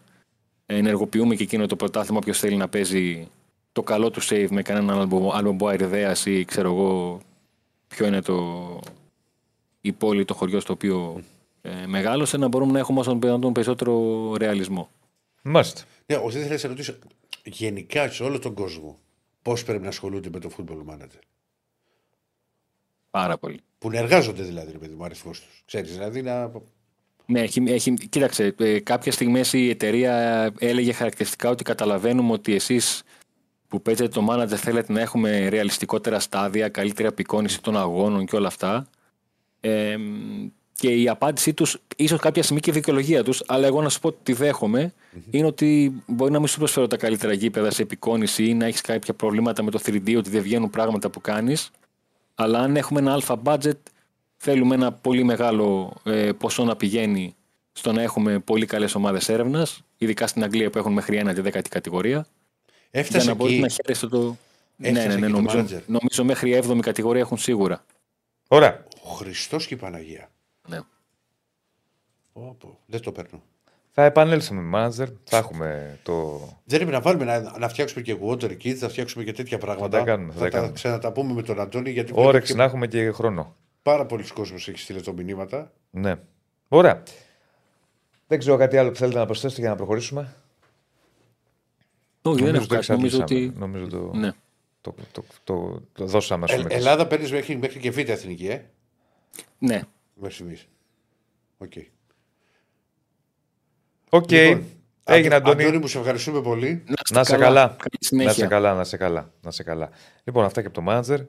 ενεργοποιούμε 0.65 1.35
και 1.35 1.43
εκείνο 1.43 1.65
το 1.65 1.75
πρωτάθλημα 1.75 2.19
ποιο 2.19 2.33
θέλει 2.33 2.55
να 2.55 2.67
παίζει 2.67 3.27
το 3.71 3.81
καλό 3.83 4.09
του 4.09 4.21
save 4.23 4.47
με 4.49 4.61
κανέναν 4.61 4.99
άλλο, 4.99 5.31
άλλο 5.33 5.51
μποαϊρδέα 5.51 6.15
ή 6.25 6.45
ξέρω 6.45 6.69
εγώ 6.71 7.19
ποιο 7.89 8.05
είναι 8.05 8.21
το, 8.21 8.79
η 9.81 9.91
πόλη, 9.91 10.25
το 10.25 10.33
χωριό 10.33 10.59
στο 10.59 10.73
οποίο 10.73 11.23
ε, 11.61 11.85
μεγάλωσε, 11.85 12.37
να 12.37 12.47
μπορούμε 12.47 12.71
να 12.71 12.79
έχουμε 12.79 12.99
όσο 12.99 13.19
τον 13.19 13.53
περισσότερο 13.53 14.35
ρεαλισμό. 14.35 14.89
Μάλιστα. 15.41 15.81
Ναι, 16.05 16.15
ο 16.15 16.27
ήθελα 16.27 16.47
να 16.47 16.57
σε 16.57 16.67
ρωτήσω 16.67 16.95
γενικά 17.43 18.09
σε 18.09 18.23
όλο 18.23 18.39
τον 18.39 18.53
κόσμο 18.53 18.99
πώς 19.41 19.63
πρέπει 19.63 19.83
να 19.83 19.87
ασχολούνται 19.87 20.29
με 20.29 20.39
το 20.39 20.49
football 20.57 20.93
manager; 20.93 21.21
Πάρα 23.09 23.37
πολύ. 23.37 23.59
Που 23.77 23.89
να 23.89 23.97
εργάζονται 23.97 24.43
δηλαδή, 24.43 24.71
ρε 24.71 24.77
παιδί 24.77 24.95
μου, 24.95 25.03
αριθμός 25.03 25.39
τους. 25.41 25.63
Ξέρεις, 25.65 25.91
δηλαδή 25.91 26.21
να. 26.21 26.51
Ναι, 27.25 27.41
έχει, 27.41 27.63
έχει, 27.67 27.93
κοίταξε, 27.93 28.55
ε, 28.59 28.79
κάποια 28.79 29.11
στιγμή 29.11 29.41
η 29.51 29.69
εταιρεία 29.69 30.45
έλεγε 30.59 30.93
χαρακτηριστικά 30.93 31.49
ότι 31.49 31.63
καταλαβαίνουμε 31.63 32.31
ότι 32.31 32.55
εσείς 32.55 33.03
που 33.69 33.81
παίζετε 33.81 34.09
το 34.09 34.27
manager 34.29 34.55
θέλετε 34.55 34.93
να 34.93 35.01
έχουμε 35.01 35.49
ρεαλιστικότερα 35.49 36.19
στάδια, 36.19 36.69
καλύτερη 36.69 37.07
απεικόνηση 37.07 37.61
των 37.61 37.77
αγώνων 37.77 38.25
και 38.25 38.35
όλα 38.35 38.47
αυτά. 38.47 38.87
Ε, 39.59 39.95
και 40.73 40.89
η 40.89 41.09
απάντησή 41.09 41.53
τους, 41.53 41.81
ίσως 41.95 42.19
κάποια 42.19 42.43
στιγμή 42.43 42.61
και 42.61 42.69
η 42.69 42.73
δικαιολογία 42.73 43.23
τους, 43.23 43.43
αλλά 43.47 43.67
εγώ 43.67 43.81
να 43.81 43.89
σου 43.89 43.99
πω 43.99 44.07
ότι 44.07 44.17
τη 44.23 44.33
δέχομαι, 44.33 44.93
είναι 45.29 45.45
ότι 45.45 46.01
μπορεί 46.07 46.31
να 46.31 46.39
μην 46.39 46.47
σου 46.47 46.57
προσφέρω 46.57 46.87
τα 46.87 46.97
καλύτερα 46.97 47.33
γήπεδα 47.33 47.71
σε 47.71 47.81
επικόνηση 47.81 48.45
ή 48.45 48.53
να 48.53 48.65
έχεις 48.65 48.81
κάποια 48.81 49.13
προβλήματα 49.13 49.63
με 49.63 49.71
το 49.71 49.79
3D, 49.85 50.17
ότι 50.17 50.29
δεν 50.29 50.41
βγαίνουν 50.41 50.69
πράγματα 50.69 51.09
που 51.09 51.21
κάνεις. 51.21 51.71
Αλλά 52.35 52.59
αν 52.59 52.75
έχουμε 52.75 52.99
ένα 52.99 53.13
αλφα 53.13 53.41
budget, 53.43 53.79
θέλουμε 54.37 54.75
ένα 54.75 54.91
πολύ 54.91 55.23
μεγάλο 55.23 55.93
ε, 56.03 56.31
ποσό 56.31 56.63
να 56.63 56.75
πηγαίνει 56.75 57.35
στο 57.71 57.91
να 57.91 58.01
έχουμε 58.01 58.39
πολύ 58.39 58.65
καλές 58.65 58.95
ομάδες 58.95 59.29
έρευνας, 59.29 59.81
ειδικά 59.97 60.27
στην 60.27 60.43
Αγγλία 60.43 60.69
που 60.69 60.77
έχουν 60.77 60.93
μέχρι 60.93 61.17
ένα 61.17 61.33
και 61.33 61.41
δέκατη 61.41 61.69
κατηγορία. 61.69 62.27
Έφτασε 62.91 63.17
για 63.17 63.25
να 63.25 63.31
εκεί. 63.31 63.39
μπορείτε 63.41 63.61
να 63.61 63.69
χαίρεστε 63.69 64.07
το. 64.07 64.37
Ναι, 64.75 64.87
Έφτασε 64.87 65.07
ναι, 65.07 65.15
ναι, 65.15 65.25
εκεί 65.25 65.33
το 65.35 65.41
νομίζω, 65.41 65.65
manager. 65.77 65.81
νομίζω 65.85 66.23
μέχρι 66.23 66.61
7η 66.63 66.79
κατηγορία 66.81 67.21
έχουν 67.21 67.37
σίγουρα. 67.37 67.85
Ωραία. 68.47 68.83
Ο 69.03 69.09
Χριστός 69.09 69.67
και 69.67 69.73
η 69.73 69.77
Παναγία. 69.77 70.29
Ναι. 70.67 70.79
Πω, 72.33 72.55
πω. 72.59 72.79
Δεν 72.85 73.01
το 73.01 73.11
παίρνω. 73.11 73.41
Θα 73.91 74.03
επανέλθουμε 74.03 74.61
με 74.61 74.87
manager. 74.87 75.07
Θα 75.23 75.37
έχουμε 75.37 75.99
το. 76.03 76.39
Δεν 76.65 76.77
πρέπει 76.77 76.91
να 76.91 77.01
βάλουμε 77.01 77.25
να, 77.25 77.57
να 77.59 77.69
φτιάξουμε 77.69 78.01
και 78.01 78.17
water 78.23 78.51
kids, 78.63 78.77
να 78.79 78.89
φτιάξουμε 78.89 79.23
και 79.23 79.31
τέτοια 79.33 79.57
πράγματα. 79.57 79.97
τα 79.97 80.03
κάνουμε, 80.03 80.31
θα 80.33 80.37
θα 80.39 80.43
τα 80.43 80.49
τα 80.49 80.55
κάνουμε. 80.57 80.73
ξαναταπούμε 80.73 81.33
με 81.33 81.41
τον 81.41 81.59
Αντώνη 81.59 81.89
γιατί 81.91 82.11
βλέπω 82.11 82.27
Όρεξη 82.27 82.51
και 82.51 82.57
να 82.57 82.63
έχουμε 82.63 82.87
και 82.87 83.11
χρόνο. 83.11 83.55
πάρα 83.81 84.05
πολλοί 84.05 84.27
κόσμος 84.33 84.67
έχει 84.67 84.79
στείλει 84.79 85.01
το 85.01 85.13
μηνύματα. 85.13 85.71
Ναι. 85.91 86.15
Ωραία. 86.67 87.03
Δεν 88.27 88.39
ξέρω 88.39 88.57
κάτι 88.57 88.77
άλλο 88.77 88.89
που 88.91 88.97
θέλετε 88.97 89.19
να 89.19 89.25
προσθέσετε 89.25 89.61
για 89.61 89.69
να 89.69 89.75
προχωρήσουμε. 89.75 90.35
Όχι, 92.21 92.43
δεν 92.43 92.55
έχω 92.55 92.65
το 92.65 92.75
κάτι. 92.75 92.91
Νομίζω 92.91 93.17
εξαντλήσαμε. 93.17 93.23
ότι. 93.23 93.59
Νομίζω 93.59 93.87
το, 93.87 94.11
Ναι. 94.17 94.31
το, 94.81 94.95
το, 95.11 95.23
το, 95.43 95.81
το 95.93 96.05
δώσαμε. 96.05 96.43
ας 96.43 96.51
Ε, 96.51 96.55
πούμε. 96.55 96.73
Ελλάδα 96.73 97.07
παίρνεις 97.07 97.31
μέχρι, 97.31 97.55
μέχρι 97.57 97.79
και 97.79 97.91
β' 97.91 97.97
εθνική, 97.97 98.47
ε; 98.47 98.61
ναι. 99.59 99.81
Μέχρι 100.15 100.33
στιγμής. 100.35 100.67
Οκ. 101.57 101.71
Οκ. 104.09 104.31
Λοιπόν, 104.31 104.63
Έγινε, 105.03 105.35
Αντώ- 105.35 105.47
Αντώνη. 105.47 105.63
Αντώνη, 105.63 105.81
μου 105.81 105.87
σε 105.87 105.97
ευχαριστούμε 105.97 106.41
πολύ. 106.41 106.83
Να 107.11 107.23
σε 107.23 107.37
καλά. 107.37 107.67
Καλή 107.67 107.77
Να 108.01 108.07
συνέχεια. 108.07 108.33
σε 108.33 108.47
καλά, 108.47 108.73
να 108.73 108.83
σε 108.83 108.97
καλά. 108.97 109.33
Να 109.41 109.51
σε 109.51 109.63
καλά. 109.63 109.89
Λοιπόν, 110.23 110.45
αυτά 110.45 110.61
και 110.61 110.67
από 110.67 110.81
το 110.81 110.85
manager. 110.89 111.25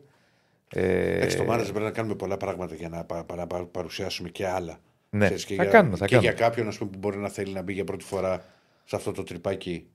Ε, 0.73 1.15
Εντάξει, 1.17 1.37
στο 1.37 1.45
manager 1.49 1.61
πρέπει 1.63 1.79
να 1.79 1.91
κάνουμε 1.91 2.15
πολλά 2.15 2.37
πράγματα 2.37 2.75
για 2.75 2.89
να, 2.89 3.05
πα- 3.05 3.27
να 3.37 3.47
πα- 3.47 3.65
παρουσιάσουμε 3.65 4.29
και 4.29 4.47
άλλα. 4.47 4.79
Ναι, 5.11 5.25
Ξέρεις, 5.25 5.45
και 5.45 5.55
θα 5.55 5.63
για, 5.63 5.73
κάνουμε, 5.73 5.97
θα 5.97 6.07
και 6.07 6.15
κάνουμε. 6.15 6.33
για 6.33 6.47
κάποιον 6.47 6.69
ας 6.69 6.79
πούμε, 6.79 6.91
που 6.91 6.99
μπορεί 6.99 7.19
να 7.19 7.29
θέλει 7.29 7.53
να 7.53 7.63
μπει 7.63 7.73
για 7.73 7.85
πρώτη 7.85 8.05
φορά 8.05 8.45
σε 8.85 8.97
αυτό 8.97 9.13
το 9.13 9.23
τρυπάκι. 9.23 9.87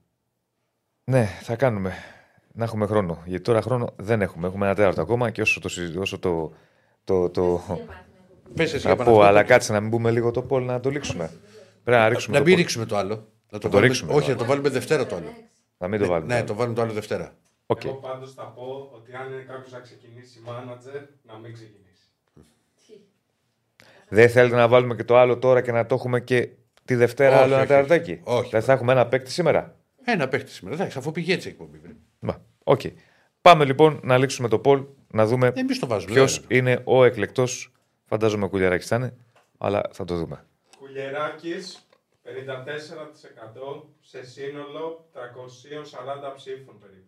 Ναι, 1.10 1.24
θα 1.42 1.56
κάνουμε. 1.56 1.92
Να 2.52 2.64
έχουμε 2.64 2.86
χρόνο. 2.86 3.22
Γιατί 3.24 3.42
τώρα 3.44 3.62
χρόνο 3.62 3.92
δεν 3.96 4.22
έχουμε. 4.22 4.46
Έχουμε 4.46 4.66
ένα 4.66 4.74
τέταρτο 4.74 5.00
ακόμα 5.00 5.30
και 5.30 5.40
όσο 5.40 5.60
το. 5.60 5.68
συζη- 5.68 5.98
Όσο 5.98 6.18
το, 6.18 6.52
το, 7.04 7.30
το 7.30 7.60
Πες 8.54 8.72
εσύ 8.72 8.78
θα 8.82 8.88
για 8.88 8.96
πω, 8.96 8.96
Παναθηναϊκό. 8.96 9.22
αλλά 9.28 9.42
κάτσε 9.42 9.72
να 9.72 9.80
μην 9.80 9.88
μπούμε 9.90 10.10
λίγο 10.10 10.30
το 10.30 10.42
poll 10.42 10.64
να 10.64 10.80
το 10.80 10.90
λήξουμε. 10.90 11.30
Πρέπει 11.84 12.00
να 12.00 12.08
ρίξουμε 12.08 12.32
Να 12.38 12.42
το 12.42 12.48
μην 12.48 12.54
poll. 12.54 12.62
ρίξουμε 12.62 12.84
το 12.86 12.96
άλλο. 12.96 13.26
Να 13.50 13.58
το 13.58 13.68
βάλουμε- 13.70 13.88
ρίξουμε, 13.88 14.12
Όχι, 14.12 14.26
ναι. 14.26 14.32
να 14.32 14.38
το 14.38 14.44
βάλουμε 14.44 14.68
Δευτέρα 14.68 15.06
το 15.06 15.16
άλλο. 15.16 15.32
Να 15.78 15.88
μην 15.88 16.00
το 16.00 16.06
βάλουμε. 16.06 16.34
Ναι, 16.34 16.44
το 16.44 16.54
βάλουμε 16.54 16.74
το 16.74 16.82
άλλο 16.82 16.92
Δευτέρα. 16.92 17.32
Οκ. 17.66 17.84
Εγώ 17.84 17.94
πάντως 17.94 18.34
θα 18.34 18.42
πω 18.44 18.90
ότι 18.94 19.12
αν 19.14 19.32
είναι 19.32 19.42
κάποιος 19.42 19.72
να 19.72 19.78
ξεκινήσει 19.80 20.40
manager, 20.46 21.02
να 21.22 21.38
μην 21.38 21.52
ξεκινήσει. 21.52 21.84
Δεν 24.08 24.28
θέλετε 24.30 24.56
να 24.56 24.68
βάλουμε 24.68 24.94
και 24.94 25.04
το 25.04 25.16
άλλο 25.16 25.38
τώρα 25.38 25.60
και 25.60 25.72
να 25.72 25.86
το 25.86 25.94
έχουμε 25.94 26.20
και 26.20 26.48
τη 26.84 26.94
Δευτέρα 26.94 27.34
Όχι, 27.34 27.42
άλλο 27.42 27.52
ένα 27.52 27.58
όχι, 27.62 27.68
τεταρτάκι. 27.68 28.20
όχι. 28.24 28.50
Δεν 28.50 28.62
θα 28.62 28.72
έχουμε 28.72 28.92
ένα 28.92 29.06
παίκτη 29.06 29.30
σήμερα; 29.30 29.75
Ένα 30.08 30.28
παίχτη 30.28 30.50
σήμερα. 30.50 30.74
Εντάξει, 30.76 30.98
αφού 30.98 31.10
πηγαίνει 31.12 31.42
η 31.44 31.48
εκπομπή. 31.48 31.78
βρε. 31.78 31.92
Μα, 32.18 32.44
Οκ. 32.64 32.80
Πάμε 33.40 33.64
λοιπόν 33.64 34.00
να 34.02 34.18
λήξουμε 34.18 34.48
το 34.48 34.58
poll, 34.58 34.84
να 35.12 35.26
δούμε 35.26 35.52
Εμείς 35.54 35.78
το 35.78 35.86
βάζουμε. 35.86 36.12
ποιος 36.12 36.40
δεν- 36.46 36.58
είναι 36.58 36.80
ο 36.84 37.04
εκλεκτός. 37.04 37.72
Φαντάζομαι 38.04 38.48
Κουλιεράκης 38.48 38.86
θα 38.86 38.96
είναι, 38.96 39.14
αλλά 39.58 39.80
θα 39.92 40.04
το 40.04 40.16
δούμε. 40.16 40.44
Κουλιεράκης, 40.78 41.88
54% 42.22 43.88
σε 44.00 44.24
σύνολο 44.24 45.08
340 45.12 46.32
ψήφων 46.34 46.78
περίπου. 46.78 47.06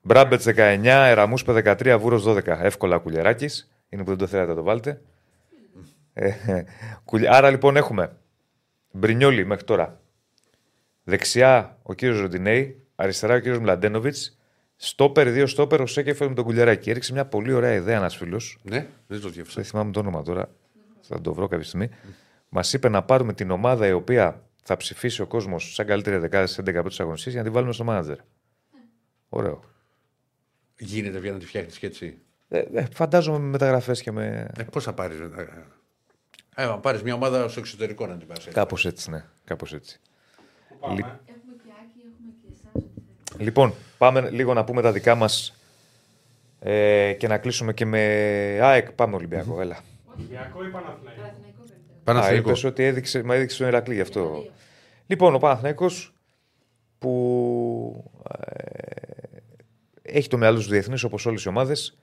Μπράμπετς 0.00 0.44
19, 0.44 1.06
Εραμούσπε 1.06 1.52
13, 1.52 1.96
Βούρος 1.98 2.22
12. 2.22 2.58
Εύκολα 2.62 2.98
Κουλιεράκης. 2.98 3.46
Είναι 3.88 4.02
που 4.02 4.08
δεν 4.08 4.18
το 4.18 4.26
θέλατε 4.26 4.48
να 4.50 4.56
το 4.56 4.62
βάλετε. 4.62 5.02
Ε, 6.14 6.32
κουλι- 7.04 7.28
Άρα 7.32 7.50
λοιπόν 7.50 7.76
έχουμε 7.76 8.16
Μπρινιόλι 8.92 9.44
μέχρι 9.46 9.64
τώρα. 9.64 10.00
Δεξιά 11.04 11.78
ο 11.82 11.94
κύριος 11.94 12.20
Ροντινέη, 12.20 12.82
αριστερά 12.94 13.34
ο 13.34 13.38
κύριος 13.38 13.58
Μλαντένοβιτς. 13.58 14.36
Στόπερ, 14.76 15.30
δύο 15.30 15.46
στόπερ, 15.46 15.80
ο 15.80 15.86
Σέκεφελ 15.86 16.28
με 16.28 16.34
τον 16.34 16.44
κουλιαράκι. 16.44 16.90
Έριξε 16.90 17.12
μια 17.12 17.26
πολύ 17.26 17.52
ωραία 17.52 17.72
ιδέα 17.72 17.96
ένας 17.96 18.16
φίλος. 18.16 18.58
Ναι, 18.62 18.86
δεν 19.06 19.20
το 19.20 19.28
διεύθυνσα. 19.28 19.60
Δεν 19.60 19.64
θυμάμαι 19.64 19.92
το 19.92 20.00
όνομα 20.00 20.22
τώρα. 20.22 20.50
Θα 21.00 21.20
το 21.20 21.34
βρω 21.34 21.48
κάποια 21.48 21.66
στιγμή. 21.66 21.88
Μας 22.48 22.72
είπε 22.72 22.88
να 22.88 23.02
πάρουμε 23.02 23.32
την 23.32 23.50
ομάδα 23.50 23.86
η 23.86 23.92
οποία 23.92 24.42
θα 24.62 24.76
ψηφίσει 24.76 25.22
ο 25.22 25.26
κόσμος 25.26 25.74
σαν 25.74 25.86
καλύτερη 25.86 26.16
δεκάδα 26.16 26.46
στις 26.46 26.64
11 26.64 26.72
πρώτες 26.72 27.00
αγωνιστέ 27.00 27.30
για 27.30 27.38
να 27.38 27.44
τη 27.48 27.54
βάλουμε 27.54 27.72
στο 27.72 27.84
μάνατζερ. 27.84 28.16
Ωραίο. 29.28 29.60
Γίνεται 30.78 31.18
πια 31.18 31.32
να 31.32 31.38
τη 31.38 31.46
φτιάχνεις 31.46 31.78
και 31.78 31.86
έτσι. 31.86 32.18
Ε, 32.48 32.58
ε, 32.58 32.86
φαντάζομαι 32.94 33.38
με 33.38 33.46
μεταγραφές 33.46 34.02
και 34.02 34.12
με. 34.12 34.50
Ε, 34.56 34.62
Πώς 34.62 34.84
θα 34.84 34.92
πάρεις. 34.92 35.18
Ε, 36.56 36.66
να 36.66 36.78
πάρεις 36.78 37.02
μια 37.02 37.14
ομάδα 37.14 37.48
στο 37.48 37.60
εξωτερικό 37.60 38.06
να 38.06 38.16
την 38.16 38.26
πάρεις. 38.26 38.48
Κάπως 38.52 38.86
έτσι, 38.86 39.10
ναι. 39.10 39.24
Κάπως 39.44 39.72
έτσι. 39.72 40.00
Πού 40.82 40.88
πάμε. 40.88 40.94
Λι- 40.94 41.04
Έχουμε 41.04 41.54
και 41.64 41.70
Άκη, 41.80 42.00
έχουμε 42.12 42.32
και 42.42 42.48
εσάς. 42.52 42.72
ό,τι 42.74 42.84
θέλετε. 43.28 43.44
Λοιπόν, 43.44 43.74
πάμε 43.98 44.30
λίγο 44.30 44.54
να 44.54 44.64
πούμε 44.64 44.82
τα 44.82 44.92
δικά 44.92 45.14
μας 45.14 45.54
ε, 46.60 47.12
και 47.12 47.28
να 47.28 47.38
κλείσουμε 47.38 47.72
και 47.72 47.84
με 47.84 47.98
ΑΕΚ. 48.62 48.92
Πάμε 48.92 49.14
Ολυμπιακό, 49.16 49.60
έλα. 49.60 49.80
Ολυμπιακό 50.16 50.64
ή 50.64 50.68
Παναθηναϊκό; 50.68 51.02
Παναθηναϊκό 51.14 51.58
καλύτερα. 51.58 52.00
Α, 52.00 52.04
Παναθηναϊκό. 52.04 52.48
είπες 52.48 52.64
ότι 52.64 52.82
έδειξε, 52.84 53.22
μα 53.22 53.34
έδειξε 53.34 53.58
τον 53.58 53.66
Ηρακλή 53.66 53.94
γι' 53.94 54.00
Τα 54.00 54.06
αυτό. 54.06 54.20
δύο. 54.40 54.50
Λοιπόν, 55.06 55.34
ο 55.34 55.38
Παναθηναϊκός 55.38 56.14
που 56.98 58.10
ε, 58.40 58.62
έχει 60.02 60.28
το 60.28 60.38
μυαλό 60.38 60.56
τους 60.56 60.68
διεθνή 60.68 60.96
όπως 61.04 61.26
όλες 61.26 61.42
οι 61.44 61.48
ομάδες. 61.48 61.96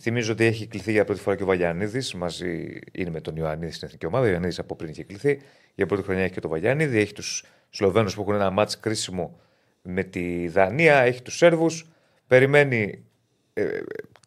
Θυμίζω 0.00 0.32
ότι 0.32 0.44
έχει 0.44 0.66
κληθεί 0.66 0.92
για 0.92 1.04
πρώτη 1.04 1.20
φορά 1.20 1.36
και 1.36 1.42
ο 1.42 1.46
Βαγιανίδη. 1.46 2.16
Μαζί 2.16 2.78
είναι 2.92 3.10
με 3.10 3.20
τον 3.20 3.36
Ιωαννίδη 3.36 3.72
στην 3.72 3.86
εθνική 3.86 4.06
ομάδα. 4.06 4.24
Ο 4.24 4.28
Ιωαννίδης 4.28 4.58
από 4.58 4.76
πριν 4.76 4.90
είχε 4.90 5.04
κληθεί. 5.04 5.40
Για 5.74 5.86
πρώτη 5.86 6.02
χρονιά 6.02 6.22
έχει 6.22 6.32
και 6.32 6.40
τον 6.40 6.50
Βαγιανίδη. 6.50 6.98
Έχει 6.98 7.12
τους 7.12 7.44
Σλοβαίνου 7.74 8.10
που 8.10 8.20
έχουν 8.20 8.34
ένα 8.34 8.50
μάτς 8.50 8.80
κρίσιμο 8.80 9.40
με 9.82 10.02
τη 10.02 10.48
Δανία. 10.48 10.96
Έχει 10.96 11.22
τους 11.22 11.36
Σέρβους. 11.36 11.86
Περιμένει 12.26 13.04
ε, 13.52 13.80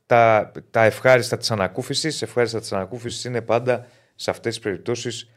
τα, 0.06 0.52
τα 0.72 0.84
ευχάριστα 0.84 1.38
της 1.38 1.52
ανακούφισης. 1.52 2.22
Ευχάριστα 2.22 2.60
της 2.60 2.74
ανακούφισης 2.74 3.24
είναι 3.24 3.42
πάντα 3.42 3.88
σε 4.16 4.30
αυτές 4.30 4.54
τις 4.54 4.64
περιπτώσεις 4.64 5.30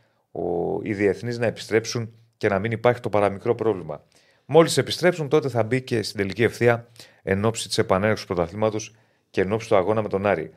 οι 0.82 0.94
διεθνείς 0.94 1.38
να 1.38 1.46
επιστρέψουν 1.46 2.14
και 2.36 2.48
να 2.48 2.58
μην 2.58 2.72
υπάρχει 2.72 3.00
το 3.00 3.08
παραμικρό 3.08 3.54
πρόβλημα. 3.54 4.04
Μόλις 4.44 4.76
επιστρέψουν, 4.78 5.28
τότε 5.28 5.48
θα 5.48 5.62
μπει 5.62 5.82
και 5.82 6.02
στην 6.02 6.16
τελική 6.16 6.42
ευθεία 6.42 6.88
εν 7.22 7.44
ώψη 7.44 7.68
της 7.68 7.78
επανέναρξης 7.78 8.26
του 8.26 8.34
πρωταθλήματος 8.34 8.94
και 9.30 9.40
εν 9.40 9.52
ώψη 9.52 9.68
του 9.68 9.76
αγώνα 9.76 10.02
με 10.02 10.08
τον 10.08 10.26
Άρη. 10.26 10.52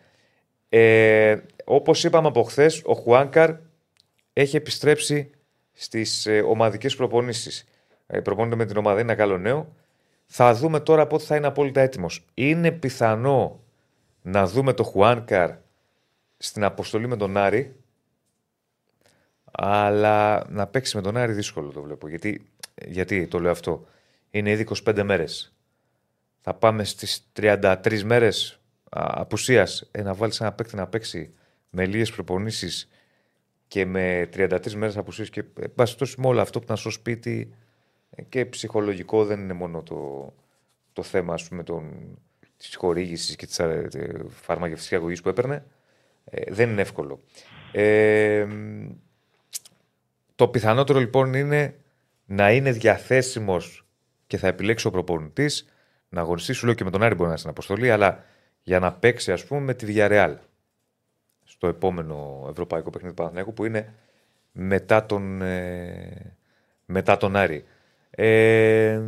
Ε, 0.70 1.38
Όπως 1.64 2.04
είπαμε 2.04 2.28
από 2.28 2.44
χθες, 2.44 2.82
ο 2.86 2.94
Χουάνκαρ 2.94 3.52
έχει 4.34 4.56
επιστρέψει 4.56 5.32
στις 5.74 6.26
ε, 6.26 6.42
ομαδικές 6.42 6.96
προπονήσεις. 6.96 7.66
Ε, 8.08 8.20
προπονείται 8.20 8.56
με 8.56 8.66
την 8.66 8.78
ομάδα, 8.78 9.02
είναι 9.02 9.12
ένα 9.12 9.22
καλό 9.22 9.38
νέο. 9.38 9.76
Θα 10.26 10.54
δούμε 10.54 10.80
τώρα 10.80 11.08
πότε 11.08 11.24
θα 11.24 11.36
είναι 11.36 11.48
απόλυτα 11.48 11.82
έτοιμος. 11.82 12.26
Είναι 12.34 12.72
πιθανό 12.72 13.64
να 14.22 14.48
δούμε 14.48 14.74
το 14.74 14.84
Χουάνκαρ 14.84 15.52
στην 16.38 16.64
αποστολή 16.64 17.08
με 17.08 17.18
τον 17.18 17.38
Άρη. 17.38 17.76
Αλλά 19.52 20.46
να 20.50 20.68
παίξει 20.68 20.96
με 20.96 21.02
τον 21.02 21.18
Άρη 21.18 21.34
δύσκολο 21.34 21.72
το 21.72 21.82
βλέπω. 21.82 22.08
Γιατί, 22.08 22.46
γιατί 22.86 23.28
το 23.28 23.40
λέω 23.40 23.52
αυτό. 23.52 23.86
Είναι 24.32 24.50
ήδη 24.52 24.68
25 24.86 25.04
μέρες. 25.04 25.54
Θα 26.42 26.54
πάμε 26.54 26.84
στις 26.84 27.32
33 27.40 28.02
μέρες 28.04 28.60
απουσίας. 28.90 29.90
Ε, 29.92 30.02
να 30.02 30.14
βάλεις 30.14 30.40
ένα 30.40 30.52
παίκτη 30.52 30.76
να 30.76 30.88
παίξει 30.88 31.34
με 31.70 31.86
λίγες 31.86 32.12
προπονήσεις 32.12 32.90
και 33.74 33.86
με 33.86 34.30
33 34.34 34.72
μέρες 34.72 34.98
απουσίας 34.98 35.30
και 35.30 35.40
ε, 35.40 35.44
εν 35.62 35.74
πάση 35.76 35.96
περιπτώσει, 35.96 36.22
με 36.22 36.28
όλο 36.28 36.42
αυτό 36.42 36.60
που 36.60 36.66
ήταν 36.66 36.78
στο 36.78 36.90
σπίτι. 36.90 37.54
Ε, 38.10 38.22
Και 38.22 38.46
ψυχολογικό 38.46 39.26
δεν 39.26 39.40
είναι 39.40 39.54
μόνο 39.54 39.84
το, 39.84 40.34
το 40.94 41.04
θέμα 41.04 41.34
ας 41.34 41.48
πούμε, 41.48 41.64
των, 41.64 41.92
της 42.58 42.76
χορήγησης 42.76 43.36
και 43.36 43.46
της 43.46 43.60
ε, 43.60 43.90
φαρμακευτικής 44.30 44.98
αγωγής 44.98 45.22
που 45.22 45.30
έπαιρνε. 45.30 45.66
Ε, 46.26 46.54
δεν 46.54 46.70
είναι 46.70 46.82
εύκολο. 46.82 47.20
Ε, 47.72 48.46
μ, 48.50 48.90
το 50.36 50.48
πιθανότερο 50.48 51.00
λοιπόν 51.00 51.34
είναι 51.34 51.76
να 52.26 52.52
είναι 52.52 52.72
διαθέσιμος 52.72 53.86
και 54.28 54.38
θα 54.38 54.48
επιλέξει 54.48 54.88
ο 54.88 54.92
προπονητής 54.92 55.70
να 56.10 56.22
αγωνιστεί, 56.22 56.54
σου 56.54 56.66
λέω 56.66 56.76
και 56.76 56.84
με 56.84 56.92
τον 56.92 57.04
Άρη 57.04 57.14
μπορεί 57.14 57.24
να 57.24 57.30
είναι 57.30 57.38
στην 57.38 57.50
αποστολή, 57.50 57.92
αλλά 57.92 58.24
για 58.64 58.80
να 58.80 58.94
παίξει 58.94 59.32
ας 59.32 59.46
πούμε 59.46 59.62
με 59.62 59.74
τη 59.74 59.86
Villarreal 59.90 60.36
στο 61.64 61.72
επόμενο 61.72 62.48
ευρωπαϊκό 62.50 62.90
παιχνίδι 62.90 63.10
του 63.14 63.22
Παναθηναϊκού 63.22 63.54
που 63.54 63.66
είναι 63.66 63.94
μετά 64.52 65.06
τον, 65.06 65.42
ε, 65.42 66.36
μετά 66.86 67.18
τον 67.18 67.36
Άρη. 67.36 67.64
Ε, 68.10 69.02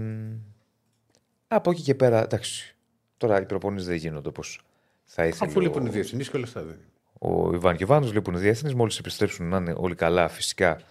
από 1.48 1.72
εκεί 1.72 1.82
και 1.82 1.96
πέρα, 1.96 2.24
εντάξει, 2.24 2.76
τώρα 3.18 3.42
οι 3.42 3.46
προπονήσεις 3.46 3.88
δεν 3.88 3.96
γίνονται 3.98 4.28
όπως 4.28 4.62
θα 5.04 5.26
ήθελε. 5.26 5.50
Αφού 5.50 5.60
ο- 5.60 5.64
λείπουν 5.64 5.86
οι 5.86 5.90
διεθνείς 5.90 6.30
και 6.30 6.36
όλα 6.38 6.46
αυτά. 6.46 6.62
δεν- 6.64 6.80
ο 7.20 7.54
Ιβάν 7.54 7.76
και 7.76 7.84
ο 7.84 7.88
Βάνος 7.88 8.14
λείπουν 8.14 8.38
διεθνείς. 8.40 8.74
Μόλις 8.74 9.00
επιστρέψουν 9.00 9.48
να 9.50 9.58
είναι 9.58 9.74
όλοι 9.78 9.96
καλά 9.96 10.28
φυσικά 10.28 10.82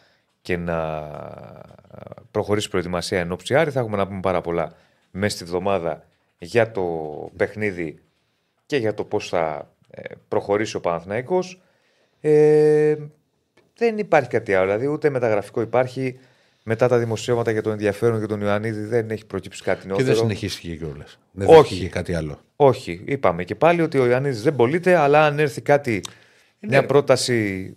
και 0.42 0.56
να 0.56 1.00
προχωρήσει 2.30 2.66
η 2.66 2.70
προετοιμασία 2.70 3.20
εν 3.20 3.32
ώψη 3.32 3.54
Άρη, 3.54 3.70
θα 3.70 3.80
έχουμε 3.80 3.96
να 3.96 4.06
πούμε 4.06 4.20
πάρα 4.20 4.40
πολλά 4.40 4.72
μέσα 5.10 5.36
στη 5.36 5.44
βδομάδα 5.44 6.06
για 6.38 6.70
το 6.70 6.82
παιχνίδι 7.36 7.98
και 8.66 8.76
για 8.76 8.94
το 8.94 9.04
πώς 9.04 9.28
θα 9.28 9.46
ε, 9.56 9.73
προχωρήσει 10.28 10.76
ο 10.76 10.80
Παναθηναϊκός. 10.80 11.62
Ε, 12.20 12.96
δεν 13.76 13.98
υπάρχει 13.98 14.28
κάτι 14.28 14.54
άλλο. 14.54 14.64
Δηλαδή, 14.66 14.86
ούτε 14.86 15.10
μεταγραφικό 15.10 15.60
υπάρχει. 15.60 16.18
Μετά 16.66 16.88
τα 16.88 16.98
δημοσιεύματα 16.98 17.50
για 17.50 17.62
τον 17.62 17.72
ενδιαφέρον 17.72 18.18
για 18.18 18.26
τον 18.28 18.40
Ιωαννίδη 18.40 18.80
δεν 18.84 19.10
έχει 19.10 19.26
προκύψει 19.26 19.62
κάτι 19.62 19.80
Και 19.80 19.86
νεότερο. 19.86 20.06
δεν 20.06 20.16
συνεχίστηκε 20.16 20.74
κιόλας. 20.76 21.18
Δεν 21.32 21.48
Όχι. 21.48 21.58
Όχι. 21.58 21.88
κάτι 21.88 22.14
άλλο. 22.14 22.40
Όχι, 22.56 23.02
είπαμε 23.04 23.44
και 23.44 23.54
πάλι 23.54 23.82
ότι 23.82 23.98
ο 23.98 24.06
Ιωαννίδης 24.06 24.42
δεν 24.42 24.56
πωλείται, 24.56 24.94
αλλά 24.96 25.24
αν 25.26 25.38
έρθει 25.38 25.60
κάτι, 25.60 26.00
μια 26.60 26.86
πρόταση 26.86 27.70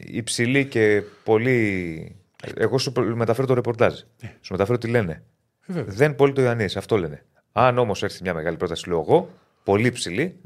υψηλή 0.00 0.64
και 0.64 1.02
πολύ. 1.24 2.16
Εγώ 2.56 2.78
σου 2.78 2.92
προ- 2.92 3.14
μεταφέρω 3.16 3.46
το 3.46 3.54
ρεπορτάζ. 3.54 3.94
Σου 4.40 4.52
μεταφέρω 4.52 4.78
τι 4.78 4.88
λένε. 4.88 5.22
βέβαια. 5.66 5.94
δεν 5.94 6.14
πωλείται 6.14 6.40
ο 6.40 6.44
Ιωαννίδης, 6.44 6.76
αυτό 6.76 6.96
λένε. 6.96 7.24
Αν 7.52 7.78
όμως 7.78 8.02
έρθει 8.02 8.22
μια 8.22 8.34
μεγάλη 8.34 8.56
πρόταση, 8.56 8.88
λέω 8.88 9.00
εγώ, 9.00 9.30
πολύ 9.64 9.86
υψηλή, 9.86 10.36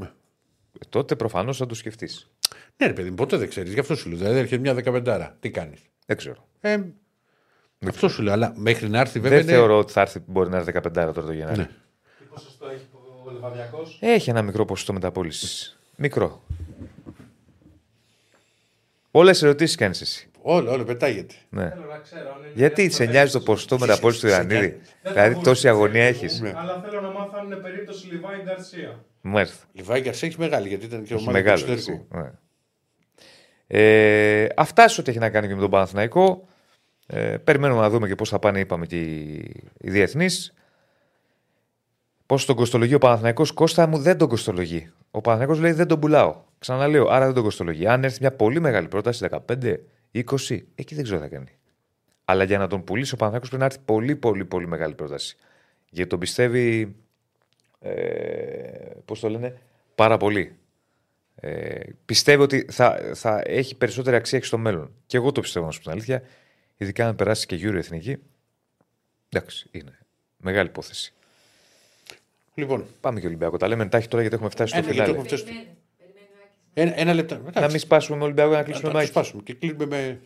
τότε 0.88 1.16
προφανώς 1.16 1.56
θα 1.56 1.66
το 1.66 1.74
σκεφτείς. 1.74 2.28
Ναι, 2.76 2.86
ρε 2.86 2.92
παιδί 2.92 3.08
μου, 3.08 3.14
ποτέ 3.14 3.36
δεν 3.36 3.48
ξέρεις. 3.48 3.72
Γι' 3.72 3.80
αυτό 3.80 3.94
σου 3.96 4.08
λέω. 4.08 4.18
Δηλαδή 4.18 4.38
έρχεται 4.38 4.60
μια 4.60 4.74
δεκαπεντάρα. 4.74 5.36
Τι 5.40 5.50
κάνεις; 5.50 5.80
Δεν 6.06 6.16
ξέρω. 6.16 6.48
Ε, 6.60 6.78
αυτό 7.88 8.08
σου 8.08 8.22
λέω. 8.22 8.32
Αλλά 8.32 8.52
μέχρι 8.56 8.88
να 8.88 8.98
έρθει 9.00 9.20
βέβαια. 9.20 9.38
δεν 9.38 9.46
είναι- 9.48 9.56
θεωρώ 9.56 9.78
ότι 9.78 9.92
θα 9.92 10.00
έρθει, 10.00 10.20
μπορεί 10.26 10.50
να 10.50 10.56
έρθει 10.56 10.72
15 10.72 10.90
τώρα 10.92 11.26
το 11.26 11.32
Γενάρη. 11.32 11.58
Ναι. 11.58 11.66
Τι 12.18 12.24
ποσοστό 12.30 12.66
έχει 12.68 12.86
ο 13.24 13.30
Λεβαδιακός; 13.30 13.98
Έχει 14.00 14.30
ένα 14.30 14.42
μικρό 14.42 14.64
ποσοστό 14.64 14.92
μεταπόλησης. 14.92 15.78
Μικρό. 15.96 16.42
Πολλέ 19.10 19.30
ερωτήσεις 19.42 19.76
κάνεις 19.76 20.00
εσύ. 20.00 20.28
Όλο, 20.42 20.70
όλο 20.72 20.84
πετάγεται. 20.84 21.34
Ναι. 21.48 21.68
Θέλω 21.68 21.84
να 21.90 21.98
ξέρω 21.98 22.30
αν 22.34 22.40
είναι 22.40 22.50
Γιατί 22.54 22.82
μια 22.82 22.90
σε 22.90 23.04
νοιάζει 23.04 23.32
το 23.32 23.38
περίπτωση- 23.38 23.44
ποσοστό 23.44 23.78
μεταπόλησης 23.78 24.22
του 24.22 24.28
Ιωαννίδη; 24.28 24.68
Δεν 24.68 24.80
θα 25.02 25.10
Δηλαδή 25.10 25.28
μπορούσα 25.34 25.50
τόση 25.50 25.66
να 25.66 25.72
αγωνία 25.72 26.12
ξέρω, 26.12 26.24
έχεις. 26.26 26.42
Αλλά 26.56 26.82
θέλω 26.88 27.00
να 27.00 27.08
μάθω 27.10 27.36
αν 27.38 27.46
είναι 27.46 27.56
περίπτωση 27.56 28.06
Λιβάη 28.06 28.40
Γκαρσία. 28.44 29.04
Μάλιστα. 29.26 29.66
Λιβάη 29.72 30.00
Γκαρσία 30.00 30.28
έχει 30.28 30.38
μεγάλη 30.40 30.68
γιατί 30.68 30.84
ήταν 30.84 31.04
και 31.04 31.14
Έχει 31.14 31.22
ομάδα 31.22 31.38
του 31.38 31.44
μεγάλο. 31.44 31.72
εξωτερικού. 31.72 32.06
έτσι. 32.14 32.22
Ναι. 32.22 32.30
Ε, 33.66 34.46
αυτά 34.56 34.88
σε 34.88 35.00
ό,τι 35.00 35.10
έχει 35.10 35.18
να 35.18 35.30
κάνει 35.30 35.46
και 35.48 35.54
με 35.54 35.60
τον 35.60 35.70
Παναθηναϊκό. 35.70 36.48
Ε, 37.06 37.36
περιμένουμε 37.36 37.80
να 37.80 37.90
δούμε 37.90 38.08
και 38.08 38.14
πώς 38.14 38.28
θα 38.28 38.38
πάνε, 38.38 38.60
είπαμε, 38.60 38.86
και 38.86 39.00
οι, 39.00 39.34
οι 39.78 39.90
διεθνείς. 39.90 40.54
Πώς 42.26 42.44
τον 42.44 42.56
κοστολογεί 42.56 42.94
ο 42.94 42.98
Παναθηναϊκός 42.98 43.52
Κώστα 43.52 43.86
μου 43.86 43.98
δεν 43.98 44.18
τον 44.18 44.28
κοστολογεί. 44.28 44.92
Ο 45.10 45.20
Παναθηναϊκός 45.20 45.62
λέει 45.62 45.72
δεν 45.72 45.86
τον 45.86 46.00
πουλάω. 46.00 46.42
Ξαναλέω, 46.58 47.08
άρα 47.08 47.24
δεν 47.24 47.34
τον 47.34 47.42
κοστολογεί. 47.42 47.86
Αν 47.86 48.04
έρθει 48.04 48.18
μια 48.20 48.32
πολύ 48.36 48.60
μεγάλη 48.60 48.88
πρόταση, 48.88 49.26
15, 49.46 49.74
20, 50.12 50.58
εκεί 50.74 50.94
δεν 50.94 51.04
ξέρω 51.04 51.18
τι 51.18 51.24
θα 51.24 51.28
κάνει. 51.28 51.58
Αλλά 52.24 52.44
για 52.44 52.58
να 52.58 52.66
τον 52.66 52.84
πουλήσει 52.84 53.14
ο 53.14 53.16
Παναθηναϊκός 53.16 53.48
πρέπει 53.48 53.62
να 53.62 53.68
έρθει 53.74 53.78
πολύ, 53.84 54.16
πολύ, 54.16 54.44
πολύ 54.44 54.66
μεγάλη 54.68 54.94
πρόταση. 54.94 55.36
Γιατί 55.90 56.10
τον 56.10 56.18
πιστεύει. 56.18 56.96
Ε, 57.88 58.90
Πώς 59.04 59.20
το 59.20 59.28
λένε, 59.28 59.58
πάρα 59.94 60.16
πολύ. 60.16 60.56
Ε, 61.36 61.80
πιστεύω 62.04 62.42
ότι 62.42 62.66
θα, 62.70 63.10
θα 63.14 63.42
έχει 63.44 63.76
περισσότερη 63.76 64.16
αξία 64.16 64.38
και 64.38 64.44
στο 64.44 64.58
μέλλον. 64.58 64.92
Και 65.06 65.16
εγώ 65.16 65.32
το 65.32 65.40
πιστεύω, 65.40 65.66
να 65.66 65.70
σου 65.72 65.78
πω 65.78 65.84
την 65.84 65.92
αλήθεια. 65.92 66.22
Ειδικά 66.76 67.08
αν 67.08 67.16
περάσει 67.16 67.46
και 67.46 67.56
γύρω 67.56 67.78
εθνική. 67.78 68.16
Εντάξει, 69.28 69.68
είναι 69.70 69.98
μεγάλη 70.36 70.68
υπόθεση. 70.68 71.12
Λοιπόν, 72.54 72.86
Πάμε 73.00 73.20
και 73.20 73.26
Ολυμπιακό. 73.26 73.56
Τα 73.56 73.68
λέμε 73.68 73.82
εντάχει 73.82 74.08
τώρα 74.08 74.20
γιατί 74.20 74.36
έχουμε 74.36 74.50
φτάσει 74.50 74.68
στο 74.68 74.78
Ένα, 74.78 74.92
γιατί 74.92 75.00
φινάλε. 75.10 75.18
έχουμε 75.24 75.36
φτάσει- 75.36 75.44
Περιμένε. 75.44 75.76
Περιμένε 75.98 76.26
ο 76.30 76.44
Άκης. 76.44 76.92
ένα, 76.92 77.00
ένα 77.00 77.14
λεπτό. 77.14 77.60
Να 77.60 77.68
μην 77.70 77.78
σπάσουμε 77.78 78.16
με 78.18 78.24
Ολυμπιακό 78.24 78.50
να 78.52 78.62
κλείσουμε 78.62 78.86
να 78.86 78.92
το 78.92 78.96
μάχη. 78.98 79.08
σπάσουμε 79.10 79.42
και 79.42 79.54
κλείνουμε 79.54 79.86
με. 79.86 80.20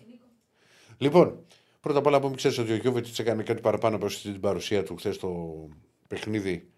Λοιπόν, 0.98 1.44
πρώτα 1.80 1.98
απ' 1.98 2.06
όλα 2.06 2.20
που 2.20 2.26
μην 2.28 2.36
ξέρεις 2.36 2.58
ότι 2.58 2.72
ο 2.72 2.76
Γιώβετ 2.76 3.06
έκανε 3.18 3.42
κάτι 3.42 3.60
παραπάνω 3.60 3.96
από 3.96 4.06
την 4.06 4.40
παρουσία 4.40 4.82
του 4.82 4.96
χθες 4.96 5.14
στο 5.14 5.54
παιχνίδι 6.08 6.52
α, 6.54 6.77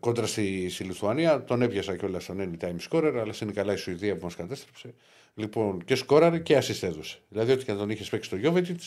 κόντρα 0.00 0.26
στη, 0.26 0.68
στη 0.68 0.84
Λιθουανία. 0.84 1.44
Τον 1.44 1.62
έπιασα 1.62 1.96
κιόλας 1.96 2.22
στον 2.22 2.38
anytime 2.60 2.76
scorer, 2.90 3.14
αλλά 3.20 3.34
είναι 3.42 3.52
καλά 3.52 3.72
η 3.72 3.76
Σουηδία 3.76 4.16
που 4.16 4.24
μας 4.24 4.34
κατέστρεψε. 4.36 4.94
Λοιπόν, 5.34 5.84
και 5.84 5.94
σκόραρε 5.94 6.38
και 6.38 6.58
assist 6.58 6.82
έδωσε. 6.82 7.18
Δηλαδή, 7.28 7.52
ό,τι 7.52 7.64
και 7.64 7.72
να 7.72 7.78
τον 7.78 7.90
είχες 7.90 8.08
παίξει 8.08 8.30
το 8.30 8.36
Γιώβετιτ, 8.36 8.80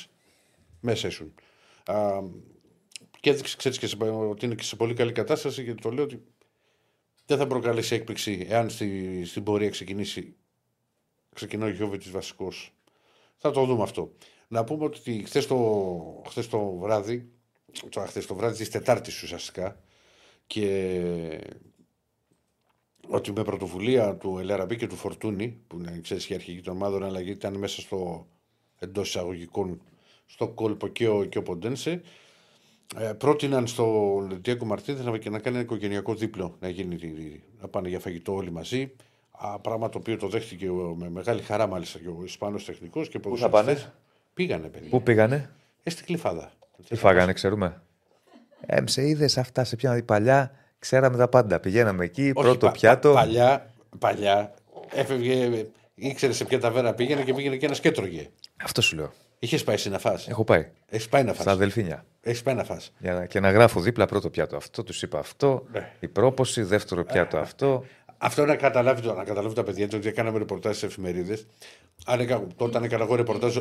μέσα 0.80 1.08
ήσουν. 1.08 1.34
Α, 1.86 2.20
και 3.20 3.30
έδειξε, 3.30 3.58
ξέρεις 3.58 3.78
και 3.78 3.88
σε, 3.88 3.98
ότι 4.04 4.46
είναι 4.46 4.56
και 4.56 4.64
σε 4.64 4.76
πολύ 4.76 4.94
καλή 4.94 5.12
κατάσταση, 5.12 5.64
γιατί 5.64 5.82
το 5.82 5.92
λέω 5.92 6.04
ότι 6.04 6.24
δεν 7.26 7.38
θα 7.38 7.48
προκαλέσει 7.48 7.96
έκπληξη 7.96 8.46
εάν 8.50 8.70
στη, 8.70 9.22
στην 9.26 9.44
πορεία 9.44 9.70
ξεκινήσει 9.70 10.36
ξεκινάει 11.34 11.70
ο 11.70 11.74
Γιώβετης 11.74 12.12
βασικός. 12.12 12.74
Θα 13.38 13.52
το 13.52 13.66
δούμε 13.66 13.84
αυτό. 13.84 14.12
Να 14.48 14.64
πούμε 14.64 14.84
ότι 14.84 15.24
χθες 15.26 15.48
το, 15.48 16.24
χθες 16.28 16.48
το 16.48 16.72
βράδυ, 16.76 17.32
το, 17.90 18.00
χθες 18.00 18.26
το 18.26 18.36
βράδυ 18.36 18.58
της 18.58 18.70
Τετάρτης 18.70 19.24
ουσιαστικά, 19.24 19.83
και 20.54 21.42
ότι 23.08 23.32
με 23.32 23.44
πρωτοβουλία 23.44 24.16
του 24.16 24.38
Ελαραμπή 24.40 24.76
και 24.76 24.88
του 24.88 24.96
Φορτούνη, 24.96 25.58
που 25.68 25.78
είναι 25.80 26.00
ξέρεις, 26.04 26.30
η 26.30 26.34
αρχική 26.34 26.62
των 26.62 26.74
ομάδων, 26.76 27.04
αλλά 27.04 27.20
γιατί 27.20 27.38
ήταν 27.38 27.54
μέσα 27.58 27.82
στο 27.82 28.28
εντός 28.80 29.08
εισαγωγικών 29.08 29.82
στο 30.26 30.48
κόλπο 30.48 30.88
και 30.88 31.08
ο, 31.08 31.24
και 31.24 31.38
ο 31.38 31.44
Ποντένσε, 31.44 32.02
ε, 32.98 33.14
πρότειναν 33.14 33.68
στον 33.68 34.40
Ντιέγκο 34.42 34.66
Μαρτίνεθ 34.66 35.04
να, 35.06 35.18
και 35.18 35.30
να 35.30 35.40
κάνει 35.40 35.56
ένα 35.56 35.66
οικογενειακό 35.66 36.16
δίπλο, 36.16 36.58
να, 36.60 36.70
γίνει, 36.70 37.42
να 37.62 37.68
πάνε 37.68 37.90
για 37.90 38.00
φαγητό 38.00 38.34
όλοι 38.34 38.52
μαζί. 38.52 38.92
Α, 39.32 39.60
πράγμα 39.60 39.90
το 39.90 39.98
οποίο 39.98 40.18
το 40.18 40.28
δέχτηκε 40.28 40.70
ο- 40.70 40.96
με 41.00 41.10
μεγάλη 41.10 41.42
χαρά 41.42 41.68
μάλιστα 41.68 42.00
και 42.00 42.08
ο 42.08 42.22
Ισπανό 42.24 42.58
τεχνικός. 42.66 43.10
Πού 43.10 43.38
θα 43.38 43.50
πάνε; 43.50 43.94
Πήγανε, 44.34 44.68
παιδιά. 44.68 44.90
Πού 44.90 45.04
πήγανε, 45.04 45.50
Ε, 45.84 45.90
στην 45.90 46.06
κλειφάδα. 46.06 46.52
τι 46.88 46.96
φάγανε, 46.96 47.34
ξέρουμε. 47.34 47.83
Ε, 48.66 48.82
σε 48.86 49.08
είδες 49.08 49.38
αυτά 49.38 49.64
σε 49.64 49.76
ποια 49.76 50.04
παλιά, 50.06 50.52
ξέραμε 50.80 51.18
τα 51.18 51.28
πάντα. 51.28 51.60
Πηγαίναμε 51.60 52.04
εκεί, 52.06 52.22
Όχι, 52.22 52.32
πρώτο 52.34 52.66
πα- 52.66 52.72
πιάτο. 52.72 53.10
πα- 53.14 53.20
παλιά, 53.20 53.74
παλιά 54.00 54.54
έφευγε, 54.92 55.66
ήξερε 55.96 56.34
σε 56.34 56.46
ποια 56.46 56.60
ταβέρα 56.60 56.94
πήγαινε 56.94 57.22
και 57.24 57.34
πήγαινε 57.34 57.56
και 57.58 57.66
ένας 57.66 57.78
σκέτρωγε. 57.78 58.30
Αυτό 58.64 58.82
σου 58.82 58.96
λέω. 58.96 59.12
Είχες 59.40 59.64
πάει 59.64 59.76
εσύ 59.76 59.90
να 59.90 60.00
φας. 60.00 60.28
Έχω 60.28 60.44
πάει. 60.44 60.68
Έχεις 60.90 61.10
πάει 61.10 61.24
να 61.24 61.34
Στα 61.34 61.44
φας. 61.44 61.54
αδελφίνια. 61.54 62.06
Έχεις 62.22 62.42
πάει 62.42 62.56
να 62.56 62.64
φας; 62.64 62.94
Για 63.00 63.14
να, 63.14 63.26
και 63.26 63.40
να 63.40 63.52
γράφω 63.52 63.80
δίπλα 63.80 64.06
πρώτο 64.06 64.30
πιάτο 64.30 64.56
αυτό, 64.56 64.84
τους 64.84 65.02
είπα 65.02 65.20
αυτό. 65.20 65.64
Ναι. 65.72 65.92
Η 66.00 66.08
πρόποση, 66.08 66.62
δεύτερο 66.64 67.04
πιάτο 67.04 67.38
αυτό. 67.38 67.84
Αυτό 68.18 68.46
να 68.46 68.56
καταλάβει, 68.56 69.02
το- 69.02 69.14
να 69.14 69.24
καταλάβει 69.24 69.56
τα 69.56 69.64
παιδιά, 69.64 69.88
ότι 69.94 70.12
κάναμε 70.12 70.38
ρεπορτάζ 70.38 70.78
σε 70.78 70.86
εφημερίδες. 70.86 71.46
Αν 72.06 72.20
έκα, 72.20 72.48
όταν 72.58 72.84
έκανα 72.84 73.04
εγώ 73.04 73.16
ρεπορτάζ, 73.16 73.58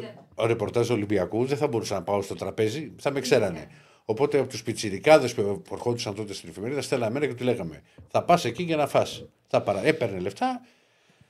ρεπορτάζ 0.46 0.90
Ολυμπιακού, 0.90 1.44
δεν 1.44 1.56
θα 1.56 1.66
μπορούσα 1.68 1.94
να 1.94 2.02
πάω 2.02 2.22
στο 2.22 2.34
τραπέζι, 2.34 2.92
θα 2.98 3.10
με 3.10 3.20
ξέρανε. 3.20 3.66
Οπότε 4.04 4.38
από 4.38 4.48
τους 4.48 4.62
πιτσιρικάδες 4.62 5.34
που 5.34 5.62
ερχόντουσαν 5.72 6.14
τότε 6.14 6.34
στην 6.34 6.48
εφημερίδα, 6.48 6.82
στέλναμε 6.82 7.12
μένα 7.12 7.26
και 7.26 7.34
του 7.34 7.44
λέγαμε: 7.44 7.82
Θα 8.10 8.22
πας 8.22 8.44
εκεί 8.44 8.62
για 8.62 8.76
να 8.76 8.86
φας. 8.86 9.24
Θα 9.48 9.60
παρα... 9.62 9.86
Έπαιρνε 9.86 10.18
λεφτά. 10.18 10.60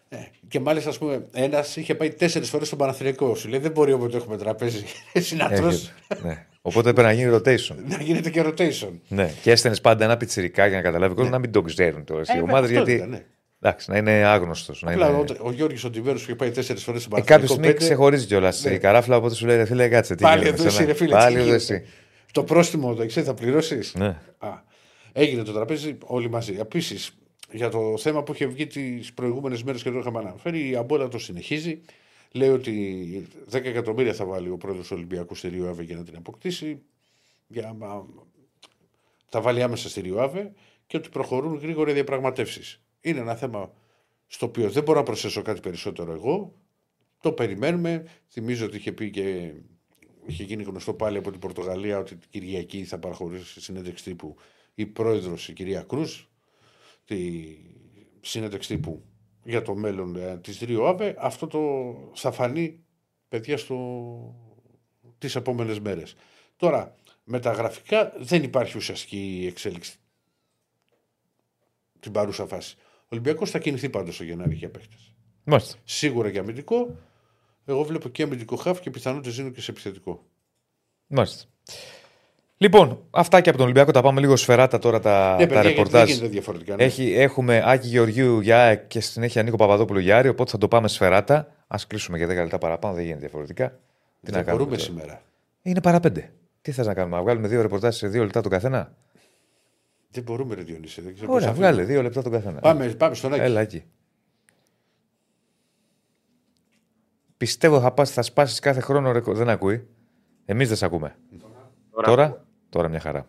Ε, 0.09 0.17
και 0.49 0.61
μάλιστα, 0.61 0.91
ας 0.91 0.99
πούμε, 0.99 1.27
ένας 1.33 1.77
είχε 1.77 1.95
πάει 1.95 2.11
τέσσερις 2.11 2.49
φορές 2.51 2.67
στον 2.67 2.79
Παναθηναϊκό. 2.79 3.35
Σου 3.35 3.49
λέει: 3.49 3.59
Δεν 3.61 3.71
μπορεί 3.71 3.93
όποτε 3.93 4.17
έχουμε 4.17 4.37
τραπέζι. 4.37 4.85
Εσύ 5.13 5.37
να 5.37 5.49
τρως, 5.51 5.93
Έχετε. 6.09 6.29
ναι. 6.29 6.47
Οπότε 6.63 6.93
πρέπει 6.93 7.09
να 7.09 7.13
γίνει 7.15 7.37
rotation. 7.37 7.77
να 7.89 8.03
γίνεται 8.03 8.31
και 8.31 8.43
rotation. 8.47 8.89
ναι. 9.09 9.33
Και 9.43 9.51
έστελνε 9.51 9.77
πάντα 9.83 10.05
ένα 10.05 10.17
πιτσιρικά 10.17 10.67
για 10.67 10.77
να 10.77 10.83
καταλάβει 10.83 11.13
ο 11.13 11.15
κόσμος 11.15 11.33
να 11.33 11.39
μην 11.39 11.53
τον 11.53 11.65
ξέρουν 11.65 12.05
τώρα 12.05 12.21
οι 12.35 12.39
Ε, 12.39 12.41
ομάδες. 12.41 12.63
αυτό 12.71 12.73
Γιατί. 12.73 12.93
ήταν, 12.93 13.09
ναι. 13.09 13.25
Εντάξει, 13.61 13.91
να 13.91 13.97
είναι 13.97 14.11
άγνωστος. 14.11 14.83
Να 14.83 14.93
Απλά 14.93 15.09
είναι... 15.09 15.19
όταν 15.19 15.37
ο 15.41 15.53
Γιώργης 15.53 15.85
Οντιβέρος 15.85 16.23
είχε 16.23 16.35
πάει 16.35 16.51
τέσσερις 16.51 16.83
φορές 16.83 17.03
στον 17.03 17.13
Ε, 17.13 17.21
κάποια 17.21 17.35
Παναθηναϊκό. 17.37 17.53
στιγμή 17.63 17.73
πέντε, 17.79 17.85
ξεχωρίζει 17.95 18.27
κιόλας 18.27 18.65
Ναι. 18.65 18.73
η 18.73 18.79
καράφλα, 18.79 19.17
οπότε 19.17 19.35
σου 19.35 19.47
λέει 19.47 19.57
ρε 19.57 19.65
φίλε, 19.65 19.89
κάτσε. 19.89 20.15
Τι 20.15 20.23
Πάλι 20.23 20.37
γίνεται 20.39 20.55
εδώ 20.55 20.63
με 20.63 20.69
εσύ, 20.69 20.77
σένα; 20.77 20.89
ρε 20.89 20.95
φίλε. 20.95 21.11
Πάλι 21.11 21.35
τι 21.35 21.41
εδώ 21.41 21.45
γίνεται. 21.57 21.75
εσύ. 21.75 21.87
Το 22.33 22.45
πρόστιμο 22.45 22.95
το 22.95 23.07
ξέρει, 23.07 23.27
θα 23.27 23.35
πληρώσεις; 23.35 23.95
Ναι. 23.95 24.21
Α, 24.39 24.63
έγινε 25.13 25.43
το 25.43 25.53
τραπέζι 25.53 25.99
όλοι 26.05 26.31
μαζί. 26.31 26.57
Επίσης, 26.59 27.17
για 27.53 27.69
το 27.69 27.99
θέμα 27.99 28.23
που 28.23 28.33
είχε 28.33 28.47
βγει 28.47 28.67
τις 28.67 29.13
προηγούμενες 29.13 29.63
μέρες 29.63 29.83
και 29.83 29.91
το 29.91 29.99
είχαμε 29.99 30.19
αναφέρει, 30.19 30.69
η 30.69 30.77
Αμπόλα 30.77 31.09
το 31.09 31.19
συνεχίζει. 31.19 31.81
Λέει 32.33 32.49
ότι 32.49 33.27
10 33.51 33.55
εκατομμύρια 33.65 34.15
θα 34.15 34.25
βάλει 34.25 34.51
ο 34.51 34.57
πρόεδρος 34.57 34.87
του 34.87 34.95
Ολυμπιακού 34.97 35.35
στη 35.35 35.51
Rio 35.55 35.71
Ave 35.71 35.85
για 35.85 35.97
να 35.97 36.05
την 36.05 36.17
αποκτήσει. 36.17 36.83
Για, 37.47 37.73
μα, 37.73 38.07
θα 39.29 39.41
βάλει 39.41 39.63
άμεσα 39.63 39.89
στη 39.89 40.01
Ριουάβε 40.01 40.53
και 40.87 40.97
ότι 40.97 41.09
προχωρούν 41.09 41.59
γρήγορα 41.59 41.91
οι 41.91 41.95
διαπραγματεύσεις. 41.95 42.83
Είναι 43.01 43.21
ένα 43.21 43.35
θέμα 43.35 43.73
στο 44.27 44.47
οποίο 44.47 44.71
δεν 44.71 44.83
μπορώ 44.83 44.99
να 44.99 45.05
προσθέσω 45.05 45.43
κάτι 45.43 45.61
περισσότερο 45.61 46.13
εγώ. 46.13 46.55
Το 47.21 47.33
περιμένουμε. 47.33 48.05
Θυμίζω 48.29 48.67
ότι 48.67 48.77
είχε 48.77 48.93
πει 48.93 49.11
και 49.11 49.53
είχε 50.27 50.43
γίνει 50.43 50.63
γνωστό 50.63 50.95
πάλι 50.95 51.19
από 51.19 51.31
την 51.31 51.41
Πορτογαλία 51.41 51.99
ότι 51.99 52.17
την 52.17 52.29
Κυριακή 52.31 52.85
θα 52.85 52.99
παραχωρήσει 52.99 53.61
συνέντευξη 53.61 54.05
τύπου 54.05 54.37
η 54.75 54.87
πρόεδρος 54.87 55.49
η 55.49 55.53
κυρία 55.53 55.83
Κρούζ. 55.83 56.21
Τη 57.05 57.19
συνέντευξη 58.21 58.75
τύπου 58.75 59.03
για 59.45 59.63
το 59.63 59.75
μέλλον 59.75 60.17
ε, 60.17 60.39
της 60.39 60.61
Ρίο 60.61 60.87
Άβε. 60.87 61.15
Αυτό 61.19 61.47
το 61.47 61.61
θα 62.15 62.31
φανεί 62.31 62.85
παιδιά 63.29 63.57
στο... 63.57 63.77
τις 65.19 65.37
επόμενες 65.37 65.81
μέρες. 65.81 66.15
Τώρα, 66.57 66.97
με 67.25 67.41
τα 67.41 67.53
γραφικά 67.53 68.13
δεν 68.19 68.43
υπάρχει 68.43 68.77
ουσιαστική 68.77 69.45
εξέλιξη 69.49 69.97
την 72.01 72.13
παρούσα 72.13 72.47
φάση. 72.47 72.77
Ο 72.79 73.07
Ολυμπιακός 73.09 73.51
θα 73.51 73.59
κινηθεί 73.59 73.91
πάντως 73.91 74.15
στο 74.15 74.25
Γενάρη 74.25 74.55
για 74.55 74.71
παίχτες. 74.71 75.15
Μάλιστα. 75.45 75.79
Σίγουρα 75.85 76.29
για 76.29 76.41
αμυντικό. 76.41 76.99
Εγώ 77.65 77.83
βλέπω 77.83 78.09
και 78.09 78.23
αμυντικό 78.23 78.57
χάφ 78.57 78.81
και 78.81 78.91
πιθανότητες 78.91 79.39
είναι 79.39 79.51
και 79.51 79.61
σε 79.61 79.71
επιθετικό. 79.71 80.25
Μάλιστα. 81.07 81.45
Λοιπόν, 82.57 83.03
αυτά 83.11 83.41
και 83.41 83.49
από 83.49 83.59
τον 83.59 83.67
Ολυμπιακό. 83.67 83.91
Τα 83.91 84.03
πάμε 84.03 84.21
λίγο 84.21 84.37
σφεράτα 84.37 84.79
τώρα 84.79 85.01
τα, 85.01 85.37
Ναι, 85.39 85.47
τα 85.47 85.47
παιδιά, 85.47 85.61
γιατί 85.61 85.67
δεν 85.69 85.77
ρεπορτάζ. 85.77 86.09
γίνεται 86.11 86.29
διαφορετικά. 86.29 86.77
ναι. 86.77 86.85
Έχει, 86.85 87.13
έχουμε 87.13 87.63
Άκη 87.67 87.89
Γεωργίου 87.89 88.41
για 88.41 88.59
ΑΕΚ 88.65 88.87
και 88.87 89.01
συνέχεια 89.01 89.43
Νίκο 89.43 89.57
Παπαδόπουλο 89.57 89.99
για 89.99 90.17
Άρη, 90.19 90.29
οπότε 90.29 90.51
θα 90.51 90.59
το 90.59 90.69
πάμε 90.69 90.89
σφεράτα. 90.89 91.37
Α 91.67 91.77
κλείσουμε 91.87 92.17
για 92.17 92.27
10 92.27 92.29
λεπτά 92.29 92.59
παραπάνω, 92.59 92.95
δεν 92.95 93.03
γίνεται 93.03 93.21
διαφορετικά. 93.21 93.69
Τι 93.69 93.75
δεν 94.21 94.35
να 94.35 94.43
κάνουμε. 94.43 94.65
μπορούμε 94.65 94.77
τώρα; 94.77 94.89
σήμερα. 94.91 95.23
Είναι 95.63 95.81
παρά 95.81 96.01
πέντε. 96.01 96.33
Τι 96.63 96.73
θες 96.73 96.87
να 96.87 96.95
κάνουμε, 96.95 97.17
να 97.17 97.23
βγάλουμε 97.23 97.49
δύο 97.49 97.63
ρεπορτάζ 97.63 97.97
σε 97.97 98.09
δύο 98.09 98.23
λεπτά 98.23 98.41
τον 98.41 98.51
καθένα; 98.51 98.95
Δεν 100.11 100.23
μπορούμε, 100.23 100.55
ρε 100.55 100.63
Διονύση. 100.63 101.01
Δεν 101.01 101.15
ξέρω 101.15 101.27
πώς 101.27 101.37
Ωραία, 101.37 101.49
θα 101.49 101.55
βγάλε 101.55 101.75
φύγουμε. 101.77 101.93
δύο 101.93 102.03
λεπτά 102.03 102.23
τον 102.23 102.33
καθένα. 102.33 102.61
Πάμε, 102.61 102.87
πάμε 102.89 103.15
στον 103.15 103.33
Άκη. 103.33 103.43
Έλα 103.43 103.61
εκεί. 103.61 103.85
Πιστεύω 107.43 107.81
θα, 107.81 107.93
πας, 107.93 108.11
θα 108.11 108.23
σπάσεις 108.23 108.59
κάθε 108.59 108.81
χρόνο 108.81 109.13
ρεκόρ. 109.13 109.37
Δεν 109.37 109.49
ακούει. 109.49 109.89
Εμείς 110.45 110.69
δεν 110.69 110.77
σε 110.77 110.85
ακούμε. 110.85 111.17
Τώρα, 112.03 112.45
τώρα, 112.69 112.89
μια 112.89 113.01
χαρά. 113.01 113.27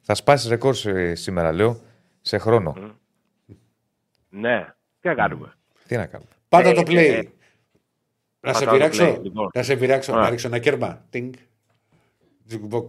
Θα 0.00 0.14
σπάσεις 0.14 0.48
ρεκόρ 0.48 0.74
σε- 0.74 1.14
σήμερα, 1.14 1.52
λέω, 1.52 1.80
σε 2.20 2.38
χρόνο. 2.38 2.74
Ναι, 4.28 4.74
τι 5.00 5.08
να 5.08 5.14
κάνουμε; 5.14 5.52
Τι 5.86 5.96
να 5.96 6.06
κάνουμε; 6.06 6.30
Πάντα 6.48 6.68
Ε, 6.68 6.72
το 6.72 6.80
play. 6.86 6.96
ε, 6.96 7.22
να 8.40 8.52
σε 8.52 8.64
πατάω 8.64 8.64
το 8.64 8.70
πειράξω. 8.72 9.14
play, 9.14 9.22
λοιπόν. 9.22 9.50
Να 9.54 9.62
σε 9.62 9.76
πειράξω. 9.76 10.12
Ωραία. 10.12 10.24
Να 10.24 10.30
ρίξω 10.30 10.46
ένα 10.46 10.58
κέρμα. 10.58 11.04
Τινγκ. 11.10 11.32
Jukebox. 12.50 12.86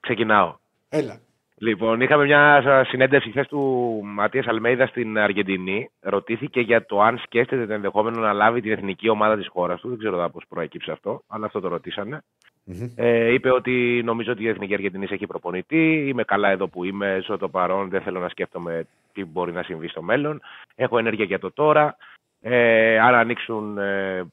Ξεκινάω. 0.00 0.56
Έλα. 0.88 1.20
Λοιπόν, 1.60 2.00
είχαμε 2.00 2.24
μια 2.24 2.84
συνέντευξη 2.88 3.30
χθες 3.30 3.46
του 3.46 4.00
Ματίας 4.04 4.46
Αλμέιδα 4.46 4.86
στην 4.86 5.18
Αργεντινή. 5.18 5.90
Ρωτήθηκε 6.00 6.60
για 6.60 6.86
το 6.86 7.02
αν 7.02 7.18
σκέφτεται 7.18 7.66
το 7.66 7.72
ενδεχόμενο 7.72 8.20
να 8.20 8.32
λάβει 8.32 8.60
την 8.60 8.72
εθνική 8.72 9.08
ομάδα 9.08 9.36
της 9.36 9.48
χώρας 9.48 9.80
του. 9.80 9.88
Δεν 9.88 9.98
ξέρω 9.98 10.30
πώς 10.32 10.44
προέκυψε 10.48 10.90
αυτό, 10.90 11.22
αλλά 11.28 11.46
αυτό 11.46 11.60
το 11.60 11.68
ρωτήσανε. 11.68 12.22
Μμμ. 12.64 12.92
Ε, 12.96 13.32
είπε 13.32 13.50
ότι 13.52 14.02
νομίζω 14.04 14.32
ότι 14.32 14.42
η 14.42 14.48
Εθνική 14.48 14.74
Αργεντινής 14.74 15.10
έχει 15.10 15.26
προπονητή. 15.26 16.06
Είμαι 16.08 16.24
καλά 16.24 16.48
εδώ 16.50 16.68
που 16.68 16.84
είμαι. 16.84 17.20
Στο 17.22 17.38
το 17.38 17.48
παρόν 17.48 17.88
δεν 17.88 18.00
θέλω 18.00 18.20
να 18.20 18.28
σκέφτομαι 18.28 18.86
τι 19.12 19.24
μπορεί 19.24 19.52
να 19.52 19.62
συμβεί 19.62 19.88
στο 19.88 20.02
μέλλον. 20.02 20.40
Έχω 20.74 20.98
ενέργεια 20.98 21.24
για 21.24 21.38
το 21.38 21.52
τώρα. 21.52 21.96
Ε, 22.40 22.98
αν 22.98 23.14
ανοίξουν 23.14 23.78
ε, 23.78 24.26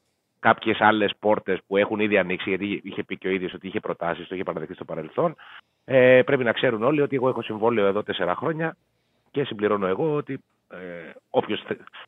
κάποιες 0.46 0.82
άλλες 0.82 1.12
πόρτες 1.20 1.60
που 1.68 1.78
έχουν 1.78 2.00
ήδη 2.00 2.18
ανοίξει, 2.18 2.50
γιατί 2.50 2.82
είχε 2.84 3.04
πει 3.04 3.18
και 3.18 3.28
ο 3.28 3.32
ίδιος 3.32 3.54
ότι 3.54 3.68
είχε 3.68 3.80
προτάσεις, 3.80 4.28
το 4.28 4.36
είχε 4.36 4.44
παραδεχτεί 4.44 4.74
στο 4.74 4.86
παρελθόν. 4.86 5.36
Ε, 5.86 6.22
πρέπει 6.26 6.44
να 6.44 6.52
ξέρουν 6.52 6.84
όλοι 6.84 7.02
ότι 7.02 7.16
εγώ 7.16 7.30
έχω 7.30 7.42
συμβόλαιο 7.42 7.86
εδώ 7.86 8.04
τέσσερα 8.04 8.36
χρόνια 8.36 8.78
και 9.32 9.44
συμπληρώνω 9.44 9.88
εγώ 9.88 10.16
ότι 10.16 10.40
ε, 10.72 10.78
όποιος 11.30 11.64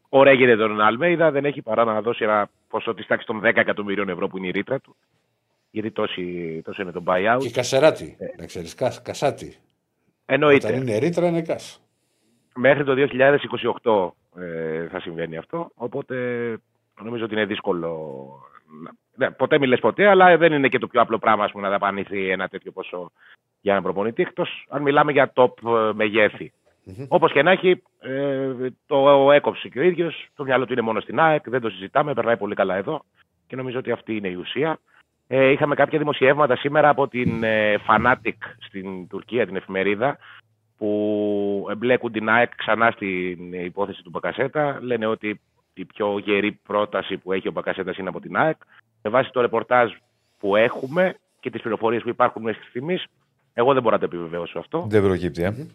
ωραίγεται 0.10 0.56
τον 0.56 0.82
Αλμέιδα 0.82 1.32
δεν 1.32 1.46
έχει 1.46 1.62
παρά 1.62 1.84
να 1.84 2.02
δώσει 2.02 2.24
ένα 2.24 2.50
ποσό 2.70 2.94
της 2.94 3.08
τάξης 3.08 3.28
των 3.28 3.40
10 3.40 3.44
εκατομμυρίων 3.44 4.10
ευρώ 4.10 4.28
που 4.28 4.38
είναι 4.38 4.48
η 4.48 4.52
ρήτρα 4.52 4.80
του. 4.80 4.96
Γιατί 5.72 5.92
τόση, 5.92 6.62
τόσο 6.66 6.82
είναι 6.82 6.92
το 6.92 7.04
buyout. 7.06 7.40
Και 7.40 7.50
κασεράτη. 7.50 8.18
Να 8.38 8.46
ξέρεις, 8.46 8.76
κασάτη. 9.04 9.58
Εννοείται. 10.26 10.68
Όταν 10.68 10.82
είναι 10.82 10.98
ρήτρα 10.98 11.28
είναι 11.28 11.42
κας. 11.42 11.82
Μέχρι 12.56 12.84
το 12.84 12.94
2028 13.84 14.42
ε, 14.42 14.88
θα 14.88 15.00
συμβαίνει 15.00 15.38
αυτό. 15.38 15.72
Οπότε 15.76 16.16
νομίζω 17.04 17.24
ότι 17.24 17.34
είναι 17.34 17.46
δύσκολο. 17.46 18.28
να- 18.84 18.92
Ναι, 19.16 19.32
ποτέ 19.32 19.60
μιλες 19.60 19.80
ποτέ, 19.80 20.08
αλλά 20.08 20.38
δεν 20.38 20.54
είναι 20.54 20.68
και 20.68 20.80
το 20.80 20.88
πιο 20.88 21.02
απλό 21.02 21.18
πράγμα 21.20 21.44
ας 21.44 21.52
πούμε, 21.52 21.64
να 21.64 21.70
δαπανηθεί 21.70 22.30
ένα 22.30 22.48
τέτοιο 22.48 22.72
ποσό 22.72 23.12
για 23.62 23.72
έναν 23.72 23.84
προπονητή. 23.84 24.22
Εκτός 24.22 24.66
αν 24.70 24.82
μιλάμε 24.82 25.12
για 25.12 25.32
top 25.36 25.52
ε, 25.66 25.94
μεγέθη. 25.94 26.52
Όπως 27.08 27.32
και 27.32 27.44
να 27.44 27.52
έχει, 27.52 27.82
ε, 28.00 28.52
το 28.86 29.32
έκοψε 29.32 29.70
και 29.70 29.80
ο 29.80 29.84
ίδιος. 29.84 30.28
Το 30.36 30.44
μυαλό 30.44 30.66
του 30.66 30.74
είναι 30.74 30.82
μόνο 30.82 31.00
στην 31.00 31.20
ΑΕΚ, 31.20 31.50
δεν 31.50 31.62
το 31.62 31.70
συζητάμε, 31.70 32.14
περνάει 32.14 32.38
πολύ 32.38 32.56
καλά 32.56 32.76
εδώ 32.76 33.04
και 33.48 33.56
νομίζω 33.56 33.80
ότι 33.80 33.92
αυτή 33.92 34.16
είναι 34.16 34.28
η 34.28 34.34
ουσία. 34.36 34.80
Ε, 35.28 35.46
είχαμε 35.50 35.76
κάποια 35.76 35.98
δημοσιεύματα 36.00 36.56
σήμερα 36.56 36.90
από 36.90 37.08
την 37.08 37.44
ε, 37.44 37.76
Fanatic 37.88 38.36
στην 38.60 39.08
Τουρκία, 39.08 39.46
την 39.46 39.56
εφημερίδα, 39.56 40.18
που 40.78 41.68
εμπλέκουν 41.70 42.12
την 42.12 42.30
ΑΕΚ 42.30 42.56
ξανά 42.56 42.92
στην 42.92 43.54
υπόθεση 43.54 44.04
του 44.04 44.10
Μπακασέτα. 44.10 44.78
Λένε 44.82 45.06
ότι 45.06 45.42
η 45.82 45.86
πιο 45.86 46.18
γερή 46.18 46.52
πρόταση 46.52 47.18
που 47.18 47.34
έχει 47.34 47.48
ο 47.48 47.52
Μπακασέτα 47.52 47.94
είναι 47.98 48.10
από 48.10 48.20
την 48.20 48.38
ΑΕΚ. 48.38 48.58
Με 49.02 49.10
βάση 49.10 49.32
το 49.32 49.42
ρεπορτάζ 49.42 49.92
που 50.40 50.56
έχουμε 50.56 51.16
και 51.40 51.50
τις 51.50 51.62
πληροφορίες 51.62 52.02
που 52.02 52.10
υπάρχουν 52.10 52.42
μέχρι 52.42 52.64
στιγμής, 52.70 53.06
εγώ 53.54 53.74
δεν 53.74 53.82
μπορώ 53.82 53.96
να 53.96 54.02
το 54.02 54.16
επιβεβαιώσω 54.16 54.60
αυτό. 54.60 54.86
Δεν 54.90 55.02
προκύπτει, 55.04 55.44
ε. 55.44 55.68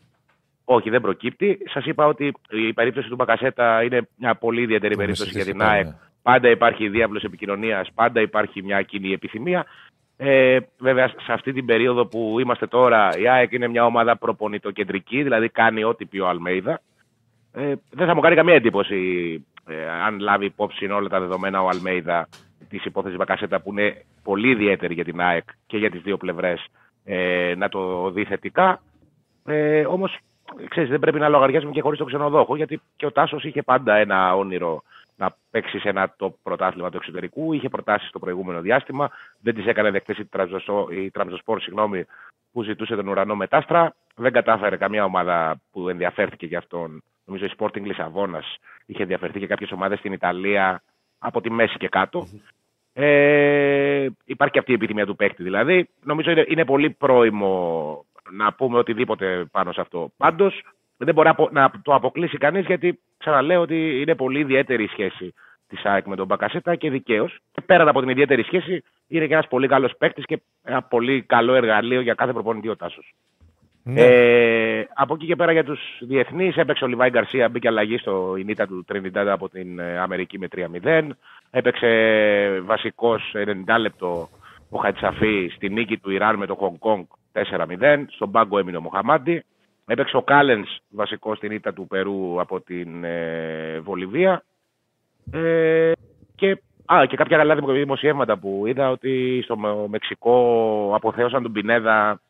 Όχι, 0.64 0.90
δεν 0.90 1.00
προκύπτει. 1.00 1.58
Σας 1.70 1.84
είπα 1.86 2.06
ότι 2.06 2.32
η 2.50 2.72
περίπτωση 2.72 3.08
του 3.08 3.14
Μπακασέτα 3.14 3.82
είναι 3.82 4.08
μια 4.16 4.34
πολύ 4.34 4.60
ιδιαίτερη 4.60 4.96
Μες 4.96 5.04
περίπτωση 5.04 5.30
για 5.30 5.44
την 5.44 5.52
συζητήσαμε, 5.52 5.76
ΑΕΚ. 5.76 5.86
ναι. 5.86 5.96
Πάντα 6.22 6.48
υπάρχει 6.48 6.88
διάβλος 6.88 7.22
επικοινωνίας, 7.22 7.88
πάντα 7.94 8.20
υπάρχει 8.20 8.62
μια 8.62 8.82
κοινή 8.82 9.12
επιθυμία. 9.12 9.66
Ε, 10.16 10.58
βέβαια, 10.78 11.08
σε 11.08 11.32
αυτή 11.32 11.52
την 11.52 11.66
περίοδο 11.66 12.06
που 12.06 12.36
είμαστε 12.40 12.66
τώρα, 12.66 13.18
η 13.18 13.28
ΑΕΚ 13.28 13.52
είναι 13.52 13.68
μια 13.68 13.84
ομάδα 13.84 14.16
προπονητοκεντρική, 14.16 15.22
δηλαδή 15.22 15.48
κάνει 15.48 15.84
ό,τι 15.84 16.06
πει 16.06 16.18
ο 16.18 16.28
Αλμέιδα. 16.28 16.80
Ε, 17.52 17.74
δεν 17.90 18.06
θα 18.06 18.14
μου 18.14 18.20
κάνει 18.20 18.34
καμία 18.34 18.54
εντύπωση 18.54 18.96
ε, 19.66 19.90
αν 19.90 20.18
λάβει 20.18 20.44
υπόψη 20.44 20.86
όλα 20.86 21.08
τα 21.08 21.20
δεδομένα 21.20 21.62
ο 21.62 21.68
Αλμέιδα 21.68 22.28
της 22.68 22.84
υπόθεσης 22.84 23.16
Μπακασέτα 23.18 23.60
που 23.60 23.70
είναι 23.70 24.04
πολύ 24.22 24.48
ιδιαίτερη 24.48 24.94
για 24.94 25.04
την 25.04 25.20
ΑΕΚ 25.20 25.44
και 25.66 25.78
για 25.78 25.90
τις 25.90 26.02
δύο 26.02 26.16
πλευρές 26.16 26.66
ε, 27.04 27.54
να 27.56 27.68
το 27.68 28.10
δει 28.10 28.24
θετικά. 28.24 28.82
Ε, 29.46 29.84
Όμως, 29.86 30.18
ξέρεις, 30.68 30.90
δεν 30.90 30.98
πρέπει 30.98 31.18
να 31.18 31.28
λογαριάζουμε 31.28 31.72
και 31.72 31.80
χωρίς 31.80 31.98
τον 31.98 32.06
ξενοδόχο, 32.06 32.56
γιατί 32.56 32.80
και 32.96 33.06
ο 33.06 33.12
Τάσος 33.12 33.44
είχε 33.44 33.62
πάντα 33.62 33.94
ένα 33.94 34.36
όνειρο 34.36 34.82
να 35.16 35.36
παίξει 35.50 35.78
σε 35.78 35.88
ένα 35.88 36.14
top 36.18 36.32
πρωτάθλημα 36.42 36.90
του 36.90 36.96
εξωτερικού. 36.96 37.52
Είχε 37.52 37.68
προτάσεις 37.68 38.08
στο 38.08 38.18
προηγούμενο 38.18 38.60
διάστημα. 38.60 39.10
Δεν 39.40 39.54
τις 39.54 39.66
έκανε 39.66 39.90
δεκτές 39.90 40.18
η, 40.18 40.24
Τραμπζοσο- 40.24 40.90
η 40.90 41.10
Τραμπζοσπορ, 41.10 41.60
συγγνώμη, 41.60 42.04
που 42.52 42.62
ζητούσε 42.62 42.96
τον 42.96 43.08
ουρανό 43.08 43.34
μετάστρα. 43.34 43.94
Δεν 44.14 44.32
κατάφερε 44.32 44.76
καμία 44.76 45.04
ομάδα 45.04 45.60
που 45.72 45.88
ενδιαφέρθηκε 45.88 46.46
για 46.46 46.58
αυτόν. 46.58 47.02
Νομίζω 47.24 47.44
η 47.44 47.50
Sporting 47.58 47.82
Λισαβόνας 47.82 48.56
είχε 48.86 49.02
ενδιαφερθεί 49.02 49.38
και 49.38 49.46
κάποιες 49.46 49.70
ομάδες 49.72 49.98
στην 49.98 50.12
Ιταλία 50.12 50.82
από 51.18 51.40
τη 51.40 51.50
μέση 51.50 51.76
και 51.78 51.88
κάτω. 51.88 52.26
Ε, 52.92 54.08
υπάρχει 54.24 54.52
και 54.52 54.58
αυτή 54.58 54.70
η 54.70 54.74
επιθυμία 54.74 55.06
του 55.06 55.16
παίκτη 55.16 55.42
δηλαδή. 55.42 55.88
Νομίζω 56.04 56.30
είναι, 56.30 56.44
είναι 56.48 56.64
πολύ 56.64 56.90
πρόημο 56.90 58.04
να 58.30 58.52
πούμε 58.52 58.78
οτιδήποτε 58.78 59.44
πάνω 59.50 59.72
σε 59.72 59.80
αυτό. 59.80 60.12
Πάντως 60.16 60.62
δεν 60.96 61.14
μπορεί 61.14 61.26
να 61.26 61.32
απο- 61.32 61.48
να 61.52 61.70
το 61.82 61.94
αποκλείσει 61.94 62.36
κανείς 62.38 62.66
γιατί 62.66 63.00
ξαναλέω 63.18 63.60
ότι 63.60 64.00
είναι 64.00 64.14
πολύ 64.14 64.38
ιδιαίτερη 64.38 64.82
η 64.84 64.88
σχέση 64.88 65.34
της 65.68 65.84
ΑΕΚ 65.84 66.06
με 66.06 66.16
τον 66.16 66.26
Μπακασέτα 66.26 66.74
και 66.76 66.90
δικαίως. 66.90 67.38
Και 67.52 67.60
πέραν 67.60 67.88
από 67.88 68.00
την 68.00 68.08
ιδιαίτερη 68.08 68.42
σχέση 68.42 68.82
είναι 69.08 69.26
και 69.26 69.32
ένας 69.32 69.48
πολύ 69.48 69.68
καλός 69.68 69.96
παίκτης 69.98 70.24
και 70.24 70.42
ένα 70.62 70.82
πολύ 70.82 71.22
καλό 71.22 71.54
εργαλείο 71.54 72.00
για 72.00 72.14
κάθε 72.14 72.32
προπονητή 72.32 72.68
ο 72.68 72.76
Τάσος. 72.76 73.12
Ναι. 73.84 74.00
Ε, 74.00 74.86
από 74.94 75.14
εκεί 75.14 75.26
και 75.26 75.36
πέρα 75.36 75.52
για 75.52 75.64
τους 75.64 75.80
διεθνείς, 76.00 76.56
έπαιξε 76.56 76.84
ο 76.84 76.86
Λιβάη 76.86 77.10
Γκαρσία, 77.10 77.48
μπήκε 77.48 77.68
αλλαγή 77.68 77.98
στο 77.98 78.34
Ινίτα 78.38 78.66
του 78.66 78.84
Τρινιντάδ 78.86 79.28
από 79.28 79.48
την 79.48 79.78
ε, 79.78 79.98
Αμερική 79.98 80.38
με 80.38 80.48
3-0. 80.82 81.06
Έπαιξε 81.50 81.88
βασικός 82.64 83.34
90 83.66 83.78
λεπτό 83.78 84.28
ο 84.70 84.78
Χατσαφή 84.78 85.50
στη 85.54 85.68
νίκη 85.68 85.98
του 85.98 86.10
Ιράν 86.10 86.36
με 86.36 86.46
το 86.46 86.54
Χονγκ 86.54 86.76
Κονγκ 86.78 87.04
4-0. 87.32 88.04
Στον 88.08 88.30
πάγκο 88.30 88.58
έμεινε 88.58 88.76
ο 88.76 88.80
Μοχαμάντι. 88.80 89.44
Έπαιξε 89.86 90.16
ο 90.16 90.22
Κάλενς 90.22 90.78
βασικός 90.88 91.36
στην 91.36 91.50
ήττα 91.52 91.72
του 91.72 91.86
Περού 91.86 92.40
από 92.40 92.60
την 92.60 93.04
ε, 93.04 93.78
Βολιβία. 93.82 94.44
Ε, 95.32 95.92
και, 96.34 96.62
α, 96.86 97.06
και 97.06 97.16
κάποια 97.16 97.36
καλά 97.36 97.54
δημοσιεύματα 97.54 98.38
που 98.38 98.62
είδα 98.66 98.90
ότι 98.90 99.40
στο 99.44 99.56
Με- 99.56 99.88
Μεξικό 99.88 100.36
αποθέωσαν 100.94 101.42
τον 101.42 101.52
Πινέδα 101.52 102.20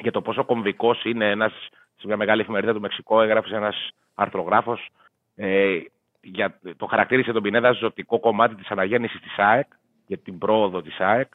για 0.00 0.12
το 0.12 0.22
πόσο 0.22 0.44
κομβικός 0.44 1.04
είναι 1.04 1.30
ένας, 1.30 1.52
σε 1.96 2.06
μια 2.06 2.16
μεγάλη 2.16 2.40
εφημερίδα 2.40 2.72
του 2.72 2.80
Μεξικό, 2.80 3.20
έγραψε 3.20 3.56
ένας 3.56 3.90
αρθρογράφος. 4.14 4.88
Ε, 5.34 5.78
για, 6.20 6.58
το 6.76 6.86
χαρακτήρισε 6.86 7.32
τον 7.32 7.42
Πινέδα 7.42 7.72
ζωτικό 7.72 8.20
κομμάτι 8.20 8.54
της 8.54 8.68
αναγέννησης 8.70 9.20
της 9.20 9.38
ΑΕΚ, 9.38 9.66
για 10.06 10.18
την 10.18 10.38
πρόοδο 10.38 10.82
της 10.82 11.00
ΑΕΚ. 11.00 11.32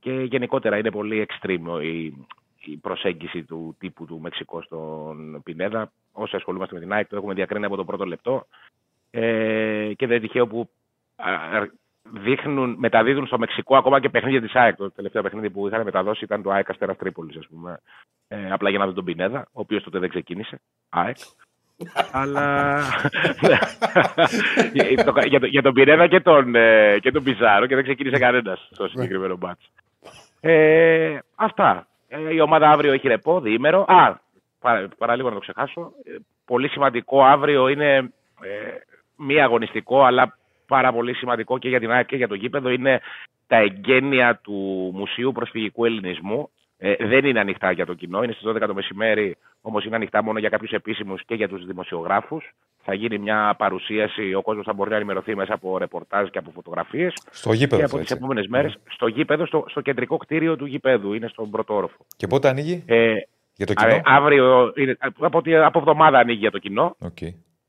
Και 0.00 0.12
γενικότερα 0.12 0.78
είναι 0.78 0.90
πολύ 0.90 1.26
extreme 1.28 1.82
η, 1.82 2.04
η 2.64 2.76
προσέγγιση 2.80 3.44
του 3.44 3.76
τύπου 3.78 4.04
του 4.04 4.20
Μεξικό 4.20 4.62
στον 4.62 5.42
Πινέδα. 5.42 5.92
Όσοι 6.12 6.36
ασχολούμαστε 6.36 6.74
με 6.74 6.80
την 6.80 6.92
ΑΕΚ 6.92 7.08
το 7.08 7.16
έχουμε 7.16 7.34
διακρίνει 7.34 7.64
από 7.64 7.76
το 7.76 7.84
πρώτο 7.84 8.04
λεπτό. 8.04 8.46
Ε, 9.10 9.92
και 9.96 10.06
δεν 10.06 10.16
είναι 10.16 10.26
τυχαίο 10.26 10.46
που 10.46 10.70
α, 11.16 11.32
α, 11.32 11.68
δείχνουν, 12.12 12.74
μεταδίδουν 12.78 13.26
στο 13.26 13.38
Μεξικό 13.38 13.76
ακόμα 13.76 14.00
και 14.00 14.08
παιχνίδια 14.08 14.40
της 14.40 14.54
ΑΕΚ. 14.54 14.76
Το 14.76 14.90
τελευταίο 14.90 15.22
παιχνίδι 15.22 15.50
που 15.50 15.66
είχαν 15.66 15.82
μεταδώσει 15.84 16.24
ήταν 16.24 16.42
το 16.42 16.50
ΑΕΚ 16.50 16.70
Αστέρας 16.70 16.96
Τρίπολης, 16.96 17.36
ας 17.36 17.46
πούμε. 17.48 17.80
Ε, 18.28 18.50
απλά 18.52 18.70
για 18.70 18.78
να 18.78 18.84
δουν 18.84 18.94
τον 18.94 19.04
Πινέδα, 19.04 19.40
ο 19.40 19.60
οποίος 19.60 19.82
τότε 19.82 19.98
δεν 19.98 20.08
ξεκίνησε. 20.08 20.60
ΑΕΚ. 20.88 21.16
Αλλά. 22.12 22.78
για, 24.72 25.04
το- 25.04 25.20
για, 25.26 25.40
το- 25.40 25.46
για 25.46 25.62
τον 25.62 25.72
Πινέδα 25.74 26.06
και 26.06 26.20
τον, 26.20 26.54
ε, 26.54 26.98
και 27.00 27.10
τον 27.10 27.22
Πιζάρο 27.22 27.66
και 27.66 27.74
δεν 27.74 27.84
ξεκίνησε 27.84 28.18
κανένας 28.18 28.68
στο 28.72 28.88
συγκεκριμένο 28.88 29.36
μπάτς. 29.36 29.70
Ε, 30.40 31.18
αυτά. 31.34 31.86
Ε, 32.08 32.34
η 32.34 32.40
ομάδα 32.40 32.70
αύριο 32.70 32.92
έχει 32.92 33.08
ρεπό, 33.08 33.40
διήμερο. 33.40 33.84
Α, 33.88 34.16
παρά, 34.60 34.88
παραλίγο 34.98 35.28
να 35.28 35.34
το 35.34 35.40
ξεχάσω. 35.40 35.92
Ε, 36.04 36.16
πολύ 36.44 36.68
σημαντικό 36.68 37.24
αύριο 37.24 37.68
είναι 37.68 37.94
ε, 38.42 38.74
μη 39.16 39.40
αγωνιστικό, 39.42 40.02
αλλά 40.04 40.36
πάρα 40.72 40.92
πολύ 40.92 41.14
σημαντικό 41.14 41.58
και 41.58 41.68
για 41.68 41.80
την 41.80 41.90
ΑΕΚ 41.90 42.06
και 42.06 42.16
για 42.16 42.28
το 42.28 42.34
γήπεδο 42.34 42.68
είναι 42.68 43.00
τα 43.46 43.56
εγγένεια 43.56 44.40
του 44.42 44.90
Μουσείου 44.94 45.32
Προσφυγικού 45.32 45.84
Ελληνισμού. 45.84 46.50
Ε, 46.78 46.94
δεν 47.06 47.24
είναι 47.24 47.40
ανοιχτά 47.40 47.70
για 47.72 47.86
το 47.86 47.94
κοινό, 47.94 48.22
είναι 48.22 48.32
στις 48.32 48.44
12 48.46 48.66
το 48.66 48.74
μεσημέρι, 48.74 49.36
όμως 49.60 49.84
είναι 49.84 49.96
ανοιχτά 49.96 50.22
μόνο 50.22 50.38
για 50.38 50.48
κάποιους 50.48 50.70
επίσημους 50.70 51.24
και 51.26 51.34
για 51.34 51.48
τους 51.48 51.66
δημοσιογράφους. 51.66 52.52
Θα 52.84 52.94
γίνει 52.94 53.18
μια 53.18 53.54
παρουσίαση, 53.58 54.34
ο 54.34 54.42
κόσμος 54.42 54.64
θα 54.64 54.72
μπορεί 54.72 54.90
να 54.90 54.96
ενημερωθεί 54.96 55.34
μέσα 55.36 55.54
από 55.54 55.78
ρεπορτάζ 55.78 56.28
και 56.28 56.38
από 56.38 56.50
φωτογραφίες. 56.50 57.12
Στο 57.30 57.52
γήπεδο. 57.52 57.76
Και 57.76 57.82
αυτό, 57.84 57.96
από 57.96 58.04
τις 58.04 58.12
έτσι. 58.12 58.14
επόμενες 58.24 58.46
μέρες 58.46 58.76
στο 58.90 59.06
γήπεδο, 59.06 59.46
στο, 59.46 59.64
στο 59.68 59.80
κεντρικό 59.80 60.16
κτίριο 60.16 60.56
του 60.56 60.66
γήπεδου, 60.66 61.12
είναι 61.12 61.28
στον 61.28 61.50
πρώτο 61.50 61.74
όροφο. 61.74 61.96
Και 62.16 62.26
πότε 62.26 62.48
ανοίγει; 62.48 62.82
Ε, 62.86 63.14
για 63.56 63.66
το 63.66 63.72
α, 63.76 63.88
κοινό. 63.88 64.00
αύριο, 64.04 64.72
είναι, 64.76 64.96
από, 65.18 65.38
ότι- 65.38 65.56
από 65.56 65.78
εβδομάδα 65.78 66.18
ανοίγει 66.18 66.38
για 66.38 66.50
το 66.50 66.58
κοινό 66.58 66.96
Οκ. 66.98 67.18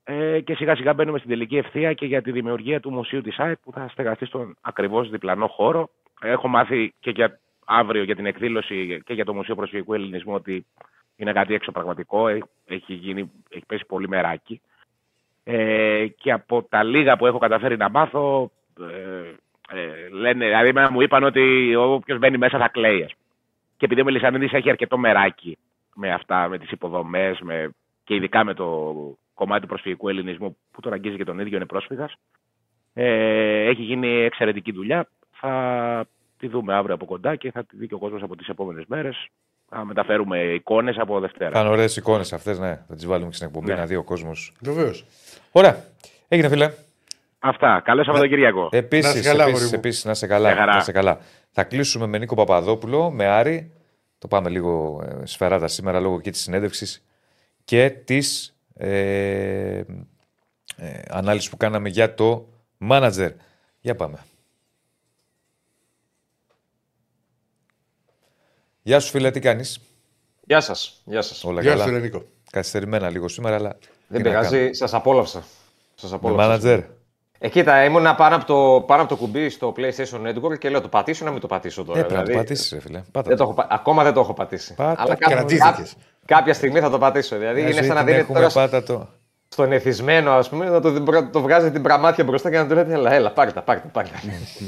Ε, 0.04 0.40
και 0.40 0.56
σιγά 0.56 0.76
σιγά 0.76 0.94
μπαίνουμε 0.94 1.18
στην 1.18 1.30
τελική 1.30 1.58
ευθεία 1.58 1.94
και 1.94 2.06
για 2.06 2.22
τη 2.22 2.32
δημιουργία 2.32 2.80
του 2.80 2.92
Μουσείου 2.92 3.22
της 3.22 3.40
ΑΕΚ 3.40 3.58
που 3.64 3.72
θα 3.72 3.88
στεγαστεί 3.88 4.26
στον 4.26 4.58
ακριβώς 4.62 5.10
διπλανό 5.10 5.48
χώρο. 5.48 5.90
Έχω 6.22 6.48
μάθει 6.48 6.94
και 7.00 7.10
για 7.10 7.40
αύριο 7.66 8.04
για 8.04 8.16
την 8.16 8.26
εκδήλωση 8.26 9.02
και 9.06 9.14
για 9.14 9.26
το 9.26 9.34
Μουσείο 9.34 9.56
Προσφυγικού 9.56 9.94
Ελληνισμού 9.94 10.34
ότι 10.34 10.66
είναι 11.16 11.32
κάτι 11.32 11.54
έξω 11.54 11.72
πραγματικό, 11.72 12.28
Έ- 12.28 12.44
έχει, 12.66 12.94
γίνει, 12.94 13.32
έχει 13.50 13.66
πέσει 13.66 13.86
πολύ 13.86 14.08
μεράκι. 14.08 14.62
Ε, 15.44 16.08
και 16.08 16.32
από 16.32 16.64
τα 16.64 16.84
λίγα 16.84 17.18
που 17.18 17.26
έχω 17.26 17.38
καταφέρει 17.38 17.78
να 17.78 17.90
μάθω, 17.90 18.52
ε, 18.80 19.34
ε, 19.80 20.10
λένε, 20.10 20.46
δηλαδή 20.46 20.68
εμένα 20.68 20.92
μου 20.92 21.02
είπαν 21.02 21.24
ότι 21.24 21.76
όποιος 21.76 22.20
μπαίνει 22.20 22.38
μέσα 22.38 22.58
θα 22.58 22.68
κλαίει. 22.68 23.04
ας 23.04 23.14
πούμε. 23.14 23.28
Και 23.78 23.86
επειδή 23.86 24.02
ο 24.02 24.04
Μελισανίδης 24.04 24.54
έχει 24.54 24.70
αρκετό 24.70 24.98
μεράκι 24.98 25.58
με 25.96 26.12
αυτά, 26.12 26.48
με 26.48 26.58
τις 26.58 26.72
υποδομές 26.72 27.40
με, 27.42 27.70
και 28.04 28.16
ειδικά 28.16 28.44
με 28.44 28.54
το 28.54 28.94
κομμάτι 29.34 29.62
του 29.62 29.68
προσφυγικού 29.68 30.10
ελληνισμού 30.10 30.58
που 30.72 30.82
τον 30.82 30.94
αγγίζει 30.94 31.18
και 31.18 31.24
τον 31.24 31.40
ίδιο 31.40 31.56
είναι 31.58 31.66
πρόσφυγας, 31.66 32.14
ε, 32.94 33.68
έχει 33.70 33.82
γίνει 33.82 34.08
εξαιρετική 34.08 34.72
δουλειά. 34.72 35.08
Θα 35.32 36.06
τη 36.40 36.48
δούμε 36.48 36.74
αύριο 36.74 36.96
από 36.96 37.06
κοντά 37.06 37.36
και 37.36 37.52
θα 37.52 37.64
τη 37.66 37.78
δει 37.78 37.88
και 37.88 37.94
ο 37.94 37.98
κόσμος 37.98 38.22
από 38.24 38.36
τις 38.36 38.48
επόμενες 38.48 38.84
μέρες. 38.88 39.28
Θα 39.70 39.86
μεταφέρουμε 39.86 40.40
εικόνες 40.40 40.98
από 40.98 41.20
Δευτέρα. 41.20 41.52
Θα 41.52 41.60
είναι 41.60 41.70
ωραίες 41.70 41.96
εικόνες 41.98 42.34
αυτές, 42.34 42.60
ναι. 42.60 42.80
Θα 42.88 42.96
τις 42.96 43.06
βάλουμε 43.06 43.30
και 43.30 43.36
στην 43.36 43.48
εκπομπή 43.48 43.68
Ναι. 43.68 43.76
να 43.76 43.86
δει 43.86 43.96
ο 43.96 44.04
κόσμος. 44.04 44.54
Βεβαίως. 44.62 45.06
Ωραία. 45.52 45.84
Έγινε, 46.28 46.50
φίλε. 46.50 46.72
Αυτά. 47.40 47.82
Καλό 47.86 48.04
Σαββατοκύριακο. 48.04 48.70
Να 48.72 48.78
Επίση, 48.78 49.18
είσαι 49.18 49.30
καλά, 49.30 49.44
επίσης, 49.44 49.60
αγόρι 49.60 49.66
μου. 49.74 49.80
επίσης, 49.80 50.06
να 50.06 50.12
είσαι 50.12 50.28
καλά. 50.28 50.48
Μια 50.50 50.58
χαρά. 50.60 50.72
Να 50.72 50.78
είσαι 50.78 50.92
καλά. 50.92 51.20
Θα 51.52 51.64
κλείσουμε 51.64 52.08
με 52.08 52.18
Νίκο 52.18 52.36
Παπαδόπουλο, 52.36 53.12
με 53.12 53.26
Άρη. 53.26 53.72
Το 54.18 54.28
πάμε 54.28 54.50
λίγο 54.50 55.04
ε, 55.22 55.26
σφαιράτα 55.26 55.68
σήμερα 55.68 56.00
λόγω 56.00 56.22
και 56.22 56.32
της 56.32 56.42
συνέντευξης 56.42 57.06
και 57.66 57.90
της 57.90 58.53
ε, 58.74 59.78
ε, 59.78 61.02
ανάλυση 61.10 61.50
που 61.50 61.58
κάναμε 61.58 61.90
για 61.90 62.14
το 62.14 62.50
manager. 62.90 63.32
Για 63.80 63.96
πάμε. 63.96 64.26
Γεια 68.82 69.00
σου 69.00 69.10
φίλε, 69.10 69.32
τι 69.32 69.40
κάνεις; 69.40 69.80
Γεια 70.46 70.62
σας. 70.62 71.02
Γεια 71.06 71.22
σας. 71.22 71.44
Όλα 71.44 71.62
Γεια 71.62 71.72
καλά; 71.72 71.84
σου, 71.84 71.90
ρε 71.90 72.00
Νίκο. 72.00 72.26
Καθυστερημένα 72.52 73.10
λίγο 73.10 73.28
σήμερα, 73.28 73.56
αλλά. 73.56 73.78
Δεν 74.08 74.24
τι 74.24 74.30
να 74.30 74.40
πειράζει, 74.40 74.74
σας 74.74 74.94
απόλαυσα. 74.94 75.44
Σας 75.96 76.10
κάνουμε. 76.12 76.30
απόλαυσα. 76.44 76.68
Με 76.68 76.76
manager; 76.76 76.84
Ε, 77.46 77.50
κοίτα, 77.50 77.84
ήμουν 77.84 78.16
πάνω 78.16 78.36
από, 78.36 78.46
το, 78.46 78.82
πάνω 78.88 79.02
από 79.02 79.10
το 79.10 79.16
κουμπί 79.18 79.50
στο 79.50 79.74
PlayStation 79.78 80.28
Network 80.28 80.58
και 80.58 80.70
λέω 80.70 80.82
το 80.82 80.88
πατήσω 80.88 81.24
ή 81.24 81.26
να 81.26 81.32
μην 81.32 81.42
το 81.42 81.48
πατήσω 81.48 81.84
τώρα. 81.84 82.00
Ε, 82.00 82.02
πρέπει 82.02 82.14
να 82.20 82.20
το 82.26 82.26
δηλαδή, 82.32 82.46
πατήσεις, 82.48 82.78
φίλε. 82.84 83.02
Πάτα 83.12 83.28
δεν 83.30 83.38
το. 83.38 83.44
το 83.44 83.50
έχω, 83.50 83.54
πα- 83.54 83.68
ακόμα 83.70 84.04
δεν 84.04 84.14
το 84.14 84.20
έχω 84.20 84.34
πατήσει. 84.34 84.74
Πάτα 84.74 85.02
Αλλά 85.02 85.14
το. 85.14 85.20
κά- 85.20 85.30
Κρατήθηκες. 85.32 85.96
κά- 85.96 86.26
κάποια 86.26 86.54
στιγμή 86.54 86.80
θα 86.80 86.90
το 86.90 86.98
πατήσω. 86.98 87.38
Δηλαδή 87.38 87.60
Μια 87.62 87.70
είναι 87.70 87.78
ζωή 87.78 87.86
σαν 87.88 87.96
να 87.96 88.04
την 88.04 88.06
δίνετε 88.14 88.24
έχουμε, 88.24 88.40
τώρα 88.40 88.54
πάτα 88.68 88.84
το. 88.84 89.08
στον 89.48 89.72
εθισμένο, 89.72 90.32
ας 90.32 90.50
πούμε, 90.50 90.70
να 90.70 90.80
το, 90.82 91.04
το, 91.04 91.30
το 91.32 91.42
βγάζει 91.42 91.72
την 91.72 91.82
πραμάτια 91.82 92.24
μπροστά 92.24 92.50
και 92.50 92.58
να 92.58 92.68
του 92.68 92.74
λέτε: 92.74 92.94
Έλα, 92.94 93.14
έλα, 93.14 93.32
πάρε 93.32 93.52
τα, 93.52 93.62
πάρε 93.62 93.80
τα. 93.80 93.88
Πάρε 93.88 94.08
τα. 94.08 94.20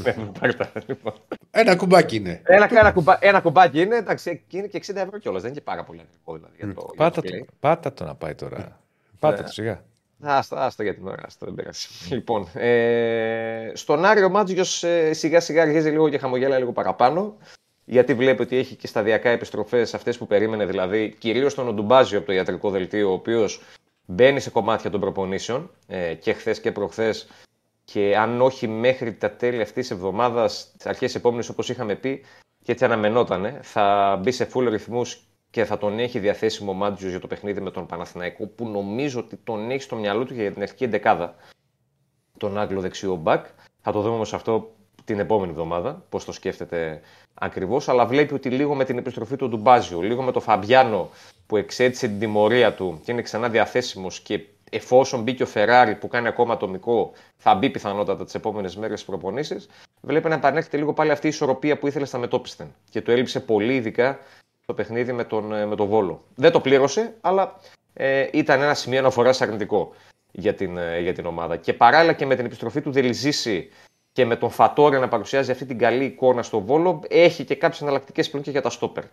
Ναι, 0.03 0.25
πάρε 0.39 0.53
τα, 0.53 0.69
λοιπόν. 0.87 1.13
Ένα 1.51 1.75
κουμπάκι 1.75 2.15
είναι. 2.15 2.41
ένα, 2.43 2.67
ένα, 2.79 2.91
κουμπά, 2.91 3.17
ένα 3.19 3.39
κουμπάκι 3.39 3.81
είναι, 3.81 3.95
εντάξει, 3.95 4.43
και 4.47 4.57
είναι 4.57 4.67
και 4.67 4.81
60 4.87 4.95
ευρώ 4.95 5.17
κιόλας. 5.17 5.41
Δεν 5.41 5.51
είναι 5.51 5.59
και 5.59 5.65
πάρα 5.65 5.83
πολύ 5.83 6.01
ακριβό 6.03 6.33
δηλαδή. 6.37 6.53
Για 6.57 6.73
το, 6.73 6.89
για 6.95 7.03
Πάτα 7.05 7.21
το 7.21 7.27
το, 7.27 7.35
Play. 7.41 7.45
πάτα 7.59 7.93
το 7.93 8.03
να 8.05 8.15
πάει 8.15 8.35
τώρα. 8.35 8.79
Πάτα 9.19 9.35
Ναι. 9.37 9.41
το 9.43 9.51
σιγά. 9.51 9.81
Άστα, 10.21 10.65
άστα 10.65 10.83
για 10.83 10.93
την 10.93 11.07
ώρα, 11.07 11.23
άστα, 11.25 11.45
δεν 11.45 11.55
πειράζει. 11.55 11.87
Λοιπόν, 12.09 12.47
ε, 12.53 13.71
στον 13.73 14.05
Άρη 14.05 14.23
ο 14.23 14.29
Μάτζιος 14.29 14.83
ε, 14.83 15.13
σιγά 15.13 15.39
σιγά 15.39 15.61
αρχίζει 15.61 15.89
λίγο 15.89 16.09
και 16.09 16.17
χαμογέλα 16.17 16.57
λίγο 16.57 16.71
παραπάνω. 16.71 17.37
Γιατί 17.85 18.13
βλέπει 18.13 18.41
ότι 18.41 18.57
έχει 18.57 18.75
και 18.75 18.87
σταδιακά 18.87 19.29
επιστροφές 19.29 19.93
αυτές 19.93 20.17
που 20.17 20.27
περίμενε, 20.27 20.65
δηλαδή 20.65 21.15
κυρίως 21.19 21.53
τον 21.53 21.67
Οντουμπάζιο 21.67 22.17
από 22.17 22.27
το 22.27 22.33
ιατρικό 22.33 22.69
δελτίο, 22.69 23.09
ο 23.09 23.13
οποίος 23.13 23.61
μπαίνει 24.05 24.39
σε 24.39 24.49
κομμάτια 24.49 24.89
των 24.89 24.99
προπονήσεων 24.99 25.71
ε, 25.87 26.13
και 26.13 26.33
χθες 26.33 26.59
και 26.59 26.71
προχθές. 26.71 27.27
Και 27.83 28.17
αν 28.17 28.41
όχι 28.41 28.67
μέχρι 28.67 29.13
τα 29.13 29.31
τέλη 29.31 29.61
αυτής 29.61 29.87
της 29.87 29.91
εβδομάδας, 29.91 30.71
τις 30.77 30.85
αρχές 30.85 31.15
επόμενης 31.15 31.49
όπως 31.49 31.69
είχαμε 31.69 31.95
πει, 31.95 32.25
και 32.63 32.71
έτσι 32.71 32.85
αναμενότανε, 32.85 33.59
θα 33.61 34.15
μπει 34.21 34.31
σε 34.31 34.49
full 34.53 34.67
ρυθμούς 34.69 35.23
και 35.55 35.65
θα 35.65 35.77
τον 35.77 35.99
έχει 35.99 36.19
διαθέσιμο 36.19 36.71
ο 36.71 36.73
Μάντζιος 36.73 37.11
για 37.11 37.19
το 37.19 37.27
παιχνίδι 37.27 37.61
με 37.61 37.71
τον 37.71 37.85
Παναθηναϊκό, 37.85 38.45
που 38.45 38.67
νομίζω 38.67 39.19
ότι 39.19 39.35
τον 39.43 39.71
έχει 39.71 39.81
στο 39.81 39.95
μυαλό 39.95 40.25
του 40.25 40.33
για 40.33 40.51
την 40.51 40.61
αρχική 40.61 40.83
εντεκάδα. 40.83 41.35
Τον 42.37 42.57
Άγγλο 42.57 42.81
δεξιό 42.81 43.15
μπακ. 43.15 43.45
Θα 43.81 43.91
το 43.91 44.01
δούμε 44.01 44.15
όμως 44.15 44.33
αυτό 44.33 44.75
την 45.05 45.19
επόμενη 45.19 45.51
εβδομάδα, 45.51 46.03
πώς 46.09 46.25
το 46.25 46.31
σκέφτεται 46.31 47.01
ακριβώς. 47.33 47.89
Αλλά 47.89 48.05
βλέπει 48.05 48.33
ότι 48.33 48.49
λίγο 48.49 48.75
με 48.75 48.85
την 48.85 48.97
επιστροφή 48.97 49.35
του 49.35 49.49
Ντουμπάζιο, 49.49 50.01
λίγο 50.01 50.21
με 50.21 50.31
τον 50.31 50.41
Φαμπιάνο 50.41 51.09
που 51.45 51.57
εξέτησε 51.57 52.07
την 52.07 52.19
τιμωρία 52.19 52.73
του 52.73 53.01
και 53.03 53.11
είναι 53.11 53.21
ξανά 53.21 53.49
διαθέσιμος 53.49 54.19
και 54.19 54.45
εφόσον 54.69 55.21
μπει 55.21 55.33
και 55.33 55.43
ο 55.43 55.47
Φεράρι 55.47 55.95
που 55.95 56.07
κάνει 56.07 56.27
ακόμα 56.27 56.53
ατομικό, 56.53 57.11
θα 57.37 57.55
μπει 57.55 57.69
πιθανότατα 57.69 58.23
τις 58.23 58.35
επόμενες 58.35 58.75
μέρες 58.75 58.99
στις 58.99 59.09
προπονήσεις, 59.09 59.69
βλέπει 60.01 60.29
να 60.29 60.35
επανέρχεται 60.35 60.77
λίγο 60.77 60.93
πάλι 60.93 61.11
αυτή 61.11 61.25
η 61.25 61.29
ισορροπία 61.29 61.77
που 61.77 61.87
ήθελε 61.87 62.05
στα 62.05 62.17
μετόπιστεν. 62.17 62.73
Και 62.89 63.01
το 63.01 63.11
έλειψε 63.11 63.39
πολύ, 63.39 63.75
ειδικά 63.75 64.19
το 64.65 64.73
παιχνίδι 64.73 65.11
με 65.11 65.23
τον, 65.23 65.53
ε, 65.53 65.65
με 65.65 65.75
τον 65.75 65.87
Βόλο. 65.87 66.23
Δεν 66.35 66.51
το 66.51 66.59
πλήρωσε, 66.59 67.15
αλλά 67.21 67.59
ε, 67.93 68.27
ήταν 68.33 68.61
ένα 68.61 68.73
σημείο 68.73 68.99
αναφοράς 68.99 69.41
αρνητικό 69.41 69.93
για 70.31 70.53
την, 70.53 70.77
ε, 70.77 70.99
για 70.99 71.13
την 71.13 71.25
ομάδα. 71.25 71.57
Και 71.57 71.73
παράλληλα 71.73 72.13
και 72.13 72.25
με 72.25 72.35
την 72.35 72.45
επιστροφή 72.45 72.81
του 72.81 72.91
Δελιζήση 72.91 73.69
και 74.11 74.25
με 74.25 74.35
τον 74.35 74.49
Φατόρια 74.49 74.99
να 74.99 75.07
παρουσιάζει 75.07 75.51
αυτή 75.51 75.65
την 75.65 75.77
καλή 75.77 76.03
εικόνα 76.03 76.43
στο 76.43 76.61
Βόλο, 76.61 77.03
έχει 77.07 77.43
και 77.43 77.55
κάποιες 77.55 77.81
εναλλακτικές 77.81 78.29
πλέον 78.29 78.43
και 78.43 78.51
για 78.51 78.61
τα 78.61 78.69
στόπερ. 78.69 79.03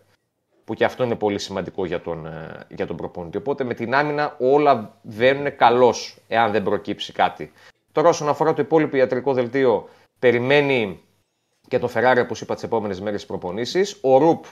Που 0.64 0.74
και 0.74 0.84
αυτό 0.84 1.04
είναι 1.04 1.14
πολύ 1.14 1.38
σημαντικό 1.38 1.84
για 1.84 2.00
τον, 2.00 2.26
ε, 2.26 2.66
για 2.68 2.86
τον 2.86 2.96
προπονητή. 2.96 3.36
Οπότε 3.36 3.64
με 3.64 3.74
την 3.74 3.94
άμυνα 3.94 4.36
όλα 4.38 4.98
βαίνουν 5.02 5.56
καλώς, 5.56 6.18
εάν 6.28 6.52
δεν 6.52 6.62
προκύψει 6.62 7.12
κάτι. 7.12 7.52
Τώρα, 7.92 8.08
όσον 8.08 8.28
αφορά 8.28 8.52
το 8.52 8.62
υπόλοιπο 8.62 8.96
ιατρικό 8.96 9.32
δελτίο, 9.32 9.88
περιμένει 10.18 11.00
και 11.68 11.78
το 11.78 11.88
Φεράρι, 11.88 12.20
όπως 12.20 12.40
είπα, 12.40 12.54
τις 12.54 12.62
επόμενες 12.62 13.00
μέρες 13.00 13.26
προπονήσεις. 13.26 13.98
Ο 14.00 14.18
Ρουπ 14.18 14.44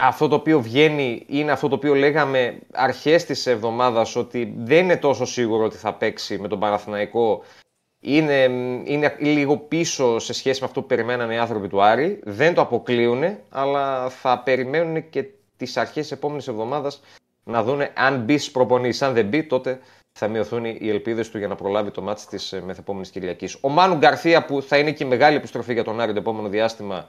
αυτό 0.00 0.28
το 0.28 0.34
οποίο 0.34 0.60
βγαίνει 0.60 1.24
είναι 1.26 1.52
αυτό 1.52 1.68
το 1.68 1.74
οποίο 1.74 1.94
λέγαμε 1.94 2.58
αρχές 2.72 3.24
της 3.24 3.46
εβδομάδας 3.46 4.16
ότι 4.16 4.54
δεν 4.58 4.84
είναι 4.84 4.96
τόσο 4.96 5.24
σίγουρο 5.24 5.64
ότι 5.64 5.76
θα 5.76 5.94
παίξει 5.94 6.38
με 6.38 6.48
τον 6.48 6.58
Παναθηναϊκό. 6.58 7.42
Είναι, 8.00 8.42
είναι 8.84 9.16
λίγο 9.18 9.56
πίσω 9.56 10.18
σε 10.18 10.32
σχέση 10.32 10.60
με 10.60 10.66
αυτό 10.66 10.80
που 10.80 10.86
περιμένανε 10.86 11.34
οι 11.34 11.36
άνθρωποι 11.36 11.68
του 11.68 11.82
Άρη. 11.82 12.20
Δεν 12.24 12.54
το 12.54 12.60
αποκλείουν, 12.60 13.38
αλλά 13.48 14.08
θα 14.08 14.38
περιμένουν 14.38 15.10
και 15.10 15.24
τις 15.56 15.76
αρχές 15.76 16.02
της 16.02 16.12
επόμενης 16.12 16.48
εβδομάδας 16.48 17.00
να 17.44 17.62
δουν 17.62 17.80
αν 17.94 18.20
μπει 18.20 18.38
στις 18.38 18.50
προπονήσεις. 18.50 19.02
Αν 19.02 19.14
δεν 19.14 19.26
μπει, 19.26 19.44
τότε 19.44 19.80
θα 20.12 20.28
μειωθούν 20.28 20.64
οι 20.64 20.88
ελπίδες 20.88 21.30
του 21.30 21.38
για 21.38 21.48
να 21.48 21.54
προλάβει 21.54 21.90
το 21.90 22.02
μάτι 22.02 22.26
της 22.26 22.54
μεθεπόμενης 22.64 23.10
Κυριακής. 23.10 23.58
Ο 23.60 23.68
Μάνου 23.68 23.96
Γκαρθία, 23.96 24.44
που 24.44 24.62
θα 24.62 24.78
είναι 24.78 24.92
και 24.92 25.04
η 25.04 25.06
μεγάλη 25.06 25.36
επιστροφή 25.36 25.72
για 25.72 25.84
τον 25.84 26.00
Άρη 26.00 26.12
το 26.12 26.18
επόμενο 26.18 26.48
διάστημα, 26.48 27.06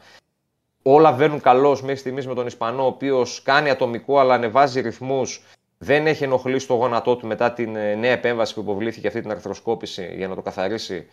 όλα 0.94 1.14
βαίνουν 1.14 1.42
καλώς 1.42 1.82
μέχρι 1.82 1.98
στιγμής 2.00 2.28
με 2.28 2.34
τον 2.34 2.48
Ισπανό, 2.48 2.84
ο 2.84 2.86
οποίος 2.86 3.42
κάνει 3.42 3.70
ατομικό 3.70 4.20
αλλά 4.20 4.34
ανεβάζει 4.34 4.82
ρυθμούς. 4.82 5.44
Δεν 5.78 6.08
έχει 6.08 6.24
ενοχλήσει 6.24 6.68
το 6.68 6.74
γόνατό 6.74 7.16
του 7.16 7.28
μετά 7.28 7.52
την 7.52 7.76
ε, 7.76 7.96
νέα 7.96 8.12
επέμβαση 8.12 8.54
που 8.54 8.60
υποβλήθηκε 8.60 9.08
αυτή 9.08 9.22
την 9.22 9.32
αρθροσκόπηση 9.32 10.14
για 10.16 10.28
να 10.28 10.36
το 10.36 10.42
καθαρίσει. 10.42 11.08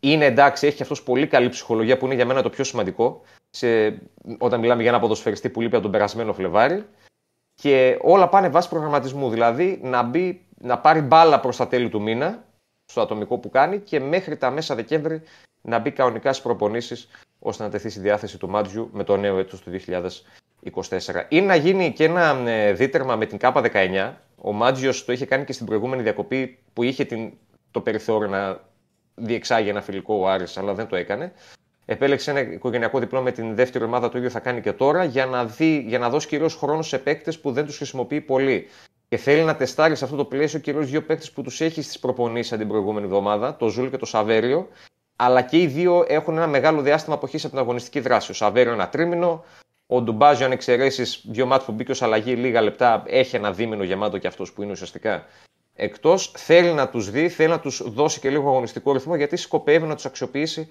Είναι 0.00 0.24
εντάξει, 0.24 0.66
έχει 0.66 0.76
και 0.76 0.82
αυτός 0.82 1.02
πολύ 1.02 1.26
καλή 1.26 1.48
ψυχολογία 1.48 1.96
που 1.96 2.04
είναι 2.06 2.14
για 2.14 2.26
μένα 2.26 2.42
το 2.42 2.50
πιο 2.50 2.64
σημαντικό 2.64 3.22
σε, 3.50 3.98
όταν 4.38 4.60
μιλάμε 4.60 4.82
για 4.82 4.90
ένα 4.90 5.00
ποδοσφαιριστή 5.00 5.48
που 5.48 5.60
λείπει 5.60 5.74
από 5.74 5.82
τον 5.82 5.92
περασμένο 5.92 6.32
Φλεβάρι. 6.32 6.84
Και 7.54 7.98
όλα 8.00 8.28
πάνε 8.28 8.48
βάσει 8.48 8.68
προγραμματισμού. 8.68 9.30
Δηλαδή 9.30 9.80
να, 9.82 10.02
μπει, 10.02 10.46
να 10.60 10.78
πάρει 10.78 11.00
μπάλα 11.00 11.40
προς 11.40 11.56
τα 11.56 11.68
τέλη 11.68 11.88
του 11.88 12.02
μήνα, 12.02 12.44
στο 12.84 13.00
ατομικό 13.00 13.38
που 13.38 13.50
κάνει, 13.50 13.78
και 13.78 14.00
μέχρι 14.00 14.36
τα 14.36 14.50
μέσα 14.50 14.74
Δεκέμβρη 14.74 15.22
να 15.62 15.78
μπει 15.78 15.90
κανονικά 15.90 16.32
στις 16.32 16.44
προπονήσεις 16.44 17.08
ώστε 17.46 17.62
να 17.62 17.70
τεθεί 17.70 17.88
στη 17.88 18.00
διάθεση 18.00 18.38
του 18.38 18.48
Μάτζιου 18.48 18.88
με 18.92 19.04
το 19.04 19.16
νέο 19.16 19.38
έτος 19.38 19.60
του 19.60 19.70
2024. 20.80 20.90
Ή 21.28 21.40
να 21.40 21.54
γίνει 21.54 21.92
και 21.92 22.04
ένα 22.04 22.50
ε, 22.50 22.72
δίτερμα 22.72 23.16
με 23.16 23.26
την 23.26 23.38
ΚΑΠΑ 23.38 23.62
19. 23.72 24.12
Ο 24.36 24.52
Μάτζιος 24.52 25.04
το 25.04 25.12
είχε 25.12 25.26
κάνει 25.26 25.44
και 25.44 25.52
στην 25.52 25.66
προηγούμενη 25.66 26.02
διακοπή 26.02 26.58
που 26.72 26.82
είχε 26.82 27.04
την, 27.04 27.32
το 27.70 27.80
περιθώριο 27.80 28.28
να 28.28 28.60
διεξάγει 29.14 29.68
ένα 29.68 29.82
φιλικό 29.82 30.14
ο 30.14 30.28
Άρης, 30.28 30.56
αλλά 30.56 30.74
δεν 30.74 30.86
το 30.86 30.96
έκανε. 30.96 31.32
Επέλεξε 31.84 32.30
ένα 32.30 32.40
οικογενειακό 32.40 32.98
διπλό 32.98 33.20
με 33.20 33.32
την 33.32 33.54
δεύτερη 33.54 33.84
ομάδα, 33.84 34.08
το 34.08 34.18
ίδιο 34.18 34.30
θα 34.30 34.40
κάνει 34.40 34.60
και 34.60 34.72
τώρα, 34.72 35.04
για 35.04 35.26
να, 35.26 35.44
δει, 35.44 35.84
για 35.88 35.98
να 35.98 36.10
δώσει 36.10 36.26
κυρίω 36.26 36.48
χρόνο 36.48 36.82
σε 36.82 36.98
παίκτες 36.98 37.38
που 37.38 37.52
δεν 37.52 37.66
τους 37.66 37.76
χρησιμοποιεί 37.76 38.20
πολύ. 38.20 38.66
Και 39.08 39.16
θέλει 39.16 39.42
να 39.42 39.56
τεστάρει 39.56 39.96
σε 39.96 40.04
αυτό 40.04 40.16
το 40.16 40.24
πλαίσιο 40.24 40.58
κυρίω 40.58 40.80
δύο 40.80 41.02
παίκτες 41.02 41.30
που 41.30 41.42
τους 41.42 41.60
έχει 41.60 41.82
στις 41.82 41.98
προπονήσεις 41.98 42.58
την 42.58 42.68
προηγούμενη 42.68 43.06
εβδομάδα, 43.06 43.56
το 43.56 43.68
Ζούλ 43.68 43.88
και 43.88 43.96
το 43.96 44.06
Σαβέριο. 44.06 44.68
Αλλά 45.16 45.42
και 45.42 45.60
οι 45.60 45.66
δύο 45.66 46.04
έχουν 46.08 46.36
ένα 46.36 46.46
μεγάλο 46.46 46.80
διάστημα 46.80 47.14
αποχής 47.14 47.44
από 47.44 47.52
την 47.52 47.62
αγωνιστική 47.62 48.00
δράση. 48.00 48.30
Ο 48.30 48.34
Σαβέριο 48.34 48.72
ένα 48.72 48.88
τρίμηνο, 48.88 49.44
ο 49.86 50.00
Ντουμπάζιο, 50.00 50.46
αν 50.46 50.52
εξαιρέσεις 50.52 51.24
δύο 51.28 51.46
μάτια 51.46 51.66
που 51.66 51.72
μπήκε 51.72 51.90
ως 51.90 52.02
αλλαγή 52.02 52.34
λίγα 52.34 52.60
λεπτά, 52.62 53.02
έχει 53.06 53.36
ένα 53.36 53.52
δίμηνο 53.52 53.82
γεμάτο 53.82 54.18
και 54.18 54.26
αυτός 54.26 54.52
που 54.52 54.62
είναι 54.62 54.72
ουσιαστικά 54.72 55.24
εκτός. 55.74 56.32
Θέλει 56.36 56.72
να 56.72 56.88
τους 56.88 57.10
δει, 57.10 57.28
θέλει 57.28 57.48
να 57.48 57.60
τους 57.60 57.82
δώσει 57.90 58.20
και 58.20 58.30
λίγο 58.30 58.48
αγωνιστικό 58.48 58.92
ρυθμό, 58.92 59.16
γιατί 59.16 59.36
σκοπεύει 59.36 59.86
να 59.86 59.94
τους 59.94 60.04
αξιοποιήσει 60.04 60.68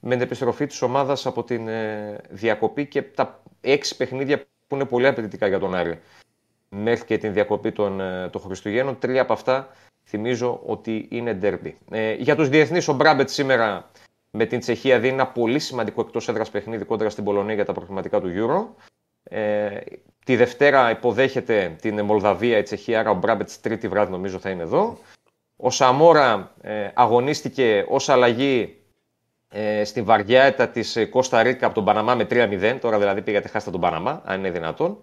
με 0.00 0.14
την 0.14 0.20
επιστροφή 0.20 0.66
της 0.66 0.82
ομάδας 0.82 1.26
από 1.26 1.44
την 1.44 1.68
ε, 1.68 2.20
διακοπή 2.30 2.86
και 2.86 3.02
τα 3.02 3.42
έξι 3.60 3.96
παιχνίδια 3.96 4.44
που 4.66 4.74
είναι 4.74 4.84
πολύ 4.84 5.06
απαιτητικά 5.06 5.46
για 5.46 5.58
τον 5.58 5.74
Άρη 5.74 6.00
μέχρι 6.68 7.04
και 7.04 7.18
την 7.18 7.32
διακοπή 7.32 7.72
των, 7.72 8.00
ε, 8.00 8.28
των 8.28 8.40
Χριστουγέννων. 8.40 8.98
Τρία 8.98 9.22
από 9.22 9.32
αυτά 9.32 9.68
θυμίζω 10.08 10.60
ότι 10.64 11.06
είναι 11.10 11.34
ντέρμπι. 11.34 11.76
Ε, 11.90 12.14
για 12.14 12.36
τους 12.36 12.48
διεθνείς, 12.48 12.88
ο 12.88 12.92
Μπράμπετ 12.92 13.28
σήμερα 13.28 13.90
με 14.30 14.44
την 14.46 14.60
Τσεχία 14.60 14.98
δίνει 14.98 15.12
ένα 15.12 15.26
πολύ 15.26 15.58
σημαντικό 15.58 16.00
εκτός 16.00 16.28
έδρας 16.28 16.50
παιχνίδι 16.50 16.84
κόντρα 16.84 17.10
στην 17.10 17.24
Πολωνία 17.24 17.54
για 17.54 17.64
τα 17.64 17.72
προγραμματικά 17.72 18.20
του 18.20 18.32
Euro. 18.34 18.84
Ε, 19.22 19.78
τη 20.24 20.36
Δευτέρα 20.36 20.90
υποδέχεται 20.90 21.76
την 21.80 22.00
Μολδαβία 22.00 22.58
η 22.58 22.62
Τσεχία, 22.62 23.00
άρα 23.00 23.10
ο 23.10 23.14
Μπράμπετ 23.14 23.50
τρίτη 23.60 23.88
βράδυ 23.88 24.10
νομίζω 24.10 24.38
θα 24.38 24.50
είναι 24.50 24.62
εδώ. 24.62 24.98
Ο 25.56 25.70
Σαμόρα 25.70 26.54
ε, 26.60 26.90
αγωνίστηκε 26.94 27.84
ως 27.88 28.08
αλλαγή 28.08 28.76
ε, 29.48 29.84
στην 29.84 30.04
βαριάτα 30.04 30.68
της 30.68 30.96
Κώστα 31.10 31.42
Ρίκα 31.42 31.66
από 31.66 31.74
τον 31.74 31.84
Παναμά 31.84 32.14
με 32.14 32.26
3-0. 32.30 32.78
Τώρα 32.80 32.98
δηλαδή 32.98 33.22
πήγατε 33.22 33.48
χάστα 33.48 33.70
τον 33.70 33.80
Παναμά, 33.80 34.22
αν 34.24 34.38
είναι 34.38 34.50
δυνατόν. 34.50 35.00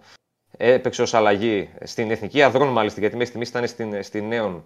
Έπαιξε 0.58 1.02
ως 1.02 1.14
αλλαγή 1.14 1.70
στην 1.84 2.12
εθνική 2.12 2.42
αδρών, 2.42 2.68
μάλιστα, 2.68 3.00
γιατί 3.00 3.16
μέχρι 3.16 3.30
στιγμής 3.30 3.50
ήταν 3.50 3.68
στην, 3.68 4.04
στην 4.04 4.28
Νέον 4.28 4.66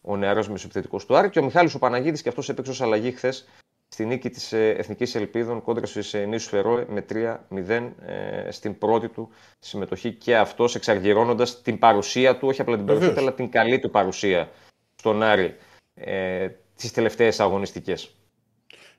ο 0.00 0.16
νεαρός 0.16 0.48
μεσοπιθετικός 0.48 1.06
του 1.06 1.16
Άρη. 1.16 1.30
Και 1.30 1.38
ο 1.38 1.44
Μιχάλης 1.44 1.74
ο 1.74 1.78
Παναγίδης 1.78 2.22
και 2.22 2.28
αυτός 2.28 2.48
έπαιξε 2.48 2.70
ως 2.70 2.80
αλλαγή 2.80 3.12
χθες 3.12 3.48
στη 3.88 4.04
νίκη 4.04 4.30
της 4.30 4.52
Εθνικής 4.52 5.14
Ελπίδων 5.14 5.62
κόντρα 5.62 5.86
στους 5.86 6.12
Νίσου 6.12 6.48
Φερό 6.48 6.84
με 6.88 7.04
3-0 7.12 7.92
ε, 8.06 8.50
στην 8.50 8.78
πρώτη 8.78 9.08
του 9.08 9.30
συμμετοχή 9.58 10.12
και 10.12 10.36
αυτός 10.36 10.74
εξαργυρώνοντας 10.74 11.62
την 11.62 11.78
παρουσία 11.78 12.36
του, 12.36 12.48
όχι 12.48 12.60
απλά 12.60 12.76
την 12.76 12.86
παρουσία 12.86 13.14
αλλά 13.16 13.34
την 13.34 13.50
καλή 13.50 13.78
του 13.78 13.90
παρουσία 13.90 14.50
στον 14.94 15.22
Άρη 15.22 15.56
ε, 15.94 16.48
τις 16.76 16.92
τελευταίες 16.92 17.40
αγωνιστικές. 17.40 18.14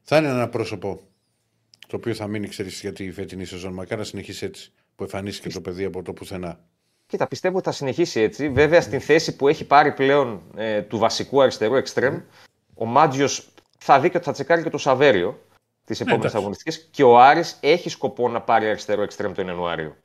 Θα 0.02 0.18
είναι 0.18 0.28
ένα 0.28 0.50
πρόσωπο 0.50 1.00
το 1.88 1.96
οποίο 1.96 2.14
θα 2.14 2.28
μείνει, 2.28 2.48
ξέρεις, 2.48 2.80
γιατί 2.82 3.04
η 3.04 3.12
φετινή 3.12 3.46
σεζόν. 3.46 3.74
Μακάρι 3.74 4.00
να 4.00 4.08
συνεχίσει 4.08 4.46
έτσι 4.46 4.72
που 4.96 5.04
εμφανίστηκε 5.04 5.54
το 5.54 5.62
παιδί 5.62 5.84
από 5.84 6.04
το 6.04 6.14
πουθενά. 6.14 6.60
Κοίτα, 7.12 7.28
πιστεύω 7.28 7.58
ότι 7.58 7.66
θα 7.66 7.72
συνεχίσει 7.72 8.22
έτσι. 8.22 8.50
Βέβαια, 8.50 8.82
στην 8.82 9.02
θέση 9.02 9.36
που 9.36 9.48
έχει 9.48 9.66
πάρει 9.66 9.92
πλέον 9.92 10.42
ε, 10.56 10.82
του 10.82 10.98
βασικού 10.98 11.42
αριστερού 11.42 11.76
εξτρέμ, 11.76 12.20
ο 12.76 12.86
Μάτζιος 12.86 13.50
θα 13.78 14.00
δει 14.00 14.10
και 14.10 14.18
ότι 14.18 14.26
θα 14.26 14.32
τσεκάρει 14.32 14.64
και 14.64 14.70
το 14.70 14.78
Σαβέριο 14.78 15.40
τις 15.86 16.00
επόμενες 16.00 16.34
ναι, 16.34 16.40
αγωνιστικές. 16.40 16.88
Και 16.92 17.04
ο 17.04 17.20
Άρης 17.20 17.58
έχει 17.62 17.90
σκοπό 17.90 18.30
να 18.30 18.42
πάρει 18.42 18.68
αριστερό 18.68 19.02
εξτρέμ 19.02 19.32
τον 19.32 19.48
Ιανουάριο. 19.48 19.96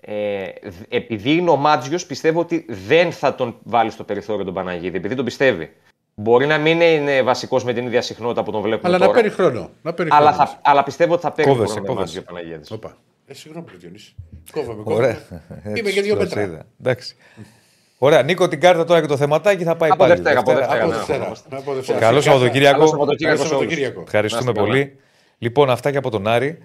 Ε, 0.00 0.48
επειδή 0.88 1.32
είναι 1.32 1.50
ο 1.50 1.56
Μάτζιος, 1.56 2.06
πιστεύω 2.06 2.40
ότι 2.40 2.66
δεν 2.68 3.12
θα 3.12 3.34
τον 3.34 3.56
βάλει 3.62 3.90
στο 3.90 4.04
περιθώριο 4.04 4.44
τον 4.44 4.54
Παναγίδη, 4.54 4.96
επειδή 4.96 5.14
τον 5.14 5.24
πιστεύει. 5.24 5.72
Μπορεί 6.14 6.46
να 6.46 6.58
μην 6.58 6.80
είναι 6.80 7.22
βασικός 7.22 7.64
με 7.64 7.72
την 7.72 7.86
ίδια 7.86 8.02
συχνότητα 8.02 8.42
που 8.42 8.50
τον 8.50 8.60
βλέπουμε 8.60 8.88
αλλά 8.88 8.98
τώρα. 8.98 9.10
Να 9.10 9.14
παίρνει 9.16 9.30
χρόνο. 9.30 9.70
Να 9.82 9.92
παίρνει 9.92 10.10
αλλά, 10.14 10.32
χρόνο. 10.32 10.48
Θα, 10.48 10.60
αλλά 10.62 10.82
πιστεύω 10.82 11.12
ότι 11.12 11.22
θα 11.22 11.32
παίρνει 11.32 11.52
Κόβεσαι, 11.52 11.72
χρόνο 11.72 11.86
κόβεσαι. 11.86 12.18
ο 12.18 12.22
Παναγίδης. 12.22 12.70
Οπα. 13.32 13.38
Ε, 13.38 13.40
συγγνώμη, 13.40 13.66
Διονύσης. 13.78 14.14
Κόβαμε, 14.52 14.82
Ωραία. 14.84 15.12
κόβαμε. 15.14 15.78
Είμαι 15.78 15.90
και 15.90 16.02
δύο 16.02 16.14
Το 16.14 16.20
πέτρα. 16.20 16.42
είδα. 16.42 16.66
Εντάξει. 16.80 17.16
Ωραία, 17.98 18.22
Νίκο 18.22 18.48
την 18.48 18.60
κάρτα 18.60 18.84
τώρα 18.84 19.00
και 19.00 19.06
το 19.06 19.16
θεματάκι 19.16 19.64
θα 19.64 19.76
πάει 19.76 19.90
Από 19.90 19.98
πάλι. 19.98 20.12
Δευτέρα, 20.14 20.38
από 20.40 20.52
Δευτέρα. 20.54 20.80
Από 20.82 20.90
ναι, 20.90 20.96
Δευτέρα. 20.96 21.18
έχουμε. 21.24 21.58
Από 21.58 21.74
Δευτέρα. 21.74 21.98
Καλό 21.98 22.16
Φυσικά. 22.16 22.32
Σαββατοκύριακο. 22.34 22.76
Καλό 22.78 22.86
Σαββατοκύριακο 22.88 23.36
Καλό 23.36 23.48
σε 23.48 23.54
όλους. 23.54 23.72
Σαββατοκύριακο. 23.72 24.00
Ευχαριστούμε 24.06 24.44
Να 24.44 24.50
είστε 24.50 24.60
καλά. 24.62 24.72
πολύ. 24.84 24.96
Λοιπόν, 25.38 25.70
αυτά 25.70 25.90
και 25.90 25.96
από 25.96 26.10
τον 26.10 26.26
Άρη. 26.26 26.58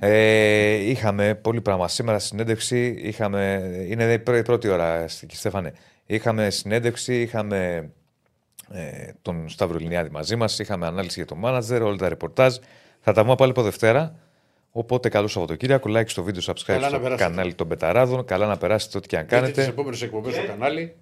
Ε, 0.00 0.72
είχαμε 0.74 1.34
πολύ 1.34 1.60
πράγμα. 1.60 1.88
Σήμερα 1.88 2.18
συνέντευξη 2.18 2.96
είχαμε. 3.02 3.62
Είναι 3.88 4.12
η 4.12 4.18
πρω- 4.18 4.36
η 4.38 4.42
πρώτη 4.42 4.68
ώρα, 4.68 5.04
κύριε 5.20 5.36
Στέφανε. 5.36 5.72
Είχαμε 6.06 6.50
συνέντευξη, 6.50 7.20
είχαμε 7.20 7.90
ε, 8.72 9.10
τον 9.22 9.48
Σταύρο 9.48 9.78
Λινιάδη 9.78 10.10
μαζί 10.10 10.36
μας. 10.36 10.58
Είχαμε 10.58 10.86
ανάλυση 10.86 11.14
για 11.18 11.26
το 11.26 11.34
μάνατζερ, 11.34 11.82
όλα 11.82 11.96
τα 11.96 12.08
ρεπορτάζ. 12.08 12.56
Θα 13.00 13.12
τα 13.12 13.22
πούμε 13.22 13.34
πάλι 13.34 13.50
από 13.50 13.62
Δευτέρα. 13.62 14.14
Οπότε 14.74 15.08
καλό 15.08 15.26
Σαββατοκύριακο. 15.28 15.90
Like 15.92 16.08
στο 16.08 16.22
βίντεο, 16.22 16.42
subscribe 16.46 16.62
Καλά 16.66 16.80
να 16.80 16.88
στο 16.88 16.98
περάσετε. 17.00 17.30
κανάλι 17.30 17.54
των 17.54 17.68
Πεταράδων. 17.68 18.24
Καλά 18.24 18.46
να 18.46 18.56
περάσετε 18.56 18.98
ό,τι 18.98 19.08
και 19.08 19.16
αν 19.16 19.22
Δείτε 19.24 19.36
τις 19.40 19.50
κάνετε. 19.50 19.70
επόμενες 19.72 20.02
εκπομπές 20.02 20.34
στο 20.34 20.46
κανάλι. 20.46 20.96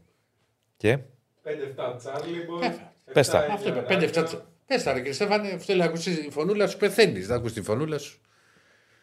Και; 0.76 0.98
5-7 1.42 1.94
Τσάρλιμπορ. 1.97 2.64
Πες 3.12 3.28
τα. 3.28 3.38
Αυτό 3.52 3.68
είπε. 3.68 3.84
5-7. 3.88 4.26
Πες 4.66 4.82
τα, 4.82 4.92
ρε 4.92 4.98
κύριε 4.98 5.12
Στέφανε, 5.12 5.59
θέλει 5.59 5.78
να 5.78 5.84
ακούσει 5.84 6.14
τη 6.24 6.30
φωνούλα 6.30 6.66
σου, 6.66 6.76
πεθαίνεις. 6.76 7.26
Δεν 7.26 7.36
ακούς 7.36 7.52
τη 7.52 7.62
φωνούλα 7.62 7.98
σου. 7.98 8.18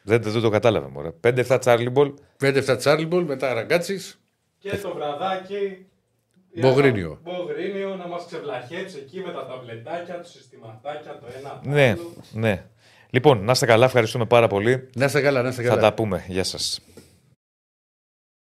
δεν, 0.03 0.21
δεν 0.21 0.41
το 0.41 0.49
κατάλαβε. 0.49 0.87
μωρέ. 0.87 1.11
5-7 1.23 1.59
Charlie 1.63 1.93
Ball. 1.93 2.13
5-7 2.41 2.77
Τσάρλιμπολ, 2.77 3.23
μετά 3.23 3.53
ραγκάτσι. 3.53 3.99
Και 4.59 4.77
το 4.77 4.93
βραδάκι. 4.93 5.85
Μπογρίνιο. 6.59 7.19
Μπογρίνιο 7.23 7.95
να 7.95 8.07
μας 8.07 8.25
ξεβλαχέψει 8.25 8.97
εκεί 8.97 9.19
με 9.19 9.31
τα 9.31 9.45
ταμπλετάκια, 9.45 10.19
τους 10.21 10.31
συστηματάκια, 10.31 11.17
το 11.19 11.25
ένα 11.39 11.59
το 11.63 11.69
Ναι, 11.69 11.89
άλλο. 11.89 12.13
ναι. 12.31 12.65
Λοιπόν, 13.09 13.43
να 13.43 13.51
είστε 13.51 13.65
καλά, 13.65 13.85
ευχαριστούμε 13.85 14.25
πάρα 14.25 14.47
πολύ. 14.47 14.87
Να 14.93 15.05
είστε 15.05 15.21
καλά, 15.21 15.41
να 15.41 15.49
είστε 15.49 15.61
καλά. 15.61 15.75
Θα 15.75 15.81
τα 15.81 15.93
πούμε. 15.93 16.23
Γεια 16.27 16.43
σας. 16.43 16.81